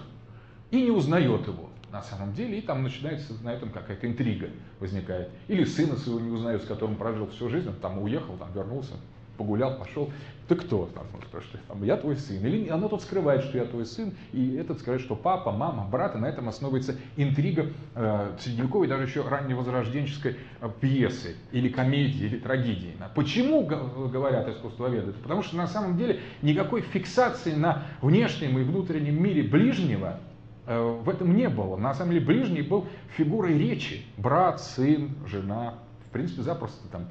и 0.71 0.81
не 0.81 0.91
узнает 0.91 1.47
его 1.47 1.69
на 1.89 2.03
самом 2.03 2.33
деле, 2.33 2.59
и 2.59 2.61
там 2.61 2.83
начинается 2.83 3.33
на 3.43 3.53
этом 3.53 3.69
какая-то 3.69 4.05
интрига 4.07 4.49
возникает. 4.81 5.29
Или 5.47 5.63
сына 5.63 5.95
своего 5.95 6.19
не 6.19 6.31
узнает, 6.31 6.61
с 6.61 6.65
которым 6.65 6.97
прожил 6.97 7.27
всю 7.27 7.47
жизнь, 7.47 7.69
он 7.69 7.75
там 7.75 8.01
уехал, 8.01 8.35
там 8.35 8.51
вернулся, 8.51 8.95
погулял, 9.37 9.77
пошел. 9.77 10.11
Ты 10.47 10.55
кто? 10.55 10.89
Там, 10.93 11.05
он 11.13 11.21
спрашивает, 11.21 11.65
там, 11.67 11.83
я 11.83 11.95
твой 11.95 12.17
сын. 12.17 12.45
Или 12.45 12.67
оно 12.67 12.89
тут 12.89 13.01
скрывает, 13.01 13.43
что 13.43 13.57
я 13.57 13.65
твой 13.65 13.85
сын, 13.85 14.13
и 14.33 14.55
этот 14.55 14.79
скажет, 14.79 15.01
что 15.01 15.15
папа, 15.15 15.51
мама, 15.51 15.87
брат, 15.89 16.15
и 16.15 16.19
на 16.19 16.25
этом 16.25 16.49
основывается 16.49 16.97
интрига 17.15 17.67
э, 17.95 18.35
средневековой, 18.39 18.87
даже 18.87 19.03
еще 19.03 19.21
ранневозрожденческой 19.21 20.35
э, 20.59 20.69
пьесы, 20.81 21.37
или 21.53 21.69
комедии, 21.69 22.25
или 22.25 22.37
трагедии. 22.39 22.93
Почему 23.15 23.65
говорят 23.65 24.49
искусствоведы? 24.49 25.13
Потому 25.13 25.43
что 25.43 25.55
на 25.55 25.67
самом 25.67 25.97
деле 25.97 26.19
никакой 26.41 26.81
фиксации 26.81 27.53
на 27.53 27.83
внешнем 28.01 28.59
и 28.59 28.63
внутреннем 28.63 29.23
мире 29.23 29.43
ближнего 29.43 30.19
э, 30.65 30.77
в 30.77 31.07
этом 31.07 31.35
не 31.35 31.47
было. 31.47 31.77
На 31.77 31.93
самом 31.93 32.11
деле 32.11 32.25
ближний 32.25 32.63
был 32.63 32.87
фигурой 33.15 33.57
речи. 33.57 34.05
Брат, 34.17 34.61
сын, 34.61 35.11
жена. 35.25 35.75
В 36.05 36.11
принципе, 36.11 36.41
запросто 36.41 36.85
там 36.89 37.07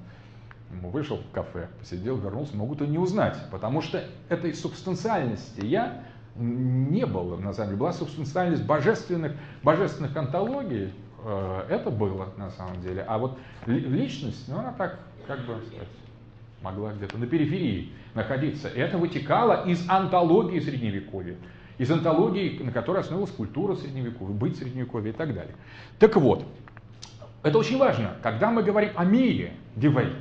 вышел 0.81 1.19
в 1.19 1.31
кафе, 1.33 1.69
посидел, 1.79 2.17
вернулся, 2.17 2.57
могут 2.57 2.83
и 2.83 2.87
не 2.87 2.99
узнать, 2.99 3.37
потому 3.51 3.83
что 3.83 4.03
этой 4.29 4.55
субстанциальности 4.55 5.65
я 5.65 6.05
не 6.37 7.05
было, 7.05 7.37
на 7.37 7.53
самом 7.53 7.71
деле, 7.71 7.79
была 7.79 7.93
субстанциальность 7.93 8.65
божественных, 8.65 9.33
божественных 9.63 10.17
антологий, 10.17 10.93
э, 11.25 11.67
это 11.69 11.91
было 11.91 12.29
на 12.37 12.51
самом 12.51 12.81
деле, 12.81 13.05
а 13.07 13.19
вот 13.19 13.39
личность, 13.67 14.49
ну 14.49 14.59
она 14.59 14.73
так, 14.73 14.99
как 15.27 15.41
бы 15.41 15.61
сказать, 15.67 15.89
могла 16.63 16.93
где-то 16.93 17.19
на 17.19 17.27
периферии 17.27 17.93
находиться. 18.15 18.69
И 18.69 18.79
это 18.79 18.97
вытекало 18.97 19.67
из 19.67 19.89
антологии 19.89 20.61
Средневековья, 20.61 21.37
из 21.79 21.91
онтологии, 21.91 22.63
на 22.63 22.73
которой 22.73 23.01
основывалась 23.01 23.35
культура 23.35 23.75
Средневековья, 23.75 24.35
быть 24.35 24.57
Средневековья 24.57 25.11
и 25.11 25.15
так 25.15 25.35
далее. 25.35 25.55
Так 25.99 26.17
вот, 26.17 26.47
это 27.43 27.59
очень 27.59 27.79
важно, 27.79 28.17
когда 28.23 28.51
мы 28.51 28.63
говорим 28.63 28.93
о 28.95 29.05
мире, 29.05 29.55
die 29.75 29.90
Welt, 29.91 30.17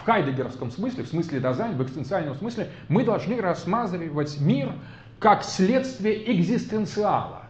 в 0.00 0.04
хайдеггеровском 0.04 0.70
смысле, 0.70 1.04
в 1.04 1.08
смысле 1.08 1.40
Дазайн, 1.40 1.76
в 1.76 1.82
экзистенциальном 1.82 2.34
смысле, 2.34 2.70
мы 2.88 3.04
должны 3.04 3.40
рассматривать 3.40 4.40
мир 4.40 4.72
как 5.18 5.44
следствие 5.44 6.32
экзистенциала. 6.32 7.42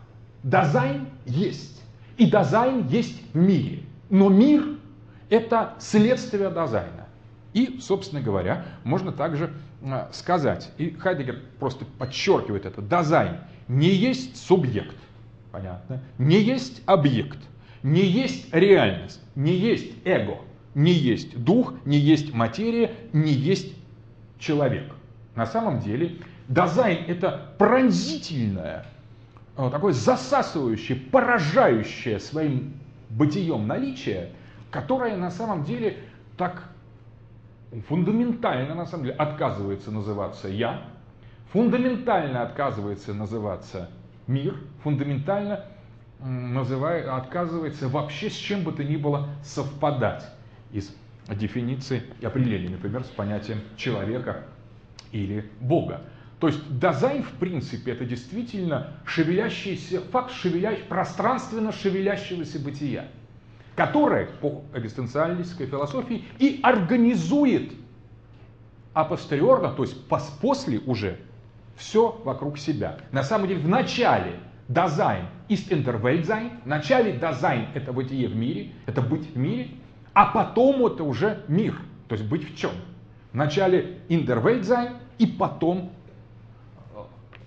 Дазайн 0.42 1.08
есть. 1.26 1.82
И 2.16 2.26
Дазайн 2.26 2.86
есть 2.88 3.22
в 3.32 3.36
мире. 3.36 3.84
Но 4.10 4.28
мир– 4.28 4.64
это 5.30 5.74
следствие 5.78 6.50
Дазайна. 6.50 7.06
И, 7.52 7.78
собственно 7.80 8.20
говоря, 8.20 8.66
можно 8.82 9.12
также 9.12 9.52
а, 9.82 10.08
сказать, 10.12 10.70
и 10.76 10.90
Хайдегер 10.90 11.40
просто 11.58 11.84
подчеркивает 11.84 12.66
это, 12.66 12.82
дизайн 12.82 13.38
не 13.66 13.88
есть 13.88 14.36
субъект, 14.36 14.96
понятно, 15.50 16.00
не 16.18 16.40
есть 16.40 16.82
объект, 16.86 17.38
не 17.82 18.04
есть 18.04 18.52
реальность, 18.52 19.20
не 19.34 19.52
есть 19.56 19.92
эго– 20.04 20.38
не 20.74 20.92
есть 20.92 21.42
дух, 21.42 21.74
не 21.84 21.98
есть 21.98 22.32
материя, 22.32 22.94
не 23.12 23.32
есть 23.32 23.74
человек. 24.38 24.92
На 25.34 25.46
самом 25.46 25.80
деле 25.80 26.18
дизайн 26.48 27.04
это 27.06 27.52
пронзительное, 27.58 28.86
э, 29.56 29.68
такое 29.70 29.92
засасывающее, 29.92 30.98
поражающее 30.98 32.18
своим 32.18 32.74
бытием 33.10 33.66
наличие, 33.66 34.32
которое 34.70 35.16
на 35.16 35.30
самом 35.30 35.64
деле 35.64 35.98
так 36.36 36.68
фундаментально 37.88 38.74
на 38.74 38.86
самом 38.86 39.04
деле 39.04 39.16
отказывается 39.16 39.90
называться 39.90 40.48
«я», 40.48 40.82
фундаментально 41.52 42.42
отказывается 42.42 43.14
называться 43.14 43.90
«мир», 44.26 44.56
фундаментально 44.82 45.64
называет, 46.20 47.08
отказывается 47.08 47.88
вообще 47.88 48.30
с 48.30 48.34
чем 48.34 48.62
бы 48.62 48.72
то 48.72 48.84
ни 48.84 48.96
было 48.96 49.28
совпадать 49.42 50.24
из 50.72 50.94
дефиниции 51.28 52.02
и 52.20 52.26
определений, 52.26 52.68
например, 52.68 53.04
с 53.04 53.08
понятием 53.08 53.60
человека 53.76 54.44
или 55.12 55.48
Бога. 55.60 56.02
То 56.40 56.48
есть 56.48 56.60
дизайн, 56.78 57.22
в 57.22 57.32
принципе, 57.32 57.92
это 57.92 58.04
действительно 58.04 58.94
шевелящийся, 59.04 60.00
факт 60.00 60.32
шевеля... 60.32 60.76
пространственно 60.88 61.70
шевелящегося 61.70 62.58
бытия, 62.58 63.08
которое 63.76 64.26
по 64.26 64.64
экзистенциалистской 64.74 65.66
философии 65.66 66.24
и 66.38 66.60
организует 66.62 67.72
апостериорно, 68.94 69.72
то 69.72 69.82
есть 69.82 69.96
после 70.40 70.78
уже, 70.80 71.18
все 71.76 72.20
вокруг 72.24 72.58
себя. 72.58 72.98
На 73.12 73.22
самом 73.22 73.48
деле 73.48 73.60
в 73.60 73.68
начале 73.68 74.40
Dasein 74.68 75.26
ist 75.48 75.70
In-der-Welt-sein, 75.70 76.62
в 76.64 76.66
начале 76.66 77.12
Дазайн 77.12 77.66
это 77.74 77.92
бытие 77.92 78.28
в 78.28 78.36
мире, 78.36 78.72
это 78.86 79.02
быть 79.02 79.34
в 79.34 79.36
мире, 79.36 79.68
а 80.12 80.26
потом 80.26 80.84
это 80.86 81.04
уже 81.04 81.44
мир. 81.48 81.80
То 82.08 82.14
есть 82.14 82.28
быть 82.28 82.52
в 82.52 82.56
чем? 82.56 82.72
Вначале 83.32 83.98
In-der-Welt-sein 84.08 84.94
и 85.18 85.26
потом 85.26 85.90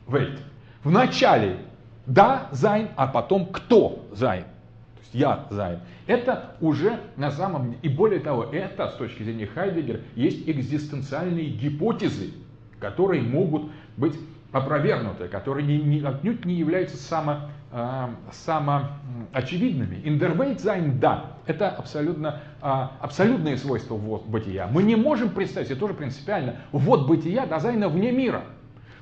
Welt. 0.07 0.39
Вначале 0.83 1.57
Dasein, 2.05 2.89
а 2.95 3.07
потом 3.07 3.47
кто 3.47 4.05
Sein. 4.11 4.43
То 4.43 4.99
есть 5.01 5.13
я 5.13 5.47
Sein. 5.49 5.79
Это 6.05 6.55
уже 6.59 6.99
на 7.15 7.31
самом 7.31 7.71
деле, 7.71 7.79
и 7.81 7.89
более 7.89 8.19
того, 8.19 8.43
это 8.43 8.89
с 8.89 8.95
точки 8.95 9.23
зрения 9.23 9.47
Хайдеггера 9.47 10.01
есть 10.15 10.47
экзистенциальные 10.47 11.49
гипотезы, 11.49 12.31
которые 12.79 13.21
могут 13.21 13.71
быть 13.95 14.15
опровергнуты, 14.51 15.29
которые 15.29 15.65
не, 15.65 15.77
не, 15.77 16.01
отнюдь 16.01 16.45
не 16.45 16.55
являются 16.55 16.97
само, 16.97 17.49
э, 17.71 18.07
самоочевидными. 18.31 20.01
In-der-Welt-sein, 20.03 20.99
да, 20.99 21.32
это 21.45 21.69
абсолютно, 21.69 22.39
э, 22.61 22.65
абсолютное 22.99 23.57
свойство 23.57 23.95
вот 23.95 24.25
бытия. 24.25 24.67
Мы 24.67 24.83
не 24.83 24.95
можем 24.95 25.29
представить, 25.29 25.71
это 25.71 25.79
тоже 25.79 25.93
принципиально, 25.93 26.55
вот 26.71 27.07
бытия 27.07 27.45
Dasein 27.45 27.83
а 27.83 27.89
вне 27.89 28.11
мира. 28.11 28.43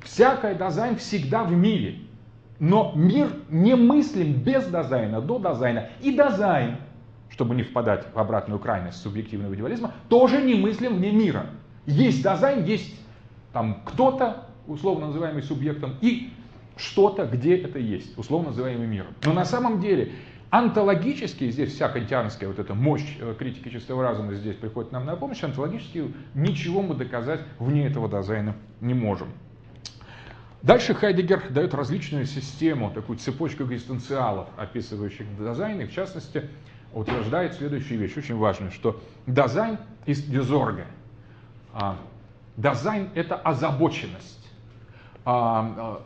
Всякое 0.04 0.56
Dasein 0.56 0.96
всегда 0.96 1.44
в 1.44 1.52
мире. 1.52 2.00
Но 2.60 2.94
мир 2.96 3.32
не 3.50 3.76
мыслим 3.76 4.34
без 4.34 4.66
Dasein 4.66 5.08
а, 5.08 5.22
до 5.22 5.40
Dasein 5.40 5.77
а. 5.77 5.90
И 6.02 6.12
Dasein, 6.12 6.78
чтобы 7.30 7.56
не 7.56 7.64
впадать 7.64 8.06
в 8.14 8.20
обратную 8.20 8.60
крайность 8.60 9.02
субъективного 9.02 9.54
идеализма, 9.56 9.94
тоже 10.10 10.42
не 10.42 10.56
мыслим 10.56 10.98
вне 10.98 11.12
мира. 11.12 11.48
Есть 11.86 12.20
Dasein, 12.20 12.64
есть 12.66 12.96
там 13.54 13.82
кто-то, 13.86 14.46
условно 14.68 15.08
называемый 15.08 15.44
субъектом, 15.44 15.96
и 16.02 16.32
что-то, 16.78 17.26
где 17.26 17.58
это 17.58 17.80
есть, 17.80 18.18
условно 18.18 18.50
называемый 18.50 18.88
миром. 18.88 19.14
Но 19.24 19.34
на 19.34 19.46
самом 19.46 19.80
деле 19.80 20.14
онтологически, 20.52 21.50
здесь 21.50 21.74
вся 21.74 21.90
кантианская 21.90 22.48
вот 22.48 22.60
эта 22.60 22.76
мощь 22.76 23.18
э, 23.20 23.34
критики 23.38 23.70
чистого 23.70 24.04
разума 24.04 24.36
здесь 24.36 24.56
приходит 24.56 24.92
нам 24.92 25.06
на 25.06 25.16
помощь, 25.16 25.44
онтологически 25.44 26.14
ничего 26.36 26.84
мы 26.84 26.94
доказать 26.94 27.42
вне 27.58 27.88
этого 27.88 28.08
Dasein 28.08 28.49
а 28.49 28.56
не 28.80 28.94
можем. 28.94 29.30
Дальше 30.62 30.94
Хайдеггер 30.94 31.50
дает 31.50 31.74
различную 31.74 32.26
систему, 32.26 32.92
такую 32.92 33.18
цепочку 33.18 33.64
экзистенциалов, 33.64 34.48
описывающих 34.58 35.26
Dasein, 35.36 35.82
и 35.82 35.86
в 35.86 35.92
частности 35.92 36.50
утверждает 36.94 37.56
следующую 37.56 38.00
вещь, 38.00 38.16
очень 38.16 38.38
важную, 38.38 38.72
что 38.72 39.02
Dasein 39.26 39.80
ist 40.06 40.22
die 40.22 40.43
Sorge. 40.43 40.86
Dasein – 42.58 43.16
это 43.16 43.36
озабоченность. 43.38 44.42
А, 45.24 45.74
а, 45.78 46.02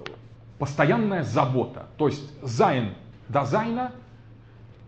постоянная 0.60 1.24
забота. 1.24 1.88
То 1.98 2.08
есть 2.08 2.32
Sein 2.42 2.96
Dasein 3.30 3.76
а, 3.76 3.92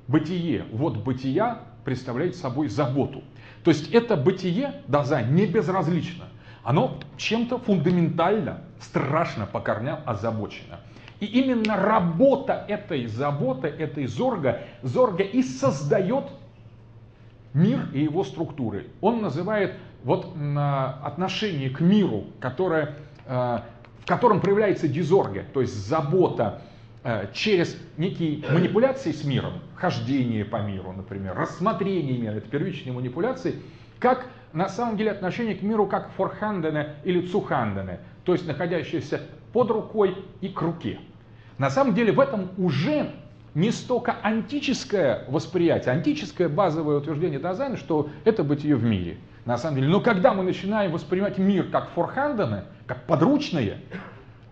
бытие, 0.08 0.66
вот 0.72 0.97
бытия 0.97 1.60
представляет 1.84 2.36
собой 2.36 2.70
заботу. 2.70 3.24
То 3.64 3.72
есть 3.72 3.91
это 3.91 4.16
бытие, 4.16 4.82
Dasein, 4.88 5.34
не 5.36 5.45
безразлично. 5.45 6.26
Оно 6.64 6.99
чем-то 7.18 7.60
фундаментально, 7.60 8.62
страшно 8.80 9.45
по 9.45 9.60
корням 9.60 9.99
озабочено. 10.05 10.80
И 11.20 11.26
именно 11.26 11.76
работа 11.78 12.66
этой 12.68 13.08
заботы, 13.08 13.68
этой 13.68 14.05
зорга, 14.05 14.62
зорга 14.84 15.24
и 15.24 15.41
создает 15.41 16.26
мир 17.53 17.88
и 17.93 18.03
его 18.03 18.24
структуры. 18.24 18.88
Он 19.01 19.22
называет 19.22 19.76
вот 20.03 20.34
отношение 20.36 21.70
к 21.70 21.80
миру, 21.80 22.26
которое 22.39 22.95
а, 23.26 23.66
в 24.08 24.10
котором 24.10 24.39
проявляется 24.39 24.88
дизорга, 24.88 25.43
то 25.53 25.60
есть 25.60 25.74
забота 25.74 26.62
э, 26.62 26.77
через 27.34 27.78
некие 27.97 28.43
манипуляции 28.51 29.12
с 29.12 29.24
миром, 29.24 29.53
хождение 29.76 30.43
по 30.43 30.58
миру, 30.58 30.91
например, 30.91 31.36
рассмотрение 31.36 32.18
мира, 32.18 32.34
это 32.34 32.49
первичные 32.49 32.93
манипуляции, 32.93 33.55
как 33.99 34.26
на 34.53 34.70
самом 34.70 34.97
деле 34.97 35.12
отношение 35.12 35.55
к 35.55 35.62
миру 35.62 35.86
как 35.88 36.12
vorhandene 36.12 36.95
или 37.03 37.22
zuhandene, 37.22 38.00
то 38.24 38.34
есть 38.34 38.47
находящееся 38.47 39.22
под 39.53 39.72
рукой 39.72 40.18
и 40.41 40.49
к 40.49 40.62
руке. 40.62 40.99
На 41.58 41.70
самом 41.70 41.95
деле 41.95 42.12
в 42.12 42.20
этом 42.20 42.49
уже 42.58 43.12
не 43.55 43.72
столько 43.72 44.16
онтическое 44.22 45.24
восприятие, 45.28 45.93
онтическое 45.93 46.50
базовое 46.49 46.97
утверждение 46.97 47.39
Dasein 47.39 47.68
а, 47.68 47.78
что 47.78 48.10
это 48.26 48.43
бытие 48.43 48.76
в 48.76 48.84
мире– 48.84 49.18
на 49.47 49.58
самом 49.58 49.78
деле. 49.78 49.88
Но 49.88 50.01
когда 50.01 50.34
мы 50.34 50.43
начинаем 50.43 50.91
воспринимать 50.91 51.38
мир 51.38 51.68
как 51.72 51.89
vorhandene, 51.91 52.66
как 52.86 53.05
подручные, 53.05 53.80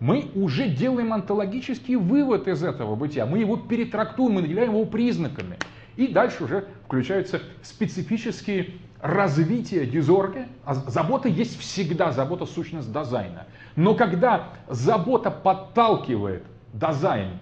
мы 0.00 0.30
уже 0.34 0.68
делаем 0.68 1.12
онтологический 1.12 1.96
вывод 1.96 2.48
из 2.48 2.62
этого 2.62 2.96
бытия. 2.96 3.26
Мы 3.26 3.38
его 3.38 3.56
перетрактуем, 3.56 4.32
мы 4.32 4.42
наделяем 4.42 4.72
его 4.72 4.84
признаками. 4.84 5.56
И 5.96 6.08
дальше 6.08 6.44
уже 6.44 6.64
включаются 6.84 7.40
специфические 7.62 8.74
развития 9.00 9.86
die 9.86 10.06
Sorge, 10.06 10.46
а 10.64 10.74
забота 10.74 11.28
есть 11.28 11.58
всегда, 11.58 12.12
забота 12.12 12.44
сущность 12.44 12.92
Dasein 12.92 13.32
а. 13.32 13.46
Но 13.76 13.94
когда 13.94 14.50
забота 14.68 15.30
подталкивает 15.30 16.44
Dasein 16.74 17.38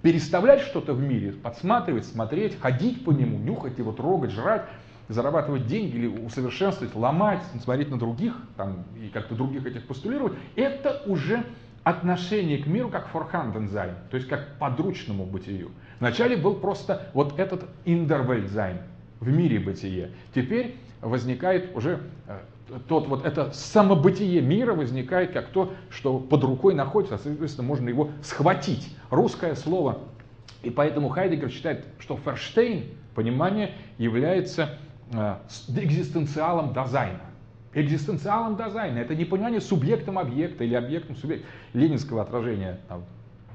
переставлять 0.00 0.62
что-то 0.62 0.94
в 0.94 1.00
мире, 1.00 1.32
подсматривать, 1.32 2.06
смотреть, 2.06 2.60
ходить 2.60 3.04
по 3.04 3.12
нему, 3.12 3.38
нюхать 3.38 3.78
его, 3.78 3.92
трогать, 3.92 4.32
жрать, 4.32 4.64
зарабатывать 5.08 5.66
деньги 5.66 5.96
или 5.96 6.06
усовершенствовать, 6.06 6.94
ломать, 6.94 7.40
смотреть 7.62 7.90
на 7.90 7.98
других 7.98 8.34
там, 8.56 8.84
и 9.00 9.08
как-то 9.08 9.34
других 9.34 9.64
этих 9.64 9.86
постулировать, 9.86 10.32
это 10.56 11.02
уже 11.06 11.44
отношение 11.84 12.58
к 12.58 12.66
миру 12.66 12.88
как 12.88 13.08
Vorhandensein, 13.08 13.94
то 14.10 14.16
есть 14.16 14.28
как 14.28 14.58
подручному 14.58 15.24
бытию. 15.24 15.70
Вначале 16.00 16.36
был 16.36 16.54
просто 16.54 17.08
вот 17.12 17.38
этот 17.38 17.64
In-der-Welt-sein, 17.84 18.78
в 19.20 19.28
мире 19.28 19.58
бытие. 19.58 20.10
Теперь 20.34 20.76
возникает 21.00 21.76
уже 21.76 22.00
э, 22.28 22.38
тот 22.88 23.08
вот 23.08 23.24
это 23.24 23.50
самобытие 23.52 24.40
мира 24.40 24.74
возникает 24.74 25.32
как 25.32 25.48
то, 25.48 25.72
что 25.90 26.18
под 26.18 26.44
рукой 26.44 26.74
находится, 26.74 27.18
соответственно, 27.18 27.66
можно 27.66 27.88
его 27.88 28.10
схватить. 28.22 28.96
Русское 29.10 29.54
слово. 29.54 29.98
И 30.62 30.70
поэтому 30.70 31.08
Хайдеггер 31.08 31.50
считает, 31.50 31.84
что 31.98 32.16
Verstehen, 32.16 32.84
понимание, 33.14 33.72
является 33.98 34.78
э, 35.12 35.36
экзистенциалом 35.68 36.72
Dasein 36.72 37.16
а. 37.16 37.31
Экзистенциалом 37.74 38.56
Dasein 38.56 38.88
а. 38.88 38.98
Это 38.98 39.14
не 39.14 39.24
понимание 39.24 39.60
субъектом 39.60 40.18
объекта 40.18 40.64
или 40.64 40.74
объектом 40.74 41.16
субъекта. 41.16 41.46
Ленинского 41.72 42.22
отражения 42.22 42.80
там, 42.88 43.04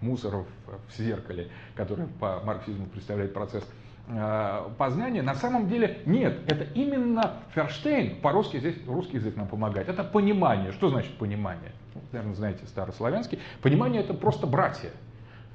мусоров 0.02 0.48
в 0.66 0.98
зеркале, 0.98 1.50
который 1.76 2.08
по 2.20 2.42
марксизму 2.44 2.88
представляет 2.88 3.34
процесс 3.34 3.64
Э, 4.10 4.70
познания, 4.78 5.22
на 5.22 5.36
самом 5.36 5.68
деле 5.68 6.00
нет. 6.06 6.40
Это 6.48 6.64
именно 6.64 7.34
Ферштейн, 7.54 8.22
по-русски 8.22 8.58
здесь 8.58 8.76
русский 8.88 9.18
язык 9.18 9.36
нам 9.36 9.48
помогает. 9.48 9.90
Это 9.90 10.04
понимание. 10.04 10.72
Что 10.72 10.90
значит 10.90 11.18
понимание? 11.18 11.74
Ну, 11.94 12.02
наверное, 12.14 12.36
знаете 12.36 12.66
старославянский. 12.68 13.40
Понимание 13.62 14.02
это 14.02 14.14
просто 14.14 14.48
братья. 14.48 14.92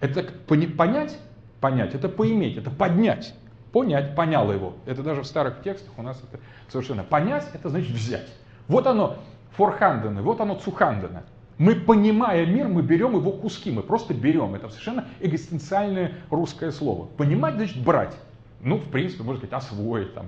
Это 0.00 0.22
понять, 0.22 1.18
понять, 1.62 1.94
это 1.94 2.10
поиметь, 2.10 2.58
это 2.58 2.70
поднять. 2.70 3.34
Понять, 3.72 4.14
понял 4.14 4.52
его. 4.52 4.74
Это 4.84 5.02
даже 5.02 5.22
в 5.22 5.26
старых 5.26 5.62
текстах 5.62 5.94
у 5.96 6.02
нас 6.02 6.22
это 6.22 6.38
совершенно. 6.68 7.04
Понять, 7.04 7.48
это 7.54 7.70
значит 7.70 7.90
взять. 7.90 8.28
Вот 8.68 8.86
оно, 8.86 9.16
vorhandene, 9.57 10.22
вот 10.22 10.40
оно 10.40 10.54
zuhandene. 10.55 11.22
Мы, 11.58 11.74
понимая 11.76 12.46
мир, 12.46 12.68
мы 12.68 12.82
берем 12.82 13.14
его 13.14 13.30
куски, 13.32 13.70
мы 13.70 13.82
просто 13.82 14.14
берем. 14.14 14.54
Это 14.54 14.68
совершенно 14.68 15.06
экзистенциальное 15.20 16.14
русское 16.30 16.72
слово. 16.72 17.06
Понимать 17.16 17.54
значит 17.54 17.82
брать 17.82 18.16
ну, 18.62 18.76
в 18.76 18.88
принципе, 18.88 19.22
можно 19.22 19.44
сказать, 19.44 19.64
освоить, 19.64 20.14
там, 20.14 20.26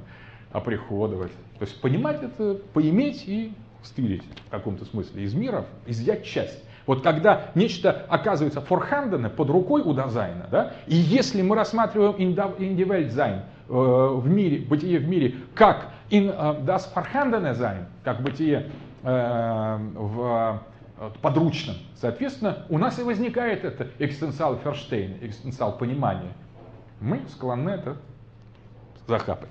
оприходовать. 0.53 1.33
То 1.59 1.65
есть 1.65 1.81
понимать 1.81 2.23
это, 2.23 2.55
поиметь 2.73 3.25
и 3.27 3.53
стырить 3.83 4.23
в 4.47 4.51
каком-то 4.51 4.85
смысле 4.85 5.23
из 5.23 5.35
мира, 5.35 5.67
изъять 5.87 6.25
часть. 6.25 6.63
Вот 6.87 7.03
когда 7.03 7.51
нечто 7.55 8.05
оказывается 8.09 8.61
vorhandene 8.61 9.31
под 9.31 9.49
рукой 9.49 9.83
у 9.83 9.95
Dasein 9.95 10.35
а, 10.35 10.49
да, 10.51 10.75
и 10.87 10.97
если 10.97 11.41
мы 11.41 11.57
рассматриваем 11.57 12.21
In-der-Welt-sein 12.21 13.37
э, 13.37 13.43
в 13.69 14.29
мире, 14.29 14.59
бытие 14.67 14.99
в 14.99 15.09
мире, 15.09 15.37
как 15.55 15.94
in 16.15 16.29
äh, 16.29 16.65
das 16.65 16.87
vorhandene 16.87 17.55
sein, 17.55 17.87
как 18.05 18.23
бытие 18.23 18.71
э, 19.03 19.79
в 19.95 20.61
э, 20.99 21.11
подручном, 21.21 21.77
соответственно, 21.97 22.67
у 22.69 22.79
нас 22.79 23.01
и 23.01 23.03
возникает 23.03 23.65
это 23.65 23.89
экстенциал 23.99 24.59
Ферштейн, 24.59 25.19
экстенциал 25.23 25.77
понимания. 25.77 26.33
Мы 27.01 27.23
склонны 27.29 27.71
это 27.71 27.97
захапать. 29.09 29.51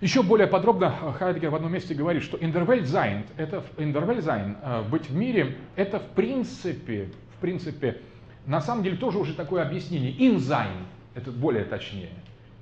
Еще 0.00 0.22
более 0.24 0.48
подробно 0.48 0.90
Хайдегер 0.90 1.50
в 1.50 1.54
одном 1.54 1.72
месте 1.72 1.94
говорит, 1.94 2.24
что 2.24 2.36
Интервельзайн, 2.36 3.24
это 3.36 3.62
э, 3.76 4.82
быть 4.82 5.10
в 5.10 5.14
мире, 5.14 5.58
это 5.76 6.00
в 6.00 6.08
принципе, 6.08 7.10
в 7.36 7.40
принципе, 7.40 8.00
на 8.46 8.60
самом 8.60 8.82
деле 8.82 8.96
тоже 8.96 9.18
уже 9.18 9.34
такое 9.34 9.62
объяснение. 9.62 10.12
In-sein, 10.26 10.86
это 11.14 11.30
более 11.30 11.64
точнее. 11.64 12.10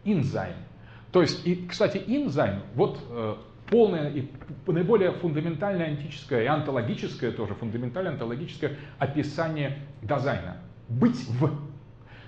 In-sein. 0.05 0.55
То 1.17 1.23
есть, 1.23 1.47
и, 1.47 1.67
кстати, 1.67 2.03
In-sein, 2.07 2.61
вот 2.75 3.01
э, 3.09 3.37
полное 3.71 4.11
и 4.11 4.31
наиболее 4.67 5.13
фундаментальное 5.13 5.87
онтическое 5.87 6.43
и 6.43 6.47
онтологическое 6.47 7.33
тоже, 7.33 7.55
фундаментальное 7.55 8.13
онтологическое 8.13 8.77
описание 8.99 9.79
Dasein 10.03 10.45
а. 10.45 10.59
Быть 10.91 11.27
в. 11.27 11.51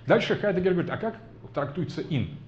Дальше 0.06 0.36
Хайдеггер 0.36 0.72
говорит, 0.72 0.90
а 0.90 0.96
как 0.96 1.16
трактуется 1.52 2.00
in? 2.00 2.38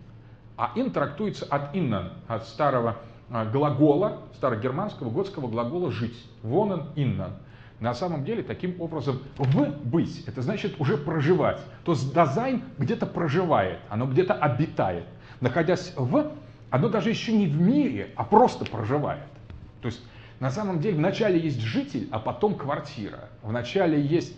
А 0.56 0.72
in 0.76 0.90
трактуется 0.92 1.44
от 1.44 1.76
innan, 1.76 2.14
от 2.26 2.46
старого 2.46 2.96
а, 3.28 3.44
глагола, 3.44 4.22
старогерманского 4.36 5.10
готского 5.10 5.46
глагола 5.46 5.92
«жить». 5.92 6.26
Wonan 6.42 6.86
innan. 6.96 7.32
На 7.80 7.92
самом 7.92 8.24
деле, 8.24 8.42
таким 8.42 8.80
образом, 8.80 9.20
в 9.36 9.70
быть, 9.84 10.24
это 10.26 10.40
значит 10.40 10.80
уже 10.80 10.96
проживать. 10.96 11.60
То 11.84 11.92
есть 11.92 12.14
дизайн 12.14 12.62
где-то 12.78 13.04
проживает, 13.04 13.80
оно 13.90 14.06
где-то 14.06 14.32
обитает. 14.32 15.04
Находясь 15.40 15.92
в, 15.96 16.32
оно 16.70 16.88
даже 16.88 17.10
еще 17.10 17.32
не 17.32 17.46
в 17.46 17.60
мире, 17.60 18.10
а 18.16 18.24
просто 18.24 18.64
проживает. 18.64 19.24
То 19.80 19.86
есть 19.86 20.02
на 20.38 20.50
самом 20.50 20.80
деле 20.80 20.96
вначале 20.96 21.38
есть 21.38 21.60
житель, 21.60 22.08
а 22.10 22.18
потом 22.18 22.54
квартира. 22.54 23.28
Вначале 23.42 24.00
есть 24.00 24.36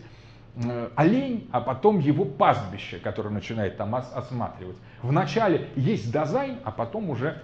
олень, 0.97 1.49
а 1.51 1.61
потом 1.61 1.99
его 1.99 2.25
пастбище, 2.25 2.99
которое 2.99 3.31
начинает 3.31 3.77
там 3.77 3.95
осматривать. 3.95 4.77
Вначале 5.03 5.69
есть 5.77 6.13
дизайн, 6.13 6.59
а 6.65 6.71
потом 6.71 7.11
уже 7.11 7.41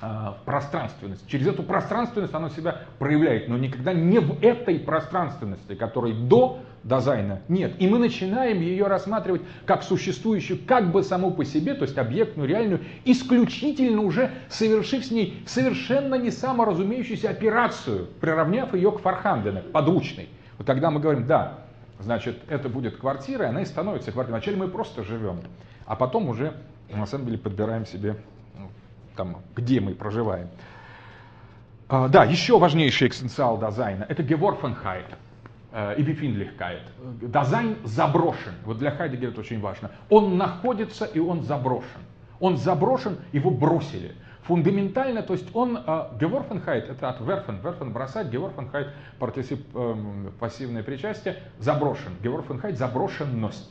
э, 0.00 0.32
пространственность. 0.44 1.26
Через 1.28 1.48
эту 1.48 1.64
пространственность 1.64 2.32
оно 2.34 2.48
себя 2.48 2.82
проявляет, 2.98 3.48
но 3.48 3.58
никогда 3.58 3.92
не 3.92 4.20
в 4.20 4.40
этой 4.42 4.78
пространственности, 4.78 5.74
которой 5.74 6.12
до 6.12 6.60
дизайна 6.84 7.40
нет. 7.48 7.74
И 7.78 7.86
мы 7.86 7.98
начинаем 7.98 8.60
ее 8.60 8.86
рассматривать 8.86 9.42
как 9.66 9.82
существующую 9.82 10.58
как 10.66 10.90
бы 10.90 11.02
саму 11.02 11.30
по 11.30 11.44
себе, 11.44 11.74
то 11.74 11.84
есть 11.84 11.98
объектную, 11.98 12.48
реальную, 12.48 12.80
исключительно 13.04 14.02
уже 14.02 14.30
совершив 14.48 15.04
с 15.04 15.10
ней 15.10 15.42
совершенно 15.46 16.14
не 16.14 16.30
саморазумеющуюся 16.30 17.30
операцию, 17.30 18.06
приравняв 18.20 18.74
ее 18.74 18.92
к 18.92 19.00
фархандене, 19.00 19.60
подручной. 19.60 20.28
Вот 20.56 20.66
тогда 20.66 20.90
мы 20.90 21.00
говорим, 21.00 21.26
да, 21.26 21.60
значит, 22.00 22.38
это 22.48 22.68
будет 22.68 22.96
квартира, 22.96 23.46
и 23.46 23.48
она 23.48 23.62
и 23.62 23.64
становится 23.64 24.12
квартирой. 24.12 24.38
Вначале 24.38 24.56
мы 24.56 24.68
просто 24.68 25.02
живем, 25.04 25.40
а 25.86 25.96
потом 25.96 26.28
уже, 26.28 26.54
на 26.90 27.06
самом 27.06 27.26
деле, 27.26 27.38
подбираем 27.38 27.86
себе, 27.86 28.16
ну, 28.56 28.68
там, 29.16 29.42
где 29.56 29.80
мы 29.80 29.94
проживаем. 29.94 30.48
А, 31.88 32.08
да, 32.08 32.24
еще 32.24 32.58
важнейший 32.58 33.08
экстенциал 33.08 33.58
дизайна– 33.58 34.04
это 34.08 34.22
Geworfenheit 34.22 35.06
э, 35.72 35.96
и 35.96 36.02
Befindlichkeit. 36.02 36.82
Дизайн 37.20 37.76
заброшен. 37.84 38.54
Вот 38.64 38.78
для 38.78 38.90
Хайдегера 38.90 39.30
это 39.30 39.40
очень 39.40 39.60
важно. 39.60 39.90
Он 40.10 40.36
находится 40.36 41.04
и 41.04 41.18
он 41.18 41.42
заброшен. 41.42 42.02
Он 42.40 42.56
заброшен, 42.56 43.18
его 43.32 43.50
бросили 43.50 44.14
фундаментально, 44.48 45.22
то 45.22 45.34
есть 45.34 45.54
он, 45.54 45.76
Geworfenheit, 45.76 46.90
это 46.90 47.10
от 47.10 47.20
werfen, 47.20 47.60
werfen 47.62 47.92
бросать, 47.92 48.28
Geworfenheit, 48.28 48.88
партисип, 49.18 49.76
эм, 49.76 50.32
пассивное 50.40 50.82
причастие, 50.82 51.36
заброшен, 51.58 52.14
Geworfenheit, 52.22 52.74
заброшенность. 52.74 53.70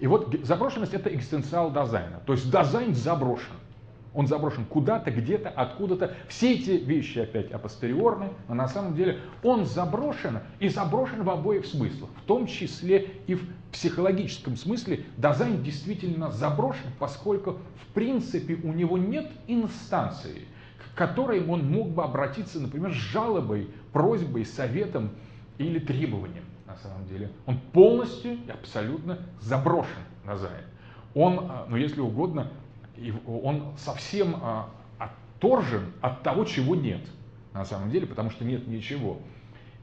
И 0.00 0.06
вот 0.06 0.34
заброшенность 0.42 0.94
это 0.94 1.14
экзистенциал 1.14 1.70
дизайна, 1.70 2.20
то 2.24 2.32
есть 2.32 2.50
дизайн 2.50 2.94
заброшен. 2.94 3.54
Он 4.16 4.26
заброшен 4.26 4.64
куда-то, 4.64 5.10
где-то, 5.10 5.50
откуда-то. 5.50 6.14
Все 6.26 6.54
эти 6.54 6.70
вещи 6.70 7.18
опять 7.18 7.52
апостериорны, 7.52 8.30
но 8.48 8.54
на 8.54 8.66
самом 8.66 8.94
деле 8.94 9.20
он 9.42 9.66
заброшен 9.66 10.40
и 10.58 10.70
заброшен 10.70 11.22
в 11.22 11.28
обоих 11.28 11.66
смыслах, 11.66 12.08
в 12.22 12.26
том 12.26 12.46
числе 12.46 13.10
и 13.26 13.34
в 13.34 13.42
психологическом 13.72 14.56
смысле. 14.56 15.04
Дизайн 15.18 15.62
действительно 15.62 16.30
заброшен, 16.30 16.86
поскольку 16.98 17.58
в 17.82 17.92
принципе 17.92 18.54
у 18.54 18.72
него 18.72 18.96
нет 18.96 19.30
инстанции, 19.48 20.46
к 20.78 20.96
которой 20.96 21.46
он 21.46 21.70
мог 21.70 21.90
бы 21.90 22.02
обратиться, 22.02 22.58
например, 22.58 22.94
с 22.94 22.96
жалобой, 22.96 23.68
просьбой, 23.92 24.46
советом 24.46 25.10
или 25.58 25.78
требованием 25.78 26.44
на 26.66 26.76
самом 26.78 27.06
деле. 27.06 27.30
Он 27.44 27.58
полностью 27.74 28.38
и 28.46 28.50
абсолютно 28.50 29.18
заброшен 29.42 30.02
на 30.24 30.38
займ. 30.38 30.64
Он, 31.14 31.38
а, 31.50 31.66
ну 31.68 31.76
если 31.76 32.00
угодно, 32.00 32.50
и 32.96 33.12
он 33.26 33.74
совсем 33.78 34.36
а, 34.42 34.68
отторжен 34.98 35.92
от 36.00 36.22
того, 36.22 36.44
чего 36.44 36.74
нет 36.74 37.00
на 37.52 37.64
самом 37.64 37.90
деле, 37.90 38.06
потому 38.06 38.30
что 38.30 38.44
нет 38.44 38.66
ничего. 38.66 39.18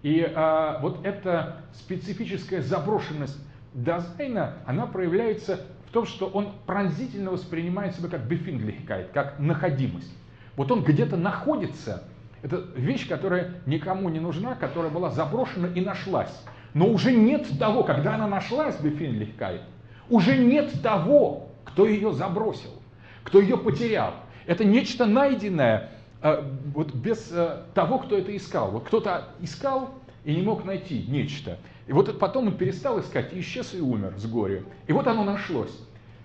И 0.03 0.21
а, 0.35 0.79
вот 0.81 1.05
эта 1.05 1.61
специфическая 1.73 2.61
заброшенность 2.61 3.37
Dasein 3.73 4.36
а, 4.36 4.57
она 4.65 4.85
проявляется 4.85 5.61
в 5.87 5.91
том, 5.91 6.05
что 6.05 6.27
он 6.27 6.53
пронзительно 6.65 7.31
воспринимает 7.31 7.95
себя 7.95 8.09
как 8.09 8.27
Befindlichkeit, 8.27 9.11
как 9.11 9.39
находимость. 9.39 10.13
Вот 10.55 10.71
он 10.71 10.83
где-то 10.83 11.17
находится, 11.17 12.03
это 12.41 12.57
вещь, 12.75 13.07
которая 13.07 13.55
никому 13.65 14.09
не 14.09 14.19
нужна, 14.19 14.55
которая 14.55 14.91
была 14.91 15.09
заброшена 15.09 15.67
и 15.67 15.81
нашлась. 15.81 16.43
Но 16.73 16.87
уже 16.87 17.11
нет 17.11 17.47
того, 17.57 17.83
когда 17.83 18.15
она 18.15 18.27
нашлась, 18.27 18.79
Befindlichkeit, 18.79 19.61
уже 20.09 20.37
нет 20.37 20.81
того, 20.81 21.49
кто 21.63 21.85
ее 21.87 22.11
забросил 22.11 22.82
кто 23.23 23.39
ее 23.39 23.57
потерял. 23.57 24.13
Это 24.45 24.65
нечто 24.65 25.05
найденное, 25.05 25.91
э, 26.21 26.43
вот 26.73 26.93
без 26.93 27.31
э, 27.31 27.63
того, 27.73 27.99
кто 27.99 28.17
это 28.17 28.35
искал. 28.35 28.71
Вот 28.71 28.85
кто-то 28.85 29.29
искал 29.39 29.93
и 30.25 30.35
не 30.35 30.41
мог 30.41 30.65
найти 30.65 31.05
нечто. 31.07 31.57
И 31.87 31.93
вот 31.93 32.17
потом 32.19 32.47
он 32.47 32.57
перестал 32.57 32.99
искать, 32.99 33.33
и 33.33 33.39
исчез 33.39 33.73
и 33.73 33.81
умер 33.81 34.13
с 34.17 34.25
горя. 34.25 34.63
И 34.87 34.93
вот 34.93 35.07
оно 35.07 35.23
нашлось. 35.23 35.77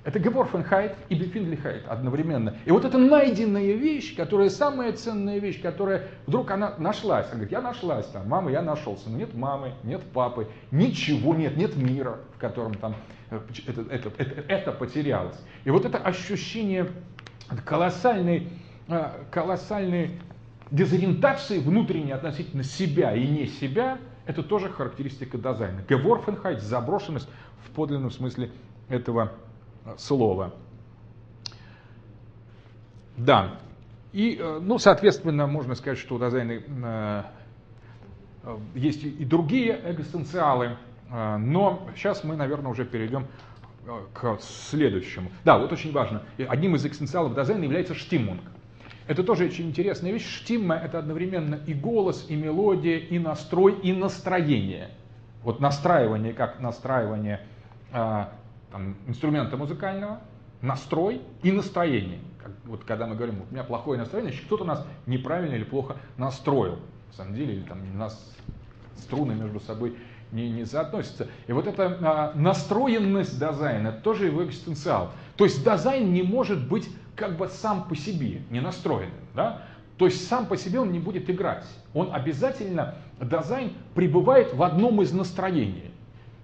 Это 0.05 0.21
Геворфенхайт 0.21 0.95
и 1.09 1.15
Бефиндлихайт 1.15 1.87
одновременно. 1.87 2.57
И 2.65 2.71
вот 2.71 2.85
эта 2.85 2.97
найденная 2.97 3.73
вещь, 3.73 4.17
которая 4.17 4.49
самая 4.49 4.93
ценная 4.93 5.39
вещь, 5.39 5.61
которая 5.61 6.07
вдруг 6.27 6.51
она 6.51 6.75
нашлась. 6.79 7.27
Она 7.27 7.35
говорит, 7.35 7.53
я 7.53 7.61
нашлась 7.61 8.07
там, 8.07 8.27
мама, 8.29 8.51
я 8.51 8.63
нашелся. 8.63 9.11
Но 9.11 9.19
нет 9.19 9.35
мамы, 9.35 9.75
нет 9.83 10.01
папы, 10.15 10.47
ничего 10.71 11.35
нет, 11.35 11.57
нет 11.57 11.77
мира, 11.77 12.21
в 12.35 12.39
котором 12.39 12.75
там 12.75 12.95
это, 13.31 13.83
это, 13.91 14.11
это, 14.17 14.41
это 14.49 14.73
потерялось. 14.73 15.39
И 15.65 15.71
вот 15.71 15.85
это 15.85 15.99
ощущение 15.99 16.91
колоссальной, 17.65 18.49
э, 18.89 19.11
колоссальной 19.31 20.21
дезориентации 20.71 21.59
внутренней 21.59 22.13
относительно 22.13 22.63
себя 22.63 23.15
и 23.15 23.27
не 23.27 23.47
себя, 23.47 23.99
это 24.27 24.43
тоже 24.43 24.71
характеристика 24.71 25.39
Dasein 25.39 25.72
а. 25.72 25.83
Geworfenheit, 25.89 26.61
заброшенность 26.61 27.29
в 27.67 27.71
подлинном 27.71 28.11
смысле 28.11 28.51
этого 28.89 29.33
слова. 29.97 30.55
Да, 33.17 33.59
и, 34.13 34.37
э, 34.37 34.59
ну, 34.63 34.79
соответственно, 34.79 35.47
можно 35.47 35.75
сказать, 35.75 35.99
что 35.99 36.15
у 36.15 36.19
Dasein 36.19 36.48
а 36.48 36.53
э, 36.53 37.23
э, 38.45 38.59
есть 38.75 39.05
и 39.05 39.25
другие 39.25 39.81
экзистенциалы, 39.85 40.79
но 41.11 41.89
сейчас 41.97 42.25
мы, 42.25 42.37
наверное, 42.37 42.71
уже 42.71 42.85
перейдем 42.85 43.27
к 44.13 44.39
следующему. 44.41 45.31
Да, 45.45 45.59
вот 45.59 45.73
очень 45.73 45.93
важно. 45.93 46.23
Одним 46.49 46.77
из 46.77 46.85
экзистенциалов 46.85 47.35
Dasein 47.35 47.61
а 47.61 47.65
является 47.65 47.95
Stimmung. 47.95 48.43
Это 49.07 49.25
тоже 49.25 49.47
очень 49.47 49.69
интересная 49.69 50.13
вещь. 50.13 50.27
Stimme– 50.27 50.75
это 50.77 50.99
одновременно 50.99 51.59
и 51.67 51.73
голос, 51.73 52.27
и 52.29 52.37
мелодия, 52.37 52.99
и 52.99 53.19
настрой, 53.19 53.73
и 53.81 53.95
настроение. 53.95 54.91
Вот 55.43 55.61
настраивание, 55.61 56.35
как 56.35 56.61
настраивание 56.61 57.41
там, 57.91 58.97
инструмента 59.07 59.57
музыкального, 59.57 60.21
настрой 60.61 61.23
и 61.43 61.51
настроение. 61.51 62.19
Как, 62.43 62.53
вот 62.67 62.85
когда 62.85 63.07
мы 63.07 63.15
говорим, 63.15 63.37
у 63.49 63.53
меня 63.55 63.65
плохое 63.65 63.99
настроение, 63.99 64.33
значит 64.33 64.47
кто-то 64.47 64.65
нас 64.65 64.87
неправильно 65.07 65.55
или 65.55 65.65
плохо 65.65 65.97
настроил. 66.19 66.79
На 67.07 67.13
самом 67.15 67.35
деле, 67.35 67.55
или 67.55 67.63
там 67.63 67.81
у 67.81 67.97
нас 67.97 68.37
струны 68.99 69.35
между 69.35 69.61
собой 69.61 69.97
не, 70.33 70.51
не 70.51 70.65
соотносятся. 70.65 71.29
И 71.47 71.53
вот 71.53 71.67
эта 71.67 71.99
а, 72.01 72.33
настроенность 72.35 73.39
Dasein 73.39 73.79
а, 73.79 73.93
тоже 73.93 74.27
его 74.27 74.45
экзистенциал. 74.45 75.13
То 75.37 75.45
есть 75.45 75.65
Dasein 75.65 76.13
не 76.13 76.23
может 76.23 76.69
быть 76.69 76.89
как 77.17 77.37
бы 77.37 77.49
сам 77.49 77.89
по 77.89 77.97
себе 77.97 78.43
не 78.51 78.61
настроенным. 78.61 79.13
Да? 79.35 79.63
То 79.97 80.07
есть 80.07 80.29
сам 80.29 80.47
по 80.47 80.57
себе 80.57 80.81
он 80.81 80.93
не 80.93 81.01
будет 81.01 81.29
играть. 81.29 81.65
Он 81.93 82.11
обязательно, 82.13 82.95
Dasein 83.21 83.73
пребывает 83.95 84.55
в 84.55 84.63
одном 84.63 85.03
из 85.03 85.13
настроений. 85.13 85.91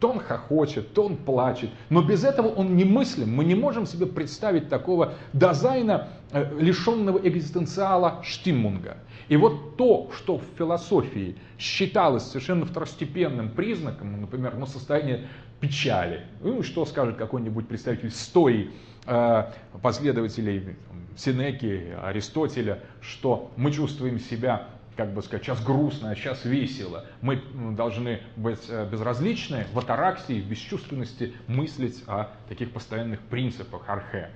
То 0.01 0.11
он 0.11 0.19
хохочет, 0.19 0.93
то 0.93 1.07
он 1.07 1.17
плачет. 1.17 1.71
Но 1.89 2.03
без 2.03 2.25
этого 2.25 2.49
он 2.49 2.77
не 2.77 2.85
мыслим. 2.85 3.35
Мы 3.35 3.45
не 3.45 3.55
можем 3.55 3.87
себе 3.87 4.07
представить 4.07 4.69
такого 4.69 5.15
Dasein 5.33 5.90
а, 5.90 6.09
лишенного 6.35 7.19
экзистенциала 7.19 8.21
штиммунга. 8.23 8.99
И 9.29 9.37
вот 9.37 9.77
то, 9.77 10.11
что 10.17 10.39
в 10.39 10.45
философии 10.59 11.37
считалось 11.59 12.25
совершенно 12.25 12.67
второстепенным 12.67 13.51
признаком, 13.51 14.21
например, 14.21 14.57
ну, 14.57 14.67
состояние 14.67 15.29
печали. 15.61 16.27
Ну, 16.41 16.63
что 16.63 16.85
скажет 16.85 17.17
какой-нибудь 17.17 17.69
представитель 17.69 18.11
стои, 18.11 18.71
э, 19.07 19.45
последователей 19.81 20.77
Синеки, 21.17 21.95
Аристотеля, 22.03 22.81
что 23.01 23.53
мы 23.57 23.71
чувствуем 23.71 24.19
себя 24.19 24.69
как 24.97 25.13
бы 25.13 25.23
сказать, 25.23 25.45
сейчас 25.45 25.65
грустно, 25.65 26.11
а 26.11 26.15
сейчас 26.15 26.45
весело. 26.45 27.05
Мы 27.21 27.43
должны 27.77 28.21
быть 28.37 28.61
э, 28.69 28.89
безразличны 28.89 29.67
в 29.73 29.79
атараксии, 29.79 30.41
в 30.41 30.47
бесчувственности 30.47 31.35
мыслить 31.49 32.05
о 32.07 32.31
таких 32.49 32.71
постоянных 32.71 33.21
принципах 33.21 33.89
архе. 33.89 34.31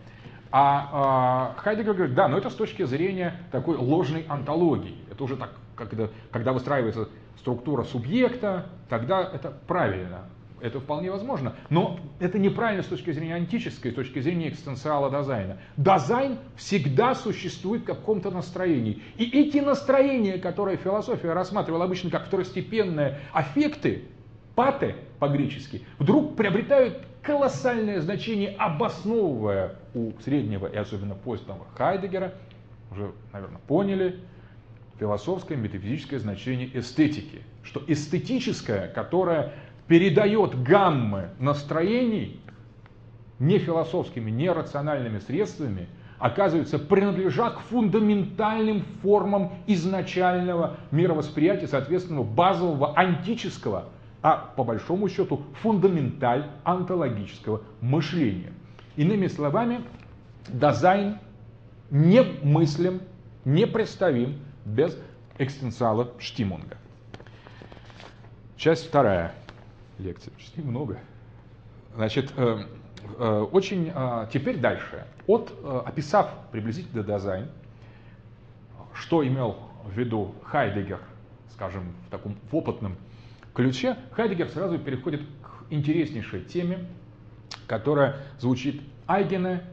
А, 0.51 1.55
а 1.57 1.61
Хайдегер 1.61 1.95
говорит, 1.95 2.15
да, 2.15 2.29
но 2.29 2.39
это 2.39 2.51
с 2.51 2.55
точки 2.55 2.85
зрения 2.85 3.35
такой 3.53 3.77
ложной 3.77 4.25
антологии. 4.29 4.97
Это 5.11 5.25
уже 5.25 5.37
так, 5.37 5.53
когда, 5.77 6.09
когда 6.31 6.53
выстраивается 6.53 7.09
структура 7.39 7.85
субъекта, 7.85 8.67
тогда 8.89 9.23
это 9.23 9.53
правильно. 9.67 10.25
Это 10.61 10.81
вполне 10.81 11.11
возможно. 11.11 11.55
Но 11.71 12.01
это 12.19 12.39
неправильно 12.39 12.83
с 12.83 12.87
точки 12.87 13.13
зрения 13.13 13.37
антической, 13.37 13.93
с 13.93 13.95
точки 13.95 14.21
зрения 14.21 14.49
экстенциала 14.49 15.11
дизайна. 15.11 15.59
Дизайн 15.77 16.39
всегда 16.57 17.15
существует 17.15 17.83
в 17.83 17.87
каком-то 17.87 18.31
настроении. 18.31 19.03
И 19.17 19.25
эти 19.25 19.59
настроения, 19.59 20.39
которые 20.39 20.77
философия 20.77 21.33
рассматривала 21.33 21.85
обычно 21.85 22.11
как 22.11 22.27
второстепенные 22.27 23.21
аффекты, 23.33 24.05
паты 24.57 24.97
по-гречески, 25.21 25.83
вдруг 25.99 26.35
приобретают 26.35 27.07
колоссальное 27.23 28.01
значение, 28.01 28.51
обосновывая 28.59 29.77
у 29.95 30.13
среднего 30.23 30.67
и 30.67 30.77
особенно 30.77 31.15
позднего 31.15 31.67
Хайдегера, 31.77 32.35
уже, 32.91 33.13
наверное, 33.33 33.61
поняли, 33.67 34.21
философское, 34.99 35.57
метафизическое 35.57 36.19
значение 36.19 36.71
эстетики. 36.79 37.43
Что 37.63 37.83
эстетическое, 37.87 38.89
которое 38.89 39.53
передает 39.87 40.63
гаммы 40.63 41.31
настроений 41.39 42.41
не 43.39 43.59
философскими, 43.59 44.31
не 44.31 44.51
рациональными 44.51 45.19
средствами, 45.19 45.89
оказывается, 46.19 46.79
принадлежат 46.79 47.57
к 47.57 47.61
фундаментальным 47.61 48.85
формам 49.03 49.53
изначального 49.67 50.77
мировосприятия, 50.91 51.69
соответственно, 51.69 52.23
базового 52.23 52.99
антического, 52.99 53.87
а 54.23 54.53
по 54.57 54.65
большому 54.65 55.09
счету 55.09 55.43
фундаменталь 55.63 56.51
антологического 56.65 57.63
мышления. 57.81 58.53
Иными 58.97 59.29
словами, 59.29 59.83
дизайн 60.49 61.19
не 61.91 62.23
мыслим, 62.43 63.01
не 63.45 63.67
представим 63.67 64.41
без 64.65 64.99
экстенциала 65.39 66.11
Штимунга. 66.19 66.77
Часть 68.57 68.89
вторая 68.89 69.35
лекций, 69.99 70.33
почти 70.33 70.61
много. 70.63 70.99
Значит, 71.95 72.33
э, 72.37 72.65
э, 73.19 73.47
очень 73.53 73.93
э, 73.95 74.27
теперь 74.33 74.59
дальше. 74.59 75.07
От, 75.27 75.53
описав 75.87 76.31
приблизительно 76.51 77.05
дизайн, 77.05 77.49
что 78.95 79.27
имел 79.27 79.59
в 79.85 79.97
виду 79.97 80.35
Хайдегер, 80.43 81.01
скажем, 81.53 81.95
в 82.07 82.11
таком 82.11 82.37
в 82.51 82.57
опытном 82.57 82.97
ключе, 83.59 83.97
Хайдегер 84.13 84.49
сразу 84.51 84.79
переходит 84.79 85.21
к 85.43 85.65
интереснейшей 85.71 86.43
теме, 86.43 86.87
которая 87.67 88.19
звучит 88.39 88.81
«айгене 89.09 89.65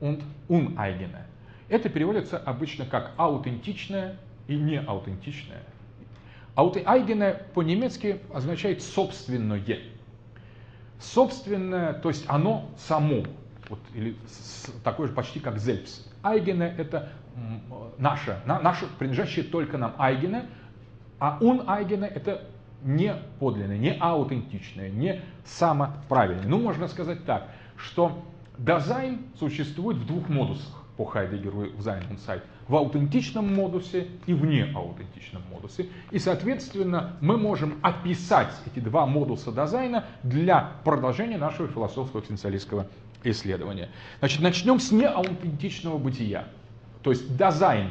und 0.00 0.22
uneigene». 0.48 1.24
Это 1.68 1.88
переводится 1.88 2.38
обычно 2.38 2.86
как 2.86 3.10
аутентичное 3.16 4.16
и 4.46 4.54
неаутентичное. 4.54 5.64
Аутоайгене 6.54 7.38
по-немецки 7.52 8.20
означает 8.32 8.80
собственное. 8.80 9.60
Собственное, 11.00 11.94
то 11.94 12.10
есть 12.10 12.24
оно 12.28 12.70
само, 12.78 13.24
вот, 13.68 13.80
или 13.92 14.16
такое 14.84 15.08
же 15.08 15.14
почти 15.14 15.40
как 15.40 15.58
зельпс. 15.58 16.06
Айгене 16.22 16.72
это 16.78 17.08
наше, 17.98 18.40
на, 18.46 18.60
наше, 18.60 18.86
принадлежащее 19.00 19.44
только 19.44 19.78
нам 19.78 19.96
айгене, 19.98 20.46
а 21.18 21.38
он 21.40 21.64
айгене 21.68 22.06
это 22.06 22.46
не 22.84 23.14
подлинное, 23.38 23.78
не 23.78 23.94
аутентичное, 23.94 24.90
не 24.90 25.20
самоправильное. 25.44 26.46
Ну, 26.46 26.60
можно 26.60 26.88
сказать 26.88 27.24
так, 27.24 27.48
что 27.76 28.22
дизайн 28.58 29.20
существует 29.38 29.98
в 29.98 30.06
двух 30.06 30.28
модусах 30.28 30.82
по 30.96 31.04
Хайдегеру 31.04 31.70
в 31.76 31.86
und 31.86 32.18
Zeit 32.18 32.42
в 32.68 32.76
аутентичном 32.76 33.54
модусе 33.54 34.08
и 34.26 34.32
в 34.32 34.44
неаутентичном 34.44 35.42
модусе. 35.50 35.88
И, 36.10 36.18
соответственно, 36.18 37.16
мы 37.20 37.36
можем 37.36 37.78
описать 37.82 38.52
эти 38.66 38.82
два 38.82 39.06
модуса 39.06 39.52
дизайна 39.52 40.06
для 40.22 40.72
продолжения 40.84 41.38
нашего 41.38 41.68
философского 41.68 42.20
экзистенциалистского 42.20 42.86
исследования. 43.24 43.88
Значит, 44.20 44.40
начнем 44.40 44.80
с 44.80 44.90
неаутентичного 44.92 45.98
бытия. 45.98 46.46
То 47.02 47.10
есть 47.10 47.36
дизайн, 47.36 47.90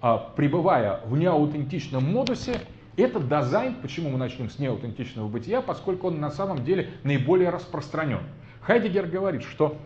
а, 0.00 0.16
пребывая 0.16 1.00
в 1.04 1.16
неаутентичном 1.16 2.04
модусе, 2.04 2.60
это 2.98 3.20
дизайн, 3.20 3.76
почему 3.80 4.10
мы 4.10 4.18
начнем 4.18 4.50
с 4.50 4.58
неаутентичного 4.58 5.28
бытия, 5.28 5.62
поскольку 5.62 6.08
он 6.08 6.20
на 6.20 6.30
самом 6.30 6.64
деле 6.64 6.90
наиболее 7.04 7.50
распространен. 7.50 8.20
Хайдегер 8.60 9.06
говорит, 9.06 9.42
что 9.42 9.78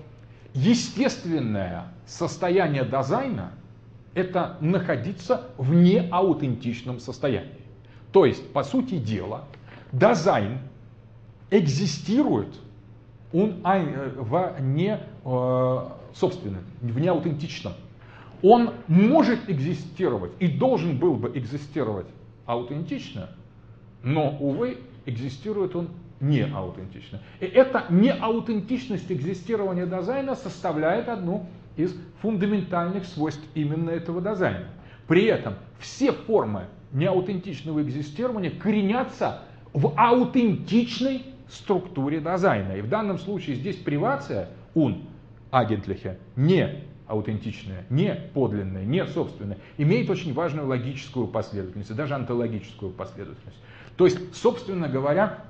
естественное 0.55 1.93
состояние 2.07 2.85
дизайна 2.85 3.53
это 4.15 4.57
находиться 4.61 5.49
в 5.59 5.73
неаутентичном 5.75 7.01
состоянии. 7.01 7.63
То 8.13 8.27
есть, 8.27 8.53
по 8.53 8.63
сути 8.63 8.99
дела, 8.99 9.45
дизайн 9.93 10.59
экзистирует 11.51 12.55
он 13.33 13.63
э, 13.65 14.13
в 14.17 14.61
не, 14.61 15.01
э, 15.25 15.89
собственно, 16.15 16.59
в 16.81 16.99
неаутентичном. 16.99 17.73
он 18.43 18.75
может 18.89 19.49
экзистировать 19.49 20.33
и 20.39 20.49
должен 20.49 20.99
был 20.99 21.15
бы 21.15 21.33
экзистировать 21.35 22.07
аутентично, 22.47 23.30
но, 24.03 24.36
увы, 24.38 24.78
экзистирует 25.07 25.76
он 25.76 25.88
не 26.20 26.43
аутентично. 26.45 27.20
И 27.40 27.47
эта 27.47 27.86
неаутентичность 27.90 29.11
экзистирования 29.11 29.86
дизайна 29.86 30.34
составляет 30.34 31.09
одну 31.09 31.47
из 31.76 31.95
фундаментальных 32.20 33.05
свойств 33.07 33.43
именно 33.55 33.90
этого 33.90 34.20
дизайна. 34.20 34.68
При 35.09 35.24
этом 35.24 35.55
все 35.78 36.12
формы 36.12 36.66
неаутентичного 36.93 37.82
экзистирования 37.82 38.51
коренятся 38.51 39.43
в 39.72 39.95
аутентичной 39.97 41.24
структуре 41.49 42.20
дизайна. 42.20 42.72
И 42.74 42.82
в 42.82 42.88
данном 42.88 43.18
случае 43.18 43.57
здесь 43.57 43.76
привация, 43.76 44.51
он, 44.74 45.05
агентлихе, 45.51 46.18
не 46.36 46.84
аутентичная, 47.07 47.85
не 47.91 48.15
подлинная, 48.35 48.85
не 48.85 49.07
собственная, 49.07 49.59
имеет 49.77 50.09
очень 50.11 50.33
важную 50.33 50.67
логическую 50.67 51.27
последовательность, 51.27 51.95
даже 51.95 52.15
антологическую 52.15 52.93
последовательность. 52.93 53.59
То 53.97 54.07
есть, 54.07 54.35
собственно 54.35 54.89
говоря, 54.89 55.45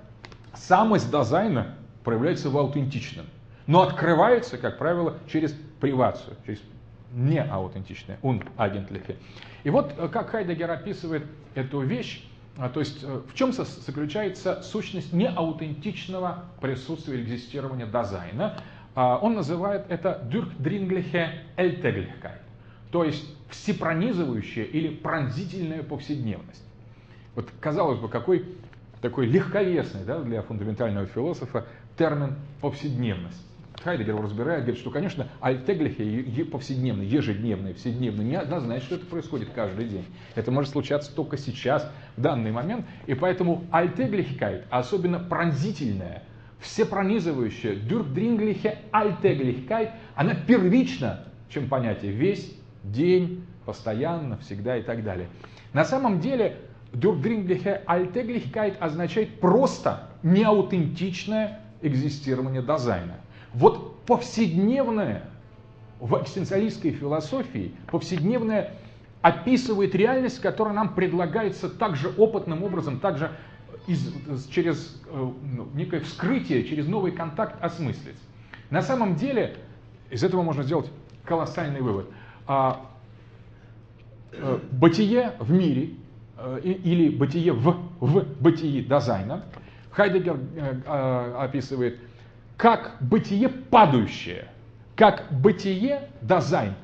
самость 0.55 1.11
дизайна 1.11 1.77
проявляется 2.05 2.51
в 2.51 2.59
аутентичном, 2.59 3.27
но 3.67 3.83
открывается, 3.83 4.59
как 4.59 4.79
правило, 4.79 5.19
через 5.31 5.55
привацию, 5.81 6.37
через 6.47 6.61
не 7.13 7.43
аутентичное, 7.43 8.19
он 8.23 8.43
агентлихе. 8.57 9.17
И 9.65 9.71
вот 9.71 9.95
э, 9.97 10.09
как 10.09 10.31
Хайдегер 10.31 10.71
описывает 10.71 11.25
эту 11.55 11.81
вещь, 11.81 12.25
а, 12.57 12.69
то 12.69 12.81
есть 12.81 13.03
э, 13.03 13.21
в 13.31 13.35
чем 13.35 13.53
заключается 13.53 14.63
сущность 14.63 15.13
неаутентичного 15.13 16.45
присутствия 16.61 17.21
экзистирования 17.21 17.87
дизайна. 17.87 18.59
А, 18.95 19.19
он 19.19 19.35
называет 19.35 19.87
это 19.89 20.23
durchdringliche 20.31 21.29
Alltäglichkeit, 21.57 22.41
то 22.91 23.05
есть 23.05 23.25
всепронизывающая 23.49 24.65
или 24.65 24.89
пронзительная 24.89 25.83
повседневность. 25.83 26.65
Вот 27.35 27.49
казалось 27.61 27.99
бы, 27.99 28.09
какой 28.09 28.45
такой 29.03 29.27
легковесный 29.27 30.05
да, 30.05 30.21
для 30.21 30.43
фундаментального 30.43 31.07
философа 31.07 31.67
термин 31.99 32.37
повседневность. 32.61 33.45
Хайдегер 33.83 34.17
разбирает, 34.17 34.63
говорит, 34.63 34.81
что, 34.81 34.91
конечно, 34.91 35.27
alltägliche 35.41 36.45
повседневные, 36.45 37.09
ежедневные, 37.09 37.75
вседневные, 37.75 38.25
не 38.25 38.37
однозначно, 38.37 38.87
что 38.87 38.95
это 38.95 39.07
происходит 39.07 39.49
каждый 39.53 39.89
день. 39.89 40.07
Это 40.37 40.53
может 40.53 40.71
случаться 40.71 41.13
только 41.13 41.37
сейчас, 41.37 41.91
в 42.17 42.21
данный 42.21 42.53
момент. 42.53 42.87
И 43.07 43.15
поэтому 43.15 43.65
Alltäglichkeit, 43.73 44.67
особенно 44.71 45.19
пронзительная, 45.19 46.23
всепронизывающая, 46.63 47.75
durchdringliche 47.75 48.79
Alltäglichkeit, 48.93 49.91
она 50.15 50.35
первична, 50.35 51.25
чем 51.49 51.69
понятие 51.69 52.13
весь 52.13 52.57
день, 52.85 53.45
постоянно, 53.67 54.39
всегда 54.39 54.77
и 54.77 54.83
так 54.83 55.05
далее. 55.05 55.29
На 55.73 55.85
самом 55.85 56.21
деле, 56.21 56.57
durchdringliche 56.93 57.83
Alltäglichkeit 57.87 58.81
означает 58.81 59.41
просто 59.41 60.09
неаутентичное 60.23 61.61
экзистирование 61.83 62.63
Dasein 62.63 63.03
а. 63.03 63.17
Вот 63.55 64.05
повседневное 64.05 65.25
в 66.01 66.17
экзистенциалистской 66.21 66.93
философии, 66.93 67.75
повседневное 67.91 68.73
описывает 69.21 69.95
реальность, 69.95 70.41
которая 70.41 70.75
нам 70.75 70.95
предлагается 70.95 71.69
также 71.69 72.09
опытным 72.09 72.63
образом, 72.65 72.99
также 73.01 73.31
из, 73.87 74.47
через 74.49 75.01
э, 75.07 75.31
ну, 75.43 75.69
некое 75.75 76.01
вскрытие, 76.01 76.65
через 76.65 76.87
новый 76.87 77.13
контакт 77.13 77.63
осмыслить. 77.63 78.17
На 78.71 78.83
самом 78.83 79.17
деле, 79.17 79.57
из 80.11 80.23
этого 80.23 80.43
можно 80.43 80.63
сделать 80.63 80.91
колоссальный 81.25 81.81
вывод. 81.81 82.11
А, 82.47 82.91
а, 84.33 84.61
бытие 84.73 85.33
в 85.39 85.53
мире 85.53 85.91
а, 86.37 86.57
или 86.59 87.09
бытие 87.09 87.53
в, 87.53 87.77
в 88.01 88.25
бытии 88.41 88.83
дизайна 88.83 89.45
Хайдегер 89.93 90.39
а, 90.87 91.45
описывает 91.45 91.99
как 92.57 92.97
бытие 93.01 93.49
падающее, 93.49 94.49
как 94.97 95.27
бытие 95.31 96.09
дизайн, 96.23 96.75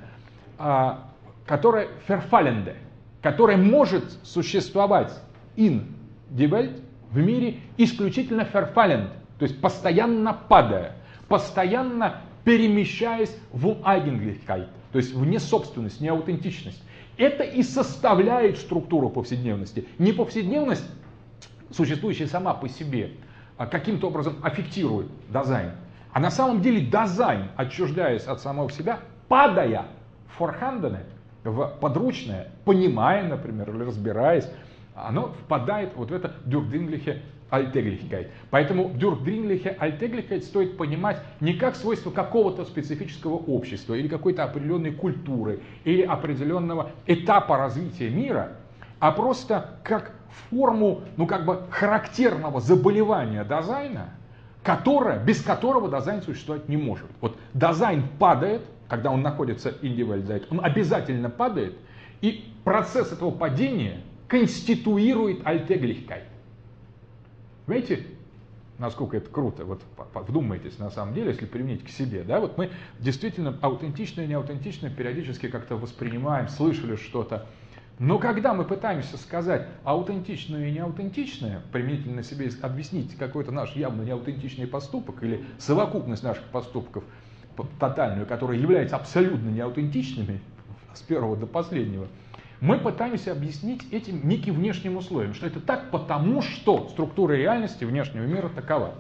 а, 0.59 1.11
которое 1.46 1.88
ферфаленде, 2.07 2.76
которое 3.22 3.57
может 3.57 4.05
существовать 4.24 5.12
in 5.57 5.86
die 6.30 6.82
в 7.11 7.18
мире 7.18 7.59
исключительно 7.76 8.44
ферфалент, 8.44 9.11
то 9.38 9.44
есть 9.44 9.61
постоянно 9.61 10.32
падая, 10.32 10.96
постоянно 11.28 12.22
перемещаясь 12.44 13.36
в 13.52 13.66
Eigentlichkeit, 13.66 14.68
то 14.92 14.98
есть 14.98 15.14
в 15.14 15.24
несобственность, 15.26 16.00
неаутентичность. 16.00 16.82
Это 17.16 17.42
и 17.42 17.62
составляет 17.62 18.59
структуру 18.59 19.11
повседневности. 19.11 19.86
Не 19.98 20.12
повседневность, 20.12 20.84
существующая 21.70 22.26
сама 22.26 22.54
по 22.54 22.68
себе, 22.68 23.12
а 23.56 23.66
каким-то 23.66 24.06
образом 24.06 24.36
аффектирует 24.42 25.09
дизайн. 25.28 25.72
А 26.12 26.20
на 26.20 26.30
самом 26.30 26.62
деле 26.62 26.80
дизайн, 26.80 27.48
отчуждаясь 27.56 28.24
от 28.24 28.40
самого 28.40 28.70
себя, 28.70 29.00
падая 29.26 29.86
в 30.28 30.38
Vorhandene, 30.39 31.01
в 31.44 31.76
подручное, 31.80 32.48
понимая, 32.64 33.28
например, 33.28 33.70
или 33.74 33.82
разбираясь, 33.82 34.48
оно 35.07 35.34
впадает 35.44 35.92
вот 35.94 36.11
в 36.11 36.14
это 36.14 36.34
durchdringliche 36.45 37.22
Alltäglichkeit. 37.51 38.30
Поэтому 38.51 38.90
durchdringliche 38.95 39.70
Alltäglichkeit 39.70 40.45
стоит 40.44 40.76
понимать 40.76 41.22
не 41.40 41.55
как 41.55 41.76
свойство 41.76 42.11
какого-то 42.11 42.64
специфического 42.64 43.34
общества 43.34 43.94
или 43.94 44.09
какой-то 44.09 44.44
определенной 44.44 44.92
культуры 44.92 45.61
или 45.84 46.03
определенного 46.03 46.90
этапа 47.07 47.57
развития 47.57 48.11
мира, 48.11 48.57
а 49.01 49.12
просто 49.12 49.80
как 49.84 50.12
форму, 50.51 51.03
ну 51.16 51.26
как 51.26 51.44
бы 51.44 51.62
характерного 51.70 52.61
заболевания 52.61 53.44
Dasein 53.45 53.94
а, 53.94 54.11
которое, 54.62 55.18
без 55.18 55.42
которого 55.42 55.88
Dasein 55.89 56.22
существовать 56.22 56.68
не 56.68 56.76
может. 56.76 57.07
Вот 57.20 57.38
Dasein 57.55 58.05
падает, 58.18 58.62
когда 58.88 59.11
он 59.11 59.22
находится 59.22 59.72
индивидуализает, 59.80 60.46
он 60.51 60.62
обязательно 60.62 61.30
падает, 61.30 61.76
и 62.20 62.53
процесс 62.64 63.12
этого 63.12 63.30
падения 63.30 64.01
конституирует 64.29 65.45
Alltäglichkeit. 65.45 66.24
Понимаете, 67.66 68.07
насколько 68.79 69.16
это 69.16 69.29
круто, 69.29 69.64
вот 69.64 69.83
вдумайтесь 70.14 70.79
на 70.79 70.91
самом 70.91 71.14
деле, 71.14 71.31
если 71.31 71.47
применить 71.47 71.85
к 71.85 71.89
себе, 71.89 72.22
да, 72.22 72.41
вот 72.41 72.57
мы 72.57 72.70
действительно 73.01 73.59
аутентично 73.61 74.20
и 74.20 74.26
неаутентично 74.26 74.91
периодически 74.91 75.49
как-то 75.49 75.76
воспринимаем, 75.76 76.49
слышали 76.49 76.97
что-то, 76.97 77.47
но 77.99 78.18
когда 78.18 78.55
мы 78.55 78.64
пытаемся 78.64 79.18
сказать 79.18 79.66
аутентичное 79.83 80.68
и 80.68 80.72
неаутентичное, 80.72 81.62
применительно 81.72 82.22
себе 82.22 82.51
объяснить 82.62 83.16
какой-то 83.16 83.51
наш 83.51 83.74
явно 83.74 84.03
неаутентичный 84.03 84.68
поступок 84.68 85.22
или 85.24 85.45
совокупность 85.59 86.22
наших 86.22 86.45
поступков 86.45 87.03
тотальную, 87.81 88.24
которая 88.24 88.57
является 88.57 88.95
абсолютно 88.95 89.49
неаутентичными 89.49 90.41
с 90.95 91.01
первого 91.03 91.37
до 91.37 91.47
последнего, 91.47 92.07
мы 92.61 92.78
пытаемся 92.78 93.32
объяснить 93.32 93.92
этим 93.92 94.28
неким 94.28 94.54
внешним 94.54 94.96
условием, 94.96 95.34
что 95.34 95.46
это 95.46 95.61
так 95.61 95.90
потому, 95.90 96.42
что 96.42 96.88
структура 96.88 97.34
реальности 97.34 97.84
внешнего 97.84 98.24
мира 98.24 98.48
такова. 98.48 98.94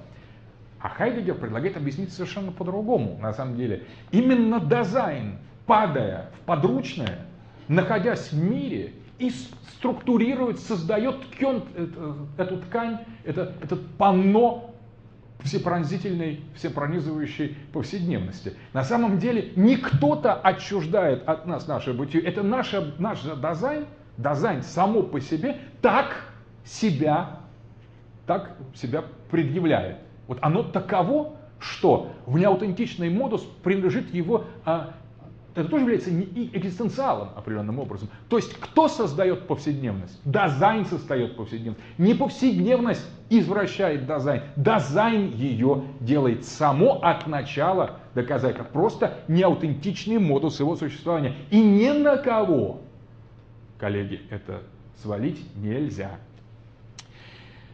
А 0.80 0.88
Хайдегер 0.88 1.34
предлагает 1.34 1.76
объяснить 1.76 2.12
совершенно 2.12 2.52
по-другому, 2.52 3.18
на 3.20 3.32
самом 3.32 3.56
деле. 3.56 3.84
Именно 4.12 4.60
дизайн, 4.60 5.38
падая 5.66 6.30
в 6.36 6.46
подручное, 6.46 7.18
находясь 7.66 8.30
в 8.32 8.40
мире, 8.40 8.92
и 9.18 9.30
структурирует, 9.30 10.60
создает 10.60 11.28
ткен, 11.32 11.64
эту 12.36 12.58
ткань, 12.58 12.98
это, 13.24 13.54
этот 13.60 13.84
панно 13.96 14.70
всепронзительной, 15.40 16.40
всепронизывающей 16.54 17.56
повседневности. 17.72 18.54
На 18.72 18.84
самом 18.84 19.18
деле 19.18 19.52
не 19.56 19.76
кто-то 19.76 20.34
отчуждает 20.34 21.28
от 21.28 21.46
нас 21.46 21.68
наше 21.68 21.92
бытие, 21.92 22.22
это 22.22 22.42
наше, 22.42 22.94
наш 22.98 23.22
Dasein, 23.22 23.86
Dasein 24.16 24.62
само 24.62 25.02
по 25.02 25.20
себе 25.20 25.58
так 25.80 26.24
себя, 26.64 27.40
так 28.26 28.56
себя 28.74 29.04
предъявляет. 29.30 29.98
Вот 30.26 30.38
оно 30.42 30.62
таково, 30.62 31.36
что 31.58 32.12
в 32.26 32.38
неаутентичный 32.38 33.10
модус 33.10 33.42
принадлежит 33.62 34.12
его 34.12 34.44
а, 34.64 34.94
это 35.58 35.68
тоже 35.68 35.82
является 35.82 36.10
экзистенциалом 36.10 37.30
определенным 37.34 37.80
образом. 37.80 38.08
То 38.28 38.36
есть 38.36 38.54
кто 38.54 38.86
создает 38.86 39.48
повседневность? 39.48 40.20
Dasein 40.24 40.86
создает 40.86 41.36
повседневность. 41.36 41.82
Не 41.98 42.14
повседневность 42.14 43.04
извращает 43.28 44.06
Dasein. 44.06 44.42
Dasein 44.56 45.30
ее 45.32 45.82
делает 46.00 46.44
само 46.44 47.00
от 47.02 47.26
начала 47.26 47.98
до. 48.14 48.22
Это 48.22 48.62
просто 48.62 49.18
неаутентичный 49.26 50.18
модус 50.18 50.60
его 50.60 50.76
существования. 50.76 51.34
И 51.50 51.60
ни 51.60 51.88
на 51.90 52.18
кого, 52.18 52.80
коллеги, 53.78 54.20
это 54.30 54.62
свалить 55.02 55.40
нельзя. 55.56 56.12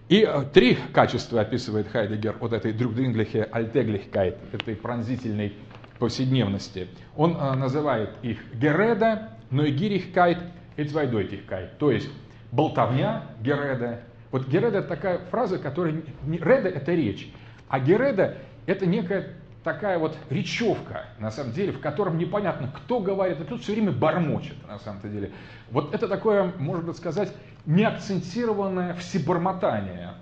И 0.09 0.21
э, 0.23 0.43
три 0.53 0.79
качества 0.93 1.41
описывает 1.41 1.89
Хайдегер 1.89 2.37
от 2.41 2.53
этой 2.53 2.73
durchdringliche 2.73 3.43
Alltäglichkeit, 3.43 4.37
этой 4.53 4.77
пронзительной 4.77 5.55
повседневности. 5.99 6.89
Он 7.17 7.37
а, 7.39 7.55
называет 7.55 8.11
их 8.23 8.39
Gerede, 8.55 9.31
Neugierigkeit 9.51 10.39
и 10.77 10.85
Zweideutigkeit. 10.85 11.79
То 11.79 11.91
есть 11.91 12.11
болтовня 12.53 13.25
Gerede. 13.41 14.01
Вот 14.31 14.49
Gerede 14.49 14.79
это 14.79 14.89
такая 14.89 15.19
фраза, 15.31 15.59
которая... 15.59 16.03
Rede 16.27 16.69
это 16.69 16.93
речь, 16.93 17.33
а 17.69 17.79
Gerede 17.81 18.37
это 18.67 18.87
некая 18.87 19.35
такая 19.63 19.99
вот 19.99 20.17
речевка, 20.29 21.07
на 21.19 21.31
самом 21.31 21.53
деле, 21.53 21.73
в 21.73 21.81
котором 21.81 22.19
непонятно, 22.19 22.71
кто 22.75 23.01
говорит, 23.01 23.41
а 23.41 23.45
тут 23.45 23.63
все 23.63 23.73
время 23.73 23.93
бормочет, 23.93 24.57
на 24.69 24.79
самом 24.79 25.01
деле. 25.01 25.33
Вот 25.71 25.95
это 25.95 26.07
такое, 26.07 26.53
можно 26.59 26.93
сказать, 26.93 27.33
неакцентированное 27.65 28.95
всебормотание 28.95 30.15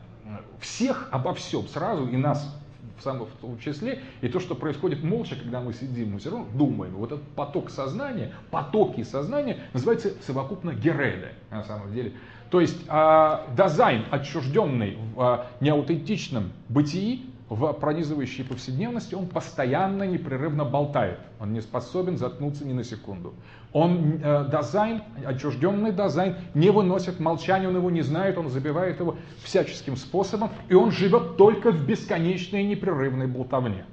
всех 0.60 1.08
обо 1.10 1.34
всем 1.34 1.66
сразу, 1.66 2.06
и 2.06 2.16
нас 2.16 2.56
в 2.98 3.02
самом 3.02 3.26
в 3.26 3.32
том 3.40 3.58
числе, 3.58 4.00
и 4.20 4.28
то, 4.28 4.40
что 4.40 4.54
происходит 4.54 5.02
молча, 5.02 5.36
когда 5.36 5.60
мы 5.60 5.72
сидим, 5.72 6.12
мы 6.12 6.18
все 6.18 6.30
равно 6.30 6.46
думаем. 6.54 6.94
Вот 6.94 7.12
этот 7.12 7.26
поток 7.30 7.70
сознания, 7.70 8.32
потоки 8.50 9.02
сознания 9.02 9.58
называется 9.72 10.12
совокупно 10.22 10.72
гереда, 10.72 11.28
на 11.50 11.64
самом 11.64 11.92
деле. 11.92 12.12
То 12.50 12.60
есть 12.60 12.76
э, 12.86 13.38
дизайн, 13.56 14.04
отчужденный 14.10 14.98
в 15.14 15.48
э, 15.60 15.64
неаутентичном 15.64 16.52
бытии, 16.68 17.31
в 17.54 17.72
пронизывающей 17.74 18.44
повседневности, 18.44 19.14
он 19.14 19.26
постоянно, 19.26 20.04
непрерывно 20.04 20.64
болтает. 20.64 21.18
Он 21.38 21.52
не 21.52 21.60
способен 21.60 22.16
заткнуться 22.16 22.64
ни 22.64 22.72
на 22.72 22.82
секунду. 22.82 23.34
Он 23.72 24.20
э, 24.22 24.48
дизайн, 24.50 25.02
отчужденный 25.24 25.92
дизайн, 25.92 26.36
не 26.54 26.70
выносит 26.70 27.20
молчания, 27.20 27.68
он 27.68 27.76
его 27.76 27.90
не 27.90 28.02
знает, 28.02 28.38
он 28.38 28.48
забивает 28.48 29.00
его 29.00 29.16
всяческим 29.42 29.96
способом, 29.96 30.50
и 30.68 30.74
он 30.74 30.92
живет 30.92 31.36
только 31.36 31.72
в 31.72 31.86
бесконечной 31.86 32.64
непрерывной 32.64 33.26
болтовне. 33.26 33.84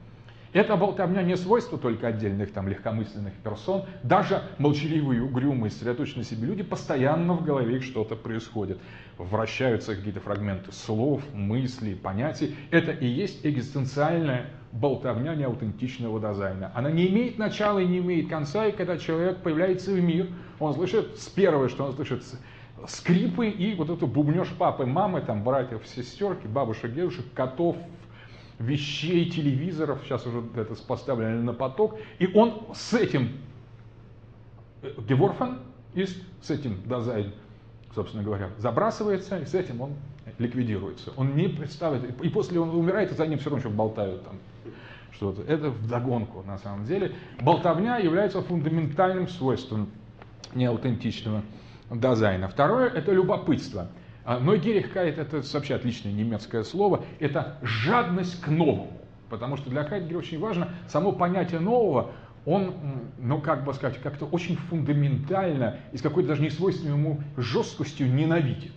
Это 0.52 0.76
болтовня 0.76 1.22
не 1.22 1.38
свойство 1.38 1.78
только 1.78 2.08
отдельных 2.08 2.52
там 2.52 2.68
легкомысленных 2.68 3.34
персон. 3.44 3.86
Даже 4.02 4.44
молчаливые, 4.58 5.22
угрюмые, 5.22 5.70
сосредоточенные 5.70 6.26
себе 6.26 6.48
люди, 6.48 6.64
постоянно 6.64 7.34
в 7.34 7.44
голове 7.44 7.80
что-то 7.82 8.16
происходит. 8.16 8.80
Вращаются 9.18 9.96
какие-то 9.96 10.22
фрагменты 10.22 10.72
слов, 10.72 11.22
мыслей, 11.34 11.94
понятий. 11.94 12.56
Это 12.72 12.92
и 12.92 13.06
есть 13.06 13.46
экзистенциальная 13.46 14.48
болтовня 14.72 15.36
неаутентичного 15.36 16.20
дизайна. 16.20 16.72
Она 16.74 16.90
не 16.90 17.08
имеет 17.08 17.38
начала 17.38 17.80
и 17.80 17.86
не 17.86 18.00
имеет 18.00 18.30
конца, 18.30 18.66
и 18.68 18.72
когда 18.72 18.98
человек 18.98 19.42
появляется 19.44 19.92
в 19.92 20.02
мир, 20.02 20.28
он 20.60 20.74
слышит, 20.74 21.20
с 21.20 21.28
первого, 21.28 21.70
что 21.70 21.86
он 21.86 21.94
слышит, 21.94 22.24
скрипы 22.88 23.50
и 23.50 23.76
вот 23.76 23.90
эту 23.90 24.08
бубнеж 24.08 24.48
папы, 24.58 24.86
мамы, 24.86 25.22
там, 25.22 25.44
братьев, 25.44 25.82
сестерки, 25.86 26.48
бабушек, 26.48 26.94
дедушек, 26.94 27.26
котов, 27.34 27.78
вещей, 28.60 29.30
телевизоров, 29.30 30.02
сейчас 30.04 30.26
уже 30.28 30.44
это 30.56 30.76
поставлено 30.76 31.42
на 31.42 31.54
поток, 31.54 31.98
и 32.20 32.28
он 32.28 32.68
с 32.74 32.94
этим 32.94 33.38
э, 34.82 34.92
geworfen 35.08 35.60
и 35.94 36.06
с 36.06 36.50
этим 36.50 36.82
Dasein, 36.86 37.34
собственно 37.96 38.24
говоря, 38.24 38.50
забрасывается, 38.58 39.40
и 39.40 39.46
с 39.46 39.54
этим 39.54 39.82
он 39.82 39.94
ликвидируется. 40.38 41.12
Он 41.16 41.36
не 41.36 41.48
представит, 41.48 42.22
и 42.22 42.30
после 42.30 42.60
он 42.60 42.70
умирает, 42.70 43.12
и 43.12 43.16
за 43.16 43.26
ним 43.26 43.40
все 43.40 43.50
равно 43.50 43.66
еще 43.66 43.76
болтают 43.76 44.24
там 44.26 44.36
что-то. 45.12 45.42
Это 45.44 45.70
вдогонку 45.70 46.44
на 46.44 46.58
самом 46.58 46.86
деле. 46.86 47.14
Болтовня 47.42 47.98
является 47.98 48.42
фундаментальным 48.42 49.28
свойством 49.28 49.90
неаутентичного 50.54 51.44
Dasein 51.92 52.34
а. 52.34 52.48
Второе– 52.48 52.90
это 52.94 53.12
любопытство. 53.12 53.88
А, 54.30 54.38
Neugierigkeit 54.38 55.18
это 55.18 55.42
вообще 55.54 55.74
отличное 55.74 56.12
немецкое 56.12 56.64
слово, 56.64 57.04
это 57.20 57.58
жадность 57.64 58.40
к 58.40 58.48
новому. 58.48 58.92
Потому 59.28 59.58
что 59.58 59.72
для 59.72 59.84
Хайдгера 59.84 60.20
очень 60.20 60.38
важно 60.38 60.70
само 60.88 61.14
понятие 61.14 61.60
нового, 61.60 62.12
он, 62.46 62.76
ну 63.18 63.42
как 63.42 63.64
бы 63.64 63.74
сказать, 63.74 64.00
как-то 64.04 64.28
очень 64.28 64.56
фундаментально 64.56 65.78
и 65.94 65.98
с 65.98 66.04
какой-то 66.04 66.30
даже 66.30 66.44
несвойственной 66.44 66.96
ему 66.96 67.22
жесткостью 67.38 68.14
ненавидит. 68.14 68.74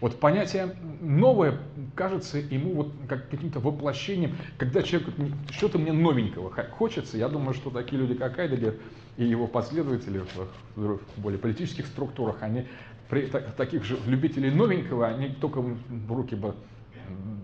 Вот 0.00 0.20
понятие 0.20 0.76
новое 1.00 1.58
кажется 1.96 2.38
ему 2.38 2.74
вот 2.74 2.92
как 3.08 3.28
каким-то 3.30 3.58
воплощением, 3.58 4.36
когда 4.58 4.80
человек 4.84 5.08
что-то 5.50 5.78
мне 5.78 5.92
новенького 5.92 6.52
хочется, 6.70 7.18
я 7.18 7.28
думаю, 7.28 7.54
что 7.54 7.70
такие 7.70 8.00
люди, 8.00 8.14
как 8.14 8.38
Айдегер 8.38 8.76
и 9.16 9.24
его 9.24 9.48
последователи 9.48 10.22
в 10.76 11.00
более 11.16 11.38
политических 11.40 11.86
структурах, 11.86 12.42
они 12.42 12.66
таких 13.56 13.84
же 13.84 13.98
любителей 14.06 14.50
новенького, 14.50 15.06
они 15.08 15.28
только 15.28 15.60
в 15.60 16.12
руки 16.12 16.34
бы 16.34 16.54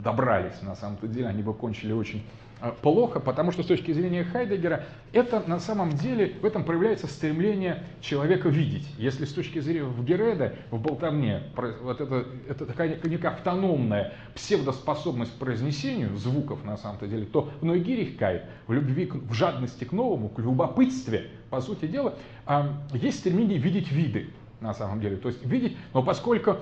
добрались, 0.02 0.60
на 0.62 0.74
самом-то 0.74 1.06
деле, 1.06 1.26
они 1.26 1.42
бы 1.42 1.54
кончили 1.54 1.92
очень 1.92 2.22
а, 2.62 2.72
плохо, 2.72 3.20
потому 3.20 3.52
что 3.52 3.62
с 3.62 3.66
точки 3.66 3.92
зрения 3.92 4.24
Хайдегера 4.24 4.84
это 5.12 5.42
на 5.46 5.58
самом 5.58 5.92
деле, 5.92 6.34
в 6.42 6.44
этом 6.44 6.64
проявляется 6.64 7.06
стремление 7.06 7.84
человека 8.02 8.50
видеть. 8.50 8.86
Если 8.98 9.24
с 9.24 9.32
точки 9.32 9.60
зрения 9.60 9.84
в 9.84 10.04
Гереда, 10.04 10.54
в 10.70 10.78
болтовне, 10.78 11.44
вот 11.82 12.00
это, 12.00 12.26
это 12.48 12.66
такая 12.66 12.98
некая 13.04 13.28
автономная 13.28 14.12
псевдоспособность 14.34 15.34
к 15.34 15.38
произнесению 15.38 16.16
звуков 16.16 16.62
на 16.64 16.76
самом-то 16.76 17.06
деле, 17.06 17.24
то 17.24 17.50
в 17.60 17.64
Нойгирихкай, 17.64 18.42
в 18.66 18.72
любви, 18.72 19.10
в 19.10 19.32
жадности 19.32 19.84
к 19.84 19.92
новому, 19.92 20.28
к 20.28 20.38
любопытстве, 20.38 21.30
по 21.48 21.60
сути 21.62 21.86
дела, 21.86 22.14
а, 22.44 22.74
есть 22.92 23.20
стремление 23.20 23.58
видеть 23.58 23.90
виды 23.90 24.28
на 24.60 24.74
самом 24.74 25.00
деле. 25.00 25.16
То 25.16 25.28
есть 25.28 25.44
видеть, 25.44 25.76
но 25.94 26.02
поскольку 26.02 26.56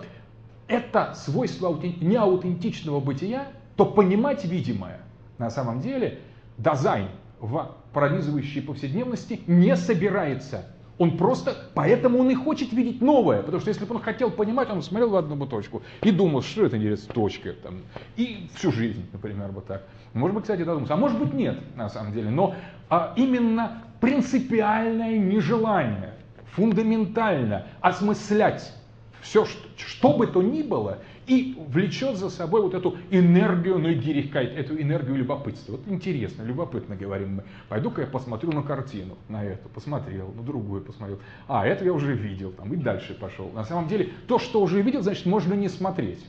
это 0.66 1.14
свойство 1.14 1.78
неаутентичного 2.00 3.00
бытия, 3.00 3.48
то 3.76 3.86
понимать 3.86 4.44
видимое 4.44 5.00
на 5.38 5.50
самом 5.50 5.80
деле 5.80 6.18
дизайн 6.58 7.08
в 7.40 7.74
пронизывающей 7.92 8.60
повседневности 8.60 9.40
не 9.46 9.76
собирается. 9.76 10.66
Он 10.98 11.16
просто, 11.16 11.56
поэтому 11.74 12.18
он 12.18 12.30
и 12.30 12.34
хочет 12.34 12.72
видеть 12.72 13.00
новое, 13.00 13.42
потому 13.42 13.60
что 13.60 13.68
если 13.68 13.84
бы 13.84 13.94
он 13.94 14.02
хотел 14.02 14.32
понимать, 14.32 14.68
он 14.68 14.82
смотрел 14.82 15.10
в 15.10 15.16
одну 15.16 15.46
точку 15.46 15.82
и 16.02 16.10
думал, 16.10 16.42
что 16.42 16.66
это 16.66 16.76
интересно, 16.76 17.14
точка, 17.14 17.52
там, 17.52 17.82
и 18.16 18.48
всю 18.56 18.72
жизнь, 18.72 19.06
например, 19.12 19.52
вот 19.52 19.66
так. 19.66 19.84
Может 20.12 20.34
быть, 20.34 20.42
кстати, 20.42 20.64
додумался, 20.64 20.94
а 20.94 20.96
может 20.96 21.18
быть 21.20 21.32
нет, 21.32 21.60
на 21.76 21.88
самом 21.88 22.12
деле, 22.12 22.30
но 22.30 22.56
а, 22.88 23.12
именно 23.16 23.84
принципиальное 24.00 25.18
нежелание 25.18 26.14
фундаментально 26.52 27.66
осмыслять 27.80 28.72
все, 29.20 29.44
что, 29.44 29.60
что 29.76 30.16
бы 30.16 30.26
то 30.26 30.42
ни 30.42 30.62
было, 30.62 30.98
и 31.26 31.56
влечет 31.68 32.16
за 32.16 32.30
собой 32.30 32.62
вот 32.62 32.74
эту 32.74 32.96
энергию 33.10 33.78
нойгирихкайт, 33.78 34.56
эту 34.56 34.80
энергию 34.80 35.16
любопытства. 35.16 35.72
Вот 35.72 35.82
интересно, 35.86 36.42
любопытно, 36.42 36.96
говорим 36.96 37.36
мы. 37.36 37.44
Пойду-ка 37.68 38.02
я 38.02 38.06
посмотрю 38.06 38.52
на 38.52 38.62
картину, 38.62 39.18
на 39.28 39.44
эту, 39.44 39.68
посмотрел, 39.68 40.32
на 40.32 40.42
другую 40.42 40.82
посмотрел. 40.82 41.18
А, 41.46 41.66
это 41.66 41.84
я 41.84 41.92
уже 41.92 42.14
видел, 42.14 42.52
там, 42.52 42.72
и 42.72 42.76
дальше 42.76 43.14
пошел. 43.14 43.50
На 43.50 43.64
самом 43.64 43.88
деле, 43.88 44.10
то, 44.26 44.38
что 44.38 44.62
уже 44.62 44.80
видел, 44.80 45.02
значит, 45.02 45.26
можно 45.26 45.54
не 45.54 45.68
смотреть. 45.68 46.24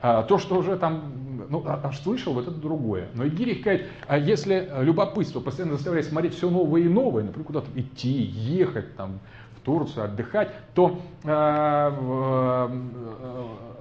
А, 0.00 0.22
то, 0.22 0.38
что 0.38 0.56
уже 0.58 0.76
там, 0.76 1.12
ну, 1.48 1.62
а, 1.66 1.80
а 1.84 1.92
слышал, 1.92 2.34
вот 2.34 2.48
это 2.48 2.56
другое. 2.56 3.08
Но 3.14 3.26
Игирих 3.26 3.62
говорит, 3.62 3.86
а 4.06 4.18
если 4.18 4.70
любопытство 4.80 5.40
постоянно 5.40 5.74
заставляет 5.74 6.06
смотреть 6.06 6.34
все 6.34 6.50
новое 6.50 6.82
и 6.82 6.88
новое, 6.88 7.24
например, 7.24 7.46
куда-то 7.46 7.68
идти, 7.74 8.10
ехать, 8.10 8.96
там, 8.96 9.20
Турцию, 9.68 10.04
отдыхать, 10.04 10.50
то 10.74 10.98
э, 11.24 11.28
э, 11.28 12.68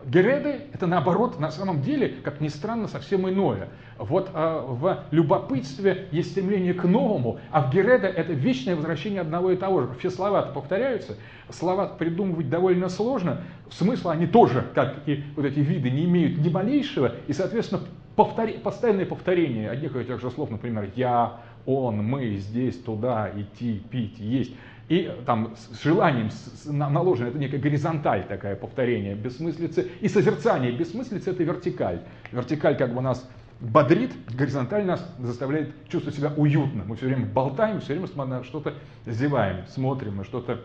Гереды 0.07 0.61
это 0.71 0.87
наоборот, 0.87 1.37
на 1.37 1.51
самом 1.51 1.81
деле, 1.81 2.15
как 2.23 2.39
ни 2.39 2.47
странно, 2.47 2.87
совсем 2.87 3.29
иное. 3.29 3.67
Вот 3.97 4.29
э, 4.33 4.61
в 4.65 5.03
любопытстве 5.11 6.07
есть 6.11 6.31
стремление 6.31 6.73
к 6.73 6.85
новому, 6.85 7.39
а 7.51 7.61
в 7.61 7.73
Гереда 7.73 8.07
это 8.07 8.31
вечное 8.31 8.77
возвращение 8.77 9.19
одного 9.19 9.51
и 9.51 9.57
того 9.57 9.81
же. 9.81 9.89
Все 9.99 10.09
слова 10.09 10.43
повторяются, 10.43 11.17
слова 11.49 11.87
придумывать 11.87 12.49
довольно 12.49 12.87
сложно, 12.87 13.41
смысла 13.69 14.13
они 14.13 14.27
тоже, 14.27 14.65
как 14.73 14.95
и 15.07 15.25
вот 15.35 15.45
эти 15.45 15.59
виды, 15.59 15.89
не 15.89 16.05
имеют 16.05 16.37
ни 16.37 16.47
малейшего, 16.47 17.11
и, 17.27 17.33
соответственно, 17.33 17.81
повтор... 18.15 18.47
постоянное 18.63 19.05
повторение 19.05 19.69
одних 19.69 19.93
и 19.97 20.05
тех 20.05 20.21
же 20.21 20.31
слов, 20.31 20.49
например, 20.51 20.89
я, 20.95 21.41
он, 21.65 21.97
мы, 21.97 22.37
здесь, 22.37 22.77
туда, 22.77 23.29
идти, 23.35 23.83
пить, 23.89 24.19
есть 24.19 24.53
и 24.89 25.11
там 25.25 25.53
с 25.55 25.83
желанием 25.83 26.29
наложено, 26.65 27.27
это 27.27 27.37
некая 27.37 27.57
горизонталь 27.57 28.25
такая 28.25 28.55
повторение 28.55 29.15
бессмыслицы, 29.15 29.89
и 29.99 30.07
созерцание 30.07 30.71
бессмыслицы 30.71 31.31
это 31.31 31.43
вертикаль. 31.43 32.01
Вертикаль 32.31 32.77
как 32.77 32.93
бы 32.93 33.01
нас 33.01 33.29
бодрит, 33.59 34.13
горизонталь 34.33 34.85
нас 34.85 35.05
заставляет 35.19 35.73
чувствовать 35.89 36.17
себя 36.17 36.31
уютно. 36.37 36.83
Мы 36.85 36.95
все 36.95 37.07
время 37.07 37.25
болтаем, 37.25 37.81
все 37.81 37.95
время 37.95 38.43
что-то 38.43 38.75
зеваем, 39.05 39.65
смотрим, 39.67 40.17
мы 40.17 40.23
что-то 40.23 40.61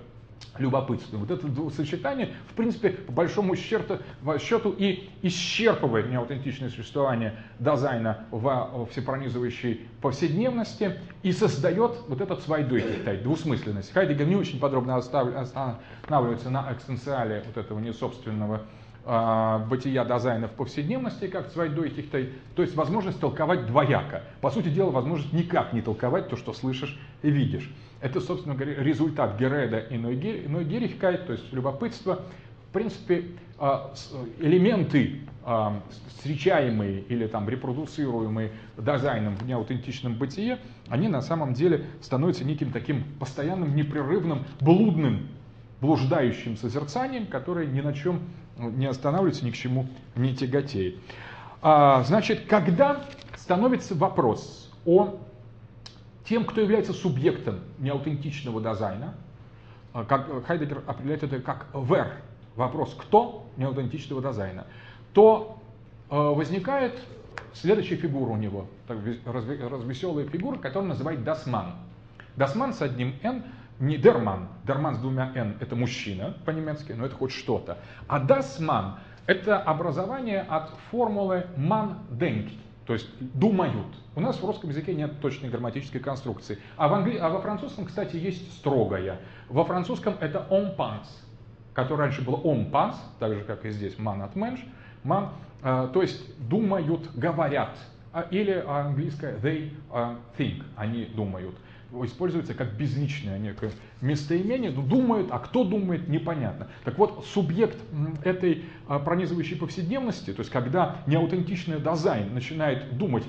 любопытствуем. 0.59 1.25
Вот 1.25 1.31
это 1.31 1.71
сочетание, 1.71 2.35
в 2.51 2.55
принципе, 2.55 2.91
по 2.91 3.13
большому 3.13 3.57
счету, 3.57 3.99
счету 4.39 4.75
и 4.77 5.09
исчерпывает 5.23 6.11
неаутентичное 6.11 6.69
существование 6.69 7.37
дизайна 7.59 8.27
в 8.31 8.87
всепронизывающей 8.91 9.89
повседневности 10.01 10.99
и 11.23 11.33
создает 11.33 11.97
вот 12.09 12.21
этот 12.21 12.43
свайдойкихтай, 12.43 13.19
двусмысленность. 13.19 13.93
Хайдегер 13.93 14.27
не 14.27 14.37
очень 14.37 14.59
подробно 14.59 14.97
останавливается 14.97 16.51
на 16.51 16.73
экстенциале 16.73 17.43
вот 17.47 17.57
этого 17.57 17.79
несобственного 17.79 18.63
э, 19.05 19.59
бытия 19.69 20.05
дизайна 20.05 20.49
в 20.49 20.53
повседневности, 20.53 21.29
как 21.29 21.51
Цвайдойхихтай, 21.51 22.31
то 22.55 22.63
есть 22.63 22.75
возможность 22.75 23.21
толковать 23.21 23.67
двояко. 23.67 24.23
По 24.41 24.51
сути 24.51 24.69
дела, 24.69 24.91
возможность 24.91 25.33
никак 25.33 25.73
не 25.73 25.81
толковать 25.81 26.29
то, 26.29 26.37
что 26.37 26.53
слышишь 26.53 26.99
и 27.23 27.31
видишь. 27.31 27.71
Это, 28.03 28.21
собственно 28.21 28.57
говоря, 28.57 28.83
результат 28.83 29.39
Gerede 29.39 29.79
и 29.79 29.97
Neugierigkeit, 29.97 31.25
то 31.27 31.33
есть 31.33 31.53
любопытство. 31.53 32.23
В 32.69 32.73
принципе, 32.73 33.27
а, 33.59 33.95
элементы, 34.41 35.21
а, 35.45 35.81
встречаемые 36.09 37.03
или 37.03 37.29
там 37.29 37.49
репродуцируемые 37.49 38.51
Dasein 38.77 39.22
ом 39.22 39.37
в 39.37 39.47
неаутентичном 39.47 40.15
бытие, 40.15 40.59
они 40.89 41.07
на 41.07 41.21
самом 41.21 41.55
деле 41.55 41.85
становятся 42.01 42.45
неким 42.45 42.73
таким 42.73 43.05
постоянным, 43.21 43.77
непрерывным, 43.77 44.47
блудным, 44.61 45.29
блуждающим 45.81 46.57
созерцанием, 46.57 47.27
которое 47.27 47.67
ни 47.67 47.81
на 47.81 47.93
чем 47.93 48.23
не 48.59 48.87
останавливается, 48.87 49.45
ни 49.45 49.53
к 49.53 49.55
чему 49.55 49.87
не 50.17 50.35
тяготеет. 50.35 50.97
А, 51.61 52.03
значит, 52.03 52.47
когда 52.49 53.05
становится 53.37 53.95
вопрос 53.95 54.73
о 54.87 55.21
тем, 56.33 56.47
кто 56.47 56.63
является 56.63 56.95
субъектом 56.95 57.61
неаутентичного 57.79 58.59
Dasein 58.63 59.00
а, 59.00 59.13
как 59.93 60.47
Хайдегер 60.47 60.83
определяет 60.87 61.25
это 61.25 61.41
как 61.41 61.67
«wer», 61.75 62.11
вопрос 62.57 62.97
«кто?» 62.99 63.51
неаутентичного 63.59 64.23
Dasein 64.23 64.56
а, 64.56 64.67
то 65.13 65.59
э, 66.09 66.17
возникает 66.17 66.99
следующая 67.53 67.97
фигура 67.97 68.31
у 68.31 68.39
него, 68.39 68.67
развеселая 68.89 70.27
фигура, 70.27 70.57
которую 70.57 70.89
называют 70.89 71.23
das 71.23 71.45
Man. 71.45 71.75
Das 72.35 72.54
Man 72.54 72.73
с 72.73 72.81
одним 72.81 73.15
«н», 73.23 73.45
не 73.79 73.99
der 73.99 74.18
Mann, 74.18 74.49
der 74.65 74.78
Mann 74.78 74.95
с 74.95 75.01
двумя 75.01 75.33
«н» 75.35 75.59
это 75.61 75.77
мужчина 75.77 76.35
по-немецки, 76.47 76.93
но 76.93 77.05
это 77.05 77.15
хоть 77.15 77.33
что-то. 77.33 77.77
А 78.09 78.19
das 78.19 78.60
Man 78.60 79.01
это 79.27 79.59
образование 79.59 80.41
от 80.41 80.71
формулы 80.91 81.45
«man 81.59 81.97
denkt», 82.11 82.55
то 82.87 82.93
есть 82.95 83.09
думают. 83.21 83.87
У 84.15 84.21
нас 84.21 84.41
в 84.41 84.45
русском 84.45 84.71
языке 84.71 84.95
нет 84.95 85.21
точной 85.21 85.49
грамматической 85.49 86.01
конструкции. 86.01 86.59
А, 86.77 86.89
в 86.89 86.95
англи... 86.95 87.17
а 87.17 87.29
во 87.29 87.41
французском, 87.41 87.87
кстати, 87.87 88.17
есть 88.17 88.53
строгая. 88.55 89.21
Во 89.49 89.65
французском 89.65 90.17
это 90.21 90.47
on 90.51 90.77
pense 90.77 91.07
который 91.75 92.01
раньше 92.01 92.23
был 92.23 92.41
он 92.45 92.71
пас, 92.71 93.01
так 93.19 93.35
же 93.35 93.45
как 93.45 93.65
и 93.65 93.71
здесь 93.71 93.95
man 93.97 94.23
от 94.23 94.37
mensch, 94.37 94.61
man, 95.05 95.31
э, 95.63 95.89
то 95.93 96.03
есть 96.03 96.21
думают, 96.49 97.11
говорят, 97.15 97.77
а, 98.13 98.23
или 98.31 98.53
английское 98.53 99.37
they 99.39 99.73
э, 99.93 100.17
think, 100.37 100.65
они 100.77 101.07
думают. 101.07 101.57
Используется 102.05 102.55
как 102.55 102.75
безличное 102.75 103.39
некое 103.39 103.71
местоимение, 104.01 104.71
но 104.71 104.83
думают, 104.83 105.29
а 105.31 105.39
кто 105.39 105.63
думает, 105.63 106.09
непонятно. 106.09 106.69
Так 106.85 106.97
вот, 106.99 107.27
субъект 107.27 107.77
этой 108.25 108.65
э, 108.89 108.99
пронизывающей 108.99 109.57
повседневности, 109.57 110.33
то 110.33 110.41
есть 110.41 110.51
когда 110.51 111.03
неаутентичный 111.07 111.81
дизайн 111.81 112.33
начинает 112.33 112.97
думать, 112.97 113.25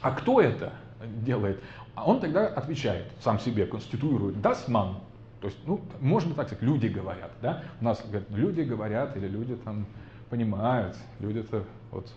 а 0.00 0.12
кто 0.12 0.40
это 0.40 0.72
делает, 1.04 1.62
он 1.94 2.20
тогда 2.20 2.46
отвечает 2.46 3.12
сам 3.20 3.38
себе, 3.38 3.66
конституирует 3.66 4.36
das 4.36 4.68
man, 4.68 4.96
то 5.42 5.48
есть, 5.48 5.58
ну, 5.66 5.80
можно 6.00 6.34
так 6.34 6.46
сказать, 6.46 6.62
люди 6.62 6.86
говорят, 6.86 7.32
да? 7.42 7.64
У 7.80 7.84
нас 7.84 8.00
говорят, 8.06 8.30
люди 8.30 8.60
говорят 8.60 9.16
или 9.16 9.26
люди 9.26 9.56
там 9.56 9.86
понимают, 10.30 10.96
люди-то 11.18 11.64
вот 11.90 12.10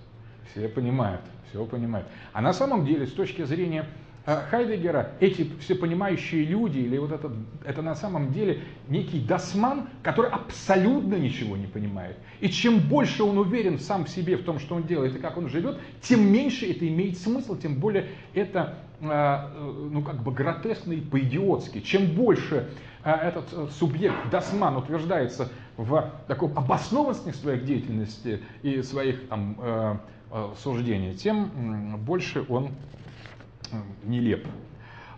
все 0.51 0.69
понимают, 0.69 1.21
все 1.49 1.65
понимают. 1.65 2.07
А 2.33 2.41
на 2.41 2.53
самом 2.53 2.85
деле, 2.85 3.07
с 3.07 3.11
точки 3.11 3.43
зрения 3.43 3.85
Хайдегера, 4.25 5.11
эти 5.19 5.47
все 5.59 5.75
понимающие 5.75 6.43
люди, 6.43 6.79
или 6.79 6.97
вот 6.97 7.11
это, 7.11 7.31
это 7.63 7.81
на 7.83 7.93
самом 7.93 8.33
деле 8.33 8.61
некий 8.87 9.19
досман, 9.19 9.89
который 10.01 10.31
абсолютно 10.31 11.15
ничего 11.15 11.55
не 11.55 11.67
понимает. 11.67 12.17
И 12.39 12.49
чем 12.49 12.79
больше 12.79 13.23
он 13.23 13.37
уверен 13.37 13.79
сам 13.79 14.05
в 14.05 14.09
себе, 14.09 14.35
в 14.37 14.43
том, 14.43 14.59
что 14.59 14.75
он 14.75 14.83
делает 14.83 15.15
и 15.15 15.19
как 15.19 15.37
он 15.37 15.47
живет, 15.47 15.77
тем 16.01 16.25
меньше 16.31 16.69
это 16.69 16.87
имеет 16.87 17.19
смысл, 17.19 17.55
тем 17.55 17.75
более 17.75 18.07
это 18.33 18.79
э, 18.99 19.05
э, 19.07 19.89
ну, 19.91 20.01
как 20.01 20.23
бы 20.23 20.31
гротескно 20.31 20.93
и 20.93 21.01
по-идиотски. 21.01 21.81
Чем 21.81 22.07
больше 22.15 22.67
а 23.05 23.17
этот 23.17 23.53
э, 23.53 23.67
субъект, 23.77 24.15
досман, 24.31 24.77
утверждается 24.77 25.49
в 25.77 26.11
таком 26.27 26.57
обоснованности 26.57 27.29
своих 27.29 27.63
деятельности 27.63 28.41
и 28.63 28.81
своих 28.81 29.27
там, 29.27 29.55
э, 29.59 29.97
суждений, 30.57 31.13
тем 31.13 31.97
больше 32.03 32.43
он 32.49 32.71
нелеп. 34.03 34.47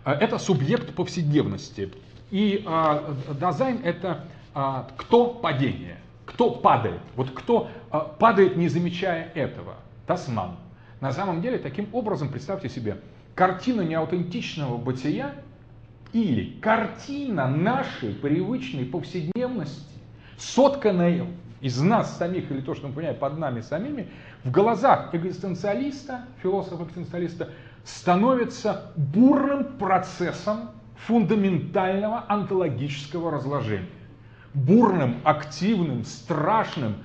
Это 0.04 0.38
субъект 0.38 0.94
повседневности. 0.94 1.92
И 2.30 2.64
э, 2.66 3.14
дизайн 3.40 3.80
это 3.82 4.24
э, 4.54 4.82
кто 4.96 5.26
падение, 5.26 5.98
кто 6.26 6.50
падает. 6.50 7.00
Вот 7.16 7.30
кто 7.30 7.68
э, 7.90 7.98
падает, 8.18 8.56
не 8.56 8.68
замечая 8.68 9.30
этого. 9.34 9.76
Тасман. 10.06 10.56
На 11.00 11.12
самом 11.12 11.40
деле, 11.42 11.58
таким 11.58 11.88
образом, 11.92 12.28
представьте 12.28 12.68
себе, 12.68 12.98
картина 13.34 13.82
неаутентичного 13.82 14.78
бытия 14.78 15.34
или 16.12 16.58
картина 16.60 17.46
нашей 17.46 18.14
привычной 18.14 18.86
повседневности, 18.86 19.98
сотканная 20.38 21.26
из 21.60 21.80
нас 21.80 22.16
самих, 22.16 22.50
или 22.50 22.60
то, 22.60 22.74
что 22.74 22.88
мы 22.88 22.94
понимаем 22.94 23.18
под 23.18 23.38
нами 23.38 23.60
самими, 23.60 24.08
в 24.44 24.50
глазах 24.50 25.14
экзистенциалиста, 25.14 26.26
философа-экзистенциалиста, 26.42 27.50
становится 27.88 28.92
бурным 28.96 29.78
процессом 29.78 30.70
фундаментального 31.06 32.24
онтологического 32.28 33.30
разложения. 33.30 33.88
Бурным, 34.52 35.16
активным, 35.24 36.04
страшным, 36.04 36.96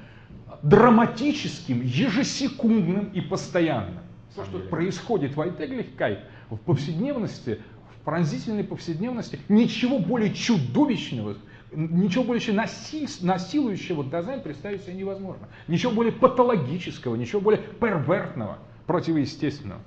драматическим, 0.62 1.82
ежесекундным 1.82 3.12
и 3.14 3.22
постоянным. 3.22 4.00
Все, 4.32 4.44
что 4.44 4.60
происходит 4.60 5.36
в 5.36 5.42
Альтеглихкай, 5.42 6.20
в 6.50 6.58
повседневности, 6.58 7.62
пронзительной 8.04 8.66
повседневности 8.66 9.40
ничего 9.48 10.00
более 10.00 10.34
чудовищного, 10.34 11.38
ничего 11.72 12.26
более 12.26 12.54
насиль, 12.54 13.08
насилующего 13.22 14.04
дизайн 14.04 14.42
представить 14.42 14.84
себе 14.84 14.96
невозможно. 14.96 15.48
Ничего 15.70 15.94
более 15.94 16.12
патологического, 16.12 17.16
ничего 17.16 17.40
более 17.40 17.62
первертного, 17.62 18.58
противоестественного. 18.86 19.82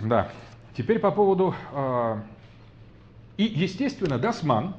Да. 0.00 0.30
Теперь 0.76 0.98
по 0.98 1.10
поводу... 1.10 1.54
Э, 1.72 2.20
и, 3.36 3.44
естественно, 3.44 4.18
das 4.18 4.46
Man 4.46 4.74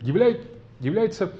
являет, 0.00 0.46
является 0.80 1.32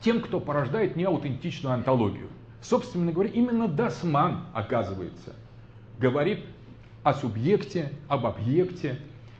тем, 0.00 0.20
кто 0.20 0.40
порождает 0.40 0.96
неаутентичную 0.96 1.74
онтологию. 1.74 2.28
Собственно 2.62 3.12
говоря, 3.12 3.30
именно 3.30 3.68
das 3.68 4.01
Man, 4.01 4.46
оказывается, 4.52 5.34
говорит 5.98 6.44
о 7.02 7.14
субъекте, 7.14 7.92
об 8.08 8.26
объекте. 8.26 8.98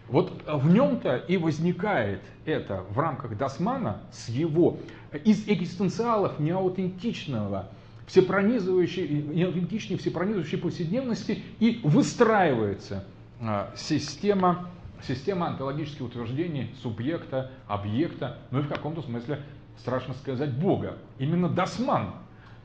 Вот 0.08 0.32
в 0.46 0.72
нем-то 0.72 1.16
и 1.16 1.36
возникает 1.36 2.22
это 2.44 2.84
в 2.90 2.98
рамках 2.98 3.36
das 3.36 3.65
Man 3.65 3.93
а 3.93 4.02
с 4.12 4.28
его 4.28 4.78
из 5.24 5.48
экзистенциалов 5.48 6.38
неаутентичного, 6.38 7.68
всепронизывающей, 8.06 9.22
неаутентичной, 9.22 9.96
всепронизывающей 9.96 10.58
повседневности 10.58 11.42
и 11.58 11.80
выстраивается 11.82 13.04
а, 13.40 13.72
система, 13.76 14.70
система 15.02 15.48
онтологических 15.48 16.02
утверждений 16.02 16.74
субъекта, 16.82 17.50
объекта, 17.66 18.38
ну 18.50 18.60
и 18.60 18.62
в 18.62 18.68
каком-то 18.68 19.02
смысле, 19.02 19.42
страшно 19.78 20.14
сказать, 20.14 20.52
Бога. 20.56 20.98
Именно 21.18 21.48
Дасман 21.48 22.14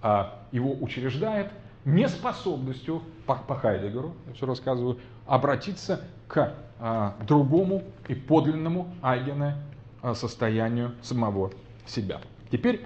а, 0.01 0.39
его 0.51 0.73
учреждает, 0.79 1.51
неспособностью, 1.83 3.01
по, 3.25 3.35
по 3.35 3.55
Хайдегеру, 3.55 4.13
я 4.27 4.33
все 4.33 4.45
рассказываю, 4.45 4.99
обратиться 5.25 6.01
к 6.27 6.53
а, 6.79 7.15
другому 7.27 7.83
и 8.07 8.13
подлинному 8.13 8.93
Айгене 9.01 9.55
состоянию 10.15 10.93
самого 11.03 11.51
себя. 11.85 12.21
Теперь 12.51 12.83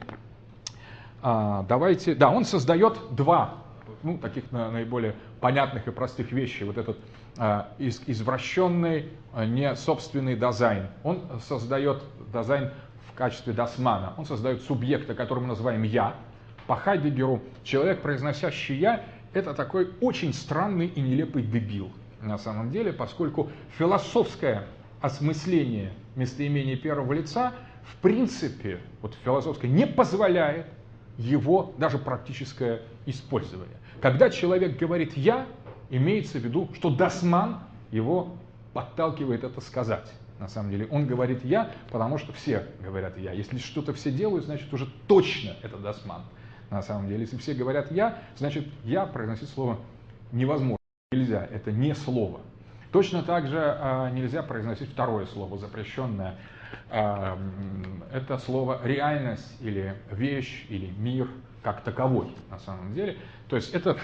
давайте, 1.67 2.13
да, 2.13 2.29
он 2.29 2.45
создает 2.45 2.99
два 3.11 3.55
ну, 4.03 4.17
таких 4.17 4.51
на, 4.51 4.69
наиболее 4.69 5.15
понятных 5.39 5.87
и 5.87 5.91
простых 5.91 6.31
вещей. 6.31 6.65
Вот 6.65 6.77
этот 6.77 6.99
а, 7.37 7.71
из, 7.79 8.01
извращенный, 8.05 9.09
а, 9.33 9.45
не 9.45 9.75
собственный 9.75 10.35
дизайн. 10.35 10.87
Он 11.03 11.21
создает 11.47 12.03
дизайн 12.31 12.71
в 13.09 13.17
качестве 13.17 13.53
досмана. 13.53 14.13
Он 14.17 14.25
создает 14.25 14.61
субъекта, 14.61 15.15
который 15.15 15.39
мы 15.39 15.47
называем 15.47 15.83
«я», 15.83 16.15
по 16.67 16.75
Хайдегеру 16.75 17.41
человек, 17.63 18.01
произносящий 18.01 18.77
«я», 18.77 19.03
это 19.33 19.53
такой 19.53 19.91
очень 20.01 20.33
странный 20.33 20.87
и 20.87 21.01
нелепый 21.01 21.43
дебил 21.43 21.91
на 22.21 22.37
самом 22.37 22.71
деле, 22.71 22.93
поскольку 22.93 23.49
философское 23.77 24.65
осмысление 25.01 25.91
местоимения 26.15 26.77
первого 26.77 27.13
лица 27.13 27.53
в 27.85 27.95
принципе, 27.97 28.79
вот 29.01 29.15
философское, 29.23 29.67
не 29.67 29.85
позволяет 29.85 30.67
его 31.17 31.73
даже 31.77 31.97
практическое 31.97 32.81
использование. 33.05 33.77
Когда 34.01 34.29
человек 34.29 34.77
говорит 34.77 35.15
«я», 35.15 35.47
имеется 35.89 36.39
в 36.39 36.43
виду, 36.43 36.69
что 36.75 36.89
Дасман 36.89 37.59
его 37.91 38.35
подталкивает 38.73 39.43
это 39.43 39.61
сказать. 39.61 40.11
на 40.39 40.49
самом 40.49 40.71
деле. 40.71 40.87
Он 40.91 41.07
говорит 41.07 41.45
«я», 41.45 41.71
потому 41.91 42.17
что 42.17 42.33
все 42.33 42.67
говорят 42.81 43.17
«я». 43.17 43.31
Если 43.31 43.57
что-то 43.57 43.93
все 43.93 44.11
делают, 44.11 44.45
значит 44.45 44.73
уже 44.73 44.85
точно 45.07 45.55
это 45.63 45.77
досман. 45.77 46.23
На 46.69 46.81
самом 46.81 47.07
деле, 47.07 47.21
если 47.21 47.37
все 47.37 47.53
говорят 47.53 47.91
«я», 47.91 48.21
значит 48.35 48.67
«я» 48.83 49.05
произносить 49.05 49.49
слово 49.49 49.79
невозможно, 50.33 50.77
нельзя, 51.11 51.47
это 51.51 51.71
не 51.71 51.95
слово. 51.95 52.41
Точно 52.91 53.23
так 53.23 53.47
же 53.47 53.59
а, 53.59 54.09
нельзя 54.09 54.43
произносить 54.43 54.89
второе 54.89 55.25
слово, 55.25 55.57
запрещенное. 55.57 56.35
Это 56.89 58.37
слово 58.45 58.79
«реальность» 58.83 59.57
или 59.61 59.95
«вещь» 60.11 60.65
или 60.69 60.87
«мир» 60.97 61.27
как 61.65 61.81
таковой 61.81 62.27
на 62.51 62.59
самом 62.59 62.93
деле. 62.93 63.17
То 63.49 63.55
есть 63.55 63.73
это, 63.73 63.97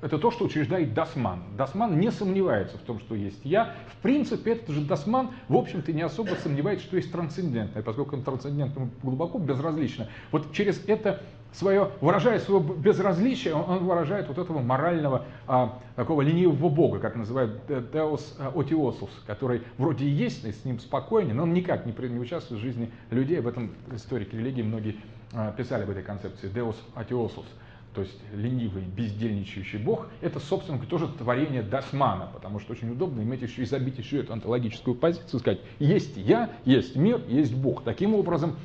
это 0.00 0.16
то, 0.16 0.30
что 0.30 0.44
учреждает 0.44 0.94
Дасман. 0.94 1.42
Дасман 1.56 1.98
не 1.98 2.12
сомневается 2.12 2.78
в 2.78 2.82
том, 2.82 3.00
что 3.00 3.16
есть 3.16 3.40
я. 3.44 3.74
В 3.88 3.96
принципе, 3.96 4.52
этот 4.52 4.70
же 4.70 4.80
Дасман, 4.80 5.30
в 5.48 5.56
общем-то, 5.56 5.92
не 5.92 6.02
особо 6.02 6.34
сомневается, 6.36 6.86
что 6.86 6.96
есть 6.96 7.10
трансцендентное, 7.10 7.82
поскольку 7.82 8.14
он 8.14 8.22
трансцендентно 8.22 8.90
глубоко 9.02 9.38
безразлично. 9.38 10.08
Вот 10.30 10.52
через 10.52 10.82
это 10.86 11.20
свое, 11.54 11.90
выражая 12.00 12.38
свое 12.40 12.62
безразличие, 12.62 13.54
он, 13.54 13.84
выражает 13.84 14.28
вот 14.28 14.38
этого 14.38 14.60
морального, 14.60 15.24
а, 15.46 15.78
такого 15.96 16.22
ленивого 16.22 16.68
бога, 16.68 16.98
как 16.98 17.16
называют 17.16 17.62
Деус 17.92 18.36
Отиосус, 18.54 19.10
который 19.26 19.62
вроде 19.78 20.04
и 20.04 20.10
есть, 20.10 20.44
и 20.44 20.52
с 20.52 20.64
ним 20.64 20.78
спокойнее, 20.80 21.34
но 21.34 21.44
он 21.44 21.54
никак 21.54 21.86
не, 21.86 21.92
не 22.08 22.18
участвует 22.18 22.60
в 22.60 22.64
жизни 22.64 22.90
людей. 23.10 23.38
Об 23.38 23.46
этом 23.46 23.72
историки 23.92 24.34
религии 24.34 24.62
многие 24.62 24.96
а, 25.32 25.52
писали 25.52 25.84
об 25.84 25.90
этой 25.90 26.02
концепции, 26.02 26.50
Deus 26.50 26.76
Атиосус, 26.94 27.46
то 27.94 28.00
есть 28.00 28.18
ленивый, 28.34 28.82
бездельничающий 28.82 29.78
Бог, 29.78 30.08
это, 30.20 30.40
собственно, 30.40 30.78
тоже 30.80 31.06
творение 31.06 31.62
Дасмана, 31.62 32.28
потому 32.32 32.58
что 32.58 32.72
очень 32.72 32.90
удобно 32.90 33.22
иметь 33.22 33.42
еще 33.42 33.62
и 33.62 33.66
забить 33.66 33.98
еще 33.98 34.18
эту 34.18 34.32
онтологическую 34.32 34.96
позицию, 34.96 35.38
сказать, 35.38 35.60
есть 35.78 36.16
я, 36.16 36.50
есть 36.64 36.96
мир, 36.96 37.20
есть 37.28 37.54
Бог. 37.54 37.84
Таким 37.84 38.14
образом, 38.14 38.56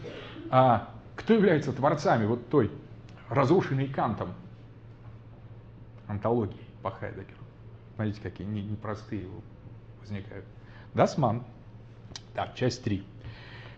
а, 0.49 0.90
кто 1.20 1.34
является 1.34 1.74
творцами 1.74 2.26
вот 2.26 2.48
той 2.50 2.72
разрушенной 3.28 3.88
Кантом 3.88 4.34
онтологии 6.07 6.56
по 6.82 6.91
Хайдеггеру? 6.91 7.44
Смотрите, 7.96 8.22
какие 8.22 8.48
непростые 8.48 9.28
возникают. 10.00 10.46
Дасман. 10.94 11.44
Так, 12.34 12.56
часть 12.56 12.84
3. 12.84 13.04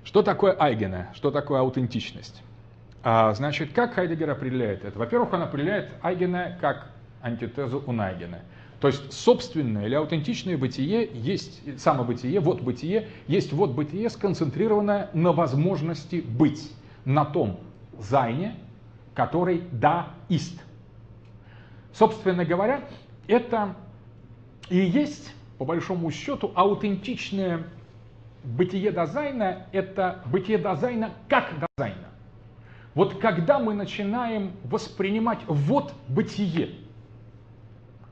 Что 0.03 0.21
такое 0.21 0.55
Eigene? 0.57 1.09
Что 1.15 1.31
такое 1.31 1.61
аутентичность? 1.61 2.43
А, 3.03 3.33
значит, 3.33 3.73
как 3.73 3.95
Хайдеггер 3.95 4.29
определяет 4.29 4.85
это? 4.85 4.99
Во-первых, 4.99 5.33
он 5.33 5.41
определяет 5.41 5.91
Eigene 6.03 6.57
как 6.61 6.91
антитезу 7.23 7.83
Uneigene. 7.87 8.41
То 8.79 8.87
есть 8.87 9.11
собственное 9.11 9.87
или 9.87 9.95
аутентичное 9.95 10.57
бытие 10.57 11.09
есть, 11.13 11.79
самобытие, 11.79 12.39
вот 12.39 12.61
бытие, 12.61 13.07
есть 13.27 13.53
вот 13.53 13.71
бытие, 13.71 14.09
сконцентрированное 14.09 15.09
на 15.13 15.31
возможности 15.31 16.21
быть, 16.21 16.71
на 17.05 17.25
том 17.25 17.59
зайне, 17.99 18.55
который 19.13 19.63
да 19.71 20.09
ист. 20.29 20.61
Собственно 21.93 22.45
говоря, 22.45 22.81
это 23.27 23.75
и 24.69 24.77
есть, 24.77 25.33
по 25.57 25.65
большому 25.65 26.11
счету, 26.11 26.51
аутентичное 26.55 27.63
бытие 28.43 28.91
дизайна, 28.91 29.67
это 29.71 30.23
бытие 30.25 30.57
дизайна 30.57 31.11
как 31.27 31.51
дизайна. 31.53 32.07
Вот 32.93 33.19
когда 33.19 33.59
мы 33.59 33.73
начинаем 33.73 34.53
воспринимать 34.63 35.39
вот 35.47 35.93
бытие, 36.07 36.71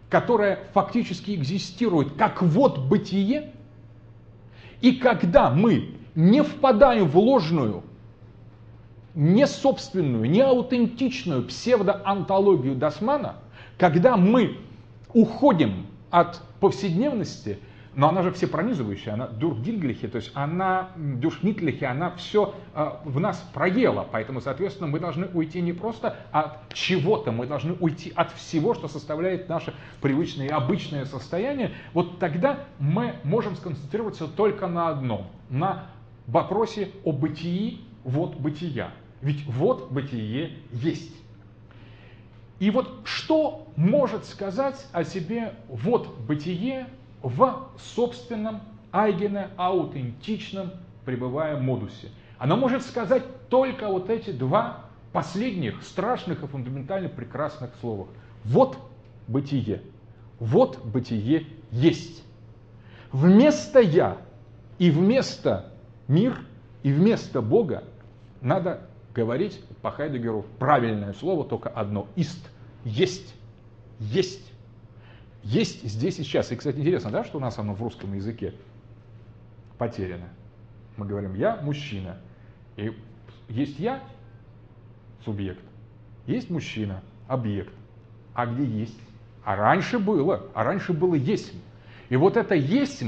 которое 0.09 0.59
фактически 0.73 1.35
экзистирует 1.35 2.13
как 2.13 2.41
вот 2.41 2.79
бытие, 2.79 3.51
и 4.81 4.93
когда 4.93 5.49
мы 5.49 5.95
не 6.15 6.43
впадаем 6.43 7.07
в 7.07 7.17
ложную, 7.17 7.83
не 9.19 9.45
собственную, 9.47 10.29
не 10.29 10.41
аутентичную 10.41 11.43
псевдоантологию 11.43 12.75
Дасмана, 12.75 13.35
когда 13.77 14.17
мы 14.17 14.57
уходим 15.13 15.87
от 16.09 16.41
повседневности– 16.59 17.59
но 17.95 18.07
она 18.07 18.21
же 18.21 18.31
все 18.31 18.47
пронизывающая, 18.47 19.13
она 19.13 19.27
дурдильглихи, 19.27 20.07
то 20.07 20.17
есть 20.17 20.31
она 20.33 20.91
дюшнитлихи, 20.95 21.83
она 21.83 22.11
все 22.11 22.55
э, 22.73 22.91
в 23.03 23.19
нас 23.19 23.37
проела, 23.53 24.07
поэтому, 24.09 24.41
соответственно, 24.41 24.87
мы 24.87 25.01
должны 25.01 25.27
уйти 25.33 25.59
не 25.59 25.73
просто 25.73 26.15
от 26.31 26.73
чего-то, 26.73 27.33
мы 27.33 27.45
должны 27.45 27.73
уйти 27.73 28.13
от 28.15 28.31
всего, 28.31 28.73
что 28.73 28.87
составляет 28.87 29.49
наше 29.49 29.73
привычное 30.01 30.47
и 30.47 30.49
обычное 30.49 31.03
состояние. 31.03 31.71
Вот 31.93 32.19
тогда 32.19 32.59
мы 32.79 33.15
можем 33.23 33.55
сконцентрироваться 33.55 34.27
только 34.27 34.67
на 34.67 34.87
одном, 34.89 35.27
на 35.49 35.87
вопросе 36.27 36.91
о 37.03 37.11
бытии, 37.11 37.81
вот 38.03 38.35
бытия. 38.35 38.91
Ведь 39.21 39.45
вот 39.45 39.91
бытие 39.91 40.57
есть. 40.71 41.13
И 42.59 42.71
вот 42.71 43.01
что 43.05 43.67
может 43.75 44.25
сказать 44.25 44.85
о 44.91 45.03
себе 45.03 45.53
вот 45.67 46.17
бытие 46.19 46.87
в 47.21 47.69
собственном 47.77 48.61
айгене 48.91 49.49
аутентичном 49.57 50.71
пребывая 51.05 51.59
модусе. 51.59 52.09
Она 52.37 52.55
может 52.55 52.83
сказать 52.83 53.23
только 53.49 53.87
вот 53.87 54.09
эти 54.09 54.31
два 54.31 54.85
последних 55.11 55.81
страшных 55.83 56.43
и 56.43 56.47
фундаментально 56.47 57.09
прекрасных 57.09 57.71
слова. 57.81 58.07
Вот 58.43 58.77
бытие. 59.27 59.81
Вот 60.39 60.83
бытие 60.85 61.45
есть. 61.71 62.23
Вместо 63.11 63.79
я 63.79 64.17
и 64.77 64.91
вместо 64.91 65.73
мир 66.07 66.39
и 66.83 66.93
вместо 66.93 67.41
Бога 67.41 67.83
надо 68.41 68.88
говорить 69.19 69.61
по 69.81 69.91
Хайдегеру 69.91 70.45
правильное 70.59 71.13
слово, 71.13 71.45
только 71.45 71.69
одно. 71.69 72.07
Ист. 72.15 72.49
Есть. 72.83 73.35
Есть 73.99 74.49
есть 75.43 75.83
здесь 75.83 76.19
и 76.19 76.23
сейчас. 76.23 76.51
И, 76.51 76.55
кстати, 76.55 76.77
интересно, 76.77 77.11
да, 77.11 77.23
что 77.23 77.37
у 77.37 77.41
нас 77.41 77.57
оно 77.57 77.73
в 77.73 77.81
русском 77.81 78.13
языке 78.13 78.53
потеряно. 79.77 80.29
Мы 80.97 81.05
говорим 81.05 81.33
«я 81.35 81.55
мужчина». 81.57 82.17
И 82.75 82.93
есть 83.47 83.79
«я»– 83.79 84.03
субъект, 85.25 85.63
есть 86.27 86.49
мужчина– 86.49 87.01
объект. 87.27 87.73
А 88.33 88.45
где 88.45 88.65
есть? 88.65 88.99
А 89.43 89.55
раньше 89.55 89.97
было, 89.97 90.49
а 90.53 90.63
раньше 90.63 90.93
было 90.93 91.15
«есть». 91.15 91.53
И 92.09 92.15
вот 92.15 92.37
это 92.37 92.55
«есть» 92.55 93.03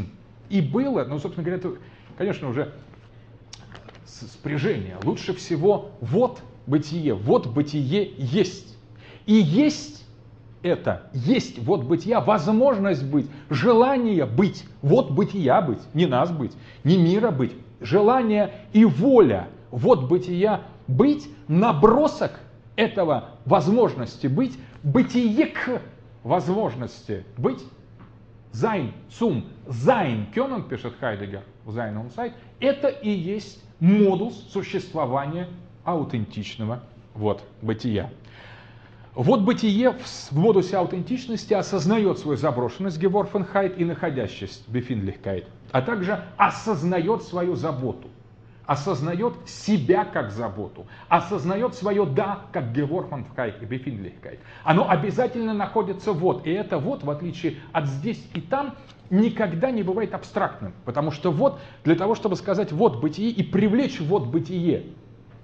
и 0.49 0.61
было, 0.61 1.03
ну, 1.05 1.19
собственно 1.19 1.45
говоря, 1.45 1.59
это, 1.59 1.77
конечно, 2.17 2.47
уже 2.47 2.73
спряжение. 4.27 4.97
Лучше 5.03 5.33
всего 5.33 5.91
вот 6.01 6.41
бытие, 6.67 7.13
вот 7.13 7.47
бытие 7.47 8.13
есть. 8.17 8.77
И 9.25 9.33
есть 9.33 10.01
это 10.63 11.09
есть 11.13 11.59
вот 11.59 11.83
бытия, 11.83 12.21
возможность 12.21 13.03
быть, 13.03 13.27
желание 13.49 14.25
быть, 14.25 14.65
вот 14.81 15.11
бытия 15.11 15.61
быть, 15.61 15.79
не 15.93 16.05
нас 16.05 16.31
быть, 16.31 16.53
не 16.83 16.97
мира 16.97 17.31
быть, 17.31 17.53
желание 17.79 18.53
и 18.73 18.85
воля, 18.85 19.47
вот 19.71 20.07
бытия 20.07 20.61
быть, 20.87 21.27
набросок 21.47 22.39
этого 22.75 23.31
возможности 23.45 24.27
быть, 24.27 24.57
бытие 24.83 25.47
к 25.47 25.81
возможности 26.23 27.25
быть, 27.37 27.63
Sein 28.51 28.93
zum 29.09 29.45
Seinkönnen, 29.67 30.63
пишет 30.63 30.93
Хайдеггер 30.99 31.43
в 31.65 31.75
Sein 31.75 31.96
und 31.96 32.11
Zeit, 32.11 32.33
это 32.59 32.87
и 32.87 33.09
есть 33.09 33.63
модус 33.81 34.35
существования 34.53 35.49
аутентичного 35.83 36.83
вот 37.15 37.43
бытия. 37.61 38.09
Вот 39.13 39.41
бытие 39.41 39.97
в 40.29 40.37
модусе 40.37 40.77
аутентичности 40.77 41.53
осознает 41.53 42.19
свою 42.19 42.37
заброшенность 42.37 42.97
Geworfenheit 42.97 43.77
и 43.77 43.83
находимость 43.83 44.69
Befindlichkeit, 44.69 45.47
а 45.71 45.81
также 45.81 46.23
осознает 46.37 47.23
свою 47.23 47.55
заботу, 47.55 48.07
осознает 48.71 49.33
себя 49.45 50.05
как 50.05 50.31
заботу, 50.31 50.87
осознает 51.09 51.75
свое 51.75 52.05
«да» 52.05 52.39
как 52.53 52.71
Геворфенхайт 52.71 53.61
и 53.61 53.65
Бефинлихкайт. 53.65 54.39
Оно 54.63 54.89
обязательно 54.89 55.53
находится 55.53 56.13
вот, 56.13 56.47
и 56.47 56.51
это 56.51 56.77
вот, 56.77 57.03
в 57.03 57.09
отличие 57.09 57.57
от 57.73 57.87
здесь 57.87 58.25
и 58.33 58.39
там, 58.39 58.75
никогда 59.09 59.71
не 59.71 59.83
бывает 59.83 60.13
абстрактным, 60.13 60.71
потому 60.85 61.11
что 61.11 61.31
вот 61.31 61.59
для 61.83 61.95
того, 61.95 62.15
чтобы 62.15 62.37
сказать 62.37 62.71
вот 62.71 63.01
бытие 63.01 63.31
и 63.31 63.43
привлечь 63.43 63.99
вот 63.99 64.27
бытие, 64.27 64.85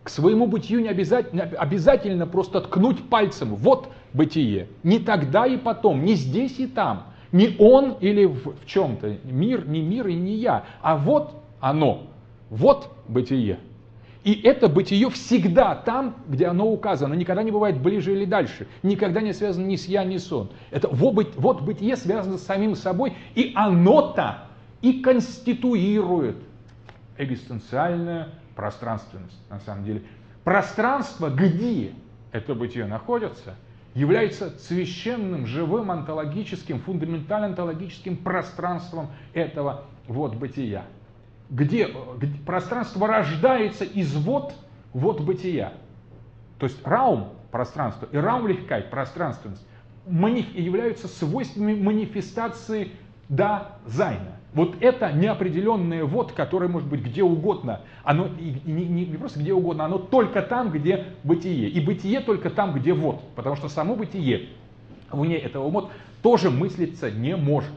к 0.04 0.10
своему 0.10 0.48
бытию 0.48 0.80
не 0.80 0.88
обязательно, 0.88 1.44
обязательно 1.44 2.28
просто 2.28 2.62
ткнуть 2.62 3.10
пальцем. 3.10 3.56
Вот 3.56 3.90
бытие. 4.14 4.70
Не 4.84 4.99
тогда 4.99 5.45
и 5.45 5.58
потом, 5.58 6.06
не 6.06 6.14
здесь 6.14 6.60
и 6.60 6.68
там. 6.68 7.08
Не 7.34 7.58
он 7.60 7.98
или 7.99 8.24
в, 8.24 8.56
в 8.56 8.66
чем-то. 8.66 9.18
Мир, 9.26 9.68
не 9.68 9.82
мир 9.82 10.08
и 10.08 10.14
не 10.14 10.36
я. 10.36 10.64
А 10.82 10.95
вот 10.95 11.34
оно. 11.60 12.08
Вот 12.49 12.91
бытие. 13.07 13.60
И 14.24 14.41
это 14.41 14.68
бытие 14.68 15.10
всегда 15.10 15.76
там, 15.76 16.15
где 16.28 16.48
оно 16.48 16.69
указано. 16.69 17.14
Никогда 17.14 17.44
не 17.44 17.52
бывает 17.52 17.82
ближе 17.82 18.14
или 18.14 18.26
дальше. 18.26 18.68
Никогда 18.84 19.22
не 19.22 19.34
связано 19.34 19.65
ни 19.65 19.78
с 19.78 19.86
я, 19.88 20.03
ни 20.03 20.18
с 20.18 20.32
он. 20.34 20.49
Это 20.69 20.90
вот, 20.90 21.36
вот 21.38 21.61
бытие 21.61 21.95
связано 21.95 22.38
с 22.38 22.44
самим 22.44 22.76
собой. 22.76 23.14
И 23.36 23.53
оно-то 23.56 24.49
и 24.82 25.02
конституирует 25.02 26.38
экзистенциальная 27.18 28.30
пространственность, 28.56 29.40
на 29.49 29.60
самом 29.60 29.86
деле. 29.86 30.03
Пространство, 30.44 31.30
где 31.30 31.94
это 32.32 32.53
бытие 32.53 32.86
находится, 32.86 33.56
является 33.94 34.49
священным, 34.60 35.48
живым, 35.48 35.90
онтологическим, 35.90 36.80
фундаментально 36.82 37.48
онтологическим 37.48 38.18
пространством 38.18 39.10
этого 39.34 39.86
вот 40.07 40.36
бытия. 40.36 40.86
Где, 41.49 41.90
где 42.18 42.34
пространство 42.45 43.07
рождается 43.07 43.86
из 43.86 44.14
вот, 44.15 44.53
вот 44.94 45.22
бытия. 45.22 45.74
То 46.60 46.65
есть 46.65 46.86
Raum 46.86 47.30
пространство 47.52 48.07
и 48.11 48.18
Räumlichkeit 48.18 48.90
пространственность 48.90 49.65
являются 50.07 51.07
свойствами 51.07 51.74
манифестации 51.74 52.91
дазайна. 53.30 54.38
Вот 54.53 54.76
это 54.82 55.11
неопределенное 55.11 56.03
вот, 56.06 56.32
которое 56.32 56.68
может 56.68 56.88
быть 56.88 57.02
где 57.02 57.22
угодно. 57.22 57.82
Оно 58.03 58.28
и, 58.40 58.56
не, 58.65 58.86
не, 58.86 59.06
не 59.06 59.18
просто 59.18 59.40
где 59.40 59.53
угодно, 59.53 59.86
оно 59.86 59.98
только 59.99 60.41
там, 60.41 60.72
где 60.72 61.06
бытие. 61.24 61.69
И 61.69 61.80
бытие 61.80 62.22
только 62.22 62.49
там, 62.49 62.74
где 62.74 62.94
вот. 62.94 63.22
Потому 63.36 63.56
что 63.56 63.68
само 63.69 63.95
бытие 63.95 64.49
вне 65.11 65.38
этого 65.38 65.69
вот 65.69 65.91
тоже 66.22 66.49
мыслиться 66.49 67.11
не 67.11 67.36
может. 67.36 67.72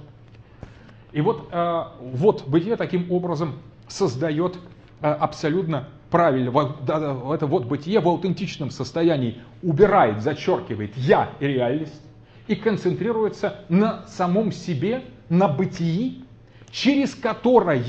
И 1.13 1.21
вот, 1.21 1.49
э, 1.51 1.85
вот 2.01 2.47
бытие 2.47 2.77
таким 2.77 3.11
образом 3.11 3.55
создает 3.89 4.57
э, 5.01 5.07
абсолютно 5.07 5.89
правильно, 6.11 6.51
это 6.83 7.47
вот 7.47 7.65
бытие 7.65 8.01
в 8.01 8.09
аутентичном 8.09 8.71
состоянии 8.71 9.41
убирает, 9.63 10.23
зачеркивает 10.23 10.97
я 10.97 11.31
и 11.39 11.47
реальность 11.47 12.03
и 12.51 12.57
концентрируется 12.57 13.65
на 13.69 14.07
самом 14.09 14.51
себе, 14.51 15.05
на 15.29 15.47
бытии, 15.47 16.25
через 16.73 17.15
которое, 17.15 17.81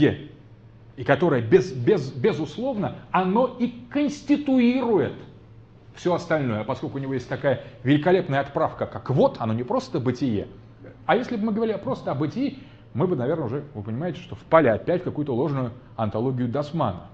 и 0.97 1.03
которое 1.03 1.41
без, 1.41 1.71
без, 1.71 2.11
безусловно, 2.11 2.97
оно 3.09 3.47
и 3.59 3.73
конституирует 3.89 5.13
все 5.95 6.13
остальное. 6.13 6.61
А 6.61 6.63
поскольку 6.63 6.99
у 6.99 7.01
него 7.01 7.15
есть 7.15 7.27
такая 7.27 7.63
великолепная 7.83 8.39
отправка, 8.39 8.85
как 8.85 9.09
вот, 9.09 9.37
оно 9.39 9.53
не 9.53 9.63
просто 9.63 9.99
бытие. 9.99 10.47
А 11.07 11.15
если 11.15 11.37
бы 11.37 11.45
мы 11.45 11.53
говорили 11.53 11.77
просто 11.77 12.11
о 12.11 12.15
бытии, 12.15 12.59
мы 12.93 13.07
бы, 13.07 13.15
наверное, 13.15 13.45
уже, 13.45 13.63
вы 13.73 13.83
понимаете, 13.83 14.19
что 14.19 14.35
впали 14.35 14.67
опять 14.67 15.01
в 15.01 15.03
какую-то 15.05 15.33
ложную 15.33 15.71
онтологию 15.95 16.49
Дасмана. 16.49 17.07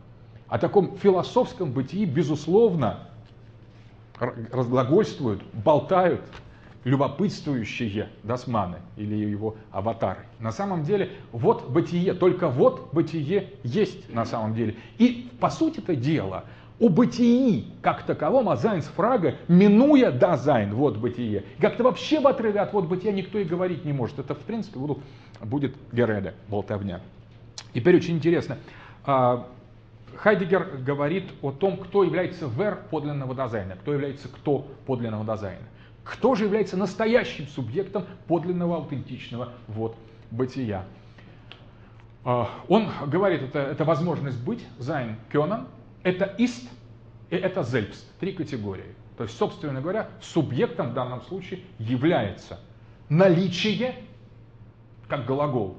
О 0.48 0.58
таком 0.58 0.98
философском 0.98 1.72
бытии, 1.72 2.06
безусловно, 2.06 3.10
разглагольствуют, 4.20 5.44
болтают 5.54 6.22
любопытствующие 6.84 8.10
дасманы 8.24 8.78
или 8.96 9.14
его 9.14 9.58
аватары. 9.72 10.22
На 10.40 10.52
самом 10.52 10.84
деле, 10.84 11.12
вот 11.34 11.70
бытие, 11.70 12.14
только 12.14 12.48
вот 12.48 12.94
бытие 12.94 13.54
есть 13.64 14.12
на 14.14 14.26
самом 14.26 14.56
деле. 14.56 14.76
И 14.98 15.30
по 15.40 15.50
сути 15.50 15.80
это 15.80 15.96
дело, 15.96 16.46
о 16.80 16.90
бытии 16.90 17.66
как 17.82 18.04
таковом, 18.04 18.50
о 18.50 18.56
Frage, 18.56 19.36
минуя 19.48 20.12
Дазайн, 20.12 20.74
вот 20.74 20.98
бытие. 20.98 21.44
Как-то 21.60 21.84
вообще 21.84 22.20
в 22.20 22.28
отрыве 22.28 22.60
от 22.60 22.72
вот 22.72 22.86
бытия 22.86 23.12
никто 23.12 23.40
и 23.40 23.44
говорить 23.44 23.84
не 23.84 23.94
может. 23.94 24.20
Это, 24.20 24.36
в 24.36 24.40
принципе, 24.40 24.80
будет 25.42 25.76
Gerede, 25.92 26.34
болтовня. 26.48 27.02
Теперь 27.74 27.96
очень 27.96 28.16
интересно. 28.16 28.58
А, 29.04 29.48
Хайдеггер 30.16 30.78
говорит 30.78 31.26
о 31.42 31.52
том, 31.52 31.78
кто 31.78 32.04
является 32.04 32.48
Wer 32.48 32.80
подлинного 32.90 33.36
дазайна, 33.36 33.76
кто 33.76 33.94
является 33.94 34.28
кто 34.28 34.68
подлинного 34.86 35.24
дазайна. 35.36 35.64
Кто 36.04 36.36
же 36.36 36.46
является 36.46 36.78
настоящим 36.78 37.48
субъектом 37.48 38.06
подлинного, 38.28 38.78
аутентичного 38.78 39.54
вот, 39.68 39.96
бытия. 40.32 40.86
А, 42.24 42.50
он 42.68 42.90
говорит, 43.06 43.42
это, 43.42 43.60
это 43.60 43.86
возможность 43.86 44.42
быть, 44.44 44.66
Seinkönnen, 44.80 45.68
это 46.04 46.26
Ist 46.38 46.70
и 47.30 47.36
это 47.36 47.64
Selbst, 47.64 48.06
три 48.20 48.34
категории. 48.34 48.96
То 49.18 49.24
есть, 49.24 49.38
собственно 49.38 49.82
говоря, 49.82 50.10
субъектом 50.22 50.92
в 50.92 50.94
данном 50.94 51.22
случае 51.24 51.62
является 51.80 52.60
наличие, 53.10 53.96
как 55.08 55.26
глагол, 55.26 55.78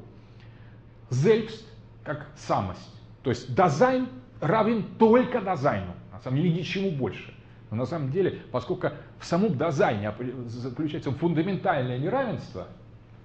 зельпс, 1.11 1.65
как 2.05 2.27
самость. 2.37 2.95
То 3.23 3.31
есть 3.31 3.55
дизайн 3.55 4.09
равен 4.41 4.85
только 4.99 5.41
дизайну, 5.41 5.95
на 6.13 6.21
самом 6.21 6.39
деле 6.39 6.53
ничему 6.53 6.91
больше. 6.93 7.35
Но 7.71 7.77
на 7.77 7.87
самом 7.87 8.11
деле, 8.11 8.43
поскольку 8.51 8.89
в 9.19 9.25
самом 9.25 9.59
дизайне 9.59 10.13
заключается 10.47 11.13
фундаментальное 11.13 11.99
неравенство, 11.99 12.69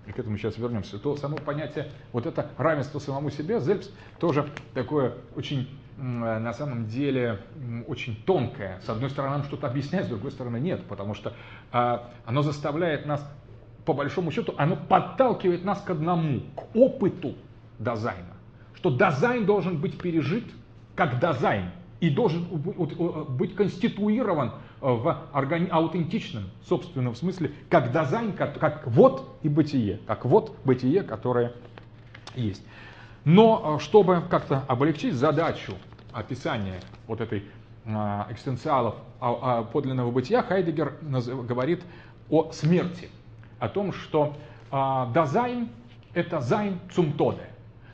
и 0.05 0.11
к 0.11 0.19
этому 0.19 0.37
сейчас 0.37 0.57
вернемся, 0.57 0.99
то 0.99 1.15
само 1.15 1.37
понятие 1.37 1.89
вот 2.11 2.25
это 2.25 2.49
равенство 2.57 2.99
самому 2.99 3.29
себе, 3.29 3.59
Зельпс, 3.61 3.89
тоже 4.19 4.49
такое 4.73 5.13
очень, 5.35 5.69
на 5.97 6.51
самом 6.53 6.87
деле, 6.87 7.39
очень 7.87 8.21
тонкое. 8.25 8.81
С 8.81 8.89
одной 8.89 9.09
стороны, 9.09 9.37
нам 9.37 9.43
что-то 9.45 9.67
объясняет, 9.67 10.07
с 10.07 10.09
другой 10.09 10.31
стороны, 10.31 10.57
нет, 10.57 10.83
потому 10.89 11.13
что 11.13 11.33
а, 11.71 12.09
оно 12.25 12.41
заставляет 12.41 13.05
нас, 13.05 13.25
по 13.85 13.93
большому 13.93 14.31
счету, 14.31 14.53
оно 14.57 14.75
подталкивает 14.75 15.65
нас 15.65 15.81
к 15.81 15.89
одному, 15.89 16.41
к 16.55 16.75
опыту 16.75 17.35
дазайна. 17.79 18.33
Что 18.75 18.89
дазайн 18.89 19.45
должен 19.45 19.77
быть 19.77 19.97
пережит 19.97 20.45
как 20.95 21.19
дазайн – 21.19 21.83
и 22.03 22.09
должен 22.09 22.43
быть 22.43 23.55
конституирован 23.55 24.49
э, 24.49 24.51
в 24.81 25.29
аутентичном, 25.31 26.49
собственном 26.67 27.15
смысле, 27.15 27.53
как 27.69 27.93
дазайн, 27.93 28.33
как, 28.33 28.59
как 28.59 28.85
вот 28.87 29.37
и 29.41 29.47
бытие, 29.47 30.01
как 30.05 30.25
вот 30.25 30.53
бытие, 30.65 31.03
которое 31.03 31.53
есть. 32.35 32.61
Но 33.23 33.77
э, 33.77 33.81
чтобы 33.81 34.21
как-то 34.29 34.65
облегчить 34.67 35.13
задачу 35.13 35.75
описания 36.11 36.81
вот 37.07 37.21
этой 37.21 37.45
э, 37.85 37.89
экзистенциалов 38.31 38.95
а, 39.21 39.59
а, 39.59 39.63
подлинного 39.63 40.11
бытия, 40.11 40.43
Хайдеггер 40.43 40.97
говорит 41.47 41.83
о 42.29 42.51
смерти, 42.51 43.07
о 43.63 43.69
том, 43.69 43.93
что 43.93 44.35
дазайн 44.69 45.69
это 46.13 46.41
Sein 46.41 46.79
zum 46.93 47.13
Tode, 47.13 47.47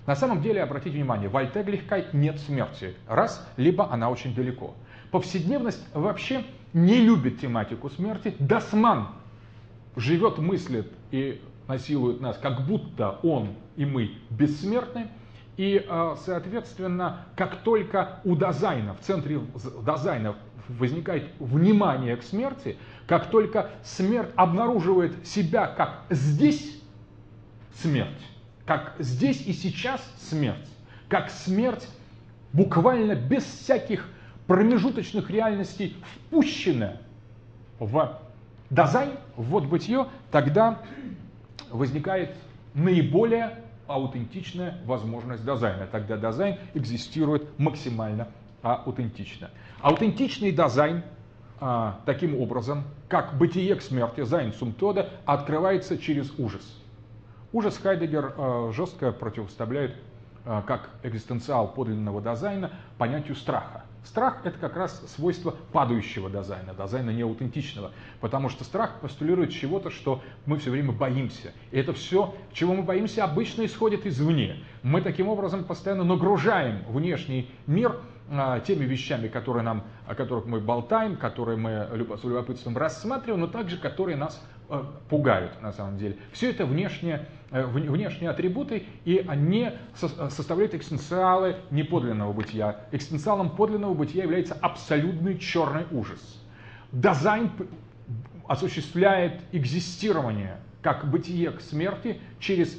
на 0.07 0.15
самом 0.15 0.41
деле, 0.41 0.63
обратите 0.63 0.95
внимание, 0.95 1.29
в 1.29 1.37
Alltäglichkeit 1.37 2.15
нет 2.15 2.39
смерти. 2.39 2.95
Раз, 3.07 3.47
либо 3.57 3.93
она 3.93 4.09
очень 4.09 4.33
далеко. 4.33 4.73
Повседневность 5.11 5.85
вообще 5.93 6.43
не 6.73 6.97
любит 7.01 7.39
тематику 7.39 7.91
смерти. 7.91 8.35
Дасман 8.39 9.09
живет, 9.95 10.39
мыслит 10.39 10.91
и 11.11 11.39
насилует 11.67 12.21
нас, 12.21 12.39
как 12.39 12.65
будто 12.65 13.19
он 13.21 13.49
и 13.75 13.85
мы 13.85 14.13
бессмертны. 14.31 15.09
И, 15.57 15.85
а, 15.87 16.15
соответственно, 16.25 17.25
как 17.35 17.57
только 17.57 18.21
у 18.23 18.35
Дазайна, 18.35 18.95
в 18.95 19.01
центре 19.01 19.39
Дазайна 19.85 20.35
возникает 20.69 21.29
внимание 21.39 22.15
к 22.17 22.23
смерти, 22.23 22.77
как 23.09 23.31
только 23.31 23.71
смерть 23.81 24.29
обнаруживает 24.35 25.25
себя 25.25 25.65
как 25.65 26.03
здесь 26.11 26.79
смерть, 27.81 28.21
как 28.67 28.93
здесь 28.99 29.47
и 29.47 29.51
сейчас 29.51 29.99
смерть, 30.19 30.69
как 31.07 31.31
смерть 31.31 31.87
буквально 32.53 33.15
без 33.15 33.43
всяких 33.43 34.07
промежуточных 34.45 35.31
реальностей 35.31 35.95
впущена 36.03 36.97
в 37.79 38.19
дазайн, 38.69 39.13
в 39.35 39.45
вот 39.45 39.65
бытие, 39.65 40.05
тогда 40.29 40.77
возникает 41.71 42.35
наиболее 42.75 43.57
аутентичная 43.87 44.77
возможность 44.85 45.43
дазайна. 45.43 45.87
Тогда 45.87 46.15
дазайн 46.15 46.59
экзистирует 46.75 47.57
максимально 47.57 48.27
аутентично. 48.61 49.49
Аутентичный 49.81 50.51
дазайн 50.51 51.01
а, 51.61 51.99
таким 52.05 52.39
образом, 52.39 52.83
как 53.07 53.37
бытие 53.37 53.75
к 53.75 53.81
смерти, 53.81 54.23
Sein 54.23 54.53
zum 54.53 54.74
Tode, 54.74 55.09
открывается 55.25 55.97
через 55.97 56.31
ужас. 56.37 56.63
Ужас 57.51 57.77
Хайдеггер 57.77 58.35
э, 58.37 58.71
жестко 58.75 59.11
противоставляет 59.11 59.95
э, 60.45 60.61
как 60.67 60.91
экзистенциал 61.01 61.67
подлинного 61.73 62.21
дазайна 62.21 62.71
понятию 62.99 63.35
страха. 63.35 63.83
Страх– 64.03 64.41
это 64.43 64.57
как 64.57 64.77
раз 64.77 65.03
свойство 65.15 65.55
падающего 65.73 66.29
дазайна, 66.29 66.73
дазайна 66.73 67.09
неаутентичного, 67.09 67.91
потому 68.21 68.49
что 68.49 68.63
страх 68.63 69.01
постулирует 69.01 69.51
чего-то, 69.51 69.89
что 69.89 70.21
мы 70.45 70.57
все 70.57 70.71
время 70.71 70.93
боимся. 70.93 71.51
И 71.71 71.77
это 71.77 71.93
все, 71.93 72.33
чего 72.53 72.75
мы 72.75 72.83
боимся, 72.83 73.25
обычно 73.25 73.65
исходит 73.65 74.05
извне. 74.05 74.63
Мы 74.83 75.01
таким 75.01 75.27
образом 75.27 75.63
постоянно 75.65 76.03
нагружаем 76.05 76.83
внешний 76.87 77.51
мир 77.67 77.91
а, 77.91 78.01
теми 78.65 78.85
вещами, 78.85 79.27
которые 79.27 79.63
нам, 79.63 79.83
о 80.07 80.15
которых 80.15 80.45
мы 80.45 80.59
болтаем, 80.59 81.17
которые 81.17 81.57
мы 81.57 81.87
с 82.17 82.23
любопытством 82.23 82.77
рассматриваем, 82.77 83.41
но 83.41 83.47
также 83.47 83.77
которые 83.77 84.17
нас 84.17 84.41
э, 84.69 84.83
пугают 85.09 85.61
на 85.61 85.71
самом 85.71 85.97
деле. 85.97 86.17
Все 86.31 86.51
это 86.51 86.65
внешние, 86.65 87.27
э, 87.51 87.65
внешние 87.65 88.29
атрибуты, 88.29 88.85
и 89.05 89.25
они 89.27 89.71
составляют 89.95 90.73
экстенциалы 90.75 91.57
неподлинного 91.71 92.33
бытия. 92.33 92.81
Экстенциалом 92.91 93.49
подлинного 93.55 93.93
бытия 93.93 94.23
является 94.23 94.53
абсолютный 94.53 95.37
черный 95.39 95.85
ужас. 95.91 96.19
Дазайн 96.91 97.51
осуществляет 98.47 99.41
экзистирование 99.51 100.57
как 100.81 101.09
бытие 101.09 101.51
к 101.51 101.61
смерти 101.61 102.19
через 102.39 102.77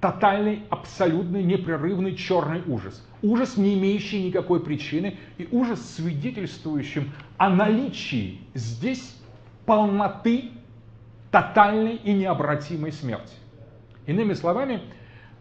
тотальный, 0.00 0.64
абсолютный, 0.70 1.42
непрерывный 1.42 2.14
черный 2.16 2.62
ужас. 2.66 3.06
Ужас, 3.22 3.56
не 3.56 3.74
имеющий 3.74 4.24
никакой 4.24 4.60
причины, 4.60 5.18
и 5.38 5.48
ужас, 5.52 5.94
свидетельствующим 5.94 7.12
о 7.36 7.50
наличии 7.50 8.40
здесь 8.54 9.16
полноты 9.64 10.50
тотальной 11.30 11.96
и 11.96 12.12
необратимой 12.12 12.92
смерти. 12.92 13.34
Иными 14.06 14.34
словами, 14.34 14.82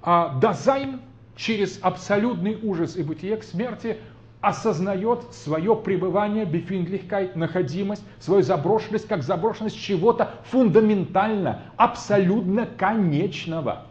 а, 0.01 0.39
Дазайн 0.39 1.01
через 1.35 1.79
абсолютный 1.81 2.57
ужас 2.61 2.95
и 2.95 3.03
бытие 3.03 3.37
к 3.37 3.43
смерти 3.43 3.97
осознает 4.41 5.33
свое 5.33 5.75
пребывание, 5.75 6.45
Befindlichkeit, 6.45 7.35
находимость, 7.35 8.03
свою 8.19 8.41
заброшенность, 8.41 9.07
как 9.07 9.23
заброшенность 9.23 9.79
чего-то 9.79 10.35
фундаментально, 10.45 11.61
абсолютно 11.77 12.65
конечного. 12.65 13.85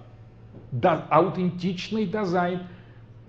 Да, 0.73 1.07
аутентичный 1.11 2.07
дазайн 2.07 2.63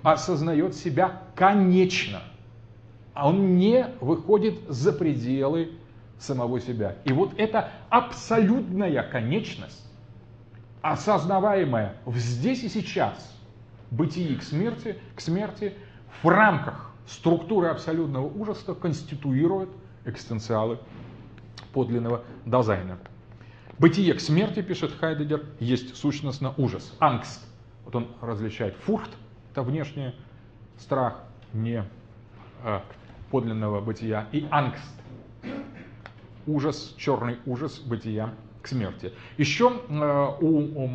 осознает 0.03 0.75
себя 0.75 1.21
конечно. 1.35 2.21
А 3.13 3.27
он 3.29 3.57
не 3.57 3.87
выходит 3.99 4.59
за 4.69 4.93
пределы 4.93 5.71
самого 6.17 6.59
себя. 6.59 6.95
И 7.03 7.11
вот 7.13 7.33
эта 7.37 7.69
абсолютная 7.89 9.03
конечность, 9.03 9.85
осознаваемая 10.81 11.95
в 12.05 12.15
здесь 12.17 12.63
и 12.63 12.69
сейчас, 12.69 13.35
бытии 13.89 14.35
к 14.35 14.43
смерти, 14.43 14.97
к 15.15 15.21
смерти 15.21 15.73
в 16.21 16.27
рамках 16.27 16.91
структуры 17.07 17.67
абсолютного 17.67 18.25
ужаса 18.25 18.73
конституирует 18.73 19.69
экстенциалы 20.05 20.79
подлинного 21.73 22.23
дазайна. 22.45 22.97
Бытие 23.81 24.13
к 24.13 24.19
смерти, 24.19 24.61
пишет 24.61 24.91
Хайдеггер, 24.99 25.43
есть 25.59 25.97
сущностно 25.97 26.53
ужас, 26.57 26.95
Angst. 26.99 27.43
Вот 27.83 27.95
он 27.95 28.09
различает 28.21 28.75
Furcht, 28.75 29.09
это 29.51 29.63
внешний 29.63 30.13
страх, 30.77 31.23
не 31.51 31.83
э, 32.63 32.79
подлинного 33.31 33.81
бытия, 33.81 34.27
и 34.31 34.45
Angst, 34.51 34.93
ужас, 36.45 36.93
черный 36.95 37.39
ужас 37.47 37.79
бытия 37.79 38.35
к 38.61 38.67
смерти. 38.67 39.13
Еще 39.39 39.71
э, 39.89 40.27
у, 40.41 40.85
у 40.85 40.89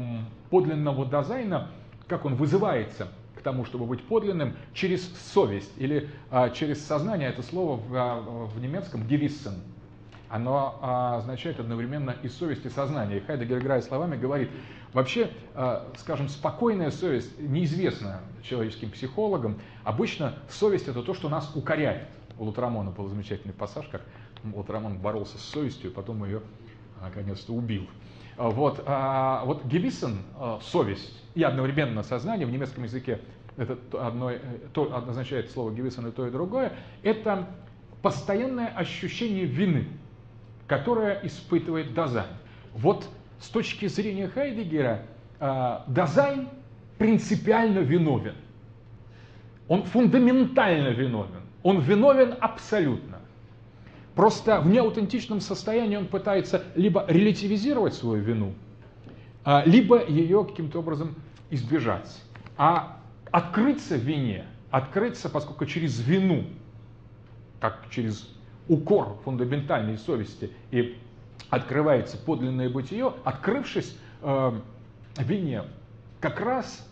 подлинного 0.50 1.06
дизайна, 1.06 1.72
как 2.06 2.24
он 2.24 2.36
вызывается 2.36 3.08
тому, 3.46 3.64
чтобы 3.64 3.86
быть 3.86 4.02
подлинным, 4.02 4.56
через 4.74 5.08
совесть 5.32 5.70
или 5.76 6.10
а, 6.32 6.50
через 6.50 6.84
сознание. 6.84 7.28
Это 7.28 7.44
слово 7.44 7.76
в, 7.76 7.94
а, 7.94 8.20
в 8.20 8.60
немецком 8.60 9.02
«gewissen». 9.02 9.60
Оно 10.28 10.78
а, 10.80 11.18
означает 11.18 11.60
одновременно 11.60 12.14
и 12.22 12.28
совесть, 12.28 12.64
и 12.66 12.68
сознание. 12.68 13.18
И 13.18 13.20
Хайдегер, 13.20 13.58
играя 13.58 13.80
словами, 13.80 14.16
говорит, 14.16 14.50
вообще, 14.92 15.30
а, 15.54 15.90
скажем, 15.98 16.28
спокойная 16.28 16.90
совесть 16.90 17.38
неизвестна 17.38 18.20
человеческим 18.42 18.90
психологам. 18.90 19.58
Обычно 19.84 20.34
совесть– 20.48 20.88
это 20.88 21.02
то, 21.02 21.14
что 21.14 21.28
нас 21.28 21.54
укоряет. 21.54 22.08
У 22.38 22.44
Лутрамона 22.44 22.90
был 22.90 23.08
замечательный 23.08 23.54
пассаж, 23.54 23.86
как 23.86 24.02
Лотреамон 24.44 24.98
боролся 24.98 25.38
с 25.38 25.42
совестью, 25.42 25.92
потом 25.92 26.24
ее 26.24 26.42
наконец-то 27.00 27.52
убил. 27.52 27.86
Вот, 28.36 28.82
а, 28.86 29.44
вот 29.44 29.64
Gewissen, 29.64 30.18
совесть 30.60 31.22
и 31.34 31.42
одновременно 31.42 32.02
сознание 32.02 32.46
в 32.46 32.50
немецком 32.50 32.84
языке 32.84 33.20
это 33.56 33.78
одно, 34.06 34.30
э, 34.30 34.38
то 34.72 34.94
означает 34.94 35.50
слово 35.50 35.72
Gewissen 35.72 36.06
и 36.08 36.12
то 36.12 36.26
и 36.26 36.30
другое, 36.30 36.72
это 37.02 37.46
постоянное 38.02 38.68
ощущение 38.68 39.44
вины, 39.44 39.86
которое 40.66 41.20
испытывает 41.22 41.94
Дазайн. 41.94 42.26
Вот 42.74 43.08
с 43.40 43.48
точки 43.48 43.86
зрения 43.86 44.28
Хайдеггера 44.28 45.02
э, 45.40 45.78
Дазайн 45.86 46.48
принципиально 46.98 47.80
виновен. 47.80 48.34
Он 49.68 49.82
фундаментально 49.84 50.88
виновен. 50.88 51.42
Он 51.62 51.80
виновен 51.80 52.34
абсолютно. 52.40 53.18
Просто 54.14 54.60
в 54.60 54.68
неаутентичном 54.68 55.40
состоянии 55.40 55.96
он 55.96 56.06
пытается 56.06 56.64
либо 56.74 57.04
релятивизировать 57.06 57.92
свою 57.92 58.22
вину, 58.22 58.54
а, 59.44 59.62
либо 59.66 60.06
ее 60.06 60.44
каким-то 60.44 60.78
образом 60.78 61.14
избежать. 61.50 62.10
А 62.56 62.98
открыться 63.30 63.96
в 63.96 64.00
вине, 64.00 64.46
открыться, 64.70 65.28
поскольку 65.28 65.66
через 65.66 66.00
вину, 66.00 66.44
как 67.60 67.84
через 67.90 68.35
укор 68.68 69.18
фундаментальной 69.24 69.98
совести 69.98 70.50
и 70.70 70.96
открывается 71.50 72.16
подлинное 72.16 72.68
бытие, 72.68 73.12
открывшись 73.24 73.96
э, 74.22 74.52
вине, 75.18 75.62
как 76.20 76.40
раз 76.40 76.86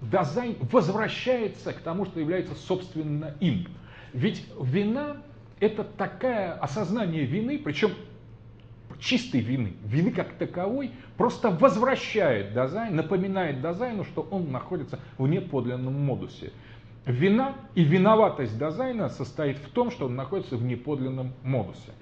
Дазайн 0.00 0.56
возвращается 0.70 1.72
к 1.72 1.78
тому, 1.78 2.04
что 2.04 2.20
является 2.20 2.54
собственно 2.54 3.34
им. 3.40 3.66
Ведь 4.12 4.44
вина– 4.60 5.16
это 5.60 5.84
такое 5.84 6.52
осознание 6.52 7.24
вины, 7.24 7.58
причем 7.58 7.92
чистой 8.98 9.40
вины, 9.40 9.74
вины 9.84 10.10
как 10.10 10.34
таковой, 10.34 10.90
просто 11.16 11.50
возвращает 11.50 12.52
Дазайн, 12.52 12.94
напоминает 12.94 13.60
Дазайну, 13.60 14.04
что 14.04 14.22
он 14.30 14.52
находится 14.52 14.98
в 15.18 15.26
неподлинном 15.26 15.94
модусе. 15.94 16.52
Вина 17.06 17.54
и 17.76 17.84
виноватость 17.84 18.58
Дазайна 18.58 19.08
состоит 19.08 19.58
в 19.58 19.70
том, 19.70 19.92
что 19.92 20.06
он 20.06 20.16
находится 20.16 20.56
в 20.56 20.64
неподлинном 20.64 21.34
модусе. 21.44 21.92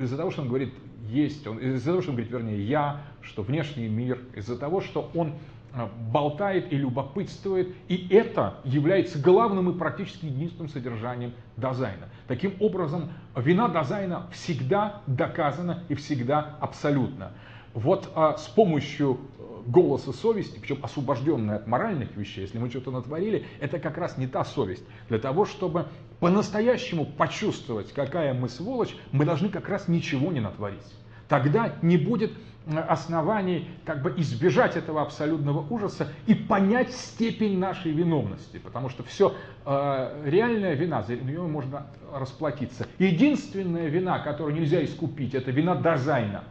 Из-за 0.00 0.16
того, 0.16 0.30
что 0.30 0.42
он 0.42 0.48
говорит 0.48 0.72
есть, 1.08 1.44
он, 1.48 1.58
из-за 1.58 1.90
того, 1.90 2.00
что 2.00 2.12
он 2.12 2.16
говорит, 2.16 2.32
вернее, 2.32 2.64
я, 2.64 3.02
что 3.22 3.42
внешний 3.42 3.88
мир, 3.88 4.20
из-за 4.36 4.56
того, 4.56 4.80
что 4.80 5.10
он 5.14 5.32
а, 5.72 5.90
болтает 6.12 6.72
и 6.72 6.76
любопытствует, 6.76 7.74
и 7.88 8.06
это 8.08 8.58
является 8.62 9.18
главным 9.18 9.68
и 9.70 9.76
практически 9.76 10.26
единственным 10.26 10.68
содержанием 10.68 11.32
Дазайна. 11.56 12.08
Таким 12.28 12.54
образом, 12.60 13.10
вина 13.34 13.66
Дазайна 13.66 14.28
всегда 14.30 15.02
доказана 15.08 15.82
и 15.88 15.94
всегда 15.96 16.56
абсолютна. 16.60 17.32
Вот 17.74 18.10
а, 18.14 18.36
с 18.36 18.46
помощью 18.46 19.18
голоса 19.66 20.12
совести, 20.12 20.58
причем 20.58 20.78
освобожденной 20.82 21.56
от 21.56 21.66
моральных 21.66 22.16
вещей, 22.16 22.42
если 22.42 22.58
мы 22.58 22.70
что-то 22.70 22.90
натворили, 22.90 23.46
это 23.60 23.78
как 23.78 23.98
раз 23.98 24.18
не 24.18 24.26
та 24.26 24.44
совесть. 24.44 24.84
Для 25.08 25.18
того, 25.18 25.44
чтобы 25.44 25.86
по-настоящему 26.20 27.04
почувствовать, 27.04 27.92
какая 27.92 28.34
мы 28.34 28.48
сволочь, 28.48 28.96
мы 29.12 29.24
должны 29.24 29.48
как 29.48 29.68
раз 29.68 29.88
ничего 29.88 30.32
не 30.32 30.40
натворить. 30.40 30.80
Тогда 31.28 31.74
не 31.82 31.96
будет 31.96 32.32
оснований 32.66 33.68
как 33.84 34.02
бы 34.02 34.12
избежать 34.16 34.76
этого 34.76 35.02
абсолютного 35.02 35.64
ужаса 35.70 36.08
и 36.26 36.34
понять 36.34 36.92
степень 36.92 37.58
нашей 37.58 37.92
виновности, 37.92 38.58
потому 38.58 38.88
что 38.88 39.04
все 39.04 39.34
э, 39.64 40.22
реальная 40.24 40.74
вина, 40.74 41.02
за 41.02 41.16
нее 41.16 41.42
можно 41.42 41.86
расплатиться. 42.12 42.86
Единственная 42.98 43.86
вина, 43.86 44.18
которую 44.18 44.56
нельзя 44.56 44.84
искупить, 44.84 45.34
это 45.34 45.52
вина 45.52 45.76
Дазайна, 45.76 46.42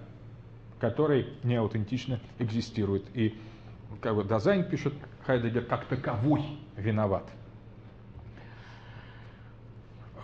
который 0.80 1.28
неаутентично 1.44 2.20
экзистирует. 2.40 3.06
И 3.14 3.38
как 4.02 4.16
бы 4.16 4.24
Дазайн 4.24 4.64
пишет, 4.64 4.94
Хайдегер 5.26 5.66
как 5.66 5.86
таковой 5.86 6.44
виноват. 6.78 7.24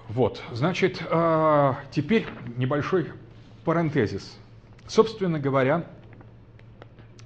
Вот, 0.10 0.42
значит, 0.52 1.02
э, 1.10 1.74
теперь 1.92 2.28
небольшой 2.58 3.12
парентезис. 3.64 4.38
Собственно 4.88 5.40
говоря, 5.40 5.86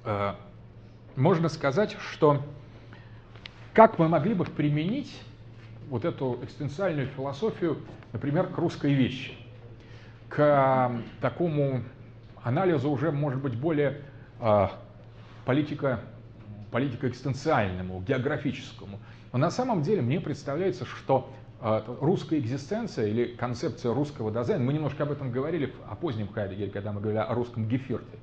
э, 0.03 0.33
можно 1.15 1.49
сказать, 1.49 1.97
что 1.99 2.43
как 3.73 3.97
мы 3.97 4.07
могли 4.07 4.35
бы 4.35 4.45
применить 4.45 5.19
вот 5.89 6.05
эту 6.05 6.39
экстенциальную 6.43 7.07
философию, 7.07 7.79
например, 8.13 8.47
к 8.47 8.57
русской 8.57 8.93
вещи, 8.93 9.33
к 10.29 10.39
э, 10.39 11.01
такому 11.21 11.83
анализу 12.45 12.91
уже, 12.91 13.11
может 13.11 13.41
быть, 13.41 13.55
более 13.55 14.01
э, 14.39 14.67
политика, 15.45 15.99
политико-экстенциальному, 16.71 18.01
географическому. 18.01 18.99
Но 19.33 19.39
на 19.39 19.49
самом 19.49 19.81
деле 19.81 20.01
мне 20.01 20.21
представляется, 20.21 20.85
что 20.85 21.33
а, 21.59 21.83
русская 21.99 22.37
экзистенция 22.37 23.07
или 23.07 23.25
концепция 23.35 23.93
русского 23.93 24.31
дизайна, 24.31 24.63
мы 24.63 24.73
немножко 24.73 25.03
об 25.03 25.11
этом 25.11 25.31
говорили 25.31 25.73
о 25.89 25.95
позднем 25.95 26.27
Хайдегере, 26.27 26.69
когда 26.69 26.91
мы 26.91 27.01
говорили 27.01 27.21
о 27.21 27.33
русском 27.33 27.67
гефирте. 27.67 28.17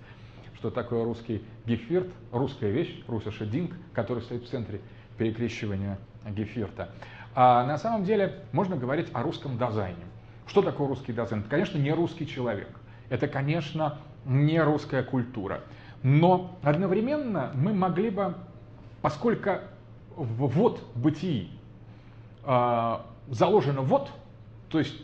Что 0.54 0.70
такое 0.70 1.02
русский 1.04 1.44
гефирт, 1.66 2.08
русская 2.30 2.70
вещь, 2.70 3.02
русиша 3.08 3.46
динг, 3.46 3.72
который 3.94 4.22
стоит 4.22 4.44
в 4.44 4.48
центре 4.48 4.80
перекрещивания 5.18 5.98
гефирта. 6.30 6.90
А 7.34 7.66
на 7.66 7.78
самом 7.78 8.04
деле 8.04 8.44
можно 8.52 8.76
говорить 8.76 9.08
о 9.12 9.22
русском 9.22 9.58
дизайне. 9.58 10.04
Что 10.46 10.62
такое 10.62 10.86
русский 10.86 11.12
дизайн? 11.12 11.40
Это, 11.40 11.50
конечно, 11.50 11.78
не 11.78 11.92
русский 11.92 12.28
человек. 12.28 12.68
Это, 13.08 13.26
конечно, 13.26 13.98
не 14.24 14.60
русская 14.60 15.02
культура. 15.02 15.60
Но 16.02 16.58
одновременно 16.62 17.52
мы 17.54 17.72
могли 17.72 18.10
бы, 18.10 18.34
поскольку 19.00 19.50
вот 20.16 20.82
бытии 20.94 21.50
а, 22.44 23.06
заложено 23.28 23.82
вот, 23.82 24.10
то 24.68 24.78
есть 24.78 24.94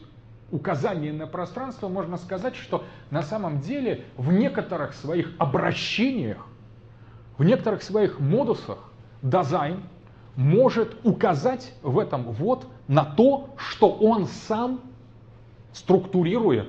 указание 0.50 1.12
на 1.12 1.26
пространство, 1.26 1.88
можно 1.88 2.16
сказать, 2.16 2.56
что 2.56 2.84
на 3.10 3.22
самом 3.22 3.60
деле 3.60 4.04
в 4.16 4.32
некоторых 4.32 4.94
своих 4.94 5.32
обращениях 5.38 6.48
в 7.38 7.44
некоторых 7.44 7.82
своих 7.82 8.18
модусах 8.20 8.78
Дазайн 9.22 9.82
может 10.36 10.96
указать 11.04 11.72
в 11.82 11.98
этом 11.98 12.24
вот 12.24 12.66
на 12.88 13.04
то, 13.04 13.54
что 13.56 13.90
он 13.90 14.26
сам 14.26 14.80
структурирует 15.72 16.68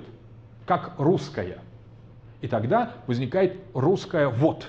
как 0.65 0.93
русское. 0.97 1.59
И 2.41 2.47
тогда 2.47 2.93
возникает 3.07 3.57
русское 3.73 4.27
вот. 4.27 4.67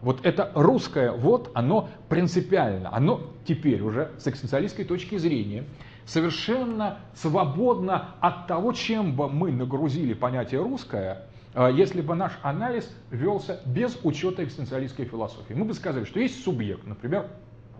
Вот 0.00 0.24
это 0.24 0.50
русское 0.54 1.12
вот, 1.12 1.50
оно 1.54 1.90
принципиально, 2.08 2.94
оно 2.94 3.20
теперь 3.44 3.82
уже 3.82 4.12
с 4.18 4.26
экзистенциалистской 4.26 4.86
точки 4.86 5.18
зрения 5.18 5.64
совершенно 6.06 7.00
свободно 7.14 8.14
от 8.20 8.46
того, 8.46 8.72
чем 8.72 9.14
бы 9.14 9.28
мы 9.28 9.52
нагрузили 9.52 10.14
понятие 10.14 10.62
русское, 10.62 11.26
а, 11.52 11.68
если 11.68 12.00
бы 12.00 12.14
наш 12.14 12.32
анализ 12.42 12.90
велся 13.10 13.60
без 13.66 13.98
учета 14.02 14.42
экзистенциалистской 14.42 15.04
философии. 15.04 15.52
Мы 15.52 15.66
бы 15.66 15.74
сказали, 15.74 16.04
что 16.04 16.18
есть 16.18 16.42
субъект, 16.42 16.86
например, 16.86 17.26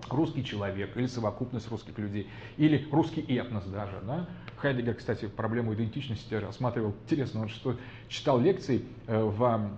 русский 0.08 0.44
человек 0.44 0.96
или 0.96 1.06
совокупность 1.06 1.70
русских 1.70 1.98
людей, 1.98 2.28
или 2.56 2.86
русский 2.90 3.20
этнос 3.20 3.64
даже. 3.64 3.98
Да? 4.06 4.28
Хайдегер, 4.56 4.94
кстати, 4.94 5.26
проблему 5.26 5.74
идентичности 5.74 6.34
рассматривал 6.34 6.94
интересно, 7.04 7.42
он 7.42 7.48
что 7.48 7.76
читал 8.08 8.40
лекции 8.40 8.84
э, 9.06 9.22
в 9.22 9.70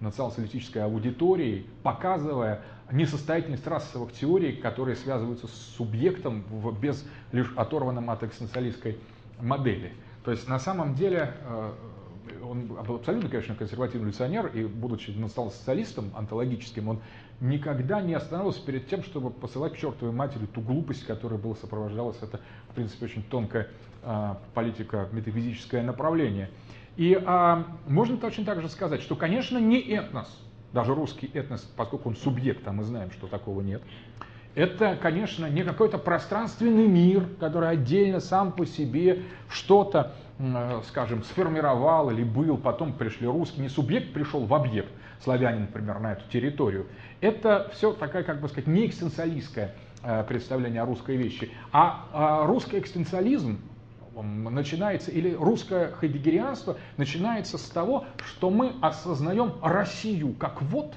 национал-социалистической 0.00 0.84
аудитории, 0.84 1.66
показывая 1.82 2.62
несостоятельность 2.90 3.66
расовых 3.66 4.12
теорий, 4.12 4.52
которые 4.52 4.96
связываются 4.96 5.46
с 5.46 5.74
субъектом 5.76 6.42
в, 6.48 6.78
без 6.78 7.04
лишь 7.32 7.52
оторванном 7.56 8.10
от 8.10 8.22
экзистенциалистской 8.22 8.98
модели. 9.40 9.92
То 10.24 10.30
есть 10.30 10.48
на 10.48 10.58
самом 10.58 10.94
деле 10.94 11.34
э, 11.44 11.72
он 12.42 12.76
абсолютно, 12.78 13.28
конечно, 13.28 13.54
консервативный 13.54 14.10
революционер, 14.10 14.46
и 14.48 14.64
будучи 14.64 15.10
стал 15.28 15.50
социалистом 15.50 16.10
онтологическим, 16.16 16.88
он 16.88 17.00
никогда 17.40 18.00
не 18.00 18.14
остановился 18.14 18.64
перед 18.64 18.88
тем, 18.88 19.02
чтобы 19.02 19.30
посылать 19.30 19.74
к 19.74 19.76
чертовой 19.78 20.14
матери 20.14 20.46
ту 20.46 20.60
глупость, 20.60 21.06
которая 21.06 21.38
была 21.38 21.54
сопровождалась. 21.56 22.18
Это, 22.22 22.40
в 22.70 22.74
принципе, 22.74 23.06
очень 23.06 23.22
тонкая 23.22 23.68
политика, 24.54 25.08
метафизическое 25.12 25.82
направление. 25.82 26.50
И 26.96 27.20
а, 27.24 27.66
можно 27.86 28.16
точно 28.16 28.44
так 28.44 28.60
же 28.60 28.68
сказать, 28.68 29.00
что, 29.00 29.16
конечно, 29.16 29.58
не 29.58 29.80
этнос, 29.80 30.28
даже 30.72 30.94
русский 30.94 31.30
этнос, 31.32 31.62
поскольку 31.76 32.08
он 32.10 32.16
субъект, 32.16 32.66
а 32.66 32.72
мы 32.72 32.84
знаем, 32.84 33.10
что 33.10 33.26
такого 33.26 33.60
нет, 33.60 33.82
это, 34.54 34.98
конечно, 35.00 35.46
не 35.46 35.62
какой-то 35.62 35.96
пространственный 35.98 36.88
мир, 36.88 37.26
который 37.38 37.70
отдельно 37.70 38.20
сам 38.20 38.52
по 38.52 38.66
себе 38.66 39.22
что-то, 39.48 40.14
скажем, 40.88 41.22
сформировал 41.22 42.10
или 42.10 42.24
был, 42.24 42.56
потом 42.56 42.92
пришли 42.92 43.26
русские, 43.26 43.62
не 43.62 43.68
субъект 43.68 44.12
пришел 44.12 44.44
в 44.44 44.52
объект, 44.52 44.90
славянин, 45.22 45.62
например, 45.62 45.98
на 46.00 46.12
эту 46.12 46.28
территорию. 46.30 46.86
Это 47.20 47.70
все 47.72 47.92
такая, 47.92 48.22
как 48.22 48.40
бы 48.40 48.48
сказать, 48.48 48.66
не 48.66 48.86
экстенциалистское 48.86 49.74
э, 50.02 50.24
представление 50.24 50.82
о 50.82 50.86
русской 50.86 51.16
вещи, 51.16 51.50
а, 51.72 52.06
а 52.12 52.46
русский 52.46 52.78
экстенциализм 52.78 53.60
начинается, 54.22 55.10
или 55.10 55.34
русское 55.34 55.92
хайдегерианство 55.92 56.76
начинается 56.96 57.58
с 57.58 57.68
того, 57.68 58.06
что 58.24 58.50
мы 58.50 58.74
осознаем 58.80 59.54
Россию 59.62 60.34
как 60.34 60.62
вот, 60.62 60.94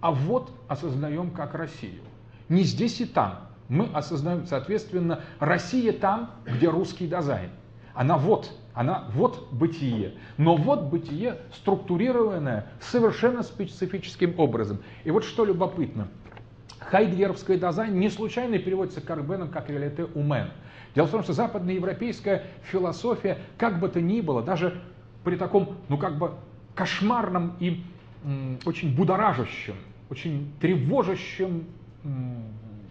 а 0.00 0.12
вот 0.12 0.50
осознаем 0.68 1.30
как 1.30 1.54
Россию. 1.54 2.02
Не 2.48 2.62
здесь 2.62 3.00
и 3.00 3.06
там. 3.06 3.48
Мы 3.68 3.86
осознаем, 3.92 4.46
соответственно, 4.46 5.20
Россия 5.38 5.92
там, 5.92 6.32
где 6.44 6.68
русский 6.68 7.06
дизайн. 7.06 7.50
Она 7.94 8.16
вот, 8.16 8.50
она 8.74 9.08
вот 9.14 9.48
бытие. 9.52 10.14
Но 10.38 10.56
вот 10.56 10.84
бытие 10.84 11.38
структурированное 11.52 12.66
совершенно 12.80 13.42
специфическим 13.42 14.38
образом. 14.38 14.78
И 15.04 15.10
вот 15.10 15.24
что 15.24 15.44
любопытно. 15.44 16.08
Хайдгеровское 16.78 17.58
дизайн 17.58 17.98
не 17.98 18.08
случайно 18.08 18.58
переводится 18.58 19.00
Карбеном 19.00 19.48
как 19.48 19.68
реалите 19.70 20.04
умен. 20.14 20.50
Дело 20.94 21.06
в 21.06 21.10
том, 21.10 21.22
что 21.22 21.32
западноевропейская 21.32 22.44
философия, 22.64 23.38
как 23.56 23.78
бы 23.78 23.88
то 23.88 24.00
ни 24.00 24.20
было, 24.20 24.42
даже 24.42 24.82
при 25.24 25.36
таком, 25.36 25.76
ну 25.88 25.96
как 25.96 26.18
бы 26.18 26.32
кошмарном 26.74 27.56
и 27.60 27.82
м, 28.24 28.58
очень 28.66 28.94
будоражащем, 28.94 29.76
очень 30.10 30.52
тревожащем 30.60 31.66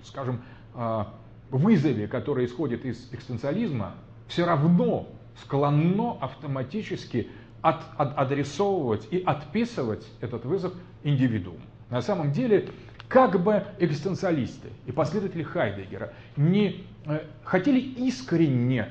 скажем, 0.04 0.42
а, 0.74 1.14
вызове, 1.50 2.08
который 2.08 2.46
исходит 2.46 2.86
из 2.86 3.12
экстенциализма, 3.12 3.94
все 4.32 4.46
равно 4.46 5.10
склонно 5.44 6.18
автоматически 6.22 7.28
от, 7.62 7.82
от, 7.98 8.18
адресовывать 8.18 9.08
и 9.12 9.22
отписывать 9.22 10.08
этот 10.22 10.46
вызов 10.46 10.74
индивидууму. 11.04 11.60
На 11.90 12.02
самом 12.02 12.32
деле, 12.32 12.70
как 13.10 13.44
бы 13.44 13.66
экзистенциалисты 13.78 14.70
и 14.86 14.94
последователи 14.94 15.44
Хайдегера 15.44 16.14
не 16.38 16.86
э, 17.06 17.26
хотели 17.44 17.80
искренне 17.80 18.90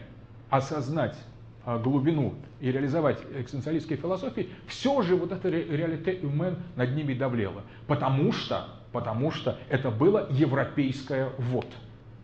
осознать 0.50 1.16
э, 1.64 1.80
глубину 1.82 2.34
и 2.60 2.70
реализовать 2.70 3.18
экзистенциалистские 3.34 3.96
философии, 3.96 4.50
все 4.66 5.00
же 5.00 5.16
вот 5.16 5.32
это 5.32 5.48
реалите 5.48 6.20
умен 6.22 6.58
над 6.76 6.94
ними 6.94 7.14
давлело. 7.14 7.62
Потому 7.86 8.32
что 8.32 8.68
потому 8.92 9.30
что 9.30 9.56
это 9.68 9.90
было 9.90 10.26
европейское 10.30 11.30
вот. 11.38 11.66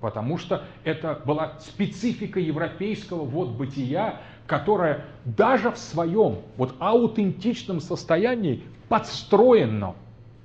Потому 0.00 0.38
что 0.38 0.64
это 0.84 1.20
была 1.24 1.58
специфика 1.60 2.38
европейского 2.38 3.24
вот 3.24 3.50
бытия, 3.50 4.20
которая 4.46 5.04
даже 5.24 5.70
в 5.70 5.78
своем 5.78 6.38
вот 6.56 6.74
аутентичном 6.78 7.80
состоянии 7.80 8.62
подстроено 8.88 9.94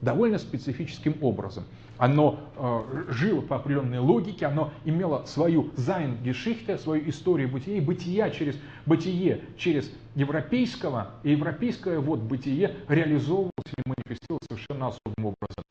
довольно 0.02 0.38
специфическим 0.38 1.15
образом. 1.22 1.65
Оно 1.98 2.40
э, 2.56 3.03
жило 3.10 3.41
по 3.41 3.57
определенной 3.57 3.99
логике, 3.99 4.48
оно 4.48 4.72
имело 4.86 5.23
свою 5.26 5.69
Зайн-Гешихте, 5.76 6.80
свою 6.80 7.07
историю 7.07 7.48
бытия, 7.49 7.78
и 7.78 7.82
бытия 7.82 8.32
через 8.32 8.57
бытие, 8.88 9.41
через 9.57 9.91
европейского, 10.15 11.11
и 11.22 11.32
европейское 11.32 11.99
вот 11.99 12.22
бытие 12.22 12.76
реализовывалось 12.88 13.52
и 13.78 13.82
манифестировалось 13.86 14.48
совершенно 14.49 14.88
особым 14.88 15.36
образом 15.36 15.64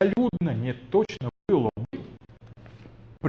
абсолютно 0.00 0.50
не 0.54 0.72
точно 0.74 1.30
было 1.30 1.30
бы 1.45 1.45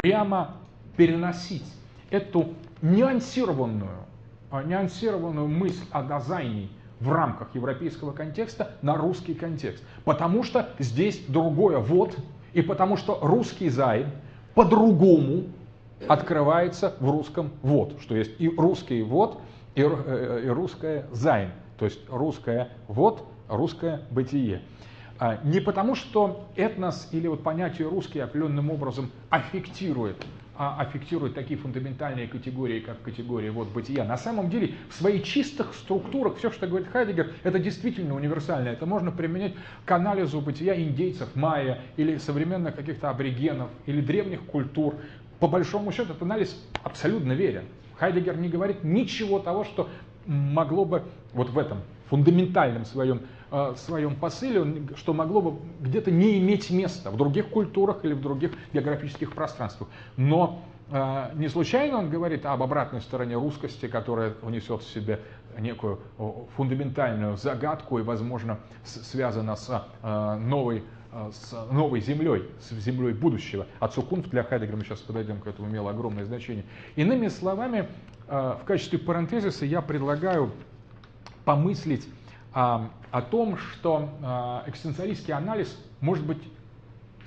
прямо 0.02 0.56
переносить 0.96 1.66
эту 2.10 2.54
нюансированную, 2.82 4.06
а, 4.50 4.64
нюансированную 4.64 5.48
мысль 5.48 5.86
о 5.92 6.04
дазайне 6.04 6.70
в 7.00 7.12
рамках 7.12 7.54
европейского 7.54 8.12
контекста 8.12 8.72
на 8.82 8.96
русский 8.96 9.34
контекст. 9.34 9.84
Потому 10.04 10.44
что 10.44 10.70
здесь 10.80 11.24
другое 11.28 11.78
вот, 11.78 12.18
и 12.54 12.62
потому 12.62 12.98
что 12.98 13.20
русский 13.22 13.70
Sein 13.70 14.08
по-другому 14.56 15.44
открывается 16.08 16.96
в 17.00 17.10
русском 17.10 17.52
вот, 17.62 18.00
что 18.02 18.16
есть 18.16 18.32
и 18.40 18.50
русский 18.50 19.04
вот, 19.04 19.40
и, 19.76 19.82
э, 19.82 20.44
и 20.46 20.50
русское 20.50 21.06
Sein, 21.12 21.52
то 21.78 21.86
есть 21.86 22.00
русское 22.10 22.70
вот, 22.88 23.24
русское 23.48 24.02
бытие. 24.10 24.62
А, 25.20 25.40
не 25.44 25.60
потому, 25.60 25.96
что 25.96 26.48
этнос 26.56 27.10
или 27.12 27.28
вот 27.28 27.42
понятие 27.44 27.90
русский 27.90 28.20
определенным 28.20 28.70
образом 28.70 29.10
аффектирует, 29.30 30.24
а 30.56 30.80
аффектирует 30.80 31.34
такие 31.34 31.60
фундаментальные 31.60 32.28
категории, 32.28 32.80
как 32.80 33.02
категория 33.02 33.50
вот 33.50 33.70
бытия. 33.70 34.04
На 34.04 34.18
самом 34.18 34.50
деле, 34.50 34.76
в 34.90 34.94
своих 34.94 35.24
чистых 35.24 35.74
структурах 35.74 36.38
все, 36.38 36.52
что 36.52 36.68
говорит 36.68 36.88
Хайдегер, 36.90 37.32
это 37.44 37.58
действительно 37.58 38.16
универсально. 38.16 38.70
Это 38.70 38.86
можно 38.86 39.12
применять 39.12 39.54
к 39.86 39.92
анализу 39.92 40.40
бытия 40.40 40.80
индейцев, 40.80 41.36
майя, 41.36 41.82
или 41.96 42.18
современных 42.18 42.76
каких-то 42.76 43.10
аборигенов, 43.10 43.70
или 43.88 44.02
древних 44.02 44.42
культур. 44.44 44.96
По 45.40 45.48
большому 45.48 45.92
счету, 45.92 46.12
этот 46.12 46.22
анализ 46.22 46.56
абсолютно 46.84 47.32
верен. 47.34 47.64
Хайдегер 47.98 48.38
не 48.38 48.50
говорит 48.50 48.84
ничего 48.84 49.40
того, 49.40 49.64
что 49.64 49.90
могло 50.28 50.86
бы 50.86 51.04
вот 51.34 51.50
в 51.50 51.58
этом 51.58 51.80
фундаментальном 52.10 52.86
своем 52.86 53.22
в 53.50 53.78
своем 53.78 54.16
посыле, 54.16 54.88
что 54.96 55.14
могло 55.14 55.42
бы 55.42 55.60
где-то 55.80 56.12
не 56.12 56.38
иметь 56.40 56.70
места 56.70 57.12
в 57.12 57.18
других 57.18 57.50
культурах 57.50 58.04
или 58.04 58.14
в 58.14 58.22
других 58.22 58.52
географических 58.74 59.34
пространствах. 59.34 59.90
Но 60.18 60.64
э, 60.92 61.32
не 61.36 61.48
случайно 61.48 62.00
он 62.00 62.10
говорит 62.10 62.46
об 62.46 62.62
обратной 62.62 63.02
стороне 63.02 63.36
русскости, 63.36 63.88
которая 63.88 64.34
внесет 64.42 64.82
в 64.82 64.90
себе 64.90 65.22
некую 65.58 66.00
фундаментальную 66.56 67.38
загадку 67.38 68.00
и, 68.00 68.02
возможно, 68.02 68.60
связана 68.84 69.56
с 69.56 69.86
э, 70.04 70.36
новой 70.36 70.84
с 71.32 71.56
новой 71.72 72.02
землей, 72.02 72.44
с 72.60 72.74
землей 72.74 73.14
будущего. 73.14 73.66
А 73.80 73.88
цукунф 73.88 74.30
для 74.30 74.44
Хайдегера, 74.44 74.76
мы 74.76 74.84
сейчас 74.84 75.00
подойдем 75.00 75.40
к 75.40 75.48
этому, 75.48 75.70
имело 75.70 75.90
огромное 75.90 76.26
значение. 76.26 76.66
Иными 76.96 77.30
словами, 77.30 77.88
в 78.28 78.62
качестве 78.66 79.00
парентезиса 79.00 79.66
я 79.66 79.82
предлагаю 79.82 80.52
помыслить 81.46 82.08
о 82.54 83.22
том, 83.30 83.58
что 83.58 84.10
а, 84.24 84.64
экстенциалистский 84.68 85.34
анализ 85.34 85.78
может 86.02 86.26
быть 86.26 86.42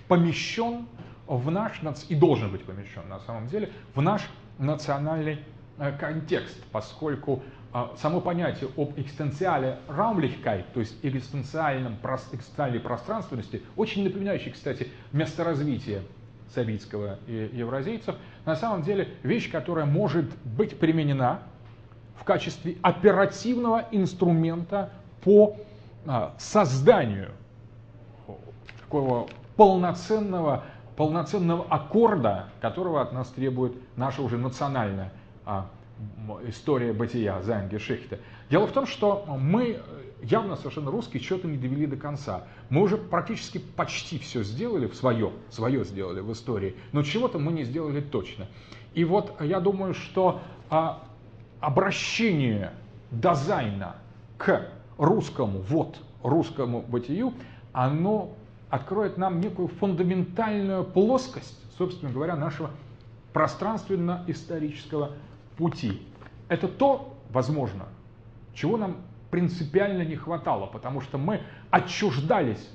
помещен 0.08 0.86
в 1.26 1.50
наш, 1.50 1.80
и 2.08 2.14
должен 2.14 2.50
быть 2.50 2.64
помещен 2.64 3.08
на 3.08 3.20
самом 3.20 3.46
деле, 3.46 3.70
в 3.94 4.02
наш 4.02 4.28
национальный 4.58 5.38
э, 5.78 5.92
контекст, 5.98 6.56
поскольку 6.72 7.42
а, 7.72 7.92
само 7.96 8.20
понятие 8.20 8.68
об 8.76 8.98
экстенциале 8.98 9.78
Raumlichkeit, 9.86 10.64
то 10.74 10.80
есть 10.80 10.96
экстенциальном, 11.04 11.96
экстенциальной 12.32 12.80
пространственности, 12.80 13.62
очень 13.76 14.02
напоминающий, 14.02 14.50
кстати, 14.50 14.88
место 15.12 15.44
развития 15.44 16.02
советского 16.52 17.20
и 17.28 17.50
евразийцев, 17.52 18.16
на 18.44 18.56
самом 18.56 18.82
деле 18.82 19.08
вещь, 19.22 19.50
которая 19.50 19.86
может 19.86 20.26
быть 20.44 20.80
применена 20.80 21.42
в 22.20 22.24
качестве 22.24 22.76
оперативного 22.82 23.86
инструмента 23.92 24.90
по 25.22 25.56
а, 26.06 26.34
созданию 26.38 27.30
такого 28.80 29.28
полноценного, 29.56 30.64
полноценного 30.96 31.66
аккорда, 31.68 32.48
которого 32.60 33.02
от 33.02 33.12
нас 33.12 33.28
требует 33.28 33.74
наша 33.96 34.22
уже 34.22 34.38
национальная 34.38 35.12
а, 35.44 35.66
история 36.46 36.92
бытия, 36.92 37.42
Зайнгешихте. 37.42 38.20
Дело 38.48 38.66
в 38.66 38.72
том, 38.72 38.86
что 38.86 39.24
мы 39.38 39.80
явно 40.22 40.56
совершенно 40.56 40.90
русские 40.90 41.22
что-то 41.22 41.46
не 41.46 41.56
довели 41.56 41.86
до 41.86 41.96
конца. 41.96 42.44
Мы 42.68 42.82
уже 42.82 42.96
практически 42.96 43.58
почти 43.58 44.18
все 44.18 44.42
сделали 44.42 44.86
в 44.86 44.94
свое, 44.94 45.32
свое 45.50 45.84
сделали 45.84 46.20
в 46.20 46.32
истории, 46.32 46.76
но 46.92 47.02
чего-то 47.02 47.38
мы 47.38 47.52
не 47.52 47.64
сделали 47.64 48.00
точно. 48.00 48.46
И 48.94 49.04
вот 49.04 49.40
я 49.40 49.60
думаю, 49.60 49.94
что 49.94 50.40
а, 50.68 51.02
обращение 51.60 52.72
дизайна 53.10 53.96
к 54.38 54.68
русскому, 55.00 55.60
вот, 55.60 55.98
русскому 56.22 56.82
бытию, 56.82 57.32
оно 57.72 58.34
откроет 58.68 59.16
нам 59.16 59.40
некую 59.40 59.68
фундаментальную 59.68 60.84
плоскость, 60.84 61.58
собственно 61.76 62.12
говоря, 62.12 62.36
нашего 62.36 62.70
пространственно-исторического 63.32 65.12
пути. 65.56 66.02
Это 66.48 66.68
то, 66.68 67.16
возможно, 67.30 67.86
чего 68.54 68.76
нам 68.76 68.98
принципиально 69.30 70.02
не 70.02 70.16
хватало, 70.16 70.66
потому 70.66 71.00
что 71.00 71.16
мы 71.16 71.40
отчуждались, 71.70 72.68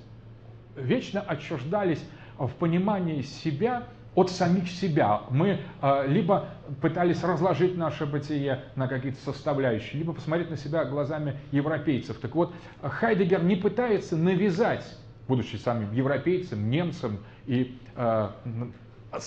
вечно 0.76 1.22
отчуждались 1.22 2.03
в 2.39 2.49
понимании 2.53 3.22
себя 3.22 3.84
от 4.16 4.32
самих 4.32 4.70
себя. 4.70 5.22
Мы 5.30 5.60
э, 5.82 6.08
либо 6.08 6.50
пытались 6.82 7.24
разложить 7.24 7.78
наше 7.78 8.06
бытие 8.06 8.64
на 8.76 8.88
какие-то 8.88 9.20
составляющие, 9.24 10.00
либо 10.00 10.14
посмотреть 10.14 10.50
на 10.50 10.58
себя 10.58 10.86
глазами 10.86 11.38
европейцев. 11.52 12.18
Так 12.20 12.34
вот, 12.34 12.54
Хайдегер 12.82 13.44
не 13.44 13.56
пытается 13.56 14.16
навязать, 14.16 14.86
будучи 15.28 15.58
самим 15.58 15.92
европейцем, 15.94 16.70
немцем 16.70 17.20
и 17.46 17.78
э, 17.96 18.30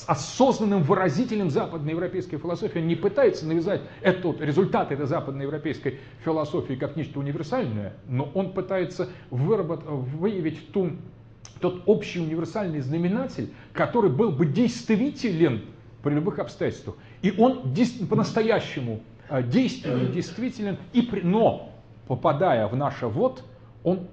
осознанным 0.06 0.82
выразителем 0.82 1.50
западноевропейской 1.50 2.38
философии, 2.38 2.78
он 2.78 2.86
не 2.86 2.96
пытается 2.96 3.46
навязать 3.46 3.82
этот 4.02 4.40
результат 4.40 4.92
этой 4.92 5.06
западноевропейской 5.06 5.98
философии 6.24 6.74
как 6.74 6.96
нечто 6.96 7.18
универсальное, 7.18 7.94
но 8.06 8.24
он 8.34 8.52
пытается 8.52 9.08
выработать, 9.30 9.86
выявить 9.86 10.72
ту, 10.72 10.92
тот 11.60 11.82
общий 11.86 12.20
универсальный 12.20 12.80
знаменатель, 12.80 13.52
который 13.72 14.10
был 14.10 14.30
бы 14.30 14.46
действителен 14.46 15.62
при 16.02 16.14
любых 16.14 16.38
обстоятельствах. 16.38 16.96
И 17.22 17.32
он 17.36 17.74
по-настоящему 18.08 19.00
а, 19.28 19.42
действенен, 19.42 20.12
действителен, 20.12 20.78
и 20.92 21.02
при, 21.02 21.20
но 21.20 21.72
попадая 22.06 22.66
в 22.68 22.76
наше 22.76 23.06
вот, 23.06 23.44
он 23.82 24.08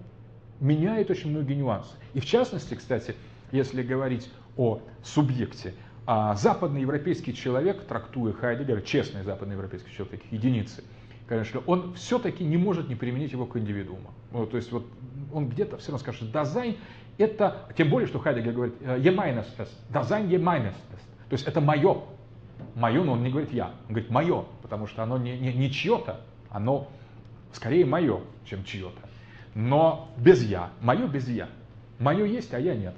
меняет 0.59 1.09
очень 1.09 1.29
многие 1.31 1.53
нюансы. 1.53 1.91
И 2.13 2.19
в 2.19 2.25
частности, 2.25 2.73
кстати, 2.73 3.15
если 3.51 3.83
говорить 3.83 4.29
о 4.57 4.81
субъекте. 5.03 5.73
А 6.07 6.35
западноевропейский 6.35 7.33
человек, 7.33 7.83
трактуя 7.85 8.31
Хайдегера, 8.33 8.81
честный 8.81 9.23
западноевропейский 9.23 9.91
человек, 9.91 10.21
единицы, 10.29 10.83
конечно, 11.27 11.61
он 11.65 11.93
все-таки 11.93 12.43
не 12.43 12.57
может 12.57 12.89
не 12.89 12.95
применить 12.95 13.31
его 13.31 13.45
к 13.45 13.57
индивидууму. 13.57 14.11
Ну, 14.31 14.45
то 14.45 14.57
есть 14.57 14.71
вот 14.71 14.85
он 15.33 15.49
где-то 15.49 15.77
все 15.77 15.91
равно 15.91 15.99
скажет, 15.99 16.31
дизайн 16.31 16.75
это, 17.17 17.67
тем 17.77 17.89
более, 17.89 18.07
что 18.07 18.19
Хайдегер 18.19 18.53
говорит, 18.53 18.75
емайнестес, 18.81 19.69
дизайн 19.89 20.29
емайнестес, 20.29 20.99
то 21.29 21.33
есть 21.33 21.47
это 21.47 21.61
мое, 21.61 22.01
мое, 22.75 23.03
но 23.03 23.13
он 23.13 23.23
не 23.23 23.29
говорит 23.29 23.51
я, 23.53 23.67
он 23.87 23.89
говорит 23.89 24.09
мое, 24.09 24.45
потому 24.61 24.87
что 24.87 25.03
оно 25.03 25.17
не, 25.17 25.37
не, 25.37 25.53
не 25.53 25.71
чье-то, 25.71 26.21
оно 26.49 26.87
скорее 27.53 27.85
мое, 27.85 28.21
чем 28.45 28.63
чье-то, 28.63 29.09
но 29.53 30.09
без 30.17 30.43
я, 30.43 30.69
мое 30.81 31.07
без 31.07 31.27
я, 31.29 31.49
мое 31.99 32.25
есть, 32.25 32.53
а 32.53 32.59
я 32.59 32.75
нет. 32.75 32.93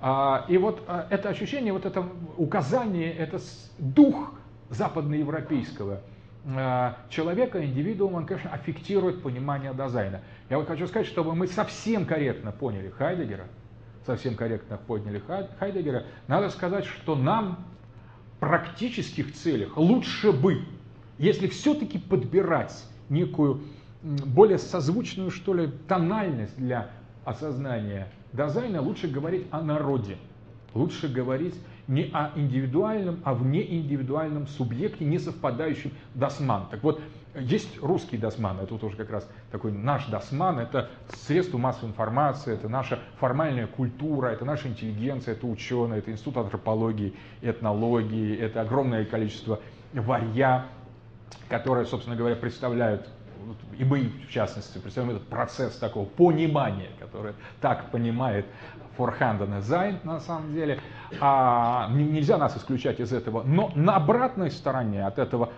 А, 0.00 0.44
и 0.48 0.58
вот 0.58 0.82
а, 0.88 1.06
это 1.10 1.28
ощущение, 1.28 1.72
вот 1.72 1.86
это 1.86 2.04
указание, 2.36 3.12
это 3.12 3.38
дух 3.78 4.34
западноевропейского 4.70 6.00
человека, 7.08 7.64
индивидуума, 7.64 8.16
он, 8.16 8.26
конечно, 8.26 8.50
аффектирует 8.50 9.22
понимание 9.22 9.72
дизайна. 9.74 10.22
Я 10.50 10.58
вот 10.58 10.66
хочу 10.66 10.86
сказать, 10.86 11.06
чтобы 11.06 11.34
мы 11.34 11.46
совсем 11.46 12.04
корректно 12.04 12.50
поняли 12.50 12.90
Хайдегера, 12.90 13.46
совсем 14.04 14.34
корректно 14.34 14.76
поняли 14.76 15.22
Хайдегера, 15.58 16.04
надо 16.26 16.50
сказать, 16.50 16.84
что 16.84 17.14
нам 17.14 17.64
в 18.36 18.40
практических 18.40 19.34
целях 19.34 19.76
лучше 19.76 20.32
бы, 20.32 20.64
если 21.18 21.46
все-таки 21.46 21.98
подбирать 21.98 22.84
некую 23.08 23.62
более 24.02 24.58
созвучную, 24.58 25.30
что 25.30 25.54
ли, 25.54 25.68
тональность 25.86 26.56
для 26.56 26.90
осознания 27.24 28.08
Дизайна 28.32 28.80
лучше 28.80 29.08
говорить 29.08 29.46
о 29.50 29.60
народе. 29.60 30.16
Лучше 30.74 31.06
говорить 31.06 31.54
не 31.88 32.10
о 32.12 32.30
индивидуальном, 32.36 33.20
а 33.24 33.34
в 33.34 33.44
неиндивидуальном 33.44 34.46
субъекте, 34.46 35.04
не 35.04 35.18
совпадающем 35.18 35.92
досман. 36.14 36.66
Так 36.70 36.82
вот, 36.82 37.00
есть 37.34 37.82
русский 37.82 38.18
досман, 38.18 38.60
это 38.60 38.76
тоже 38.76 38.96
как 38.96 39.10
раз 39.10 39.28
такой 39.50 39.72
наш 39.72 40.06
досман, 40.06 40.58
это 40.58 40.90
средство 41.26 41.58
массовой 41.58 41.88
информации, 41.88 42.52
это 42.52 42.68
наша 42.68 42.98
формальная 43.18 43.66
культура, 43.66 44.28
это 44.28 44.44
наша 44.44 44.68
интеллигенция, 44.68 45.32
это 45.32 45.46
ученые, 45.46 46.00
это 46.00 46.12
институт 46.12 46.36
антропологии, 46.36 47.14
этнологии, 47.40 48.36
это 48.36 48.60
огромное 48.60 49.04
количество 49.04 49.60
варья, 49.94 50.66
которые, 51.48 51.86
собственно 51.86 52.16
говоря, 52.16 52.36
представляют 52.36 53.08
и 53.78 53.84
мы, 53.84 54.10
в 54.28 54.30
частности, 54.30 54.78
представляем 54.78 55.16
этот 55.16 55.28
процесс 55.28 55.76
такого 55.76 56.04
понимания, 56.04 56.90
который 56.98 57.34
так 57.60 57.90
понимает 57.90 58.46
Форханден 58.96 59.58
и 59.58 59.60
Зайн 59.60 59.98
на 60.04 60.20
самом 60.20 60.52
деле. 60.52 60.80
А, 61.20 61.88
нельзя 61.92 62.38
нас 62.38 62.56
исключать 62.56 63.00
из 63.00 63.12
этого. 63.12 63.42
Но 63.42 63.72
на 63.74 63.96
обратной 63.96 64.50
стороне 64.50 65.06
от 65.06 65.18
этого 65.18 65.50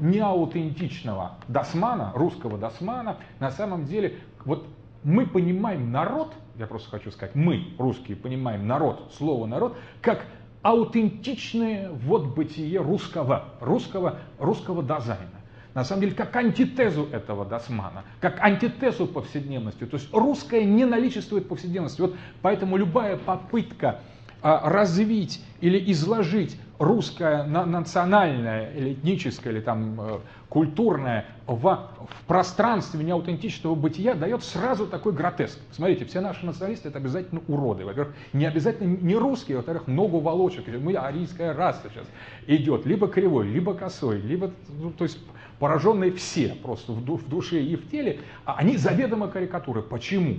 неаутентичного 0.00 1.32
досмана, 1.48 2.12
русского 2.14 2.58
досмана, 2.58 3.18
на 3.38 3.50
самом 3.50 3.84
деле 3.84 4.18
вот 4.44 4.66
мы 5.04 5.26
понимаем 5.26 5.90
народ, 5.90 6.32
я 6.56 6.66
просто 6.66 6.90
хочу 6.90 7.10
сказать, 7.10 7.34
мы, 7.34 7.74
русские, 7.78 8.16
понимаем 8.16 8.66
народ, 8.66 9.12
слово 9.16 9.46
народ, 9.46 9.76
как 10.00 10.24
аутентичное 10.62 11.90
вот 11.90 12.34
бытие 12.34 12.80
русского, 12.80 13.46
русского, 13.60 14.18
русского 14.38 14.82
дизайна 14.82 15.41
на 15.74 15.84
самом 15.84 16.02
деле 16.02 16.14
как 16.14 16.34
антитезу 16.36 17.08
этого 17.12 17.44
досмана, 17.44 18.04
как 18.20 18.40
антитезу 18.40 19.06
повседневности. 19.06 19.84
То 19.84 19.96
есть 19.96 20.12
русское 20.12 20.64
не 20.64 20.84
наличествует 20.84 21.48
повседневности. 21.48 22.00
Вот 22.00 22.16
поэтому 22.42 22.76
любая 22.76 23.16
попытка 23.16 24.00
а, 24.42 24.68
развить 24.68 25.40
или 25.60 25.92
изложить 25.92 26.58
русское 26.80 27.44
национальное 27.44 28.72
или 28.72 28.94
этническое 28.94 29.52
или 29.52 29.60
там 29.60 30.00
э, 30.00 30.18
культурное 30.48 31.26
в, 31.46 31.62
в 31.62 32.26
пространстве 32.26 33.04
неаутентичного 33.04 33.76
бытия 33.76 34.14
дает 34.14 34.42
сразу 34.42 34.88
такой 34.88 35.12
гротеск. 35.12 35.60
Смотрите, 35.70 36.04
все 36.06 36.20
наши 36.20 36.44
националисты 36.44 36.88
это 36.88 36.98
обязательно 36.98 37.40
уроды. 37.46 37.84
Во-первых, 37.84 38.16
не 38.32 38.44
обязательно 38.44 38.96
не 38.96 39.14
русские, 39.14 39.58
во-вторых, 39.58 39.86
ногу 39.86 40.18
волочек. 40.18 40.66
Мы 40.66 40.94
арийская 40.94 41.54
раса 41.54 41.88
сейчас 41.94 42.06
идет, 42.48 42.84
либо 42.84 43.06
кривой, 43.06 43.46
либо 43.46 43.74
косой, 43.74 44.20
либо, 44.20 44.50
ну, 44.68 44.90
то 44.90 45.04
есть 45.04 45.20
пораженные 45.62 46.10
все 46.10 46.56
просто 46.60 46.90
в 46.90 47.28
душе 47.28 47.62
и 47.62 47.76
в 47.76 47.88
теле, 47.88 48.18
а 48.44 48.56
они 48.56 48.76
заведомо 48.76 49.28
карикатуры. 49.28 49.80
Почему? 49.80 50.38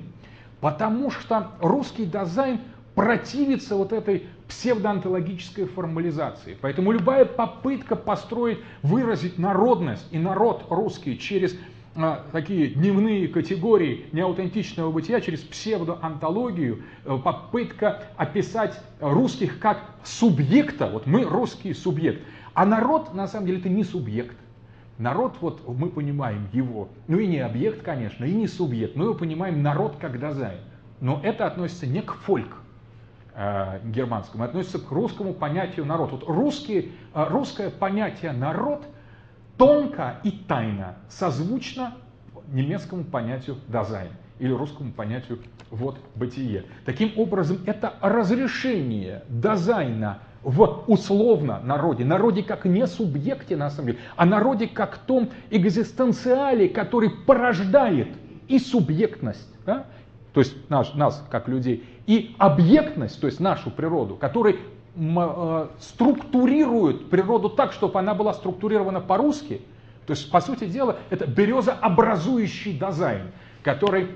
Потому 0.60 1.12
что 1.12 1.52
русский 1.62 2.06
дизайн 2.06 2.60
противится 2.94 3.78
вот 3.78 3.94
этой 3.94 4.26
псевдоантологической 4.50 5.64
формализации. 5.64 6.58
Поэтому 6.60 6.92
любая 6.92 7.24
попытка 7.24 7.96
построить, 7.96 8.58
выразить 8.82 9.40
народность 9.40 10.06
и 10.12 10.20
народ 10.20 10.66
русский 10.70 11.18
через 11.18 11.56
а, 11.96 12.26
такие 12.34 12.68
дневные 12.68 13.30
категории 13.30 14.08
неаутентичного 14.12 14.92
бытия, 14.92 15.22
через 15.22 15.40
псевдоантологию, 15.40 16.84
э, 17.06 17.18
попытка 17.24 18.08
описать 18.18 18.78
русских 19.00 19.60
как 19.60 19.86
субъекта, 20.04 20.88
вот 20.88 21.08
мы 21.08 21.24
русский 21.24 21.74
субъект, 21.74 22.22
а 22.54 22.66
народ 22.66 23.14
на 23.14 23.26
самом 23.30 23.48
деле 23.48 23.60
это 23.60 23.70
не 23.70 23.86
субъект, 23.86 24.36
Народ, 25.04 25.36
вот 25.42 25.68
мы 25.68 25.90
понимаем 25.90 26.48
его, 26.54 26.88
ну 27.10 27.20
и 27.20 27.28
не 27.28 27.40
объект, 27.40 27.84
конечно, 27.84 28.24
и 28.24 28.34
не 28.34 28.48
субъект, 28.48 28.96
но 28.96 29.08
мы 29.08 29.16
понимаем 29.16 29.62
народ 29.62 29.98
как 30.00 30.18
дизайн. 30.18 30.60
Но 31.02 31.20
это 31.22 31.46
относится 31.46 31.86
не 31.86 32.02
к 32.02 32.14
фольк 32.14 32.56
э, 33.36 33.82
германскому, 33.84 34.46
относится 34.46 34.80
к 34.80 34.90
русскому 34.92 35.34
понятию 35.34 35.86
народ. 35.86 36.14
Вот 36.14 36.24
русский, 36.26 36.94
э, 37.14 37.26
русское 37.28 37.70
понятие 37.70 38.32
народ 38.32 38.86
тонко 39.58 40.22
и 40.24 40.32
тайно, 40.32 40.96
созвучно 41.10 41.96
немецкому 42.48 43.04
понятию 43.04 43.58
«дазайн» 43.68 44.12
или 44.40 44.54
русскому 44.54 44.94
понятию 44.94 45.40
«вот 45.70 46.00
бытие». 46.16 46.64
Таким 46.86 47.12
образом, 47.20 47.58
это 47.66 47.96
разрешение 48.00 49.26
дазайна 49.28 50.20
в 50.44 50.84
условно 50.88 51.60
народе, 51.64 52.04
народе 52.04 52.44
как 52.44 52.66
не 52.66 52.86
субъекте 52.86 53.56
на 53.56 53.70
самом 53.70 53.88
деле, 53.88 54.00
а 54.16 54.26
народе 54.26 54.68
как 54.68 54.98
том 54.98 55.30
экзистенциале, 55.50 56.68
который 56.70 57.10
порождает 57.10 58.10
и 58.48 58.60
субъектность, 58.60 59.50
да? 59.66 59.86
то 60.34 60.42
есть 60.42 60.70
наш, 60.70 60.94
нас 60.94 61.26
как 61.30 61.48
людей, 61.48 61.84
и 62.08 62.36
объектность, 62.38 63.20
то 63.22 63.28
есть 63.28 63.40
нашу 63.40 63.72
природу, 63.72 64.16
который 64.16 64.60
э, 64.96 65.68
структурирует 65.80 67.10
природу 67.10 67.50
так, 67.50 67.72
чтобы 67.72 68.00
она 68.00 68.14
была 68.14 68.34
структурирована 68.34 69.00
по-русски. 69.00 69.62
То 70.06 70.12
есть, 70.12 70.30
по 70.30 70.42
сути 70.42 70.66
дела, 70.66 70.98
это 71.10 71.26
березообразующий 71.26 72.74
дизайн, 72.74 73.32
который 73.64 74.10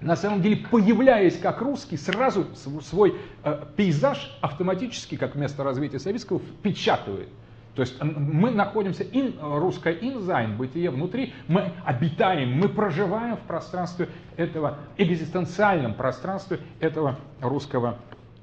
на 0.00 0.16
самом 0.16 0.42
деле, 0.42 0.56
появляясь 0.70 1.38
как 1.38 1.60
русский, 1.60 1.96
сразу 1.96 2.46
свой 2.82 3.16
э, 3.42 3.64
пейзаж 3.76 4.36
автоматически, 4.40 5.16
как 5.16 5.34
место 5.34 5.64
развития 5.64 5.98
советского, 5.98 6.40
впечатывает. 6.40 7.28
То 7.74 7.82
есть 7.82 8.00
мы 8.00 8.50
находимся 8.50 9.02
ин, 9.02 9.34
русское 9.40 9.94
инзайн, 9.94 10.56
бытие 10.56 10.90
внутри, 10.90 11.34
мы 11.48 11.72
обитаем, 11.84 12.52
мы 12.52 12.68
проживаем 12.68 13.36
в 13.36 13.40
пространстве 13.40 14.08
этого, 14.36 14.78
экзистенциальном 14.96 15.94
пространстве 15.94 16.60
этого 16.78 17.18
русского 17.40 17.98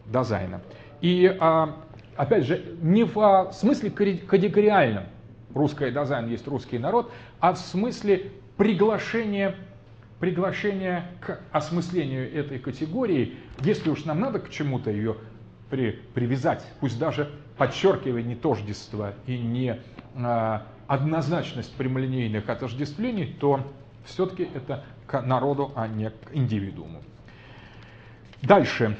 дизайна. 0.05 0.61
И 0.99 1.33
а, 1.39 1.77
опять 2.17 2.45
же, 2.45 2.75
не 2.81 3.05
в 3.05 3.51
смысле 3.53 3.89
категориальном 3.89 5.05
русское 5.53 5.91
дизайн 5.91 6.27
есть 6.27 6.47
русский 6.47 6.77
народ, 6.77 7.11
а 7.39 7.53
в 7.53 7.57
смысле 7.57 8.31
приглашения 8.57 9.55
приглашение 10.21 11.07
к 11.19 11.39
осмыслению 11.51 12.31
этой 12.31 12.59
категории, 12.59 13.37
если 13.61 13.89
уж 13.89 14.05
нам 14.05 14.19
надо 14.19 14.39
к 14.39 14.51
чему-то 14.51 14.91
ее 14.91 15.17
при, 15.71 15.91
привязать, 16.13 16.63
пусть 16.79 16.99
даже 16.99 17.31
подчеркивая 17.57 18.21
не 18.21 18.35
тождество 18.35 19.13
и 19.25 19.39
не 19.39 19.79
а, 20.15 20.67
однозначность 20.85 21.75
прямолинейных 21.75 22.47
отождествлений, 22.47 23.35
то 23.39 23.67
все-таки 24.05 24.47
это 24.53 24.85
к 25.07 25.21
народу, 25.21 25.71
а 25.75 25.87
не 25.87 26.11
к 26.11 26.33
индивидууму. 26.33 27.01
Дальше. 28.43 28.97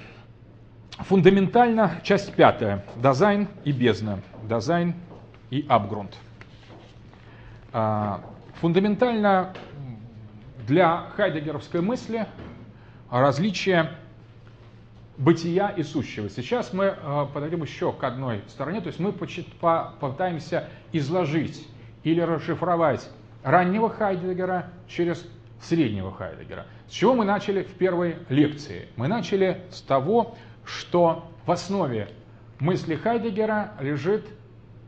Фундаментально 0.98 2.02
часть 2.04 2.34
пятая. 2.34 2.84
Дизайн 2.96 3.48
и 3.64 3.72
бездна. 3.72 4.22
Дизайн 4.50 4.96
и 5.52 5.66
абгрунт. 5.70 6.18
А, 7.74 8.22
фундаментально 8.60 9.54
для 10.72 11.10
хайдегеровской 11.18 11.82
мысли 11.82 12.26
различие 13.10 13.92
бытия 15.18 15.68
и 15.68 15.84
сущего. 15.84 16.30
Сейчас 16.30 16.72
мы 16.72 16.86
э, 16.86 17.26
подойдем 17.34 17.62
еще 17.62 17.92
к 17.92 18.02
одной 18.06 18.42
стороне, 18.48 18.80
то 18.80 18.88
есть 18.88 18.98
мы 18.98 19.12
попытаемся 19.12 20.70
изложить 20.94 21.68
или 22.06 22.22
расшифровать 22.22 23.10
раннего 23.44 23.90
Хайдегера 23.90 24.72
через 24.88 25.28
среднего 25.62 26.14
Хайдеггера. 26.14 26.66
С 26.88 26.94
чего 26.94 27.16
мы 27.16 27.26
начали 27.26 27.64
в 27.64 27.74
первой 27.74 28.16
лекции? 28.30 28.88
Мы 28.96 29.10
начали 29.10 29.64
с 29.72 29.82
того, 29.82 30.38
что 30.64 31.30
в 31.46 31.52
основе 31.52 32.08
мысли 32.62 32.96
Хайдеггера 32.96 33.74
лежит 33.82 34.26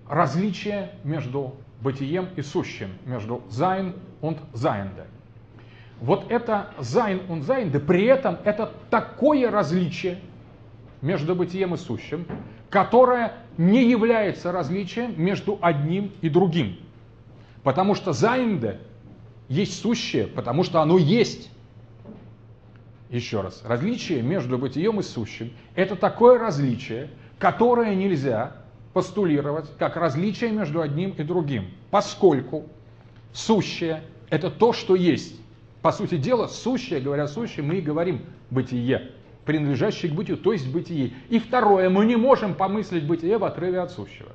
различие 0.08 0.94
между 1.04 1.58
бытием 1.82 2.30
и 2.38 2.42
сущим, 2.42 2.92
между 3.06 3.44
Sein 3.50 3.96
und 4.22 4.38
Seiende 4.54 5.08
вот 6.04 6.30
это 6.30 6.72
Sein 6.80 7.22
und 7.30 7.44
Sein, 7.44 7.72
да 7.72 7.80
при 7.80 8.04
этом 8.04 8.38
это 8.44 8.74
такое 8.90 9.50
различие 9.50 10.20
между 11.02 11.34
бытием 11.34 11.74
и 11.76 11.78
сущим, 11.78 12.26
которое 12.70 13.34
не 13.58 13.90
является 13.90 14.52
различием 14.52 15.14
между 15.18 15.58
одним 15.62 16.12
и 16.22 16.28
другим. 16.28 16.78
Потому 17.64 17.96
что 17.96 18.12
Seiende 18.12 18.82
есть 19.48 19.82
сущее, 19.82 20.28
потому 20.28 20.64
что 20.64 20.82
оно 20.82 20.98
есть. 20.98 21.50
Еще 23.10 23.40
раз, 23.40 23.64
различие 23.64 24.22
между 24.24 24.58
бытием 24.58 25.00
и 25.00 25.04
сущим– 25.04 25.54
это 25.76 25.96
такое 25.96 26.38
различие, 26.38 27.12
которое 27.40 27.96
нельзя 27.96 28.58
постулировать 28.92 29.70
как 29.78 29.96
различие 29.96 30.52
между 30.52 30.82
одним 30.82 31.12
и 31.12 31.24
другим, 31.24 31.70
поскольку 31.92 32.66
сущее– 33.32 34.04
это 34.30 34.52
то, 34.52 34.74
что 34.74 34.96
есть. 34.96 35.43
По 35.84 35.92
сути 35.92 36.16
дела, 36.16 36.48
сущее, 36.48 37.02
говоря 37.02 37.28
сущее, 37.28 37.62
мы 37.62 37.76
и 37.76 37.82
говорим 37.82 38.22
бытие, 38.50 39.12
принадлежащее 39.44 40.10
к 40.10 40.16
бытию, 40.16 40.38
то 40.38 40.54
есть 40.54 40.72
бытие. 40.72 41.12
И 41.30 41.40
второе, 41.40 41.90
мы 41.90 42.06
не 42.06 42.16
можем 42.16 42.54
помыслить 42.54 43.06
бытие 43.06 43.38
в 43.38 43.44
отрыве 43.44 43.82
от 43.82 43.92
сущего. 43.92 44.30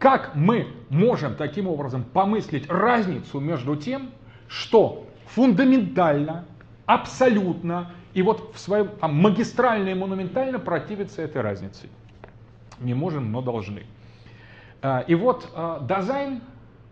Как 0.00 0.34
мы 0.34 0.66
можем 0.88 1.36
таким 1.36 1.68
образом 1.68 2.02
помыслить 2.02 2.68
разницу 2.68 3.38
между 3.38 3.76
тем, 3.76 4.10
что 4.48 5.06
фундаментально, 5.28 6.46
абсолютно 6.84 7.92
и 8.12 8.22
вот 8.22 8.52
в 8.52 8.58
своем 8.58 8.88
там, 9.00 9.14
магистрально 9.14 9.90
и 9.90 9.94
монументально 9.94 10.58
противится 10.58 11.22
этой 11.22 11.42
разнице? 11.42 11.86
Не 12.80 12.94
можем, 12.94 13.30
но 13.30 13.40
должны. 13.40 13.84
А, 14.82 15.04
и 15.06 15.14
вот 15.14 15.48
а, 15.54 15.78
Дазайн, 15.78 16.40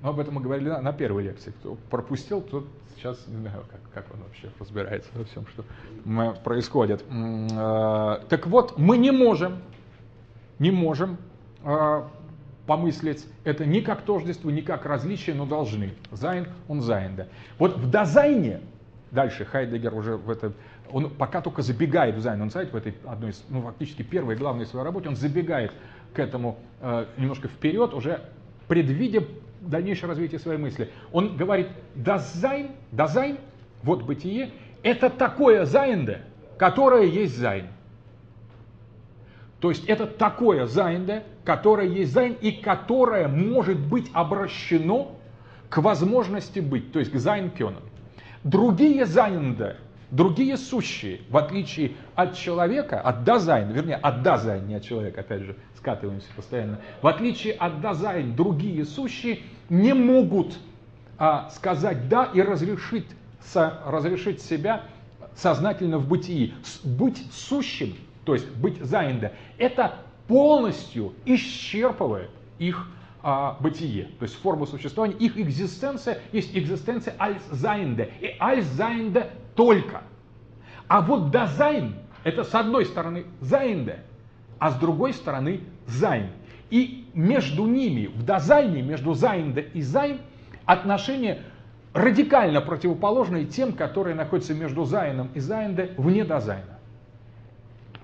мы 0.05 0.11
об 0.11 0.21
этом 0.21 0.35
мы 0.35 0.43
говорили 0.43 0.69
на 0.69 0.93
первой 0.93 1.23
лекции, 1.23 1.51
кто 1.51 1.79
пропустил, 1.89 2.43
тот 2.43 2.67
сейчас 2.95 3.27
не 3.27 3.39
знаю, 3.39 3.65
как, 3.71 4.05
как 4.05 4.15
он 4.15 4.21
вообще 4.23 4.51
разбирается 4.61 5.09
во 5.15 5.25
всем, 5.25 5.47
что 5.47 5.65
происходит. 6.45 7.03
А, 7.11 8.23
так 8.29 8.47
вот, 8.47 8.79
мы 8.79 8.99
не 8.99 9.13
можем, 9.13 9.63
не 10.59 10.71
можем 10.71 11.17
а, 11.65 12.11
помыслить 12.67 13.25
это 13.45 13.65
ни 13.65 13.81
как 13.81 14.03
тождество, 14.03 14.51
ни 14.51 14.61
как 14.61 14.85
различие, 14.85 15.35
но 15.35 15.47
должны. 15.47 15.95
Sein 16.13 16.49
und 16.69 16.83
Sein, 16.83 17.17
да. 17.17 17.29
Вот 17.59 17.79
в 17.79 17.91
дазайне, 17.91 18.61
дальше 19.11 19.47
Хайдеггер 19.47 19.95
уже 19.95 20.19
в 20.19 20.29
это, 20.29 20.53
он 20.91 21.09
пока 21.09 21.41
только 21.41 21.63
забегает 21.63 22.17
в 22.17 22.21
Sein 22.21 22.43
und 22.43 22.51
Zeit 22.51 22.75
в 22.75 22.77
этой 22.77 22.95
одной 23.07 23.31
из, 23.31 23.43
ну 23.49 23.63
фактически 23.63 24.03
первой 24.03 24.37
главной 24.37 24.67
своей 24.67 24.85
работе, 24.85 25.09
он 25.09 25.17
забегает 25.17 25.73
к 26.13 26.19
этому 26.19 26.59
э, 26.83 27.07
немножко 27.17 27.49
вперед, 27.49 27.95
уже 27.95 28.21
предвидя 28.69 29.25
дальнейшее 29.69 30.09
развитие 30.09 30.39
своей 30.39 30.59
мысли. 30.59 30.91
Он 31.13 31.37
говорит, 31.37 31.69
дазайн, 31.95 32.71
дазайн, 32.93 33.39
вот 33.83 34.03
бытие, 34.03 34.51
это 34.83 35.11
такое 35.11 35.65
Seiende, 35.65 36.23
которое 36.59 37.05
есть 37.05 37.37
Sein. 37.37 37.67
То 39.61 39.71
есть 39.71 39.87
это 39.87 40.07
такое 40.07 40.67
Seiende, 40.67 41.23
которое 41.45 41.89
есть 41.89 42.13
Sein 42.13 42.35
и 42.41 42.53
которое 42.53 43.29
может 43.29 43.79
быть 43.79 44.11
обращено 44.13 45.17
к 45.71 45.79
возможности 45.79 46.61
быть, 46.61 46.93
то 46.93 46.99
есть 46.99 47.11
к 47.11 47.17
Sein 47.17 47.51
können. 47.51 47.83
Другие 48.43 49.07
Seiende, 49.07 49.77
другие 50.11 50.57
сущие, 50.59 51.23
в 51.31 51.37
отличие 51.37 51.93
от 52.15 52.35
человека, 52.35 53.01
от 53.01 53.25
Dasein, 53.25 53.71
вернее, 53.71 53.97
от 53.97 54.23
Dasein, 54.23 54.67
не 54.67 54.75
от 54.75 54.85
человека, 54.85 55.23
опять 55.23 55.43
же, 55.43 55.57
скатываемся 55.77 56.29
постоянно. 56.37 56.81
В 57.01 57.07
отличие 57.07 57.55
от 57.55 57.81
Dasein, 57.81 58.37
другие 58.37 58.85
сущие 58.85 59.41
не 59.69 59.95
могут 59.95 60.59
а, 61.19 61.51
сказать 61.51 62.09
«да» 62.09 62.31
и 62.33 62.41
разрешить, 62.41 63.07
со, 63.41 63.81
разрешить 63.87 64.43
себя 64.43 64.83
сознательно 65.37 65.99
в 65.99 66.09
бытии. 66.09 66.55
Быть 66.83 67.23
сущим, 67.33 67.95
то 68.25 68.35
есть 68.35 68.49
быть 68.57 68.83
Seiende, 68.83 69.33
это 69.59 69.97
полностью 70.27 71.13
исчерпывает 71.25 72.31
их 72.59 72.89
а, 73.23 73.57
бытие, 73.61 74.05
то 74.19 74.25
есть 74.25 74.41
форму 74.41 74.67
существования, 74.67 75.17
их 75.17 75.39
экзистенция 75.39 76.21
есть 76.33 76.55
экзистенция 76.55 77.15
als 77.19 77.43
Seiende, 77.51 78.13
и 78.21 78.37
als 78.39 78.67
Seiende 78.67 79.31
только. 79.55 80.03
А 80.89 81.01
вот 81.01 81.31
Dasein, 81.31 81.95
это 82.23 82.45
с 82.45 82.55
одной 82.55 82.85
стороны 82.85 83.25
Seiende, 83.41 84.01
а 84.59 84.71
с 84.71 84.77
другой 84.77 85.15
стороны 85.15 85.61
Sein. 85.87 86.31
И 86.71 87.09
между 87.15 87.67
ними, 87.67 88.07
в 88.07 88.25
Dasein 88.25 88.68
е, 88.68 88.83
между 88.83 89.15
Seiende 89.15 89.61
и 89.61 89.83
Sein, 89.83 90.21
отношения 90.65 91.43
радикально 91.93 92.61
противоположные 92.61 93.45
тем, 93.47 93.73
которые 93.73 94.15
находятся 94.15 94.55
между 94.55 94.85
Sein 94.85 95.15
ом 95.15 95.31
и 95.35 95.41
Seiende 95.41 95.91
вне 95.97 96.25
Dasein 96.25 96.65
а. 96.65 96.79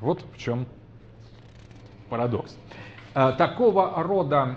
Вот 0.00 0.24
в 0.34 0.38
чем 0.38 0.66
парадокс. 2.08 2.56
А, 3.14 3.32
такого 3.32 4.02
рода 4.02 4.56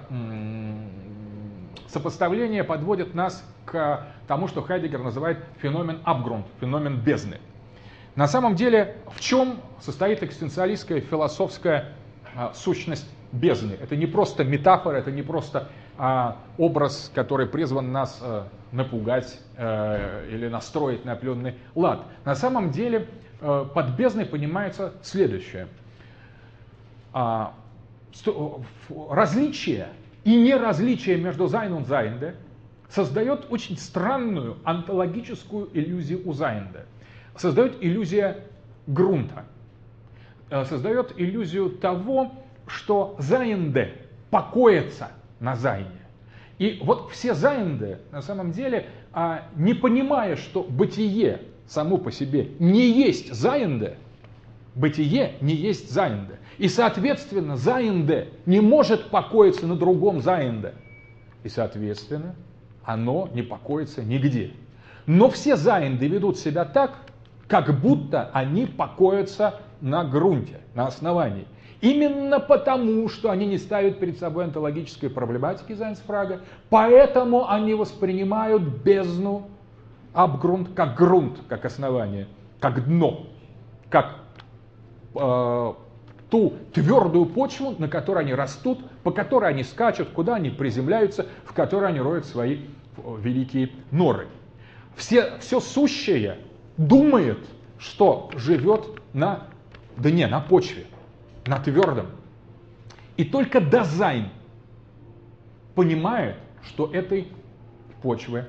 сопоставление 1.87 2.63
подводит 2.63 3.13
нас 3.13 3.43
к 3.65 4.07
тому, 4.27 4.47
что 4.47 4.61
Хайдегер 4.61 5.01
называет 5.01 5.39
феномен 5.59 5.99
Abgrund, 6.03 6.45
феномен 6.59 6.99
бездны. 6.99 7.39
На 8.15 8.27
самом 8.27 8.55
деле, 8.55 8.97
в 9.11 9.19
чем 9.19 9.59
состоит 9.79 10.21
экзистенциалистская 10.21 11.01
философская 11.01 11.93
а, 12.35 12.53
сущность 12.53 13.09
бездны? 13.33 13.77
Это 13.81 13.97
не 13.97 14.05
просто 14.05 14.45
метафора, 14.45 14.95
это 14.97 15.11
не 15.11 15.21
просто 15.21 15.67
а, 15.97 16.37
образ, 16.57 17.11
который 17.13 17.47
призван 17.47 17.91
нас 17.91 18.19
а, 18.21 18.47
напугать 18.71 19.39
а, 19.57 20.25
или 20.29 20.47
настроить 20.47 21.03
на 21.03 21.13
определенный 21.13 21.55
лад. 21.75 22.05
На 22.23 22.35
самом 22.35 22.71
деле 22.71 23.07
а, 23.41 23.65
под 23.65 23.95
бездной 23.95 24.25
понимается 24.25 24.93
следующее. 25.01 25.67
А, 27.11 27.53
различие 29.09 29.87
и 30.23 30.35
неразличие 30.35 31.17
между 31.17 31.47
Sein 31.47 31.77
и 31.77 31.83
Seiende 31.83 32.35
создает 32.89 33.51
очень 33.51 33.77
странную 33.77 34.57
онтологическую 34.63 35.69
иллюзию 35.73 36.21
у 36.27 36.33
Seiende. 36.33 36.85
Создает 37.35 37.77
иллюзия 37.81 38.45
грунта. 38.87 39.45
Создает 40.49 41.13
иллюзию 41.17 41.71
того, 41.71 42.31
что 42.67 43.15
Seiende 43.19 43.93
покоится 44.29 45.09
на 45.39 45.55
Sein 45.55 45.77
е. 45.77 45.87
И 46.59 46.79
вот 46.83 47.11
все 47.11 47.33
Seiende, 47.33 47.99
на 48.11 48.21
самом 48.21 48.51
деле, 48.51 48.87
а, 49.11 49.45
не 49.55 49.73
понимая, 49.73 50.35
что 50.35 50.63
бытие 50.63 51.41
само 51.67 51.97
по 51.97 52.11
себе 52.11 52.49
не 52.59 52.89
есть 52.89 53.33
Seiende, 53.33 53.97
бытие 54.75 55.33
не 55.41 55.53
есть 55.53 55.91
Seiende. 55.91 56.39
И, 56.57 56.67
соответственно, 56.67 57.57
Seiende 57.57 58.29
не 58.45 58.61
может 58.61 59.09
покоиться 59.09 59.65
на 59.67 59.75
другом 59.75 60.21
Seiende. 60.21 60.73
И, 61.43 61.49
соответственно, 61.49 62.35
оно 62.83 63.29
не 63.33 63.41
покоится 63.41 64.03
нигде. 64.03 64.51
Но 65.05 65.29
все 65.29 65.55
Seiende 65.55 66.07
ведут 66.07 66.37
себя 66.37 66.65
так, 66.65 66.91
как 67.47 67.79
будто 67.81 68.29
они 68.33 68.65
покоятся 68.65 69.59
на 69.81 70.03
грунте, 70.05 70.61
на 70.75 70.87
основании. 70.87 71.45
Именно 71.83 72.39
потому, 72.39 73.09
что 73.09 73.29
они 73.29 73.45
не 73.45 73.57
ставят 73.57 73.99
перед 73.99 74.17
собой 74.17 74.45
онтологической 74.45 75.09
проблематики 75.09 75.73
Зайнсфрага, 75.73 76.39
поэтому 76.69 77.49
они 77.49 77.73
воспринимают 77.73 78.63
бездну, 78.63 79.49
абгрунт, 80.13 80.69
как 80.73 80.95
грунт, 80.95 81.39
как 81.49 81.65
основание, 81.65 82.29
как 82.61 82.85
дно, 82.85 83.25
как 83.89 84.15
э, 85.13 85.73
ту 86.29 86.53
твердую 86.71 87.25
почву, 87.25 87.75
на 87.77 87.89
которой 87.89 88.23
они 88.23 88.33
растут, 88.33 88.79
по 89.03 89.11
которой 89.11 89.49
они 89.49 89.65
скачут, 89.65 90.07
куда 90.07 90.35
они 90.35 90.51
приземляются, 90.51 91.25
в 91.43 91.51
которой 91.51 91.89
они 91.89 91.99
роют 91.99 92.25
свои 92.25 92.59
э, 92.95 93.15
великие 93.19 93.71
норы. 93.91 94.27
Все, 94.95 95.37
все 95.41 95.59
сущее 95.59 96.37
думает, 96.77 97.39
что 97.77 98.29
живет 98.37 98.85
на 99.11 99.47
дне, 99.97 100.27
на 100.27 100.39
почве 100.39 100.85
на 101.45 101.59
твердом. 101.59 102.07
И 103.17 103.23
только 103.23 103.61
Dasein 103.61 104.29
понимает, 105.75 106.35
что 106.63 106.91
этой 106.91 107.27
почвы 108.01 108.45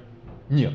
нет. 0.49 0.73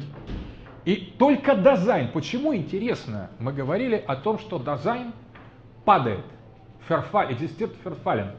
И 0.85 1.13
только 1.17 1.55
Dasein, 1.55 2.11
почему 2.11 2.55
интересно, 2.55 3.29
мы 3.39 3.53
говорили 3.53 3.95
о 3.95 4.15
том, 4.15 4.39
что 4.39 4.59
Dasein 4.59 5.13
падает, 5.85 6.25
verfall, 6.87 7.33
экзистирует 7.33 7.77
verfallen, 7.83 8.31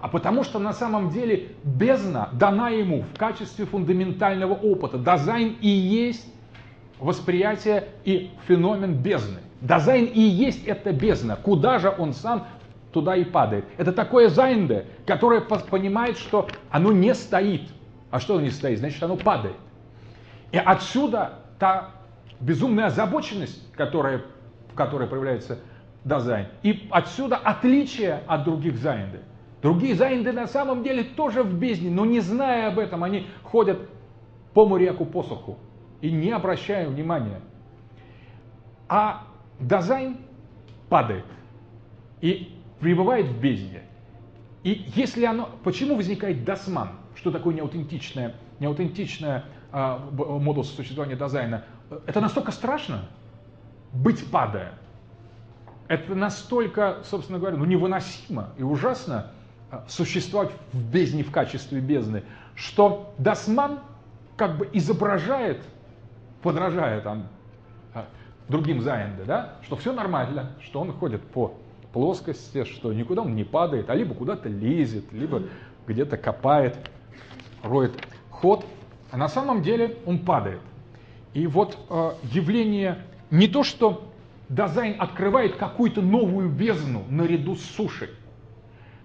а 0.00 0.08
потому 0.08 0.44
что 0.44 0.58
на 0.58 0.72
самом 0.72 1.10
деле 1.10 1.48
бездна 1.62 2.30
дана 2.32 2.70
ему 2.70 3.02
в 3.02 3.18
качестве 3.18 3.66
фундаментального 3.66 4.54
опыта. 4.54 4.98
Dasein 4.98 5.56
и 5.60 5.68
есть 5.68 6.26
восприятие 6.98 7.88
и 8.04 8.30
феномен 8.46 8.94
бездны. 8.94 9.40
Dasein 9.60 10.06
и 10.06 10.20
есть 10.20 10.64
эта 10.64 10.92
бездна. 10.92 11.36
Куда 11.36 11.78
же 11.78 11.94
он 11.96 12.14
сам 12.14 12.46
туда 12.92 13.16
и 13.16 13.24
падает. 13.24 13.64
Это 13.76 13.92
такое 13.92 14.28
Seiende, 14.28 14.86
которое 15.06 15.40
понимает, 15.40 16.18
что 16.18 16.48
оно 16.70 16.92
не 16.92 17.14
стоит. 17.14 17.62
А 18.10 18.18
что 18.18 18.34
оно 18.34 18.42
не 18.42 18.50
стоит? 18.50 18.78
Значит, 18.78 19.02
оно 19.02 19.16
падает. 19.16 19.56
И 20.52 20.58
отсюда 20.58 21.34
та 21.58 21.90
безумная 22.40 22.86
озабоченность, 22.86 23.72
которая, 23.72 24.22
в 24.72 24.74
которой 24.74 25.06
проявляется 25.06 25.58
Dasein. 26.04 26.46
И 26.62 26.88
отсюда 26.90 27.36
отличие 27.36 28.22
от 28.26 28.44
других 28.44 28.76
Seiende. 28.76 29.20
Другие 29.62 29.94
Seiende 29.94 30.32
на 30.32 30.46
самом 30.46 30.82
деле 30.82 31.04
тоже 31.04 31.42
в 31.42 31.54
бездне, 31.58 31.90
но 31.90 32.06
не 32.06 32.20
зная 32.20 32.68
об 32.68 32.78
этом, 32.78 33.04
они 33.04 33.26
ходят 33.42 33.78
по 34.54 34.66
морю, 34.66 34.91
как 34.91 35.04
по 35.04 35.19
суху 35.19 35.58
и 36.00 36.10
не 36.10 36.30
обращая 36.30 36.88
внимания. 36.88 37.40
А 38.88 39.24
Dasein 39.60 40.16
падает. 40.88 41.26
И 42.22 42.59
пребывает 42.80 43.26
в 43.26 43.40
бездне. 43.40 43.82
И 44.62 44.90
если 44.94 45.24
оно... 45.24 45.48
Почему 45.62 45.96
возникает 45.96 46.44
das 46.44 46.64
Man? 46.64 46.90
Что 47.14 47.30
такое 47.30 47.54
неаутентичное, 47.54 48.34
неаутентичное 48.58 49.44
а, 49.72 49.98
модус 50.10 50.70
существования 50.74 51.16
Dasein 51.16 51.52
а? 51.52 51.64
Это 52.06 52.20
настолько 52.20 52.52
страшно, 52.52 53.04
быть 53.92 54.30
падая. 54.30 54.72
Это 55.88 56.14
настолько, 56.14 56.98
собственно 57.04 57.38
говоря, 57.38 57.56
ну, 57.56 57.64
невыносимо 57.64 58.50
и 58.56 58.62
ужасно 58.62 59.32
а, 59.70 59.84
существовать 59.88 60.50
в 60.72 60.90
бездне 60.90 61.22
в 61.22 61.30
качестве 61.30 61.80
бездны, 61.80 62.22
что 62.54 63.12
das 63.18 63.49
Man 63.49 63.80
как 64.36 64.56
бы 64.56 64.68
изображает, 64.72 65.62
подражая 66.42 67.00
там 67.00 67.28
а, 67.94 68.06
другим 68.48 68.80
Seiende, 68.80 69.24
да, 69.24 69.54
что 69.62 69.76
все 69.76 69.92
нормально, 69.92 70.52
что 70.60 70.80
он 70.80 70.92
ходит 70.92 71.22
по 71.22 71.54
плоскости, 71.92 72.64
что 72.64 72.92
никуда 72.92 73.22
он 73.22 73.34
не 73.34 73.44
падает, 73.44 73.90
а 73.90 73.94
либо 73.94 74.14
куда-то 74.14 74.48
лезет, 74.48 75.12
либо 75.12 75.44
где-то 75.86 76.16
копает, 76.16 76.76
роет 77.62 77.92
ход, 78.30 78.64
а 79.10 79.16
на 79.16 79.28
самом 79.28 79.62
деле 79.62 79.96
он 80.06 80.20
падает. 80.20 80.60
И 81.34 81.46
вот 81.46 81.78
э, 81.88 82.12
явление 82.32 83.04
не 83.30 83.48
то, 83.48 83.62
что 83.62 84.06
Dasein 84.48 84.96
открывает 84.98 85.56
какую-то 85.56 86.02
новую 86.02 86.48
бездну 86.48 87.04
наряду 87.08 87.54
с 87.54 87.62
сушей. 87.62 88.10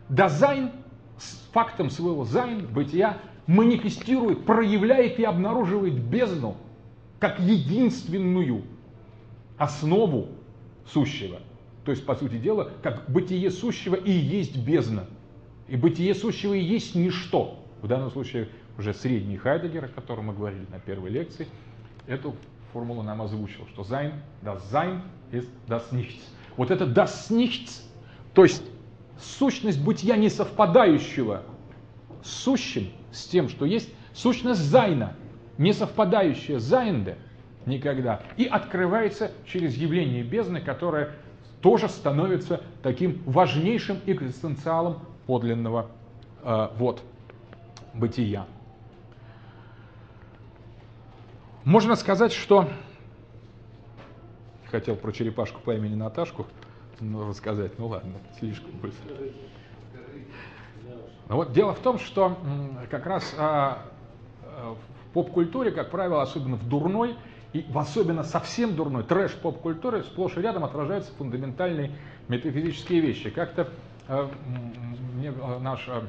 Dasein 0.09 0.71
с 1.17 1.47
фактом 1.51 1.89
своего 1.91 2.25
Sein, 2.25 2.65
бытия, 2.65 3.19
манифестирует, 3.45 4.45
проявляет 4.45 5.19
и 5.19 5.23
обнаруживает 5.23 5.93
бездну 5.93 6.57
как 7.19 7.39
единственную 7.39 8.63
основу 9.57 10.29
сущего– 10.85 11.39
то 11.85 11.91
есть, 11.91 12.05
по 12.05 12.15
сути 12.15 12.37
дела, 12.37 12.71
как 12.81 13.09
бытие 13.09 13.51
сущего 13.51 13.95
и 13.95 14.11
есть 14.11 14.57
бездна. 14.57 15.05
И 15.67 15.77
бытие 15.77 16.15
сущего 16.15 16.53
и 16.53 16.59
есть 16.59 16.95
ничто. 16.95 17.63
В 17.81 17.87
данном 17.87 18.11
случае 18.11 18.49
уже 18.77 18.93
средний 18.93 19.37
Хайдегер, 19.37 19.85
о 19.85 19.87
котором 19.87 20.25
мы 20.25 20.33
говорили 20.33 20.65
на 20.71 20.79
первой 20.79 21.11
лекции, 21.11 21.47
эту 22.07 22.35
формулу 22.73 23.03
нам 23.03 23.21
озвучил, 23.21 23.67
что 23.67 23.83
Sein, 23.83 24.13
das 24.43 24.61
Sein 24.71 25.01
ist 25.31 25.47
das 25.67 25.91
Nichts. 25.91 26.23
Вот 26.57 26.71
это 26.71 26.85
das 26.85 27.29
Nichts, 27.29 27.83
то 28.33 28.43
есть 28.43 28.63
сущность 29.19 29.81
бытия 29.81 30.17
не 30.17 30.29
совпадающего 30.29 31.43
с 32.23 32.29
сущим, 32.29 32.89
с 33.11 33.27
тем, 33.27 33.47
что 33.47 33.65
есть, 33.65 33.93
сущность 34.13 34.61
Sein 34.61 34.97
а, 34.97 35.15
не 35.57 35.71
совпадающая 35.71 36.59
с 36.59 36.63
Seiende 36.63 37.17
никогда, 37.65 38.23
и 38.37 38.45
открывается 38.45 39.31
через 39.45 39.75
явление 39.75 40.23
бездны, 40.23 40.61
которое 40.61 41.13
тоже 41.61 41.89
становится 41.89 42.61
таким 42.83 43.21
важнейшим 43.25 43.99
экзистенциалом 44.05 44.99
подлинного 45.25 45.87
э, 46.43 46.69
вот, 46.77 47.01
бытия. 47.93 48.45
Можно 51.63 51.95
сказать, 51.95 52.31
что 52.31 52.69
хотел 54.67 54.95
про 54.95 55.11
черепашку 55.11 55.61
по 55.61 55.73
имени 55.73 55.95
Наташку 55.95 56.45
рассказать, 56.99 57.77
ну 57.79 57.87
ладно, 57.87 58.13
слишком 58.37 58.71
быстро. 58.81 59.15
Но 61.27 61.37
вот 61.37 61.53
дело 61.53 61.73
в 61.73 61.79
том, 61.79 61.97
что 61.97 62.37
как 62.91 63.05
раз 63.05 63.33
а, 63.37 63.85
а, 64.43 64.75
в 64.75 65.13
поп-культуре, 65.13 65.71
как 65.71 65.89
правило, 65.89 66.21
особенно 66.21 66.55
в 66.55 66.67
дурной, 66.67 67.15
и 67.55 67.65
в 67.69 67.79
особенно 67.79 68.23
совсем 68.23 68.75
дурной 68.75 69.03
трэш 69.03 69.31
поп-культуры 69.35 70.03
сплошь 70.03 70.35
и 70.35 70.41
рядом 70.41 70.65
отражаются 70.65 71.13
фундаментальные 71.17 71.91
метафизические 72.27 72.99
вещи. 72.99 73.29
Как-то 73.29 73.69
э, 74.09 74.27
мне 75.13 75.29
э, 75.29 75.59
наш 75.59 75.87
э, 75.87 76.01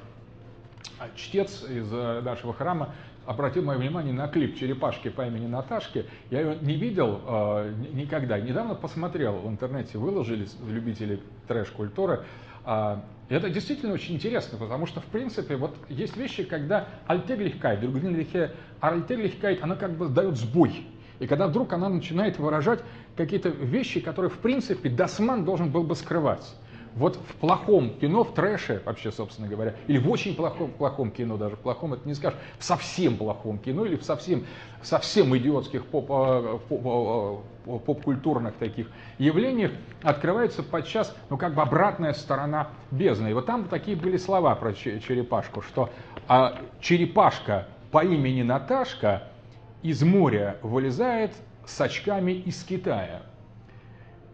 чтец 1.14 1.62
из 1.62 1.88
э, 1.92 2.20
нашего 2.22 2.52
храма 2.52 2.94
обратил 3.26 3.62
мое 3.62 3.78
внимание 3.78 4.12
на 4.12 4.26
клип 4.26 4.58
черепашки 4.58 5.08
по 5.08 5.24
имени 5.24 5.46
Наташки. 5.46 6.06
Я 6.30 6.40
ее 6.40 6.58
не 6.62 6.74
видел 6.74 7.20
э, 7.24 7.74
никогда. 7.92 8.40
Недавно 8.40 8.74
посмотрел 8.74 9.34
в 9.36 9.48
интернете, 9.48 9.98
выложили 9.98 10.48
любители 10.66 11.20
трэш-культуры. 11.46 12.24
Э, 12.64 12.96
это 13.28 13.50
действительно 13.50 13.92
очень 13.92 14.16
интересно, 14.16 14.58
потому 14.58 14.86
что, 14.86 15.00
в 15.00 15.06
принципе, 15.06 15.54
вот 15.54 15.76
есть 15.88 16.16
вещи, 16.16 16.42
когда 16.42 16.88
Alltäglichkeit, 17.06 17.80
другие 17.80 18.50
Alltäglichkeit, 18.80 19.62
она 19.62 19.76
как 19.76 19.92
бы 19.92 20.08
дает 20.08 20.36
сбой 20.36 20.86
и 21.18 21.26
когда 21.26 21.46
вдруг 21.46 21.72
она 21.72 21.88
начинает 21.88 22.38
выражать 22.38 22.80
какие-то 23.16 23.48
вещи, 23.48 24.00
которые, 24.00 24.30
в 24.30 24.38
принципе, 24.38 24.88
das 24.88 25.16
Man 25.16 25.44
должен 25.44 25.70
был 25.70 25.82
бы 25.82 25.94
скрывать. 25.94 26.54
вот 26.94 27.16
в 27.16 27.34
плохом 27.34 27.90
кино, 27.90 28.24
в 28.24 28.32
трэше 28.32 28.82
вообще, 28.86 29.12
собственно 29.12 29.48
говоря, 29.48 29.74
или 29.86 29.98
в 29.98 30.10
очень 30.10 30.34
плохом, 30.34 30.70
плохом 30.70 31.10
кино, 31.10 31.36
даже 31.36 31.56
в 31.56 31.58
плохом 31.58 31.92
это 31.92 32.08
не 32.08 32.14
скажешь, 32.14 32.38
в 32.58 32.64
совсем 32.64 33.18
плохом 33.18 33.58
кино 33.58 33.84
или 33.84 33.96
в 33.96 34.02
совсем, 34.02 34.46
совсем 34.82 35.36
идиотских 35.36 35.84
поп, 35.84 36.06
а, 36.10 36.58
поп, 36.58 36.80
а, 37.66 37.78
поп-культурных 37.78 38.54
таких 38.54 38.88
явлениях 39.18 39.72
открывается 40.02 40.62
подчас, 40.62 41.14
ну, 41.28 41.36
как 41.36 41.54
бы 41.54 41.60
обратная 41.60 42.14
сторона 42.14 42.68
бездны. 42.90 43.28
И 43.28 43.32
вот 43.34 43.44
там 43.44 43.64
такие 43.64 43.96
были 43.96 44.16
слова 44.16 44.54
про 44.54 44.72
черепашку, 44.72 45.60
что 45.60 45.90
а, 46.28 46.58
черепашка 46.80 47.66
по 47.90 48.04
имени 48.04 48.42
Наташка 48.42 49.24
из 49.86 50.02
моря 50.02 50.58
вылезает 50.62 51.32
с 51.64 51.80
очками 51.80 52.32
из 52.32 52.64
Китая. 52.64 53.22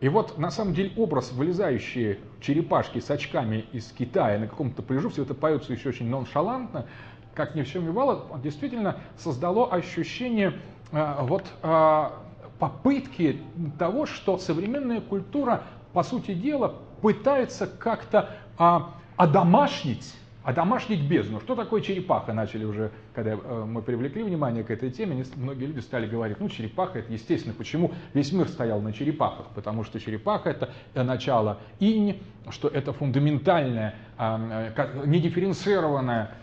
И 0.01 0.09
вот 0.09 0.39
на 0.39 0.51
самом 0.51 0.73
деле 0.73 0.93
образ 0.97 1.31
вылезающие 1.33 2.19
черепашки 2.41 3.01
с 3.01 3.11
очками 3.11 3.67
из 3.73 3.93
Китая 3.93 4.39
на 4.39 4.49
каком-то 4.49 4.83
пляжу, 4.83 5.11
все 5.11 5.23
это 5.23 5.35
поется 5.35 5.75
еще 5.75 5.91
очень 5.91 6.09
ноншалантно, 6.09 6.87
как 7.35 7.55
ни 7.55 7.63
в 7.63 7.71
чем 7.71 7.83
не 7.83 7.89
бывало, 7.89 8.41
действительно 8.43 8.97
создало 9.19 9.71
ощущение 9.71 10.55
э, 10.91 11.17
вот 11.21 11.45
э, 11.63 12.11
попытки 12.59 13.43
того, 13.79 14.07
что 14.07 14.39
современная 14.39 15.03
культура, 15.03 15.65
по 15.93 16.03
сути 16.03 16.33
дела, 16.33 16.77
пытается 17.03 17.67
как-то 17.67 18.31
э, 18.59 18.79
одомашнить 19.17 20.15
а 20.45 20.53
домашний 20.53 20.97
бездну. 20.97 21.41
Что 21.41 21.55
такое 21.55 21.81
черепаха? 21.81 22.33
Начали 22.33 22.65
уже, 22.65 22.91
когда 23.15 23.33
э, 23.33 23.65
мы 23.67 23.83
привлекли 23.83 24.23
внимание 24.23 24.65
к 24.65 24.71
этой 24.71 24.91
теме, 24.91 25.25
многие 25.37 25.67
люди 25.67 25.81
стали 25.81 26.07
говорить, 26.07 26.41
ну 26.41 26.49
черепаха 26.49 27.01
это 27.01 27.13
естественно. 27.13 27.55
Почему 27.57 27.93
весь 28.15 28.33
мир 28.33 28.49
стоял 28.49 28.81
на 28.81 28.93
черепахах? 28.93 29.47
Потому 29.55 29.85
что 29.85 30.01
черепаха 30.01 30.51
это 30.51 30.73
начало 30.95 31.59
инь, 31.79 32.21
что 32.51 32.69
это 32.69 32.93
фундаментальная, 32.93 33.95
э, 34.19 35.05
недифференцированная 35.07 36.37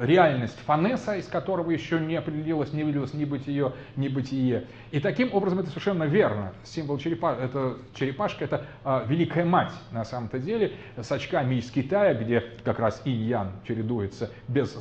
реальность 0.00 0.58
Фанеса, 0.66 1.14
из 1.14 1.26
которого 1.28 1.70
еще 1.70 2.00
не 2.00 2.16
определилось, 2.16 2.72
не 2.72 2.82
выделилось 2.82 3.14
ни 3.14 3.24
бытие, 3.24 3.72
ни 3.94 4.08
бытие. 4.08 4.66
И 4.90 4.98
таким 4.98 5.32
образом 5.32 5.60
это 5.60 5.68
совершенно 5.68 6.04
верно. 6.04 6.54
Символ 6.64 6.98
черепа, 6.98 7.36
это, 7.40 7.76
черепашка– 7.94 8.44
это 8.46 8.66
а, 8.82 9.04
великая 9.06 9.44
мать 9.44 9.72
на 9.92 10.04
самом-то 10.04 10.40
деле, 10.40 10.72
с 10.96 11.12
очками 11.12 11.54
из 11.54 11.70
Китая, 11.70 12.14
где 12.14 12.40
как 12.64 12.80
раз 12.80 13.00
инь-ян 13.04 13.52
чередуется 13.64 14.32
без 14.48 14.74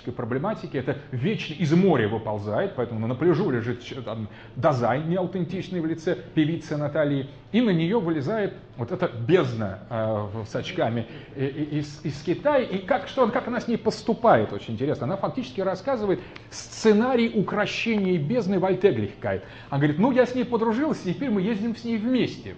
скатологической 0.00 0.12
проблематики. 0.12 0.76
Это 0.76 0.98
вечно 1.12 1.54
из 1.54 1.72
моря 1.72 2.08
выползает, 2.08 2.74
поэтому 2.76 3.06
на 3.06 3.14
пляжу 3.14 3.50
лежит 3.50 3.82
там, 4.04 4.28
дазайн 4.56 5.08
неаутентичный 5.08 5.80
в 5.80 5.86
лице 5.86 6.16
певицы 6.34 6.76
Натальи, 6.76 7.28
и 7.52 7.60
на 7.60 7.70
нее 7.70 8.00
вылезает 8.00 8.54
вот 8.76 8.92
эта 8.92 9.08
бездна 9.08 9.80
э, 9.90 10.44
с 10.48 10.56
очками 10.56 11.06
из, 11.36 12.00
из 12.04 12.22
Китая. 12.22 12.64
И 12.64 12.78
как, 12.78 13.08
что, 13.08 13.26
как 13.28 13.48
она 13.48 13.60
с 13.60 13.68
ней 13.68 13.76
поступает, 13.76 14.52
очень 14.52 14.74
интересно. 14.74 15.04
Она 15.04 15.16
фактически 15.16 15.60
рассказывает 15.60 16.20
сценарий 16.50 17.30
укрощения 17.34 18.18
бездны 18.18 18.58
в 18.58 18.64
Alltäglichkeit. 18.64 19.44
Она 19.68 19.78
говорит, 19.78 19.98
ну 19.98 20.12
я 20.12 20.26
с 20.26 20.34
ней 20.34 20.44
подружилась, 20.44 21.04
и 21.04 21.14
теперь 21.14 21.30
мы 21.30 21.42
ездим 21.42 21.76
с 21.76 21.84
ней 21.84 21.98
вместе 21.98 22.54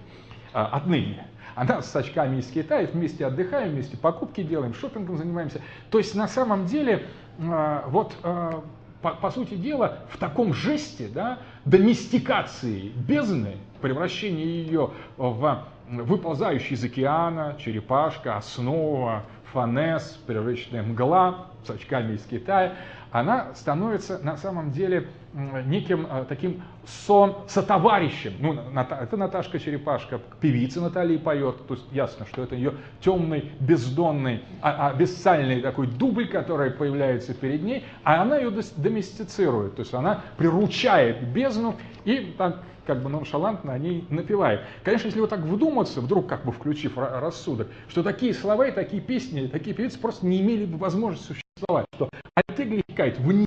э, 0.53 0.59
отныне. 0.59 1.27
Она 1.55 1.83
с 1.83 1.95
очками 1.95 2.39
из 2.39 2.47
Китая, 2.51 2.89
вместе 2.93 3.27
отдыхаем, 3.27 3.73
вместе 3.73 3.97
покупки 3.97 4.43
делаем, 4.43 4.75
шопингом 4.75 5.17
занимаемся. 5.17 5.61
То 5.91 5.99
есть 5.99 6.15
на 6.15 6.29
самом 6.29 6.67
деле 6.67 7.07
э, 7.39 7.83
вот 7.87 8.15
э, 8.23 8.61
по, 9.03 9.11
по 9.11 9.31
сути 9.31 9.55
дела, 9.55 9.99
в 10.11 10.19
таком 10.19 10.55
жесте 10.55 11.09
да, 11.09 11.41
доместикации 11.65 12.93
бездны, 12.97 13.57
превращения 13.81 14.45
ее 14.45 14.91
в 15.17 15.65
выползающий 15.89 16.75
из 16.75 16.85
океана, 16.85 17.57
черепашка, 17.59 18.37
основа, 18.37 19.25
фанес, 19.53 20.19
приречная 20.27 20.83
мгла 20.83 21.49
с 21.67 21.71
очками 21.71 22.15
из 22.15 22.23
Китая, 22.25 22.75
она 23.11 23.55
становится 23.55 24.19
на 24.19 24.37
самом 24.37 24.71
деле 24.71 25.09
неким 25.35 26.07
э, 26.11 26.25
таким 26.29 26.63
сон 27.07 27.37
сотоварищем. 27.49 28.35
Ну, 28.39 28.55
это 28.75 29.17
Наташка 29.17 29.59
Черепашка, 29.59 30.21
певица 30.41 30.81
Натальи 30.81 31.17
поет, 31.17 31.67
то 31.67 31.75
есть 31.75 31.87
ясно, 31.93 32.27
что 32.27 32.43
это 32.43 32.55
ее 32.55 32.75
темный, 33.01 33.53
бездонный, 33.61 34.43
а, 34.61 34.89
а, 34.89 34.95
бессальный 34.95 35.61
такой 35.61 35.87
дубль, 35.87 36.29
который 36.29 36.71
появляется 36.71 37.35
перед 37.35 37.63
ней, 37.63 37.85
а 38.05 38.23
она 38.23 38.39
ее 38.39 38.51
доместицирует, 38.77 39.77
то 39.77 39.81
есть 39.81 39.95
она 39.95 40.23
приручает 40.37 41.27
бездну 41.33 41.77
и 42.05 42.35
так 42.37 42.63
как 42.87 43.01
бы 43.01 43.09
ноншалантно 43.09 43.73
о 43.73 43.79
ней 43.79 44.05
напевает. 44.11 44.63
Конечно, 44.83 45.07
если 45.07 45.21
вот 45.21 45.31
так 45.31 45.41
вдуматься, 45.41 46.01
вдруг 46.01 46.27
как 46.29 46.45
бы 46.45 46.51
включив 46.51 46.99
рассудок, 46.99 47.69
что 47.89 48.03
такие 48.03 48.35
слова 48.35 48.67
и 48.67 48.73
такие 48.73 49.01
песни, 49.01 49.47
такие 49.47 49.75
певицы 49.75 50.01
просто 50.01 50.27
не 50.27 50.41
имели 50.41 50.65
бы 50.65 50.79
возможности 50.79 51.29
существовать, 51.29 51.87
что 51.95 52.09
альтегликайт 52.35 53.19
в 53.21 53.33
них 53.33 53.47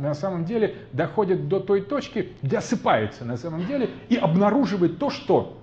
на 0.00 0.14
самом 0.14 0.44
деле 0.44 0.76
доходит 0.92 1.48
до 1.48 1.60
той 1.60 1.82
точки, 1.82 2.32
где 2.42 2.58
осыпается 2.58 3.24
на 3.24 3.36
самом 3.36 3.66
деле 3.66 3.90
и 4.08 4.16
обнаруживает 4.16 4.98
то, 4.98 5.10
что 5.10 5.58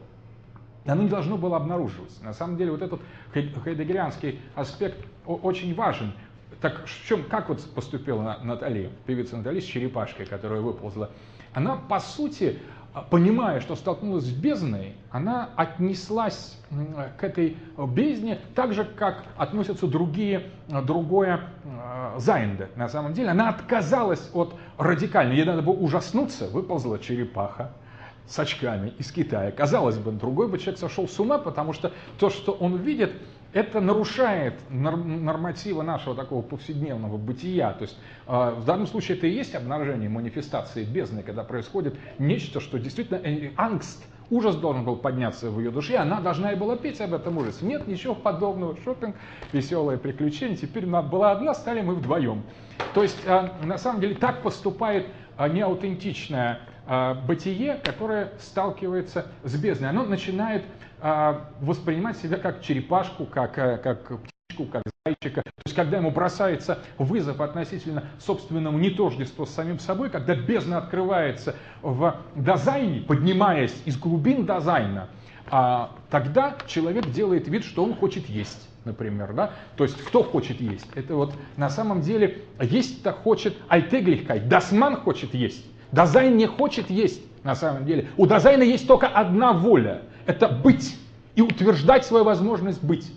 оно 0.85 1.03
не 1.03 1.09
должно 1.09 1.37
было 1.37 1.57
обнаруживаться. 1.57 2.23
На 2.23 2.33
самом 2.33 2.57
деле 2.57 2.71
вот 2.71 2.81
этот 2.81 3.01
хайдегерианский 3.33 4.39
аспект 4.55 4.97
очень 5.25 5.75
важен. 5.75 6.13
Так 6.61 6.85
в 6.85 7.07
чем, 7.07 7.23
как 7.23 7.49
вот 7.49 7.61
поступила 7.75 8.39
Наталья, 8.43 8.89
певица 9.05 9.37
Наталья 9.37 9.61
с 9.61 9.65
черепашкой, 9.65 10.25
которая 10.25 10.61
выползла? 10.61 11.11
Она, 11.53 11.75
по 11.75 11.99
сути, 11.99 12.59
понимая, 13.03 13.59
что 13.59 13.75
столкнулась 13.75 14.25
с 14.25 14.31
бездной, 14.31 14.95
она 15.11 15.49
отнеслась 15.55 16.57
к 17.17 17.23
этой 17.23 17.57
бездне 17.77 18.39
так 18.55 18.73
же, 18.73 18.83
как 18.85 19.23
относятся 19.37 19.87
другие, 19.87 20.51
а, 20.71 20.81
другое 20.81 21.41
а, 21.65 22.15
Seiende. 22.17 22.69
На 22.75 22.89
самом 22.89 23.13
деле 23.13 23.29
она 23.29 23.49
отказалась 23.49 24.29
от 24.33 24.55
радикальной. 24.77 25.35
Ей 25.35 25.45
надо 25.45 25.61
было 25.61 25.75
ужаснуться, 25.75 26.47
выползла 26.47 26.99
черепаха 26.99 27.71
с 28.27 28.37
очками 28.39 28.93
из 28.97 29.11
Китая. 29.11 29.51
Казалось 29.51 29.97
бы, 29.97 30.11
другой 30.11 30.49
бы 30.49 30.57
человек 30.59 30.79
сошел 30.79 31.07
с 31.07 31.19
ума, 31.19 31.37
потому 31.37 31.73
что 31.73 31.93
то, 32.19 32.29
что 32.29 32.51
он 32.51 32.77
видит, 32.77 33.13
это 33.53 33.79
нарушает 33.79 34.55
нормативы 34.69 35.83
нашего 35.83 36.15
такого 36.15 36.41
повседневного 36.41 37.17
бытия. 37.17 37.73
То 37.73 37.83
есть 37.83 37.97
э, 38.27 38.55
в 38.57 38.65
данном 38.65 38.87
случае 38.87 39.17
это 39.17 39.27
и 39.27 39.31
есть 39.31 39.55
обнаружение 39.55 40.09
манифестации 40.09 40.83
бездны, 40.83 41.23
когда 41.23 41.43
происходит 41.43 41.95
нечто, 42.19 42.59
что 42.59 42.77
действительно 42.77 43.17
э, 43.17 43.51
ангст, 43.55 44.03
ужас 44.29 44.55
должен 44.57 44.83
был 44.83 44.97
подняться 44.97 45.49
в 45.49 45.59
ее 45.59 45.71
душе, 45.71 45.93
и 45.93 45.97
она 45.97 46.19
должна 46.19 46.51
и 46.51 46.55
была 46.55 46.75
петь 46.75 46.99
об 47.01 47.13
этом 47.13 47.37
ужасе. 47.37 47.65
Нет 47.65 47.87
ничего 47.87 48.15
подобного. 48.15 48.77
Шопинг, 48.83 49.15
веселое 49.53 49.97
приключение. 49.97 50.57
Теперь 50.57 50.85
она 50.85 51.01
была 51.01 51.31
одна, 51.31 51.53
стали 51.53 51.81
мы 51.81 51.95
вдвоем. 51.95 52.43
То 52.93 53.03
есть 53.03 53.17
э, 53.25 53.49
на 53.63 53.77
самом 53.77 54.01
деле 54.01 54.15
так 54.15 54.43
поступает 54.43 55.07
неаутентичное 55.37 56.61
бытие, 57.27 57.79
которое 57.83 58.31
сталкивается 58.39 59.27
с 59.43 59.55
бездной. 59.55 59.89
Оно 59.89 60.03
начинает 60.03 60.63
а, 60.63 60.67
воспринимать 60.99 62.17
себя 62.17 62.37
как 62.37 62.61
черепашку, 62.61 63.25
как, 63.25 63.57
э, 63.57 63.77
как 63.77 64.19
птичку, 64.21 64.65
как 64.65 64.83
зайчика. 65.05 65.41
То 65.43 65.61
есть, 65.65 65.75
когда 65.75 65.97
ему 65.97 66.11
бросается 66.11 66.79
вызов 66.97 67.39
относительно 67.41 68.05
собственному 68.19 68.77
нетождеству 68.79 69.45
с 69.45 69.51
самим 69.51 69.79
собой, 69.79 70.09
когда 70.09 70.35
бездна 70.35 70.77
открывается 70.79 71.55
в 71.81 72.15
дизайне, 72.35 73.01
поднимаясь 73.01 73.75
из 73.85 73.97
глубин 73.97 74.45
дизайна, 74.45 75.09
а 75.49 75.91
тогда 76.09 76.57
человек 76.65 77.07
делает 77.11 77.47
вид, 77.47 77.63
что 77.63 77.83
он 77.83 77.93
хочет 77.95 78.27
есть 78.27 78.69
например, 78.87 79.33
да, 79.33 79.51
то 79.75 79.83
есть 79.83 80.01
кто 80.01 80.23
хочет 80.23 80.61
есть, 80.61 80.87
это 80.95 81.15
вот 81.15 81.33
на 81.57 81.69
самом 81.69 82.01
деле 82.01 82.43
есть-то 82.59 83.11
хочет 83.11 83.55
альтеглихкай, 83.67 84.39
дасман 84.39 84.95
хочет 84.95 85.33
есть, 85.33 85.63
дизайн 85.91 86.37
не 86.37 86.47
хочет 86.47 86.89
есть 86.89 87.21
на 87.43 87.53
самом 87.55 87.85
деле, 87.85 88.07
у 88.17 88.25
дизайна 88.25 88.63
есть 88.63 88.87
только 88.87 89.07
одна 89.07 89.53
воля, 89.53 90.03
это 90.27 90.47
быть 90.49 90.95
и 91.35 91.41
утверждать 91.41 92.05
свою 92.05 92.23
возможность 92.23 92.83
быть. 92.83 93.11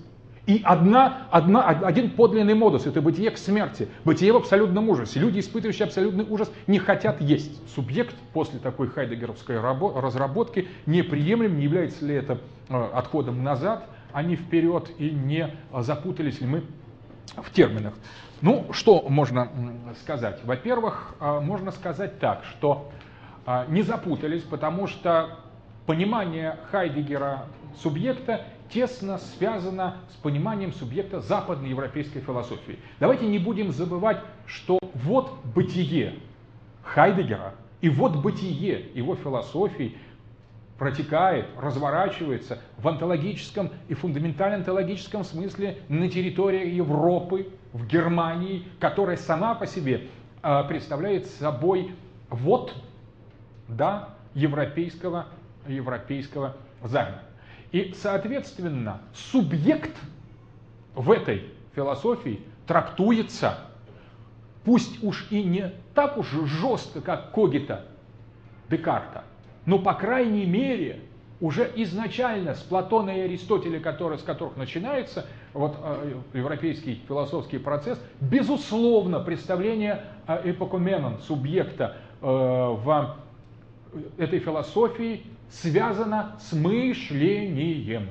И 0.47 0.63
одна, 0.65 1.29
одна, 1.31 1.69
один 1.69 2.11
подлинный 2.11 2.55
модус– 2.55 2.87
это 2.87 3.03
бытие 3.03 3.31
к 3.31 3.39
смерти, 3.39 3.89
бытие 4.05 4.33
в 4.33 4.37
абсолютном 4.37 4.89
ужасе. 4.89 5.21
Люди, 5.21 5.41
испытывающие 5.41 5.85
абсолютный 5.85 6.25
ужас, 6.25 6.51
не 6.67 6.79
хотят 6.79 7.21
есть. 7.21 7.61
Субъект 7.75 8.17
после 8.33 8.59
такой 8.59 8.89
хайдегеровской 8.89 9.61
разработки 9.61 10.69
неприемлем, 10.87 11.57
не 11.57 11.65
является 11.65 12.05
ли 12.05 12.15
это 12.15 12.41
э, 12.69 12.89
отходом 12.95 13.45
назад, 13.45 13.87
а 14.13 14.23
не 14.23 14.35
вперед, 14.37 14.91
и 14.99 15.11
не 15.11 15.55
запутались 15.79 16.41
ли 16.41 16.47
мы 16.47 16.65
в 17.37 17.53
терминах. 17.53 17.95
Ну, 18.41 18.67
что 18.73 19.09
можно 19.09 19.51
сказать? 20.03 20.41
Во-первых, 20.45 21.15
э, 21.21 21.41
можно 21.41 21.71
сказать 21.71 22.19
так, 22.19 22.45
что 22.45 22.91
э, 23.47 23.67
не 23.69 23.83
запутались, 23.83 24.43
потому 24.43 24.87
что 24.87 25.39
понимание 25.87 26.59
Хайдегера 26.71 27.47
субъекта 27.77 28.45
тесно 28.71 29.19
связано 29.19 29.97
с 30.11 30.15
пониманием 30.17 30.73
субъекта 30.73 31.21
западноевропейской 31.21 32.23
философии. 32.23 32.79
Давайте 33.01 33.27
не 33.27 33.39
будем 33.39 33.73
забывать, 33.73 34.19
что 34.47 34.79
вот 34.95 35.39
бытие 35.45 36.15
Хайдегера 36.83 37.55
и 37.81 37.89
вот 37.89 38.17
бытие 38.17 38.91
его 38.95 39.17
философии 39.17 39.97
протекает, 40.79 41.47
разворачивается 41.59 42.59
в 42.79 42.89
онтологическом 42.89 43.71
и 43.89 43.95
фундаментально-онтологическом 43.95 45.25
смысле 45.25 45.79
на 45.89 46.09
территории 46.09 46.71
Европы, 46.71 47.49
в 47.73 47.87
Германии, 47.87 48.65
которая 48.81 49.17
сама 49.17 49.55
по 49.55 49.67
себе 49.67 50.09
э, 50.43 50.65
представляет 50.69 51.27
собой 51.27 51.95
вот 52.31 52.75
да, 53.69 54.11
европейского, 54.35 55.27
европейского 55.67 56.57
займа. 56.83 57.23
И, 57.73 57.95
соответственно, 57.97 59.01
субъект 59.15 59.97
в 60.95 61.11
этой 61.11 61.45
философии 61.75 62.41
трактуется, 62.67 63.59
пусть 64.65 65.03
уж 65.03 65.27
и 65.31 65.43
не 65.43 65.73
так 65.95 66.19
уж 66.19 66.29
жестко, 66.31 67.01
как 67.01 67.33
Когита 67.33 67.87
Декарта, 68.69 69.25
но, 69.67 69.79
по 69.79 69.95
крайней 69.95 70.47
мере, 70.47 71.01
уже 71.41 71.71
изначально 71.77 72.55
с 72.55 72.61
Платона 72.61 73.11
и 73.11 73.21
Аристотеля, 73.21 73.81
который, 73.81 74.19
с 74.19 74.23
которых 74.23 74.57
начинается 74.57 75.27
вот, 75.55 75.77
э, 75.83 76.15
европейский 76.35 77.03
философский 77.09 77.59
процесс, 77.59 77.99
безусловно, 78.21 79.21
представление 79.21 80.05
э, 80.27 80.51
эпокуменон, 80.51 81.19
субъекта 81.21 81.97
э, 82.21 82.27
в 82.27 83.17
этой 84.19 84.39
философии 84.39 85.25
связано 85.51 86.37
с 86.41 86.53
мышлением. 86.53 88.11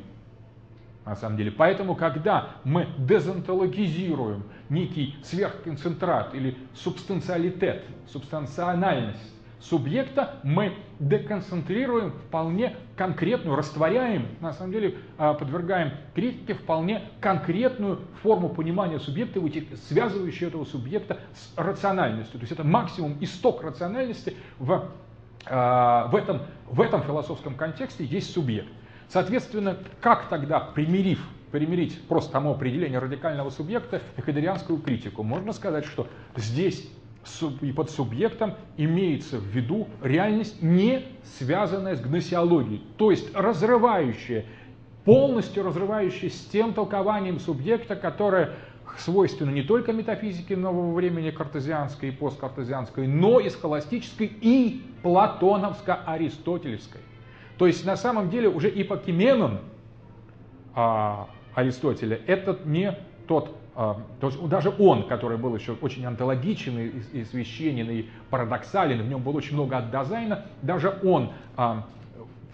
На 1.06 1.16
самом 1.16 1.38
деле. 1.38 1.52
Поэтому, 1.52 1.96
когда 1.96 2.50
мы 2.64 2.88
дезонтологизируем 3.00 4.44
некий 4.70 5.16
сверхконцентрат 5.24 6.36
или 6.36 6.56
субстанциалитет, 6.76 7.84
субстанциональность 8.08 9.34
субъекта, 9.60 10.36
мы 10.44 10.74
деконцентрируем 11.00 12.12
вполне 12.12 12.76
конкретную, 12.96 13.56
растворяем, 13.56 14.28
на 14.40 14.54
самом 14.54 14.72
деле 14.72 14.96
а, 15.18 15.34
подвергаем 15.34 15.94
критике 16.16 16.54
вполне 16.54 17.04
конкретную 17.20 18.02
форму 18.22 18.50
понимания 18.50 19.00
субъекта, 19.00 19.42
связывающую 19.88 20.50
этого 20.50 20.66
субъекта 20.66 21.20
с 21.34 21.58
рациональностью. 21.58 22.40
То 22.40 22.44
есть 22.44 22.52
это 22.54 22.64
максимум 22.64 23.18
исток 23.22 23.64
рациональности 23.64 24.36
в, 24.60 24.90
в, 25.50 26.16
этом, 26.16 26.42
в 26.68 26.82
этом 26.82 27.04
философском 27.04 27.56
контексте 27.56 28.06
есть 28.06 28.32
субъект. 28.32 28.70
Соответственно, 29.08 29.78
как 30.02 30.30
тогда, 30.30 30.60
примирив 30.60 31.20
примирить 31.52 32.00
просто 32.08 32.34
само 32.34 32.52
определение 32.52 33.00
радикального 33.00 33.50
субъекта 33.50 34.02
и 34.18 34.22
хайдерианскую 34.22 34.80
критику. 34.80 35.24
Можно 35.24 35.54
сказать, 35.54 35.86
что 35.86 36.08
здесь 36.36 36.88
и 37.62 37.72
под 37.72 37.90
субъектом 37.90 38.56
имеется 38.78 39.38
в 39.38 39.44
виду 39.44 39.88
реальность, 40.02 40.62
не 40.62 41.04
связанная 41.38 41.96
с 41.96 42.02
гносеологией, 42.02 42.82
то 42.98 43.12
есть 43.12 43.36
разрывающая, 43.36 44.46
полностью 45.06 45.64
разрывающая 45.64 46.30
с 46.30 46.46
тем 46.46 46.74
толкованием 46.74 47.40
субъекта, 47.40 47.96
которое 47.96 48.52
свойственно 48.98 49.52
не 49.52 49.62
только 49.62 49.94
метафизике 49.94 50.56
нового 50.58 50.94
времени 50.94 51.30
картезианской 51.32 52.10
и 52.10 52.12
посткартезианской, 52.12 53.08
но 53.08 53.40
и 53.40 53.50
схоластической 53.50 54.28
и 54.28 54.84
платоновско-аристотелевской. 55.04 57.02
То 57.58 57.68
есть 57.68 57.86
на 57.86 57.96
самом 57.96 58.30
деле 58.30 58.50
уже 58.50 58.70
ипокименон 58.70 59.60
а, 60.76 61.30
Аристотеля 61.54 62.20
это 62.26 62.58
не 62.66 62.98
тот 63.28 63.56
а, 63.76 63.98
то 64.20 64.28
есть 64.28 64.50
даже 64.50 64.74
он, 64.78 65.08
который 65.08 65.38
был 65.38 65.56
еще 65.56 65.78
очень 65.80 66.06
онтологичен 66.06 66.78
и, 66.80 67.20
и 67.20 67.24
священен, 67.24 67.90
и 67.90 68.08
парадоксален, 68.30 69.02
в 69.02 69.08
нем 69.08 69.22
было 69.22 69.38
очень 69.38 69.54
много 69.54 69.78
от 69.78 69.90
Дазайна, 69.90 70.48
даже 70.62 71.00
он 71.02 71.32
а, 71.56 71.86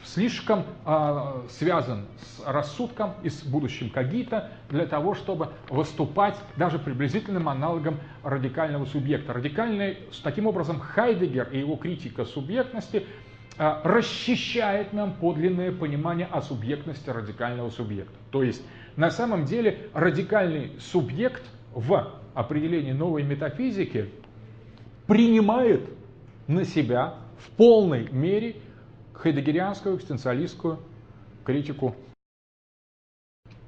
слишком 0.04 0.66
а, 0.86 1.44
связан 1.50 2.06
с 2.18 2.46
рассудком 2.46 3.14
и 3.24 3.30
с 3.30 3.44
будущим 3.44 3.90
Кагита 3.90 4.52
для 4.70 4.86
того, 4.86 5.16
чтобы 5.16 5.50
выступать 5.70 6.36
даже 6.58 6.80
приблизительным 6.80 7.50
аналогом 7.50 8.00
радикального 8.24 8.86
субъекта. 8.86 9.34
Радикальный, 9.34 9.98
таким 10.24 10.48
образом, 10.48 10.80
Хайдегер 10.80 11.50
и 11.52 11.60
его 11.60 11.76
критика 11.76 12.26
субъектности 12.26 13.06
а, 13.58 13.82
расчищает 13.84 14.94
нам 14.94 15.14
подлинное 15.14 15.72
понимание 15.72 16.28
о 16.28 16.42
субъектности 16.42 17.10
радикального 17.10 17.70
субъекта. 17.70 18.16
То 18.32 18.44
есть 18.44 18.62
на 18.96 19.10
самом 19.10 19.46
деле 19.46 19.90
радикальный 19.94 20.74
субъект 20.80 21.44
в 21.74 22.12
определении 22.34 22.92
новой 22.92 23.24
метафизики 23.24 24.10
принимает 25.08 25.90
на 26.48 26.66
себя 26.66 27.16
в 27.40 27.50
полной 27.52 28.10
мере 28.12 28.58
хайдегерианскую 29.18 29.98
экстенциалистскую 29.98 30.80
критику. 31.44 31.96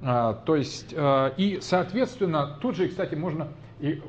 А, 0.02 0.34
то 0.34 0.56
есть, 0.56 0.94
а, 0.96 1.34
и, 1.38 1.60
соответственно, 1.62 2.58
тут 2.62 2.76
же, 2.76 2.88
кстати, 2.88 3.16
можно 3.16 3.48
и 3.80 4.02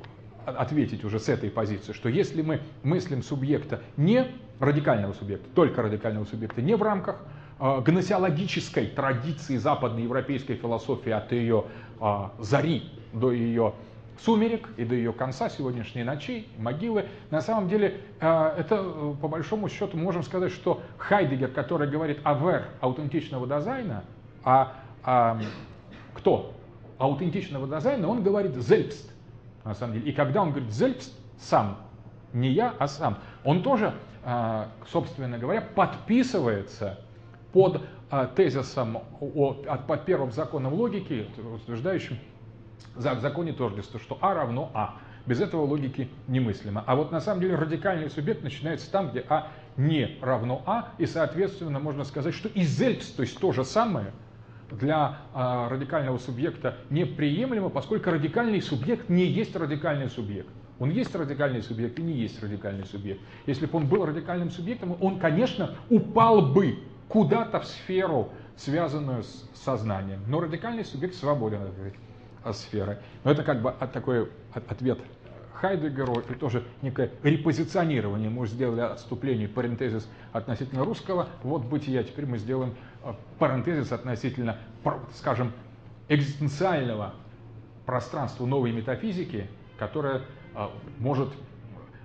ответить 0.44 1.04
уже 1.04 1.18
с 1.18 1.28
этой 1.28 1.50
позиции, 1.50 1.92
что 1.92 2.08
если 2.08 2.42
мы 2.42 2.60
мыслим 2.82 3.22
субъекта 3.22 3.82
не 3.96 4.26
радикального 4.60 5.12
субъекта, 5.12 5.48
только 5.54 5.82
радикального 5.82 6.24
субъекта, 6.24 6.62
не 6.62 6.74
в 6.74 6.82
рамках 6.82 7.22
э, 7.60 7.80
гносеологической 7.80 8.86
традиции 8.86 9.56
западноевропейской 9.56 10.56
философии 10.56 11.12
от 11.12 11.32
ее 11.32 11.66
э, 12.00 12.24
зари 12.38 12.90
до 13.12 13.32
ее 13.32 13.74
сумерек 14.18 14.68
и 14.76 14.84
до 14.84 14.94
ее 14.94 15.12
конца, 15.12 15.48
сегодняшней 15.48 16.04
ночи, 16.04 16.46
могилы. 16.58 17.06
На 17.30 17.40
самом 17.40 17.68
деле, 17.68 18.00
э, 18.20 18.54
это 18.58 18.82
по 19.20 19.28
большому 19.28 19.68
счету 19.68 19.96
можем 19.96 20.22
сказать, 20.22 20.52
что 20.52 20.82
Хайдегер, 20.98 21.50
который 21.50 21.88
говорит 21.88 22.20
о 22.24 22.34
вер 22.34 22.68
аутентичного 22.80 23.46
дизайна, 23.46 24.04
а, 24.44 24.74
а 25.04 25.40
кто? 26.14 26.52
Аутентичного 26.98 27.66
дизайна, 27.66 28.08
он 28.08 28.22
говорит 28.22 28.56
зельпст, 28.56 29.12
на 29.64 29.74
самом 29.74 29.94
деле. 29.94 30.10
И 30.10 30.12
когда 30.12 30.42
он 30.42 30.50
говорит 30.50 30.72
зельпст, 30.72 31.16
сам, 31.38 31.78
не 32.32 32.50
я, 32.50 32.74
а 32.78 32.88
сам, 32.88 33.18
он 33.44 33.62
тоже 33.62 33.94
а, 34.24 34.68
собственно 34.90 35.38
говоря, 35.38 35.62
подписывается 35.62 36.98
под 37.52 37.80
тезисом, 38.36 38.98
о, 39.20 39.54
под 39.54 40.04
первым 40.04 40.32
законом 40.32 40.74
логики, 40.74 41.26
утверждающим 41.54 42.18
в 42.94 43.20
законе 43.20 43.52
тождества, 43.52 44.00
что 44.00 44.18
А 44.20 44.34
равно 44.34 44.70
А. 44.74 44.96
Без 45.26 45.40
этого 45.40 45.62
логики 45.62 46.08
немыслимо. 46.26 46.82
А 46.86 46.96
вот 46.96 47.12
на 47.12 47.20
самом 47.20 47.42
деле 47.42 47.54
радикальный 47.54 48.08
субъект 48.08 48.42
начинается 48.42 48.90
там, 48.90 49.10
где 49.10 49.24
А 49.28 49.48
не 49.76 50.18
равно 50.22 50.62
А, 50.66 50.92
и 50.98 51.06
соответственно 51.06 51.78
можно 51.78 52.04
сказать, 52.04 52.34
что 52.34 52.48
и 52.48 52.62
зельпс, 52.62 53.10
то 53.12 53.22
есть 53.22 53.38
то 53.38 53.52
же 53.52 53.64
самое, 53.64 54.12
для 54.70 55.18
а, 55.34 55.68
радикального 55.68 56.18
субъекта 56.18 56.76
неприемлемо, 56.90 57.70
поскольку 57.70 58.10
радикальный 58.10 58.60
субъект 58.60 59.08
не 59.08 59.24
есть 59.24 59.54
радикальный 59.56 60.10
субъект. 60.10 60.48
Он 60.78 60.90
есть 60.90 61.14
радикальный 61.14 61.62
субъект 61.62 61.98
и 61.98 62.02
не 62.02 62.12
есть 62.12 62.42
радикальный 62.42 62.86
субъект. 62.86 63.20
Если 63.46 63.66
бы 63.66 63.78
он 63.78 63.86
был 63.86 64.04
радикальным 64.04 64.50
субъектом, 64.50 64.96
он, 65.00 65.18
конечно, 65.18 65.74
упал 65.90 66.52
бы 66.52 66.78
куда-то 67.08 67.60
в 67.60 67.66
сферу, 67.66 68.30
связанную 68.56 69.22
с 69.22 69.50
сознанием. 69.54 70.20
Но 70.28 70.40
радикальный 70.40 70.84
субъект 70.84 71.16
свободен 71.16 71.62
от 71.62 71.70
этой 71.70 71.82
сферы. 72.52 72.98
Но 73.24 73.30
это 73.30 73.42
как 73.42 73.62
бы 73.62 73.74
такой 73.92 74.30
ответ 74.52 74.98
Хайдегеру 75.54 76.20
и 76.20 76.34
тоже 76.34 76.64
некое 76.82 77.10
репозиционирование. 77.22 78.30
Мы 78.30 78.42
уже 78.42 78.52
сделали 78.52 78.80
отступление, 78.80 79.48
парентезис 79.48 80.08
относительно 80.32 80.84
русского, 80.84 81.28
вот 81.42 81.64
бытия. 81.64 82.02
Теперь 82.04 82.26
мы 82.26 82.38
сделаем 82.38 82.74
э, 83.02 83.12
парентезис 83.38 83.90
относительно, 83.90 84.58
скажем, 85.14 85.52
экзистенциального 86.08 87.14
пространства 87.86 88.46
новой 88.46 88.72
метафизики, 88.72 89.48
которая 89.78 90.22
а, 90.54 90.70
может 90.98 91.30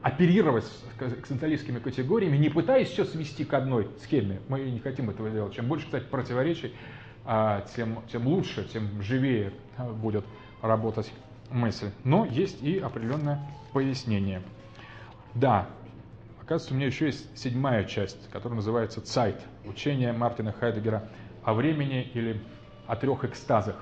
оперировать 0.02 0.66
с 0.66 1.80
категориями, 1.80 2.38
не 2.38 2.50
пытаясь 2.50 2.90
все 2.90 3.06
свести 3.06 3.46
к 3.46 3.54
одной 3.54 3.90
схеме. 4.02 4.40
Мы 4.50 4.62
не 4.62 4.80
хотим 4.80 5.10
этого 5.10 5.30
делать. 5.30 5.54
Чем 5.54 5.68
больше, 5.68 5.86
кстати, 5.86 6.06
противоречий, 6.06 6.74
тем, 7.76 8.02
тем 8.12 8.28
лучше, 8.28 8.66
тем 8.66 9.02
живее 9.02 9.54
а, 9.78 9.86
будет 9.86 10.26
работать 10.62 11.12
мысль. 11.50 11.92
Но 12.04 12.26
есть 12.26 12.62
и 12.62 12.80
определенное 12.80 13.40
пояснение. 13.72 14.42
Да, 15.34 15.68
оказывается, 16.42 16.74
у 16.74 16.78
меня 16.78 16.88
еще 16.88 17.08
есть 17.08 17.38
седьмая 17.38 17.86
часть, 17.86 18.30
которая 18.30 18.58
называется 18.58 19.02
«Цайт»– 19.02 19.42
учение 19.66 20.12
Мартина 20.12 20.52
Хайдегера 20.52 21.10
о 21.44 21.54
времени 21.54 22.04
или 22.14 22.42
о 22.88 22.96
трех 22.96 23.24
экстазах. 23.24 23.78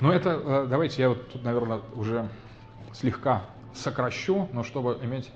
Но 0.00 0.12
это, 0.12 0.66
давайте 0.66 1.02
я 1.02 1.08
вот 1.08 1.28
тут, 1.32 1.42
наверное, 1.42 1.80
уже 1.94 2.28
слегка 2.92 3.44
сокращу, 3.74 4.48
но 4.52 4.62
чтобы 4.62 4.98
иметь 5.02 5.30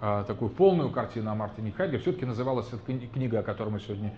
э, 0.00 0.24
такую 0.26 0.50
полную 0.50 0.90
картину 0.90 1.30
о 1.30 1.34
Мартине 1.34 1.72
Хайдгере, 1.72 2.02
все-таки 2.02 2.26
называлась 2.26 2.68
эта 2.72 2.78
книга, 3.08 3.40
о 3.40 3.42
которой 3.42 3.70
мы 3.70 3.80
сегодня 3.80 4.14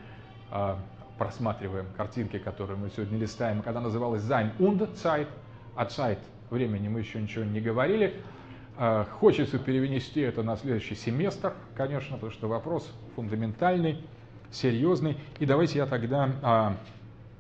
э, 0.51 0.77
просматриваем, 1.19 1.87
картинки, 1.97 2.39
которые 2.39 2.77
мы 2.77 2.91
сегодня 2.91 3.19
листаем, 3.19 3.63
когда 3.63 3.81
называлась 3.81 4.23
«Sein 4.23 4.57
und 4.59 4.95
Zeit», 4.95 5.29
а 5.77 5.87
«Zeit» 5.87 6.19
времени 6.51 6.89
мы 6.89 7.01
еще 7.01 7.21
ничего 7.21 7.45
не 7.45 7.61
говорили. 7.61 8.15
Э, 8.77 9.05
хочется 9.19 9.59
перевести 9.59 10.21
это 10.21 10.43
на 10.43 10.57
следующий 10.57 10.95
семестр, 10.95 11.55
конечно, 11.77 12.17
потому 12.17 12.33
что 12.33 12.49
вопрос 12.49 12.91
фундаментальный, 13.17 14.05
серьезный. 14.51 15.17
И 15.39 15.47
давайте 15.47 15.79
я 15.79 15.87
тогда, 15.87 16.31
а, 16.43 16.77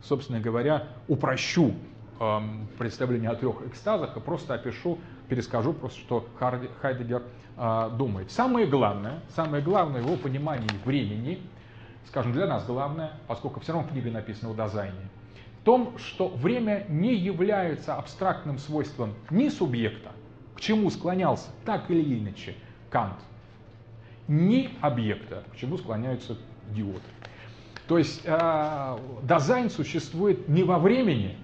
собственно 0.02 0.40
говоря, 0.40 0.88
упрощу 1.08 1.74
представление 2.78 3.30
о 3.30 3.34
трех 3.34 3.66
экстазах 3.66 4.16
и 4.16 4.20
просто 4.20 4.54
опишу, 4.54 4.98
перескажу 5.28 5.72
просто, 5.72 5.98
что 6.00 6.26
Хайдегер 6.80 7.22
а, 7.56 7.90
думает. 7.90 8.30
Самое 8.30 8.66
главное, 8.66 9.20
самое 9.34 9.62
главное 9.62 10.00
в 10.00 10.06
его 10.06 10.16
понимании 10.16 10.68
времени, 10.84 11.40
скажем, 12.06 12.32
для 12.32 12.46
нас 12.46 12.64
главное, 12.66 13.12
поскольку 13.26 13.60
все 13.60 13.72
равно 13.72 13.88
книга 13.88 14.10
написана 14.10 14.52
о 14.52 14.54
Дазайне, 14.54 15.08
в 15.60 15.64
том, 15.64 15.96
что 15.98 16.28
время 16.28 16.84
не 16.88 17.14
является 17.14 17.94
абстрактным 17.94 18.58
свойством 18.58 19.14
ни 19.30 19.48
субъекта, 19.48 20.10
к 20.54 20.60
чему 20.60 20.90
склонялся 20.90 21.48
так 21.64 21.90
или 21.90 22.18
иначе 22.18 22.54
Кант, 22.90 23.18
ни 24.28 24.70
объекта, 24.80 25.44
к 25.52 25.56
чему 25.56 25.78
склоняются 25.78 26.36
идиоты. 26.70 27.00
То 27.88 27.98
есть 27.98 28.22
э, 28.24 28.98
дизайн 29.22 29.68
существует 29.68 30.48
не 30.48 30.62
во 30.62 30.78
времени, 30.78 31.36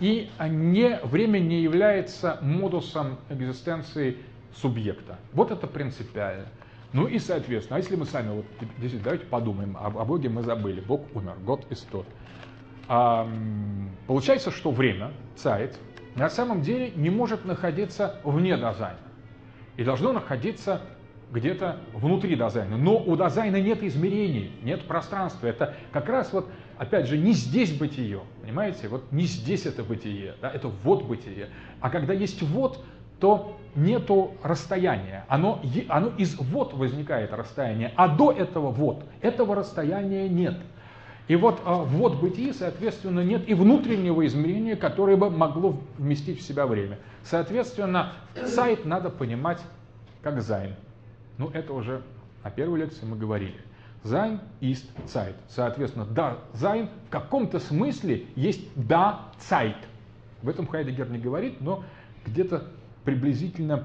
и 0.00 0.30
не, 0.48 1.00
время 1.02 1.38
не 1.38 1.62
является 1.62 2.38
модусом 2.42 3.18
экзистенции 3.28 4.18
субъекта. 4.54 5.18
Вот 5.32 5.50
это 5.50 5.66
принципиально. 5.66 6.46
Ну 6.92 7.06
и, 7.06 7.18
соответственно, 7.18 7.76
а 7.76 7.80
если 7.80 7.96
мы 7.96 8.06
сами, 8.06 8.34
вот, 8.34 8.46
давайте 9.02 9.26
подумаем, 9.26 9.76
о, 9.76 9.88
о 9.88 10.04
Боге 10.04 10.28
мы 10.28 10.42
забыли, 10.42 10.80
Бог 10.80 11.02
умер, 11.14 11.34
год 11.44 11.66
is 11.70 11.84
тот. 11.90 12.06
А, 12.88 13.28
получается, 14.06 14.50
что 14.50 14.70
время, 14.70 15.12
сайт, 15.36 15.78
на 16.14 16.30
самом 16.30 16.62
деле 16.62 16.90
не 16.96 17.10
может 17.10 17.44
находиться 17.44 18.20
вне 18.24 18.56
дизайна. 18.56 18.98
И 19.76 19.84
должно 19.84 20.12
находиться 20.12 20.80
где-то 21.30 21.78
внутри 21.92 22.36
дизайна. 22.36 22.78
Но 22.78 22.96
у 22.96 23.16
дизайна 23.16 23.60
нет 23.60 23.82
измерений, 23.82 24.52
нет 24.62 24.86
пространства. 24.88 25.46
Это 25.46 25.76
как 25.92 26.08
раз 26.08 26.32
вот, 26.32 26.48
опять 26.78 27.06
же, 27.06 27.18
не 27.18 27.32
здесь 27.32 27.76
бытие, 27.76 28.22
понимаете? 28.40 28.88
Вот 28.88 29.12
не 29.12 29.24
здесь 29.24 29.66
это 29.66 29.84
бытие, 29.84 30.36
да? 30.40 30.50
это 30.50 30.68
вот 30.68 31.04
бытие. 31.04 31.50
А 31.80 31.90
когда 31.90 32.14
есть 32.14 32.40
вот, 32.40 32.82
то 33.20 33.58
нету 33.74 34.32
расстояния. 34.42 35.24
Оно, 35.28 35.62
оно 35.88 36.08
из 36.16 36.36
вот 36.36 36.74
возникает 36.74 37.32
расстояние, 37.32 37.92
а 37.96 38.08
до 38.08 38.32
этого 38.32 38.70
вот, 38.70 39.04
этого 39.20 39.54
расстояния 39.54 40.28
нет. 40.28 40.56
И 41.28 41.36
вот 41.36 41.60
а, 41.64 41.82
вот 41.82 42.20
бытии, 42.20 42.52
соответственно, 42.52 43.20
нет 43.20 43.46
и 43.46 43.54
внутреннего 43.54 44.26
измерения, 44.26 44.76
которое 44.76 45.16
бы 45.16 45.30
могло 45.30 45.78
вместить 45.98 46.40
в 46.40 46.42
себя 46.42 46.66
время. 46.66 46.98
Соответственно, 47.22 48.14
Zeit 48.46 48.86
надо 48.86 49.10
понимать 49.10 49.60
как 50.22 50.40
Sein. 50.40 50.74
Ну, 51.36 51.50
это 51.50 51.74
уже 51.74 52.02
на 52.42 52.50
первой 52.50 52.80
лекции 52.80 53.04
мы 53.04 53.16
говорили. 53.16 53.60
Sein 54.04 54.40
ist 54.60 54.86
Zeit. 55.06 55.34
Соответственно, 55.48 56.06
да, 56.06 56.38
Sein 56.54 56.88
в 57.06 57.10
каком-то 57.10 57.60
смысле 57.60 58.26
есть 58.34 58.66
да 58.74 59.26
Zeit. 59.38 59.76
В 60.40 60.48
этом 60.48 60.66
Хайдегер 60.66 61.10
не 61.10 61.18
говорит, 61.18 61.60
но 61.60 61.84
где-то 62.24 62.64
приблизительно 63.08 63.84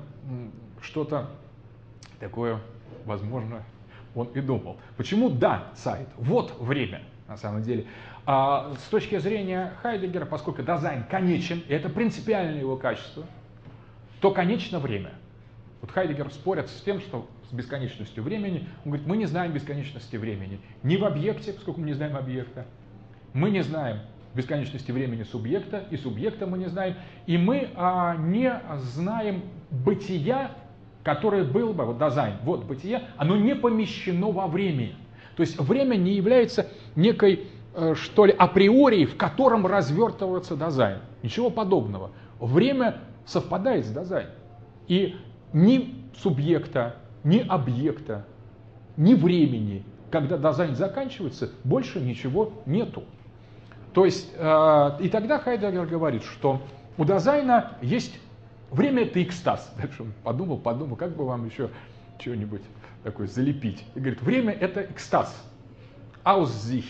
что-то 0.82 1.30
такое, 2.20 2.60
возможно, 3.06 3.64
он 4.16 4.28
и 4.34 4.42
думал. 4.42 4.76
Почему 4.98 5.30
да, 5.30 5.70
сайт? 5.76 6.10
Вот 6.18 6.60
время, 6.60 7.04
на 7.30 7.38
самом 7.38 7.64
деле. 7.64 7.86
А 8.26 8.74
с 8.78 8.90
точки 8.90 9.18
зрения 9.20 9.72
Хайдегера, 9.82 10.26
поскольку 10.26 10.62
дизайн 10.62 11.06
конечен, 11.06 11.64
и 11.70 11.74
это 11.74 11.88
принципиальное 11.88 12.60
его 12.60 12.76
качество, 12.76 13.24
то 14.20 14.32
конечно 14.32 14.80
время. 14.80 15.12
Вот 15.80 15.92
Хайдегер 15.92 16.30
спорит 16.30 16.68
с 16.68 16.82
тем, 16.82 17.00
что 17.00 17.26
с 17.50 17.54
бесконечностью 17.54 18.24
времени, 18.24 18.68
он 18.84 18.92
говорит, 18.92 19.08
мы 19.08 19.16
не 19.16 19.26
знаем 19.26 19.54
бесконечности 19.54 20.18
времени. 20.18 20.60
Ни 20.84 20.98
в 20.98 21.06
объекте, 21.06 21.54
поскольку 21.54 21.80
мы 21.80 21.86
не 21.86 21.94
знаем 21.94 22.18
объекта, 22.18 22.66
мы 23.32 23.52
не 23.52 23.64
знаем 23.64 24.02
бесконечности 24.36 24.92
времени 24.92 25.24
субъекта, 25.24 25.86
и 25.92 25.98
субъекта 25.98 26.48
мы 26.48 26.58
не 26.58 26.68
знаем, 26.68 26.96
и 27.28 27.38
мы 27.38 27.70
а, 27.76 28.16
не 28.16 28.62
знаем 28.78 29.44
бытия, 29.70 30.52
которое 31.04 31.44
было 31.44 31.74
бы, 31.74 31.86
вот 31.86 31.98
дизайн, 31.98 32.36
вот 32.44 32.66
бытие, 32.66 33.04
оно 33.18 33.36
не 33.36 33.56
помещено 33.56 34.32
во 34.32 34.48
времени. 34.48 34.96
То 35.36 35.42
есть 35.42 35.60
время 35.60 35.96
не 35.96 36.14
является 36.14 36.68
некой, 36.96 37.48
э, 37.76 37.96
что 37.96 38.26
ли, 38.26 38.34
априори, 38.38 39.06
в 39.06 39.18
котором 39.18 39.66
развертывается 39.66 40.56
дизайн. 40.56 41.00
Ничего 41.22 41.50
подобного. 41.50 42.12
Время 42.40 42.98
совпадает 43.26 43.86
с 43.86 43.90
дизайном. 43.90 44.32
И 44.88 45.16
ни 45.52 46.06
субъекта, 46.18 46.98
ни 47.24 47.40
объекта, 47.40 48.26
ни 48.96 49.14
времени, 49.14 49.84
когда 50.12 50.38
дизайн 50.38 50.76
заканчивается, 50.76 51.50
больше 51.64 52.00
ничего 52.00 52.54
нету. 52.66 53.04
То 53.94 54.06
есть, 54.06 54.32
э, 54.36 54.98
и 55.02 55.10
тогда 55.10 55.40
Хайдегер 55.40 55.86
говорит, 55.86 56.24
что 56.24 56.62
у 56.98 57.06
дизайна 57.06 57.78
есть 57.82 58.20
время 58.72 59.04
это 59.04 59.22
экстаз. 59.24 59.72
Дальше 59.82 60.04
он 60.04 60.14
подумал, 60.24 60.58
подумал, 60.58 60.96
как 60.96 61.16
бы 61.16 61.26
вам 61.26 61.46
еще 61.48 61.70
что-нибудь 62.20 62.62
такое 63.04 63.28
залепить. 63.28 63.84
И 63.96 64.00
говорит, 64.00 64.22
время 64.22 64.54
это 64.54 64.84
экстаз. 64.84 65.36
Sich. 66.26 66.86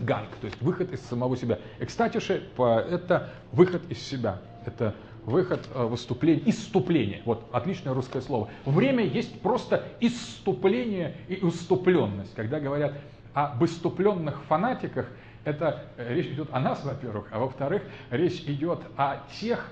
Gang, 0.00 0.28
то 0.40 0.46
есть 0.46 0.60
выход 0.60 0.92
из 0.92 1.00
самого 1.02 1.36
себя. 1.36 1.58
Ekstatische– 1.78 2.42
это 2.58 3.30
выход 3.52 3.82
из 3.90 3.98
себя. 3.98 4.40
Это 4.66 4.94
выход, 5.24 5.68
э, 5.74 5.84
выступление, 5.84 6.48
исступление. 6.48 7.22
Вот, 7.24 7.46
отличное 7.52 7.94
русское 7.94 8.20
слово. 8.20 8.48
Время 8.64 9.04
есть 9.04 9.40
просто 9.40 9.84
исступление 10.00 11.16
и 11.28 11.44
исступленность. 11.44 12.34
Когда 12.34 12.60
говорят 12.60 12.94
об 13.34 13.62
исступленных 13.64 14.42
фанатиках, 14.44 15.08
это 15.46 15.84
э, 15.96 16.12
речь 16.12 16.26
идет 16.26 16.48
о 16.52 16.58
нас, 16.58 16.84
во-первых, 16.84 17.28
а 17.30 17.38
во-вторых, 17.38 17.82
речь 18.10 18.40
идет 18.46 18.80
о 18.96 19.18
тех, 19.40 19.70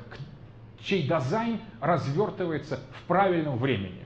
чей 0.81 1.03
дазайн 1.03 1.59
развертывается 1.81 2.79
в 2.93 3.03
правильном 3.09 3.59
времени. 3.59 4.05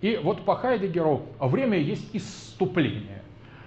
И 0.00 0.16
вот 0.16 0.46
по 0.46 0.56
Хайдегеру 0.56 1.26
время 1.38 1.78
есть 1.78 2.08
исступление. 2.14 3.22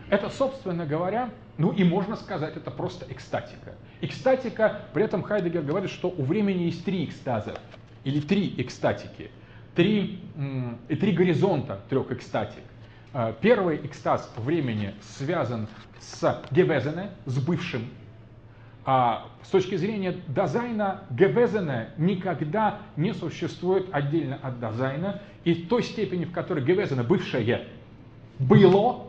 Это, 0.10 0.30
собственно 0.32 0.88
говоря, 0.88 1.30
ну 1.60 1.72
и 1.72 1.84
можно 1.84 2.16
сказать, 2.16 2.58
это 2.58 2.72
просто 2.72 3.06
экстатика. 3.10 3.76
Экстатика, 4.02 4.82
при 4.92 5.04
этом 5.04 5.22
Хайдегер 5.22 5.62
говорит, 5.62 5.92
что 5.92 6.10
у 6.10 6.24
времени 6.24 6.64
есть 6.64 6.84
три 6.84 7.06
экстаза, 7.06 7.54
или 8.04 8.20
три 8.20 8.56
экстатики, 8.58 9.30
три, 9.76 10.20
и 10.90 10.96
три 10.96 11.12
горизонта 11.12 11.82
трех 11.88 12.12
экстатик. 12.12 12.64
Э, 13.14 13.31
первый 13.41 13.85
экстаз 13.85 14.31
времени 14.38 14.95
связан 15.02 15.68
с 15.99 16.41
Гевезене, 16.49 17.11
с 17.26 17.38
бывшим. 17.38 17.88
А 18.85 19.27
с 19.44 19.49
точки 19.49 19.76
зрения 19.76 20.18
дизайна, 20.27 21.03
Гевезене 21.11 21.90
никогда 21.98 22.80
не 22.98 23.14
существует 23.14 23.88
отдельно 23.91 24.40
от 24.41 24.60
дизайна. 24.60 25.22
И 25.44 25.53
той 25.53 25.84
степени, 25.84 26.26
в 26.26 26.31
которой 26.31 26.65
Гевезене, 26.65 27.03
бывшее, 27.03 27.68
было, 28.40 29.06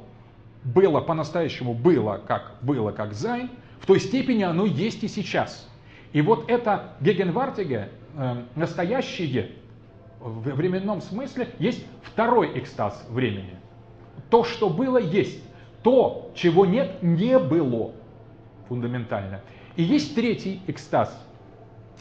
было 0.65 1.01
по-настоящему 1.01 1.73
было, 1.73 2.21
как 2.27 2.57
было, 2.61 2.91
как 2.93 3.15
Зайн, 3.15 3.51
в 3.81 3.87
той 3.87 4.01
степени 4.01 4.43
оно 4.43 4.67
есть 4.67 5.03
и 5.03 5.09
сейчас. 5.09 5.67
И 6.13 6.21
вот 6.21 6.51
это 6.51 6.93
Гегенвартиге, 7.01 7.89
э, 8.17 8.43
настоящее 8.55 9.53
в 10.21 10.43
временном 10.55 11.01
смысле, 11.01 11.49
есть 11.59 11.85
второй 12.03 12.59
экстаз 12.59 13.07
времени. 13.09 13.59
То, 14.35 14.43
что 14.43 14.69
было, 14.69 14.99
есть. 14.99 15.41
То, 15.85 16.33
чего 16.35 16.67
нет, 16.67 17.05
не 17.05 17.39
было. 17.39 17.93
Фундаментально. 18.69 19.43
И 19.77 19.85
есть 19.85 20.17
третий 20.17 20.61
экстаз. 20.67 21.17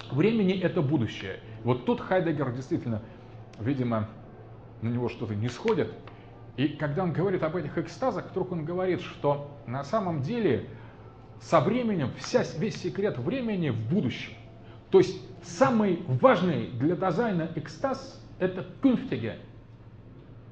Времени 0.10 0.60
это 0.60 0.82
будущее. 0.82 1.42
Вот 1.64 1.86
тут 1.86 2.02
Хайдегер 2.02 2.52
действительно, 2.52 3.04
видимо, 3.60 4.10
на 4.82 4.90
него 4.90 5.10
что-то 5.10 5.36
не 5.36 5.48
сходит. 5.48 5.94
И 6.58 6.70
когда 6.70 7.04
он 7.04 7.14
говорит 7.14 7.44
об 7.44 7.56
этих 7.56 7.78
экстазах, 7.78 8.32
вдруг 8.32 8.52
он 8.52 8.66
говорит, 8.66 9.02
что 9.02 9.56
на 9.68 9.84
самом 9.84 10.24
деле 10.24 10.68
со 11.40 11.60
временем 11.60 12.10
вся, 12.18 12.44
весь 12.58 12.82
секрет 12.82 13.20
времени 13.20 13.70
в 13.70 13.78
будущем. 13.92 14.34
То 14.90 14.98
есть 14.98 15.22
самый 15.44 16.02
важный 16.08 16.70
для 16.80 16.96
дизайна 16.96 17.52
экстаз– 17.54 18.20
это 18.40 18.64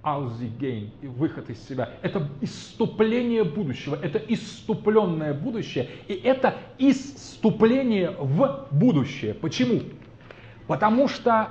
кünftige, 0.01 0.03
Ausgehen, 0.03 0.91
выход 1.01 1.49
из 1.49 1.67
себя. 1.67 1.89
Это 2.01 2.27
иступление 2.41 3.43
будущего, 3.43 3.95
это 4.01 4.17
иступленное 4.17 5.33
будущее, 5.33 5.89
и 6.07 6.13
это 6.13 6.55
иступление 6.77 8.15
в 8.19 8.67
будущее. 8.71 9.33
Почему? 9.33 9.81
Потому 10.67 11.07
что 11.07 11.49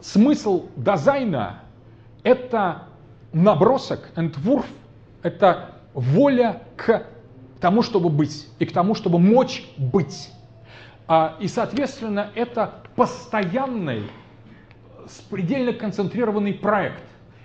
смысл 0.00 0.68
дизайна– 0.76 1.62
это 2.22 2.88
набросок, 3.32 4.10
entwurf, 4.16 4.66
это 5.22 5.76
воля 5.94 6.62
к 6.76 7.06
тому, 7.60 7.82
чтобы 7.82 8.08
быть, 8.08 8.48
и 8.58 8.66
к 8.66 8.72
тому, 8.72 8.94
чтобы 8.94 9.18
мочь 9.18 9.64
быть. 9.76 10.30
А, 11.08 11.36
и, 11.40 11.46
соответственно, 11.46 12.30
это 12.34 12.82
постоянный 12.96 14.02
предельно 15.30 15.72
концентрированный 15.72 16.54
проект. 16.54 17.02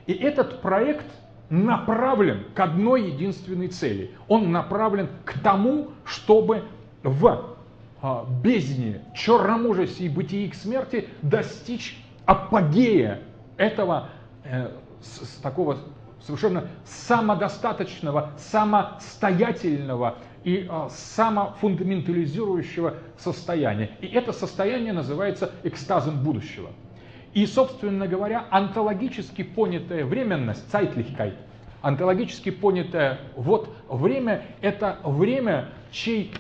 И 0.08 0.14
этот 0.14 0.62
проект 0.62 1.06
направлен 1.50 2.46
к 2.56 2.60
одной 2.60 3.12
единственной 3.12 3.68
цели. 3.68 4.12
Он 4.28 4.52
направлен 4.52 5.10
к 5.26 5.40
тому, 5.40 5.90
чтобы 6.06 6.64
в 7.04 7.56
а, 8.02 8.26
бездне, 8.44 9.02
черном 9.16 9.66
ужасе 9.66 10.06
и 10.06 10.10
бытии 10.10 10.48
к 10.48 10.56
смерти 10.56 11.10
достичь 11.22 12.02
апогея 12.26 13.22
этого 13.58 14.10
э, 14.44 14.72
с, 15.02 15.26
с 15.26 15.36
такого 15.42 15.78
совершенно 16.22 16.68
самодостаточного, 16.86 18.32
самостоятельного 18.38 20.18
и 20.44 20.68
э, 20.70 20.88
самофундаментализирующего 20.90 22.96
состояния. 23.18 23.92
И 24.02 24.08
это 24.08 24.32
состояние 24.32 24.94
называется 24.94 25.52
экстазом 25.64 26.24
будущего. 26.24 26.70
И, 27.34 27.46
собственно 27.46 28.08
говоря, 28.08 28.46
онтологически 28.50 29.44
понятая 29.44 30.06
временность, 30.06 30.66
Zeitlichkeit, 30.72 31.36
онтологически 31.82 32.52
понятое 32.52 33.20
вот 33.36 33.74
время, 33.90 34.44
это 34.62 35.00
время, 35.04 35.70
чей 35.92 36.34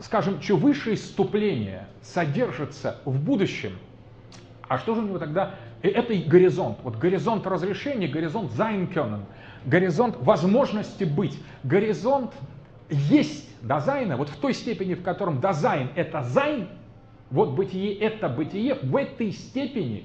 скажем, 0.00 0.40
чье 0.40 0.56
высшее 0.56 0.96
иступление 0.96 1.86
содержится 2.02 2.98
в 3.04 3.18
будущем, 3.18 3.78
а 4.68 4.78
что 4.78 4.94
же 4.94 5.02
у 5.02 5.04
него 5.04 5.18
тогда? 5.18 5.54
Это 5.82 6.12
и 6.12 6.22
горизонт. 6.22 6.78
Вот 6.82 6.96
горизонт 6.96 7.46
разрешения, 7.46 8.08
горизонт 8.08 8.52
können, 8.52 9.24
горизонт 9.64 10.16
возможности 10.20 11.04
быть, 11.04 11.38
горизонт 11.62 12.32
есть 12.88 13.48
дазайна, 13.62 14.16
вот 14.16 14.28
в 14.28 14.36
той 14.36 14.54
степени, 14.54 14.94
в 14.94 15.02
котором 15.02 15.40
дазайн 15.40 15.90
это 15.94 16.22
Sein, 16.22 16.68
вот 17.32 17.54
бытие 17.54 17.94
это 17.94 18.28
бытие, 18.28 18.76
в 18.82 18.94
этой 18.94 19.32
степени 19.32 20.04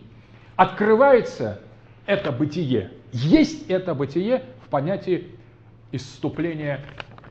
открывается 0.55 1.61
это 2.05 2.31
бытие. 2.31 2.91
Есть 3.11 3.69
это 3.69 3.93
бытие 3.93 4.43
в 4.65 4.69
понятии 4.69 5.27
исступления 5.91 6.83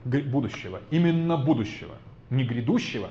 будущего, 0.05 0.81
именно 0.91 1.37
будущего 1.37 1.97
не 2.31 2.45
грядущего, 2.45 3.11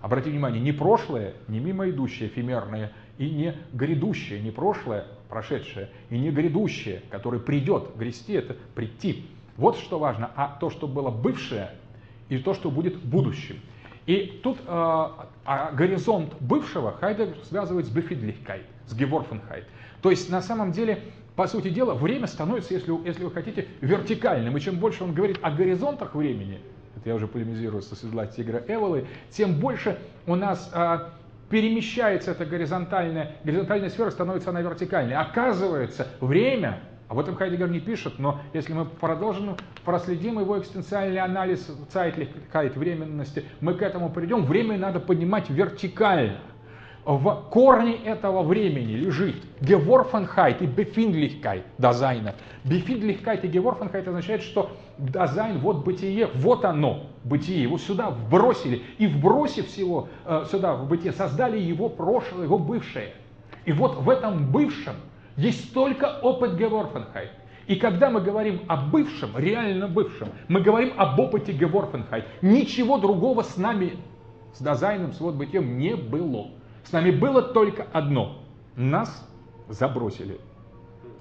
обратите 0.00 0.30
внимание, 0.30 0.60
не 0.60 0.72
прошлое, 0.72 1.34
не 1.48 1.60
мимо 1.60 1.88
идущее, 1.88 2.28
эфемерное, 2.28 2.92
и 3.18 3.28
не 3.30 3.54
грядущее, 3.72 4.40
не 4.40 4.50
прошлое, 4.50 5.06
прошедшее, 5.28 5.90
и 6.10 6.18
не 6.18 6.30
грядущее, 6.30 7.02
которое 7.10 7.40
придет. 7.40 7.96
Грясти– 7.96 8.32
это 8.34 8.56
прийти. 8.74 9.26
Вот 9.56 9.76
что 9.76 9.98
важно. 9.98 10.30
А 10.36 10.56
то, 10.60 10.70
что 10.70 10.86
было 10.86 11.10
бывшее, 11.10 11.72
и 12.28 12.38
то, 12.38 12.54
что 12.54 12.70
будет 12.70 12.96
будущим. 13.02 13.60
И 14.06 14.40
тут 14.42 14.58
э, 14.64 15.08
а 15.50 15.72
горизонт 15.72 16.34
бывшего 16.40 16.92
Хайдегер 16.92 17.42
связывает 17.42 17.86
с 17.86 17.88
Befindlichkeit, 17.88 18.66
с 18.86 18.94
Geworfenheit. 18.94 19.64
То 20.02 20.10
есть 20.10 20.28
на 20.28 20.42
самом 20.42 20.72
деле, 20.72 21.00
по 21.36 21.46
сути 21.46 21.70
дела, 21.70 21.94
время 21.94 22.26
становится, 22.26 22.74
если, 22.74 22.92
если 23.06 23.24
вы 23.24 23.30
хотите, 23.30 23.66
вертикальным. 23.80 24.58
И 24.58 24.60
чем 24.60 24.76
больше 24.76 25.04
он 25.04 25.14
говорит 25.14 25.38
о 25.40 25.50
горизонтах 25.50 26.14
времени, 26.14 26.60
это 26.96 27.08
я 27.08 27.14
уже 27.14 27.26
полемизирую 27.26 27.80
со 27.80 27.96
седла 27.96 28.26
тигра 28.26 28.62
Эволы, 28.68 29.06
тем 29.30 29.58
больше 29.58 29.98
у 30.26 30.34
нас 30.34 30.70
а, 30.74 31.14
перемещается 31.48 32.32
эта 32.32 32.44
горизонтальная, 32.44 33.36
горизонтальная 33.42 33.88
сфера, 33.88 34.10
становится 34.10 34.50
она 34.50 34.60
вертикальной. 34.60 35.14
Оказывается, 35.14 36.08
время, 36.20 36.80
об 37.08 37.18
этом 37.18 37.36
Хайдегер 37.36 37.68
не 37.68 37.80
пишет, 37.80 38.18
но 38.18 38.40
если 38.52 38.72
мы 38.72 38.84
продолжим, 38.84 39.56
проследим 39.84 40.38
его 40.38 40.58
экстенциальный 40.58 41.20
анализ 41.20 41.68
Zeitlichkeit, 41.92 42.78
временности, 42.78 43.44
мы 43.60 43.74
к 43.74 43.82
этому 43.82 44.10
придем. 44.10 44.44
Время 44.44 44.76
надо 44.76 45.00
поднимать 45.00 45.48
вертикально 45.48 46.40
в 47.08 47.48
корне 47.50 47.96
этого 48.04 48.42
времени 48.42 48.92
лежит 48.92 49.36
Geworfenheit 49.62 50.58
и 50.62 50.66
Befindlichkeit 50.66 51.62
Дазайна. 51.78 52.34
Befindlichkeit 52.64 53.46
и 53.46 53.48
Geworfenheit 53.48 54.06
означает, 54.06 54.42
что 54.42 54.72
Дазайн, 54.98 55.58
вот 55.58 55.86
бытие, 55.86 56.28
вот 56.34 56.66
оно, 56.66 57.06
бытие. 57.24 57.62
Его 57.62 57.78
сюда 57.78 58.10
вбросили. 58.10 58.82
И 58.98 59.06
вбросив 59.06 59.74
его 59.78 60.10
э, 60.26 60.44
сюда 60.50 60.74
в 60.74 60.86
бытие, 60.86 61.12
создали 61.12 61.58
его 61.58 61.88
прошлое, 61.88 62.44
его 62.44 62.58
бывшее. 62.58 63.14
И 63.64 63.72
вот 63.72 63.96
в 63.96 64.10
этом 64.10 64.52
бывшем 64.52 64.96
есть 65.38 65.72
только 65.72 66.18
опыт 66.20 66.60
Geworfenheit. 66.60 67.30
И 67.68 67.76
когда 67.76 68.10
мы 68.10 68.20
говорим 68.20 68.62
о 68.66 68.76
бывшем, 68.76 69.38
реально 69.38 69.88
бывшем, 69.88 70.30
мы 70.48 70.60
говорим 70.60 70.92
об 70.96 71.18
опыте 71.18 71.52
Geworfenheit. 71.52 72.24
Ничего 72.42 72.98
другого 72.98 73.42
с 73.42 73.56
нами, 73.56 73.96
с 74.52 74.60
Дазайном, 74.60 75.12
с 75.12 75.20
вот 75.20 75.36
бытием 75.36 75.78
не 75.78 75.94
было. 75.94 76.48
С 76.82 76.92
нами 76.92 77.12
было 77.12 77.40
только 77.40 77.86
одно. 77.92 78.38
Нас 78.74 79.26
забросили. 79.68 80.40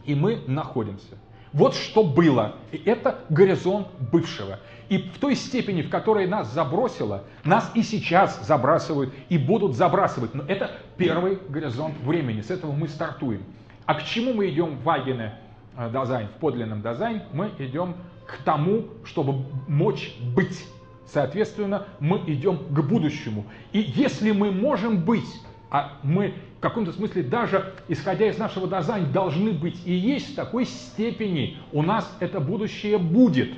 И 0.05 0.15
мы 0.15 0.41
находимся. 0.47 1.17
Вот 1.53 1.75
что 1.75 2.03
было. 2.03 2.55
И 2.71 2.81
это 2.85 3.19
горизонт 3.29 3.87
бывшего. 4.11 4.59
И 4.89 4.97
в 4.97 5.19
той 5.19 5.35
степени, 5.35 5.81
в 5.81 5.89
которой 5.89 6.27
нас 6.27 6.51
забросило, 6.53 7.25
нас 7.43 7.69
и 7.75 7.83
сейчас 7.83 8.41
забрасывают 8.47 9.13
и 9.29 9.37
будут 9.37 9.75
забрасывать. 9.75 10.33
Но 10.33 10.43
это 10.47 10.71
первый 10.97 11.37
горизонт 11.49 11.95
времени. 11.99 12.41
С 12.41 12.49
этого 12.49 12.71
мы 12.71 12.87
стартуем. 12.87 13.43
А 13.87 13.95
к 13.95 14.03
чему 14.03 14.33
мы 14.33 14.49
идем 14.49 14.75
в 14.77 14.83
eigene 14.83 15.33
э, 15.75 15.89
Дазайн, 15.89 16.27
в 16.27 16.39
подлинном 16.39 16.83
Дазайн? 16.83 17.23
Мы 17.33 17.51
идем 17.57 17.95
к 18.27 18.37
тому, 18.43 18.83
чтобы 19.03 19.45
мочь 19.67 20.15
быть. 20.35 20.67
Соответственно, 21.07 21.87
мы 21.99 22.17
идем 22.27 22.57
к 22.57 22.81
будущему. 22.81 23.45
И 23.71 23.79
если 23.79 24.31
мы 24.31 24.51
можем 24.51 25.03
быть 25.03 25.25
а 25.69 25.99
мы 26.03 26.33
в 26.57 26.59
каком-то 26.61 26.91
смысле 26.93 27.23
даже, 27.23 27.73
исходя 27.87 28.27
из 28.27 28.37
нашего 28.37 28.67
дазайна, 28.67 29.07
должны 29.07 29.51
быть 29.51 29.79
и 29.85 29.93
есть 29.93 30.31
в 30.31 30.35
такой 30.35 30.65
степени 30.65 31.57
у 31.71 31.81
нас 31.81 32.15
это 32.19 32.39
будущее 32.39 32.97
будет. 32.97 33.49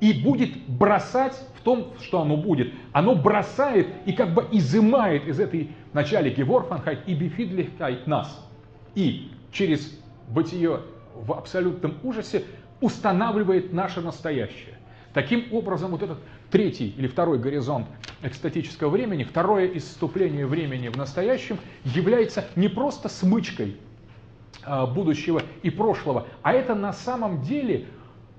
И 0.00 0.12
будет 0.12 0.50
бросать 0.66 1.34
в 1.56 1.62
том, 1.62 1.92
что 2.00 2.20
оно 2.20 2.36
будет. 2.36 2.72
Оно 2.92 3.14
бросает 3.14 3.88
и 4.06 4.12
как 4.12 4.34
бы 4.34 4.46
изымает 4.50 5.26
из 5.26 5.40
этой 5.40 5.70
начале 5.92 6.30
Geworfenheit 6.30 7.06
и 7.06 7.14
Befindlichkeit 7.14 8.06
нас. 8.06 8.43
И 8.94 9.30
через 9.52 9.98
бытие 10.28 10.80
в 11.14 11.32
абсолютном 11.32 11.96
ужасе 12.02 12.44
устанавливает 12.80 13.72
наше 13.72 14.00
настоящее. 14.00 14.78
Таким 15.12 15.52
образом, 15.52 15.92
вот 15.92 16.02
этот 16.02 16.18
третий 16.50 16.94
или 16.96 17.06
второй 17.06 17.38
горизонт 17.38 17.86
экстатического 18.22 18.90
времени, 18.90 19.22
второе 19.22 19.66
исступление 19.76 20.46
времени 20.46 20.88
в 20.88 20.96
настоящем 20.96 21.58
является 21.84 22.46
не 22.56 22.68
просто 22.68 23.08
смычкой 23.08 23.76
а, 24.64 24.86
будущего 24.86 25.42
и 25.62 25.70
прошлого, 25.70 26.26
а 26.42 26.52
это 26.52 26.74
на 26.74 26.92
самом 26.92 27.42
деле 27.42 27.86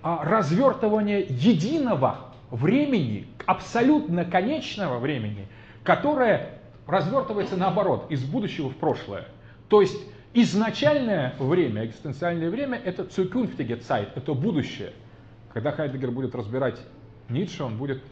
а, 0.01 0.23
развертывание 0.23 1.25
единого 1.29 2.33
времени, 2.51 3.27
абсолютно 3.45 4.25
конечного 4.25 4.99
времени, 4.99 5.47
которое 5.83 6.59
развертывается 6.87 7.57
наоборот, 7.57 8.07
из 8.09 8.23
будущего 8.23 8.69
в 8.69 8.75
прошлое. 8.75 9.27
То 9.69 9.81
есть 9.81 9.97
изначальное 10.35 11.33
время, 11.39 11.85
экзистенциальное 11.85 12.51
время, 12.51 12.79
это 12.83 13.03
zukünftige 13.03 13.79
Zeit, 13.79 14.09
это 14.15 14.33
будущее– 14.33 14.93
когда 15.55 15.71
Хайдегер 15.71 16.11
будет 16.11 16.35
разбирать 16.35 16.77
Ницше, 17.29 17.63
он 17.63 17.77
будет 17.77 18.03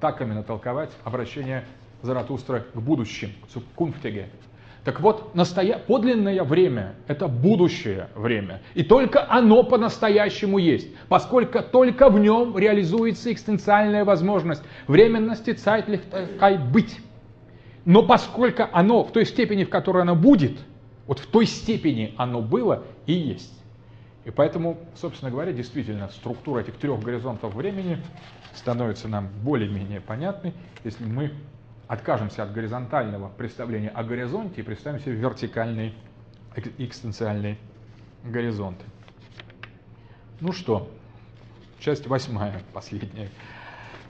так 0.00 0.20
именно 0.22 0.44
толковать 0.44 0.90
обращение 1.02 1.64
Заратустра 2.02 2.60
к 2.72 2.76
будущим, 2.76 3.32
кунфтеге. 3.74 4.28
Так 4.84 5.00
вот, 5.00 5.34
настоя... 5.34 5.80
подлинное 5.80 6.44
время– 6.44 6.94
это 7.08 7.26
будущее 7.26 8.10
время. 8.14 8.62
И 8.74 8.84
только 8.84 9.28
оно 9.28 9.64
по-настоящему 9.64 10.58
есть, 10.58 10.94
поскольку 11.08 11.62
только 11.64 12.08
в 12.10 12.20
нем 12.20 12.56
реализуется 12.56 13.32
экстенциальная 13.32 14.04
возможность 14.04 14.62
временности 14.86 15.50
Zeitlichkeit 15.50 16.70
быть. 16.70 17.00
Но 17.84 18.04
поскольку 18.04 18.68
оно 18.70 19.02
в 19.02 19.10
той 19.10 19.26
степени, 19.26 19.64
в 19.64 19.68
которой 19.68 20.02
оно 20.02 20.14
будет, 20.14 20.58
вот 21.06 21.18
в 21.18 21.26
той 21.26 21.46
степени 21.46 22.14
оно 22.16 22.40
было 22.40 22.84
и 23.06 23.12
есть. 23.12 23.52
И 24.24 24.30
поэтому, 24.30 24.78
собственно 24.94 25.30
говоря, 25.30 25.52
действительно 25.52 26.08
структура 26.08 26.60
этих 26.60 26.76
трех 26.78 27.00
горизонтов 27.00 27.54
времени 27.54 28.02
становится 28.54 29.06
нам 29.06 29.28
более-менее 29.42 30.00
понятной, 30.00 30.54
если 30.82 31.04
мы 31.04 31.32
откажемся 31.88 32.42
от 32.42 32.52
горизонтального 32.52 33.28
представления 33.28 33.90
о 33.90 34.02
горизонте 34.02 34.62
и 34.62 34.64
представим 34.64 35.00
себе 35.00 35.12
вертикальные 35.12 35.92
экстенциальные 36.78 37.58
горизонты. 38.24 38.84
Ну 40.40 40.52
что, 40.52 40.90
часть 41.78 42.06
восьмая, 42.06 42.62
последняя. 42.72 43.28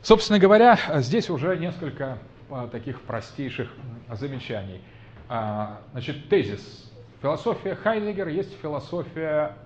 Собственно 0.02 0.38
говоря, 0.38 0.78
здесь 1.00 1.30
уже 1.30 1.56
несколько 1.56 2.18
а, 2.50 2.68
таких 2.68 3.00
простейших 3.02 3.70
замечаний. 4.12 4.80
А, 5.28 5.80
значит, 5.92 6.28
тезис. 6.28 6.92
Философия 7.22 7.74
Хайдегера 7.74 8.30
есть 8.30 8.52
философия 8.60 9.56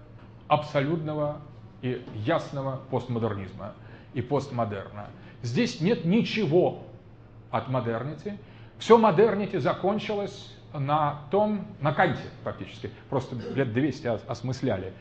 абсолютного 0.47 1.41
и 1.83 2.05
ясного 2.15 2.81
постмодернизма 2.91 3.75
и 4.15 4.23
постмодерна. 4.23 5.09
Здесь 5.43 5.81
нет 5.81 6.05
ничего 6.05 6.83
от 7.51 7.69
модернити. 7.69 8.39
Все 8.79 8.97
модернити 8.97 9.59
закончилось 9.59 10.55
на 10.73 11.23
том, 11.31 11.67
на 11.81 11.93
Канте 11.93 12.23
фактически, 12.45 12.91
просто 13.09 13.37
лет 13.55 13.73
200 13.73 14.07
осмысляли. 14.29 14.93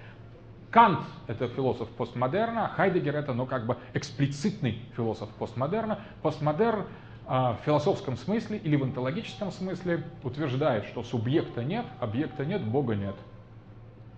Кант– 0.71 0.99
это 1.27 1.47
философ 1.47 1.89
постмодерна, 1.89 2.69
Хайдегер– 2.69 3.15
это, 3.17 3.33
ну, 3.33 3.45
как 3.45 3.65
бы 3.65 3.77
эксплицитный 3.93 4.81
философ 4.95 5.29
постмодерна. 5.39 6.01
Постмодерн 6.21 6.85
в 7.27 7.57
философском 7.65 8.15
смысле 8.15 8.57
или 8.57 8.75
в 8.75 8.83
онтологическом 8.83 9.51
смысле 9.51 10.03
утверждает, 10.23 10.85
что 10.85 11.03
субъекта 11.03 11.63
нет, 11.63 11.85
объекта 11.99 12.45
нет, 12.45 12.63
Бога 12.63 12.95
нет. 12.95 13.15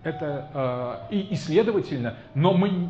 Это 0.04 1.08
и, 1.10 1.18
и 1.18 1.34
следовательно, 1.34 2.16
но 2.34 2.54
мы, 2.54 2.88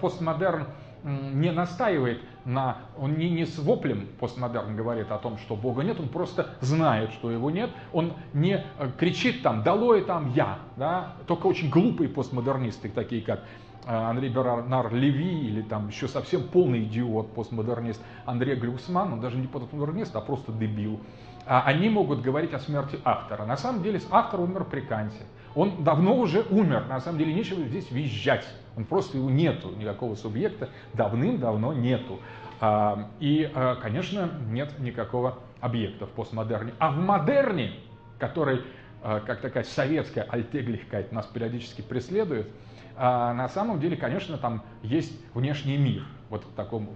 постмодерн 0.00 0.66
не 1.04 1.52
настаивает 1.52 2.22
на, 2.44 2.78
он 2.98 3.14
не, 3.14 3.28
не 3.30 3.44
с 3.44 3.58
воплем 3.58 4.08
постмодерн 4.18 4.74
говорит 4.74 5.10
о 5.10 5.18
том, 5.18 5.38
что 5.38 5.54
Бога 5.54 5.82
нет, 5.82 6.00
он 6.00 6.08
просто 6.08 6.48
знает, 6.60 7.12
что 7.12 7.30
его 7.30 7.50
нет, 7.50 7.70
он 7.92 8.14
не 8.32 8.64
э, 8.78 8.90
кричит 8.98 9.42
там, 9.42 9.62
долой 9.62 10.02
там 10.04 10.32
я, 10.34 10.58
да, 10.76 11.14
только 11.26 11.46
очень 11.46 11.68
глупые 11.68 12.08
постмодернисты, 12.08 12.88
такие 12.88 13.20
как 13.20 13.40
э, 13.40 13.42
Андрей 13.86 14.30
Бернар 14.30 14.92
Леви 14.92 15.46
или 15.46 15.62
там 15.62 15.88
еще 15.88 16.08
совсем 16.08 16.44
полный 16.44 16.84
идиот, 16.84 17.34
постмодернист 17.34 18.02
Андрей 18.24 18.56
Глюсман, 18.56 19.12
он 19.12 19.20
даже 19.20 19.36
не 19.36 19.46
постмодернист, 19.46 20.14
а 20.16 20.20
просто 20.20 20.52
дебил, 20.52 21.00
а 21.46 21.62
они 21.62 21.88
могут 21.90 22.22
говорить 22.22 22.54
о 22.54 22.58
смерти 22.58 22.98
автора. 23.04 23.44
На 23.44 23.56
самом 23.56 23.82
деле 23.82 24.00
автор 24.10 24.40
умер 24.40 24.64
при 24.64 24.80
Канте. 24.80 25.22
Он 25.54 25.84
давно 25.84 26.16
уже 26.16 26.44
умер, 26.50 26.86
на 26.88 27.00
самом 27.00 27.18
деле 27.18 27.32
нечего 27.32 27.62
здесь 27.62 27.90
визжать. 27.90 28.46
Он 28.76 28.84
просто 28.84 29.18
его 29.18 29.30
нету, 29.30 29.70
никакого 29.76 30.14
субъекта 30.14 30.68
давным-давно 30.94 31.72
нету. 31.72 32.18
А, 32.60 33.10
и, 33.20 33.50
а, 33.54 33.76
конечно, 33.76 34.30
нет 34.48 34.78
никакого 34.78 35.38
объекта 35.60 36.06
в 36.06 36.10
постмодерне. 36.10 36.72
А 36.78 36.90
в 36.90 36.96
модерне, 36.96 37.74
который, 38.18 38.62
а, 39.02 39.20
как 39.20 39.40
такая 39.40 39.64
советская 39.64 40.24
Alltäglichkeit 40.24 41.12
нас 41.12 41.26
периодически 41.26 41.82
преследует, 41.82 42.48
на 42.96 43.48
самом 43.48 43.80
деле, 43.80 43.96
конечно, 43.96 44.38
там 44.38 44.62
есть 44.82 45.12
внешний 45.34 45.76
мир. 45.76 46.04
Вот 46.30 46.44
в 46.44 46.54
таком 46.54 46.88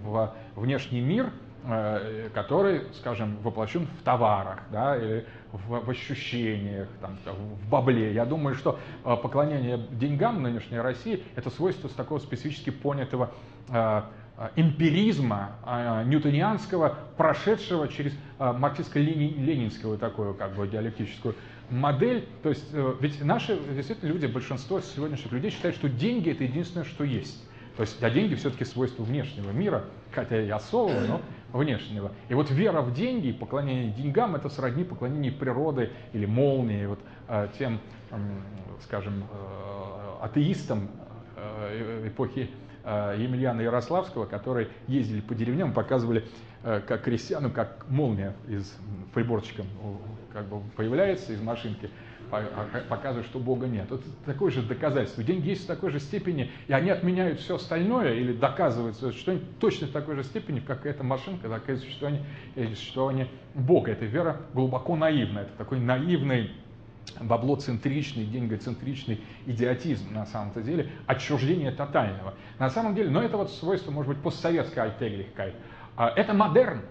внешний 0.55 1.01
мир, 1.01 1.31
который, 2.33 2.83
скажем, 2.93 3.37
воплощен 3.43 3.87
в 3.99 4.03
товарах, 4.03 4.59
да, 4.71 4.95
или 4.97 5.25
в, 5.51 5.85
в 5.85 5.89
ощущениях, 5.89 6.87
там, 7.01 7.17
в 7.25 7.69
бабле. 7.69 8.13
Я 8.13 8.25
думаю, 8.25 8.55
что 8.55 8.79
э, 9.03 9.15
поклонение 9.17 9.77
деньгам 9.91 10.37
в 10.37 10.41
нынешней 10.41 10.79
России– 10.79 11.23
это 11.35 11.49
свойство 11.49 11.87
с 11.87 11.93
такого 11.93 12.19
специфически 12.19 12.69
понятого 12.69 13.31
э, 13.69 14.01
э, 14.37 14.49
эмпиризма 14.55 15.51
ньютонианского, 16.05 16.97
прошедшего 17.17 17.87
через 17.87 18.13
марксистско-ленинскую 18.37 19.97
такую 19.97 20.33
как 20.35 20.55
бы 20.55 20.67
диалектическую 20.67 21.35
модель. 21.69 22.27
То 22.43 22.49
есть 22.49 22.65
ведь 22.99 23.21
наши 23.23 23.59
действительно 23.73 24.09
люди, 24.09 24.25
большинство 24.25 24.81
сегодняшних 24.81 25.31
людей 25.31 25.51
считают, 25.51 25.75
что 25.75 25.89
деньги– 25.89 26.31
это 26.31 26.43
единственное, 26.43 26.85
что 26.85 27.03
есть. 27.03 27.43
То 27.79 27.83
есть, 27.83 28.03
а 28.03 28.09
деньги 28.09 28.35
все-таки 28.35 28.65
свойство 28.65 29.03
внешнего 29.03 29.51
мира, 29.51 29.85
хотя 30.11 30.41
и 30.41 30.49
особого, 30.49 30.99
но 31.07 31.21
внешнего. 31.53 32.11
И 32.27 32.33
вот 32.33 32.51
вера 32.51 32.81
в 32.81 32.93
деньги, 32.93 33.31
поклонение 33.31 33.93
деньгам, 33.93 34.35
это 34.35 34.49
сродни 34.49 34.83
поклонению 34.83 35.33
природы 35.33 35.89
или 36.11 36.25
молнии, 36.25 36.85
вот 36.85 36.99
э, 37.29 37.47
тем, 37.57 37.79
э, 38.11 38.17
скажем, 38.83 39.23
э, 39.31 40.23
атеистам 40.23 40.89
э, 41.37 42.09
эпохи 42.09 42.49
э, 42.83 43.15
Емельяна 43.17 43.61
Ярославского, 43.61 44.25
которые 44.25 44.67
ездили 44.87 45.21
по 45.21 45.33
деревням, 45.33 45.71
показывали, 45.73 46.25
э, 46.63 46.81
как 46.85 47.03
крестьянам, 47.03 47.51
как 47.51 47.85
молния 47.89 48.35
из 48.49 48.75
приборчиком 49.13 49.67
как 50.31 50.47
бы 50.47 50.61
появляется 50.75 51.33
из 51.33 51.41
машинки, 51.41 51.89
показывает, 52.89 53.25
что 53.25 53.39
Бога 53.39 53.67
нет. 53.67 53.91
Это 53.91 54.03
такое 54.25 54.51
же 54.51 54.61
доказательство. 54.61 55.23
Деньги 55.23 55.49
есть 55.49 55.63
в 55.63 55.67
такой 55.67 55.91
же 55.91 55.99
степени, 55.99 56.51
и 56.67 56.73
они 56.73 56.89
отменяют 56.89 57.39
все 57.39 57.55
остальное 57.55 58.13
или 58.13 58.33
доказывают 58.33 58.97
что 58.97 59.39
точно 59.59 59.87
в 59.87 59.91
такой 59.91 60.15
же 60.15 60.23
степени, 60.23 60.59
как 60.59 60.85
эта 60.85 61.03
машинка, 61.03 61.49
такое 61.49 61.77
существование, 61.77 62.23
существование 62.75 63.27
Бога. 63.55 63.91
Это 63.91 64.05
вера 64.05 64.41
глубоко 64.53 64.95
наивная. 64.95 65.43
Это 65.43 65.53
такой 65.57 65.79
наивный 65.79 66.51
баблоцентричный, 67.19 68.25
деньгоцентричный 68.25 69.21
идиотизм 69.47 70.13
на 70.13 70.25
самом-то 70.25 70.61
деле, 70.61 70.91
отчуждение 71.07 71.71
тотального. 71.71 72.35
На 72.59 72.69
самом 72.69 72.95
деле, 72.95 73.09
но 73.09 73.21
это 73.21 73.37
вот 73.37 73.51
свойство, 73.51 73.91
может 73.91 74.13
быть, 74.13 74.21
постсоветской 74.21 74.83
альтеглихкай. 74.83 75.55
А, 75.95 76.09
это 76.15 76.33
модерн. 76.33 76.81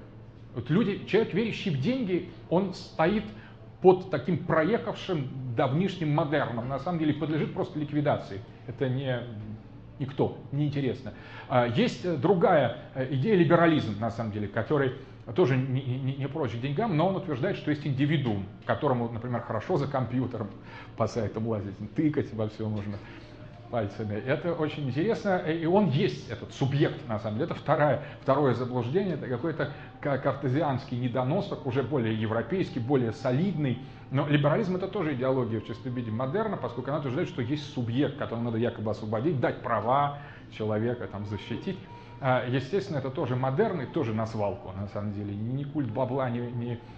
Вот 0.54 0.70
люди, 0.70 1.04
человек, 1.06 1.34
верящий 1.34 1.70
в 1.70 1.80
деньги, 1.80 2.30
он 2.50 2.74
стоит 2.74 3.24
под 3.80 4.10
таким 4.10 4.38
проехавшим 4.38 5.28
давнишним 5.56 6.14
модерном, 6.14 6.68
на 6.68 6.78
самом 6.78 6.98
деле 6.98 7.14
подлежит 7.14 7.54
просто 7.54 7.78
ликвидации. 7.78 8.40
Это 8.66 8.88
не 8.88 9.20
никто, 9.98 10.38
неинтересно. 10.52 11.12
А, 11.48 11.66
есть 11.66 12.20
другая 12.20 12.78
э, 12.94 13.12
идея 13.14 13.36
либерализм, 13.36 13.98
на 14.00 14.10
самом 14.10 14.32
деле, 14.32 14.46
который 14.48 14.92
тоже 15.34 15.56
не, 15.56 15.82
не, 15.82 16.16
не 16.16 16.28
прочь 16.28 16.52
деньгам, 16.52 16.96
но 16.96 17.08
он 17.08 17.16
утверждает, 17.16 17.56
что 17.56 17.70
есть 17.70 17.86
индивидуум, 17.86 18.46
которому, 18.64 19.10
например, 19.10 19.40
хорошо 19.42 19.76
за 19.76 19.86
компьютером 19.86 20.48
по 20.96 21.06
сайтам 21.06 21.46
лазить, 21.46 21.74
тыкать 21.94 22.32
во 22.32 22.48
все 22.48 22.68
можно 22.68 22.96
пальцами. 23.70 24.14
Это 24.14 24.52
очень 24.52 24.88
интересно, 24.88 25.38
и 25.38 25.66
он 25.66 25.90
есть, 25.90 26.30
этот 26.30 26.52
субъект, 26.52 27.06
на 27.08 27.18
самом 27.18 27.38
деле. 27.38 27.50
Это 27.50 27.54
второе, 27.54 28.02
второе 28.22 28.54
заблуждение, 28.54 29.14
это 29.14 29.26
какой-то 29.26 29.72
картезианский 30.00 30.98
недоносок, 30.98 31.66
уже 31.66 31.82
более 31.82 32.14
европейский, 32.14 32.80
более 32.80 33.12
солидный. 33.12 33.78
Но 34.10 34.26
либерализм 34.26 34.76
это 34.76 34.88
тоже 34.88 35.14
идеология 35.14 35.60
в 35.60 35.66
чистом 35.66 35.92
виде 35.94 36.10
модерна, 36.10 36.56
поскольку 36.56 36.90
она 36.90 37.00
утверждает, 37.00 37.28
что 37.28 37.42
есть 37.42 37.72
субъект, 37.72 38.18
которого 38.18 38.44
надо 38.44 38.58
якобы 38.58 38.90
освободить, 38.90 39.40
дать 39.40 39.62
права 39.62 40.18
человека, 40.50 41.06
там, 41.06 41.26
защитить. 41.26 41.78
А, 42.20 42.44
естественно, 42.48 42.98
это 42.98 43.10
тоже 43.10 43.36
модерн 43.36 43.82
и 43.82 43.86
тоже 43.86 44.14
на 44.14 44.26
свалку, 44.26 44.72
на 44.72 44.88
самом 44.88 45.12
деле. 45.12 45.34
Ни 45.34 45.64
культ 45.64 45.90
бабла, 45.90 46.28
ни, 46.30 46.40
ни 46.40 46.80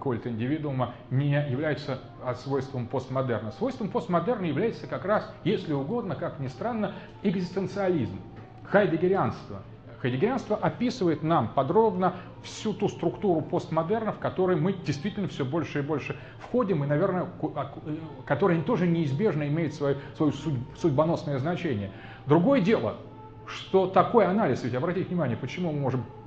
культ 0.00 0.26
индивидуума 0.26 0.94
не 1.10 1.32
является 1.50 2.00
свойством 2.36 2.86
постмодерна. 2.86 3.52
Свойством 3.52 3.88
постмодерна 3.88 4.44
является 4.44 4.86
как 4.86 5.04
раз, 5.04 5.30
если 5.44 5.72
угодно, 5.72 6.14
как 6.14 6.38
ни 6.38 6.48
странно, 6.48 6.94
экзистенциализм, 7.22 8.20
хайдегерианство. 8.64 9.62
Хайдегерианство 10.00 10.56
описывает 10.56 11.22
нам 11.24 11.48
подробно 11.48 12.14
всю 12.42 12.72
ту 12.72 12.88
структуру 12.88 13.40
постмодерна, 13.40 14.12
в 14.12 14.18
которой 14.18 14.56
мы 14.56 14.72
действительно 14.72 15.26
все 15.26 15.44
больше 15.44 15.80
и 15.80 15.82
больше 15.82 16.16
входим, 16.38 16.84
и, 16.84 16.86
наверное, 16.86 17.26
а, 17.56 17.72
э, 17.84 17.96
которая 18.24 18.60
тоже 18.62 18.86
неизбежно 18.86 19.48
имеет 19.48 19.74
свое, 19.74 19.96
свое 20.16 20.32
судьбоносное 20.76 21.38
значение. 21.38 21.90
Другое 22.26 22.60
дело, 22.60 22.96
что 23.46 23.88
такой 23.88 24.26
анализ, 24.26 24.62
ведь 24.62 24.74
обратите 24.74 25.08
внимание, 25.08 25.36
почему 25.36 25.72
мы 25.72 25.80
можем 25.80 26.04
а, 26.04 26.17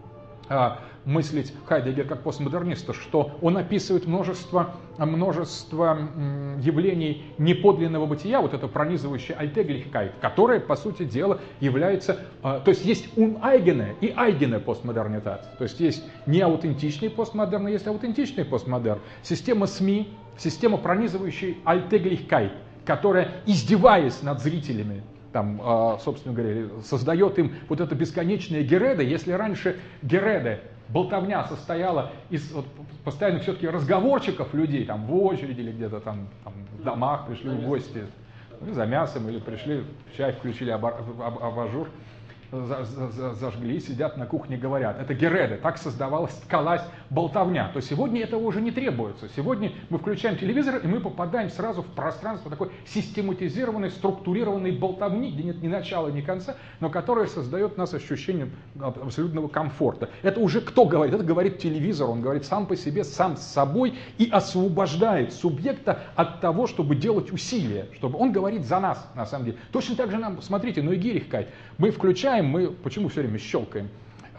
мыслить 1.06 1.54
Хайдегер 1.66 2.06
как 2.06 2.22
постмодерниста, 2.24 2.94
что 2.94 3.38
он 3.42 3.58
описывает 3.58 4.06
множество, 4.06 4.76
множество 4.98 5.98
явлений 6.60 7.26
неподлинного 7.38 8.06
бытия, 8.06 8.42
вот 8.42 8.54
это 8.54 8.68
пронизывающее 8.68 9.36
Alltäglichkeit, 9.36 10.14
которое, 10.22 10.60
по 10.60 10.76
сути 10.76 11.04
дела, 11.04 11.40
является... 11.60 12.20
А, 12.44 12.60
то 12.60 12.70
есть 12.70 12.86
есть 12.86 13.18
uneigene 13.18 13.96
и 14.02 14.14
eigene 14.16 14.60
Postmodernität. 14.60 15.58
То 15.58 15.64
есть 15.64 15.80
есть 15.80 16.04
не 16.26 16.42
аутентичный 16.42 17.10
постмодерн, 17.10 17.68
а 17.68 17.70
есть 17.72 17.88
аутентичный 17.88 18.46
постмодерн. 18.46 19.00
Система 19.24 19.68
СМИ, 19.68 20.10
система 20.38 20.78
пронизывающей 20.78 21.58
Alltäglichkeit, 21.66 22.54
которая, 22.86 23.32
издеваясь 23.46 24.22
над 24.22 24.42
зрителями, 24.42 25.04
там, 25.32 25.62
а, 25.64 25.98
собственно 26.04 26.36
говоря, 26.36 26.68
создает 26.84 27.40
им 27.40 27.56
вот 27.70 27.80
это 27.80 27.96
бесконечное 27.96 28.64
Gerede. 28.64 29.02
Если 29.02 29.32
раньше 29.32 29.80
Gerede, 30.02 30.60
болтовня 30.90 31.44
состояла 31.46 32.12
из 32.30 32.52
вот, 32.52 32.66
постоянно 33.04 33.40
все-таки 33.40 33.68
разговорчиков 33.68 34.54
людей, 34.54 34.86
там 34.86 35.06
в 35.06 35.16
очереди 35.16 35.62
или 35.62 35.72
где-то 35.72 36.00
там, 36.00 36.28
там 36.44 36.54
в 36.78 36.84
домах 36.84 37.28
пришли 37.28 37.50
в 37.50 37.66
гости 37.66 38.06
ну, 38.60 38.74
за 38.74 38.86
мясом 38.86 39.28
или 39.30 39.40
пришли, 39.40 39.84
чай 40.18 40.34
включили 40.34 40.72
абажур, 40.72 41.88
зажгли, 42.52 43.80
сидят 43.80 44.18
на 44.18 44.26
кухне, 44.26 44.58
говорят. 44.58 45.00
Это 45.00 45.14
Gerede, 45.14 45.58
так 45.58 45.78
создавалась, 45.78 46.34
ткалась 46.34 46.84
болтовня. 47.12 47.70
То 47.74 47.82
сегодня 47.82 48.22
этого 48.22 48.40
уже 48.40 48.62
не 48.62 48.72
требуется. 48.72 49.28
Сегодня 49.36 49.74
мы 49.90 50.00
включаем 50.00 50.38
телевизор, 50.38 50.78
и 50.78 50.88
мы 50.88 51.02
попадаем 51.02 51.50
сразу 51.50 51.84
в 51.84 51.88
пространство 51.88 52.50
такой 52.50 52.72
систематизированной, 52.88 53.92
структурированной 53.92 54.72
болтовни, 54.72 55.32
где 55.32 55.44
нет 55.44 55.62
ни 55.62 55.68
начала, 55.68 56.08
ни 56.08 56.22
конца, 56.22 56.56
но 56.80 56.90
которая 56.90 57.28
создает 57.28 57.78
нас 57.78 57.94
ощущение 57.94 58.50
абсолютного 58.80 59.50
комфорта. 59.50 60.10
Это 60.24 60.40
уже 60.40 60.62
кто 60.62 60.86
говорит? 60.86 61.14
Это 61.14 61.24
говорит 61.24 61.60
телевизор, 61.60 62.10
он 62.10 62.22
говорит 62.22 62.46
сам 62.46 62.66
по 62.66 62.78
себе, 62.78 63.04
сам 63.04 63.36
с 63.36 63.42
собой 63.42 63.96
и 64.18 64.30
освобождает 64.30 65.34
субъекта 65.34 66.00
от 66.16 66.40
того, 66.40 66.66
чтобы 66.66 66.96
делать 66.96 67.32
усилия, 67.34 67.88
чтобы 67.98 68.18
он 68.18 68.32
говорит 68.32 68.66
за 68.66 68.80
нас, 68.80 69.06
на 69.16 69.26
самом 69.26 69.46
деле. 69.46 69.58
Точно 69.74 69.98
так 69.98 70.12
же 70.12 70.18
нам, 70.18 70.42
смотрите, 70.42 70.82
ну 70.82 70.94
и 70.94 70.96
Гирихкай, 70.96 71.48
мы 71.78 71.92
включаем, 71.92 72.46
мы 72.46 72.68
почему 72.68 73.10
все 73.10 73.20
время 73.20 73.38
щелкаем? 73.38 73.90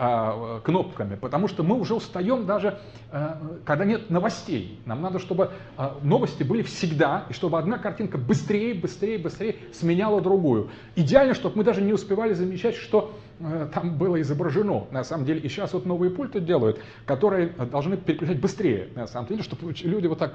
А, 0.04 0.58
кнопками, 0.64 1.14
потому 1.14 1.46
что 1.46 1.62
мы 1.62 1.78
уже 1.78 1.94
устаем 1.94 2.44
даже, 2.44 2.80
а, 3.12 3.40
когда 3.64 3.84
нет 3.84 4.10
новостей. 4.10 4.80
Нам 4.84 5.00
надо, 5.00 5.20
чтобы 5.20 5.52
а, 5.76 5.96
новости 6.02 6.42
были 6.42 6.62
всегда, 6.62 7.26
и 7.30 7.32
чтобы 7.32 7.56
одна 7.56 7.78
картинка 7.78 8.18
быстрее, 8.18 8.74
быстрее, 8.74 9.16
быстрее 9.16 9.54
сменяла 9.72 10.20
другую. 10.20 10.70
Идеально, 10.96 11.34
чтобы 11.34 11.58
мы 11.58 11.62
даже 11.62 11.82
не 11.82 11.92
успевали 11.92 12.34
замечать, 12.34 12.74
что 12.74 13.14
а, 13.40 13.68
там 13.72 13.96
было 13.96 14.20
изображено, 14.20 14.86
на 14.90 15.04
самом 15.04 15.24
деле. 15.24 15.38
И 15.38 15.48
сейчас 15.48 15.72
вот 15.72 15.86
новые 15.86 16.10
пульты 16.10 16.40
делают, 16.40 16.80
которые 17.06 17.50
должны 17.50 17.96
переключать 17.96 18.40
быстрее, 18.40 18.88
на 18.96 19.06
самом 19.06 19.28
деле, 19.28 19.44
чтобы 19.44 19.72
люди 19.84 20.08
вот 20.08 20.18
так 20.18 20.34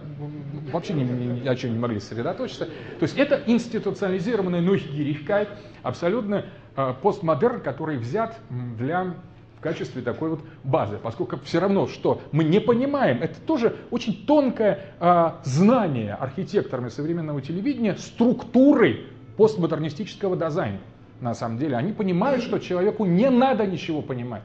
вообще 0.72 0.94
ни, 0.94 1.04
ни 1.04 1.46
о 1.46 1.56
чем 1.58 1.74
не 1.74 1.80
могли 1.80 2.00
сосредоточиться. 2.00 2.68
То 2.68 3.04
есть 3.04 3.18
это 3.18 3.44
институционализированная 3.46 4.62
нойгирихкайт, 4.62 5.50
абсолютно 5.84 6.46
а, 6.78 6.94
постмодерн, 6.94 7.60
который 7.60 7.98
взят 7.98 8.40
для 8.50 9.16
в 9.58 9.61
качестве 9.61 10.02
такой 10.02 10.30
вот 10.30 10.42
базы, 10.64 11.00
поскольку 11.02 11.40
все 11.44 11.60
равно, 11.60 11.88
что 11.88 12.22
мы 12.32 12.44
не 12.44 12.60
понимаем, 12.60 13.22
это 13.24 13.40
тоже 13.42 13.76
очень 13.90 14.26
тонкое 14.26 14.94
э, 15.00 15.32
знание 15.44 16.14
архитекторами 16.14 16.90
современного 16.90 17.42
телевидения 17.42 17.95
структуры 17.95 19.08
постмодернистического 19.36 20.38
дизайна. 20.38 20.80
На 21.22 21.34
самом 21.34 21.58
деле, 21.58 21.76
они 21.76 21.92
понимают, 21.92 22.44
что 22.44 22.60
человеку 22.60 23.06
не 23.06 23.30
надо 23.32 23.66
ничего 23.66 24.03
понимать. 24.03 24.44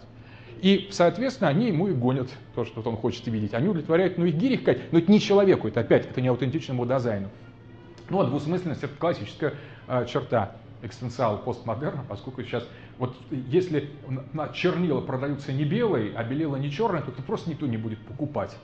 И, 0.63 0.89
соответственно, 0.93 1.51
они 1.51 1.67
ему 1.69 1.89
и 1.89 1.93
гонят 1.93 2.29
то, 2.55 2.65
что 2.65 2.81
он 2.89 2.97
хочет 2.97 3.27
видеть. 3.27 3.53
Они 3.53 3.69
удовлетворяют, 3.69 4.17
ну 4.17 4.25
и 4.25 4.31
гирих, 4.31 4.61
но 4.93 4.99
это 4.99 5.11
не 5.11 5.21
человеку, 5.21 5.69
это 5.69 5.81
опять, 5.81 6.07
это 6.07 6.21
не 6.21 6.29
аутентичному 6.29 6.87
дизайну. 6.87 7.29
Ну, 8.09 8.21
а 8.21 8.25
двусмысленность– 8.25 8.83
это 8.85 8.95
классическая 8.95 9.55
э, 9.89 10.07
черта 10.07 10.53
экстенциал 10.83 11.39
постмодерна, 11.39 12.05
поскольку 12.09 12.43
сейчас, 12.43 12.67
вот 12.99 13.17
если 13.31 13.91
на 14.33 14.49
чернила 14.49 15.01
продаются 15.01 15.53
не 15.53 15.65
белые, 15.65 16.15
а 16.15 16.25
белила 16.25 16.57
не 16.57 16.71
черные, 16.71 17.03
то 17.03 17.11
это 17.11 17.23
просто 17.23 17.51
никто 17.51 17.67
не 17.67 17.77
будет 17.77 17.99
покупать. 18.01 18.57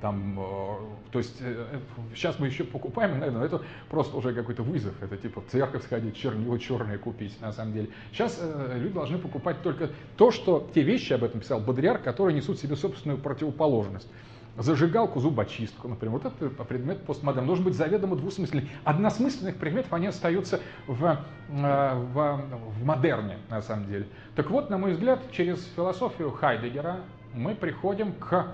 Там, 0.00 0.38
э, 0.38 0.76
то 1.10 1.18
есть 1.18 1.38
э, 1.40 1.80
сейчас 2.14 2.38
мы 2.38 2.46
еще 2.46 2.62
покупаем, 2.62 3.18
наверное, 3.18 3.46
это 3.46 3.62
просто 3.90 4.16
уже 4.16 4.32
какой-то 4.32 4.62
вызов. 4.62 4.94
Это 5.02 5.16
типа 5.16 5.40
в 5.40 5.46
церковь 5.48 5.82
сходить, 5.82 6.16
чернила 6.16 6.58
черные 6.58 6.98
купить, 6.98 7.40
на 7.40 7.52
самом 7.52 7.72
деле. 7.72 7.88
Сейчас 8.12 8.38
э, 8.40 8.78
люди 8.78 8.94
должны 8.94 9.18
покупать 9.18 9.60
только 9.62 9.90
то, 10.16 10.30
что 10.30 10.68
те 10.72 10.82
вещи, 10.82 11.12
об 11.12 11.24
этом 11.24 11.40
писал 11.40 11.60
Бодряр, 11.60 11.98
которые 11.98 12.36
несут 12.36 12.58
в 12.58 12.62
себе 12.62 12.76
собственную 12.76 13.18
противоположность 13.18 14.08
зажигалку, 14.58 15.20
зубочистку, 15.20 15.88
например. 15.88 16.18
Вот 16.20 16.24
это 16.26 16.64
предмет 16.64 17.02
постмодерн. 17.04 17.46
Должен 17.46 17.64
быть 17.64 17.74
заведомо 17.74 18.16
двусмысленный. 18.16 18.68
Односмысленных 18.84 19.56
предметов, 19.56 19.92
они 19.92 20.08
остаются 20.08 20.60
в, 20.86 21.04
э, 21.04 21.94
в, 21.94 22.42
в 22.80 22.84
модерне, 22.84 23.38
на 23.48 23.62
самом 23.62 23.86
деле. 23.86 24.06
Так 24.34 24.50
вот, 24.50 24.68
на 24.68 24.78
мой 24.78 24.92
взгляд, 24.92 25.20
через 25.30 25.64
философию 25.76 26.30
Хайдегера 26.30 27.00
мы 27.34 27.54
приходим 27.54 28.12
к 28.12 28.48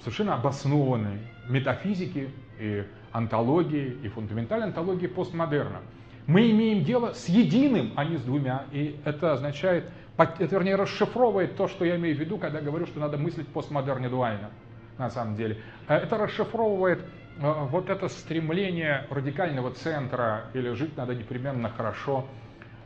совершенно 0.00 0.34
обоснованной 0.34 1.20
метафизике 1.48 2.28
и 2.60 2.84
антологии, 3.12 3.96
и 4.02 4.08
фундаментальной 4.08 4.68
антологии 4.68 5.06
постмодерна. 5.06 5.80
Мы 6.26 6.50
имеем 6.50 6.84
дело 6.84 7.12
с 7.12 7.28
единым, 7.28 7.92
а 7.96 8.04
не 8.04 8.16
с 8.16 8.22
двумя, 8.22 8.64
и 8.72 8.98
это 9.04 9.32
означает, 9.32 9.90
это 10.16 10.46
вернее 10.46 10.76
расшифровывает 10.76 11.56
то, 11.56 11.68
что 11.68 11.84
я 11.84 11.96
имею 11.96 12.16
в 12.16 12.18
виду, 12.18 12.38
когда 12.38 12.60
говорю, 12.60 12.86
что 12.86 12.98
надо 12.98 13.18
мыслить 13.18 13.46
постмодерне 13.48 14.08
дуально 14.08 14.50
на 14.98 15.10
самом 15.10 15.36
деле. 15.36 15.58
Э, 15.88 15.96
это 15.96 16.16
расшифровывает 16.16 17.00
э, 17.40 17.52
вот 17.70 17.90
это 17.90 18.08
стремление 18.08 19.06
радикального 19.10 19.72
центра 19.72 20.44
или 20.54 20.72
жить 20.72 20.96
надо 20.96 21.14
непременно 21.14 21.68
хорошо, 21.70 22.26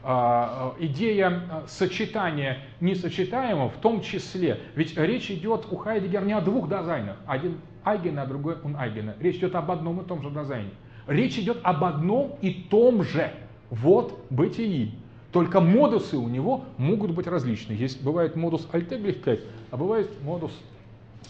э, 0.03 0.71
идея 0.81 1.65
сочетания 1.67 2.59
несочетаемого 2.81 3.71
в 3.71 3.77
том 3.77 4.01
числе. 4.01 4.61
Ведь 4.75 4.97
речь 4.97 5.31
идет 5.31 5.67
у 5.71 5.77
Хайдегера 5.77 6.25
не 6.25 6.33
о 6.33 6.41
двух 6.41 6.69
дизайнах. 6.69 7.17
Один 7.27 7.61
Айгена, 7.85 8.23
а 8.23 8.27
другой 8.27 8.57
он 8.63 8.77
Айгена. 8.77 9.15
Речь 9.21 9.37
идет 9.37 9.55
об 9.55 9.71
одном 9.71 10.01
и 10.01 10.05
том 10.05 10.23
же 10.23 10.31
дизайне. 10.31 10.71
Речь 11.07 11.39
идет 11.39 11.59
об 11.63 11.85
одном 11.85 12.37
и 12.43 12.53
том 12.53 13.03
же. 13.03 13.33
Вот 13.71 14.27
бытии. 14.31 14.95
Только 15.33 15.61
модусы 15.61 16.17
у 16.17 16.27
него 16.27 16.65
могут 16.79 17.11
быть 17.11 17.27
различны. 17.27 17.73
Есть, 17.75 18.03
бывает 18.03 18.35
модус 18.35 18.67
Альтеглихкайт, 18.73 19.45
а 19.71 19.77
бывает 19.77 20.11
модус 20.23 20.53
Э, 20.53 20.78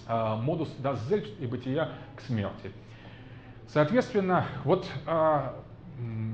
модус 0.08 0.68
das 0.82 0.98
selbst 1.08 1.38
и 1.38 1.46
бытия 1.46 1.90
к 2.16 2.20
смерти. 2.22 2.72
Соответственно, 3.68 4.46
вот 4.64 4.86
э, 5.06 5.52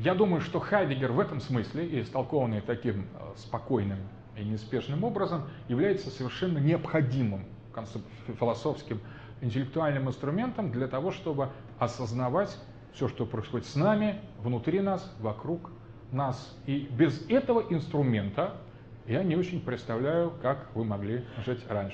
я 0.03 0.15
думаю, 0.15 0.41
что 0.41 0.61
Хайдегер 0.61 1.11
в 1.13 1.19
этом 1.19 1.41
смысле, 1.41 1.87
и 1.87 2.03
истолкованный 2.03 2.61
таким 2.61 3.09
э, 3.15 3.33
спокойным 3.37 3.99
и 4.37 4.45
неспешным 4.45 5.03
образом, 5.03 5.43
является 5.69 6.11
совершенно 6.11 6.59
необходимым 6.59 7.45
философским 8.39 9.01
интеллектуальным 9.41 10.09
инструментом 10.09 10.71
для 10.71 10.87
того, 10.87 11.11
чтобы 11.11 11.49
осознавать 11.79 12.57
все, 12.93 13.09
что 13.09 13.27
происходит 13.27 13.67
с 13.67 13.75
нами, 13.75 14.21
внутри 14.39 14.81
нас, 14.81 15.13
вокруг 15.19 15.73
нас. 16.13 16.57
И 16.67 16.89
без 16.91 17.29
этого 17.29 17.65
инструмента 17.69 18.55
я 19.07 19.25
не 19.25 19.35
очень 19.35 19.61
представляю, 19.61 20.33
как 20.41 20.69
вы 20.75 20.85
могли 20.85 21.25
жить 21.45 21.61
раньше. 21.69 21.93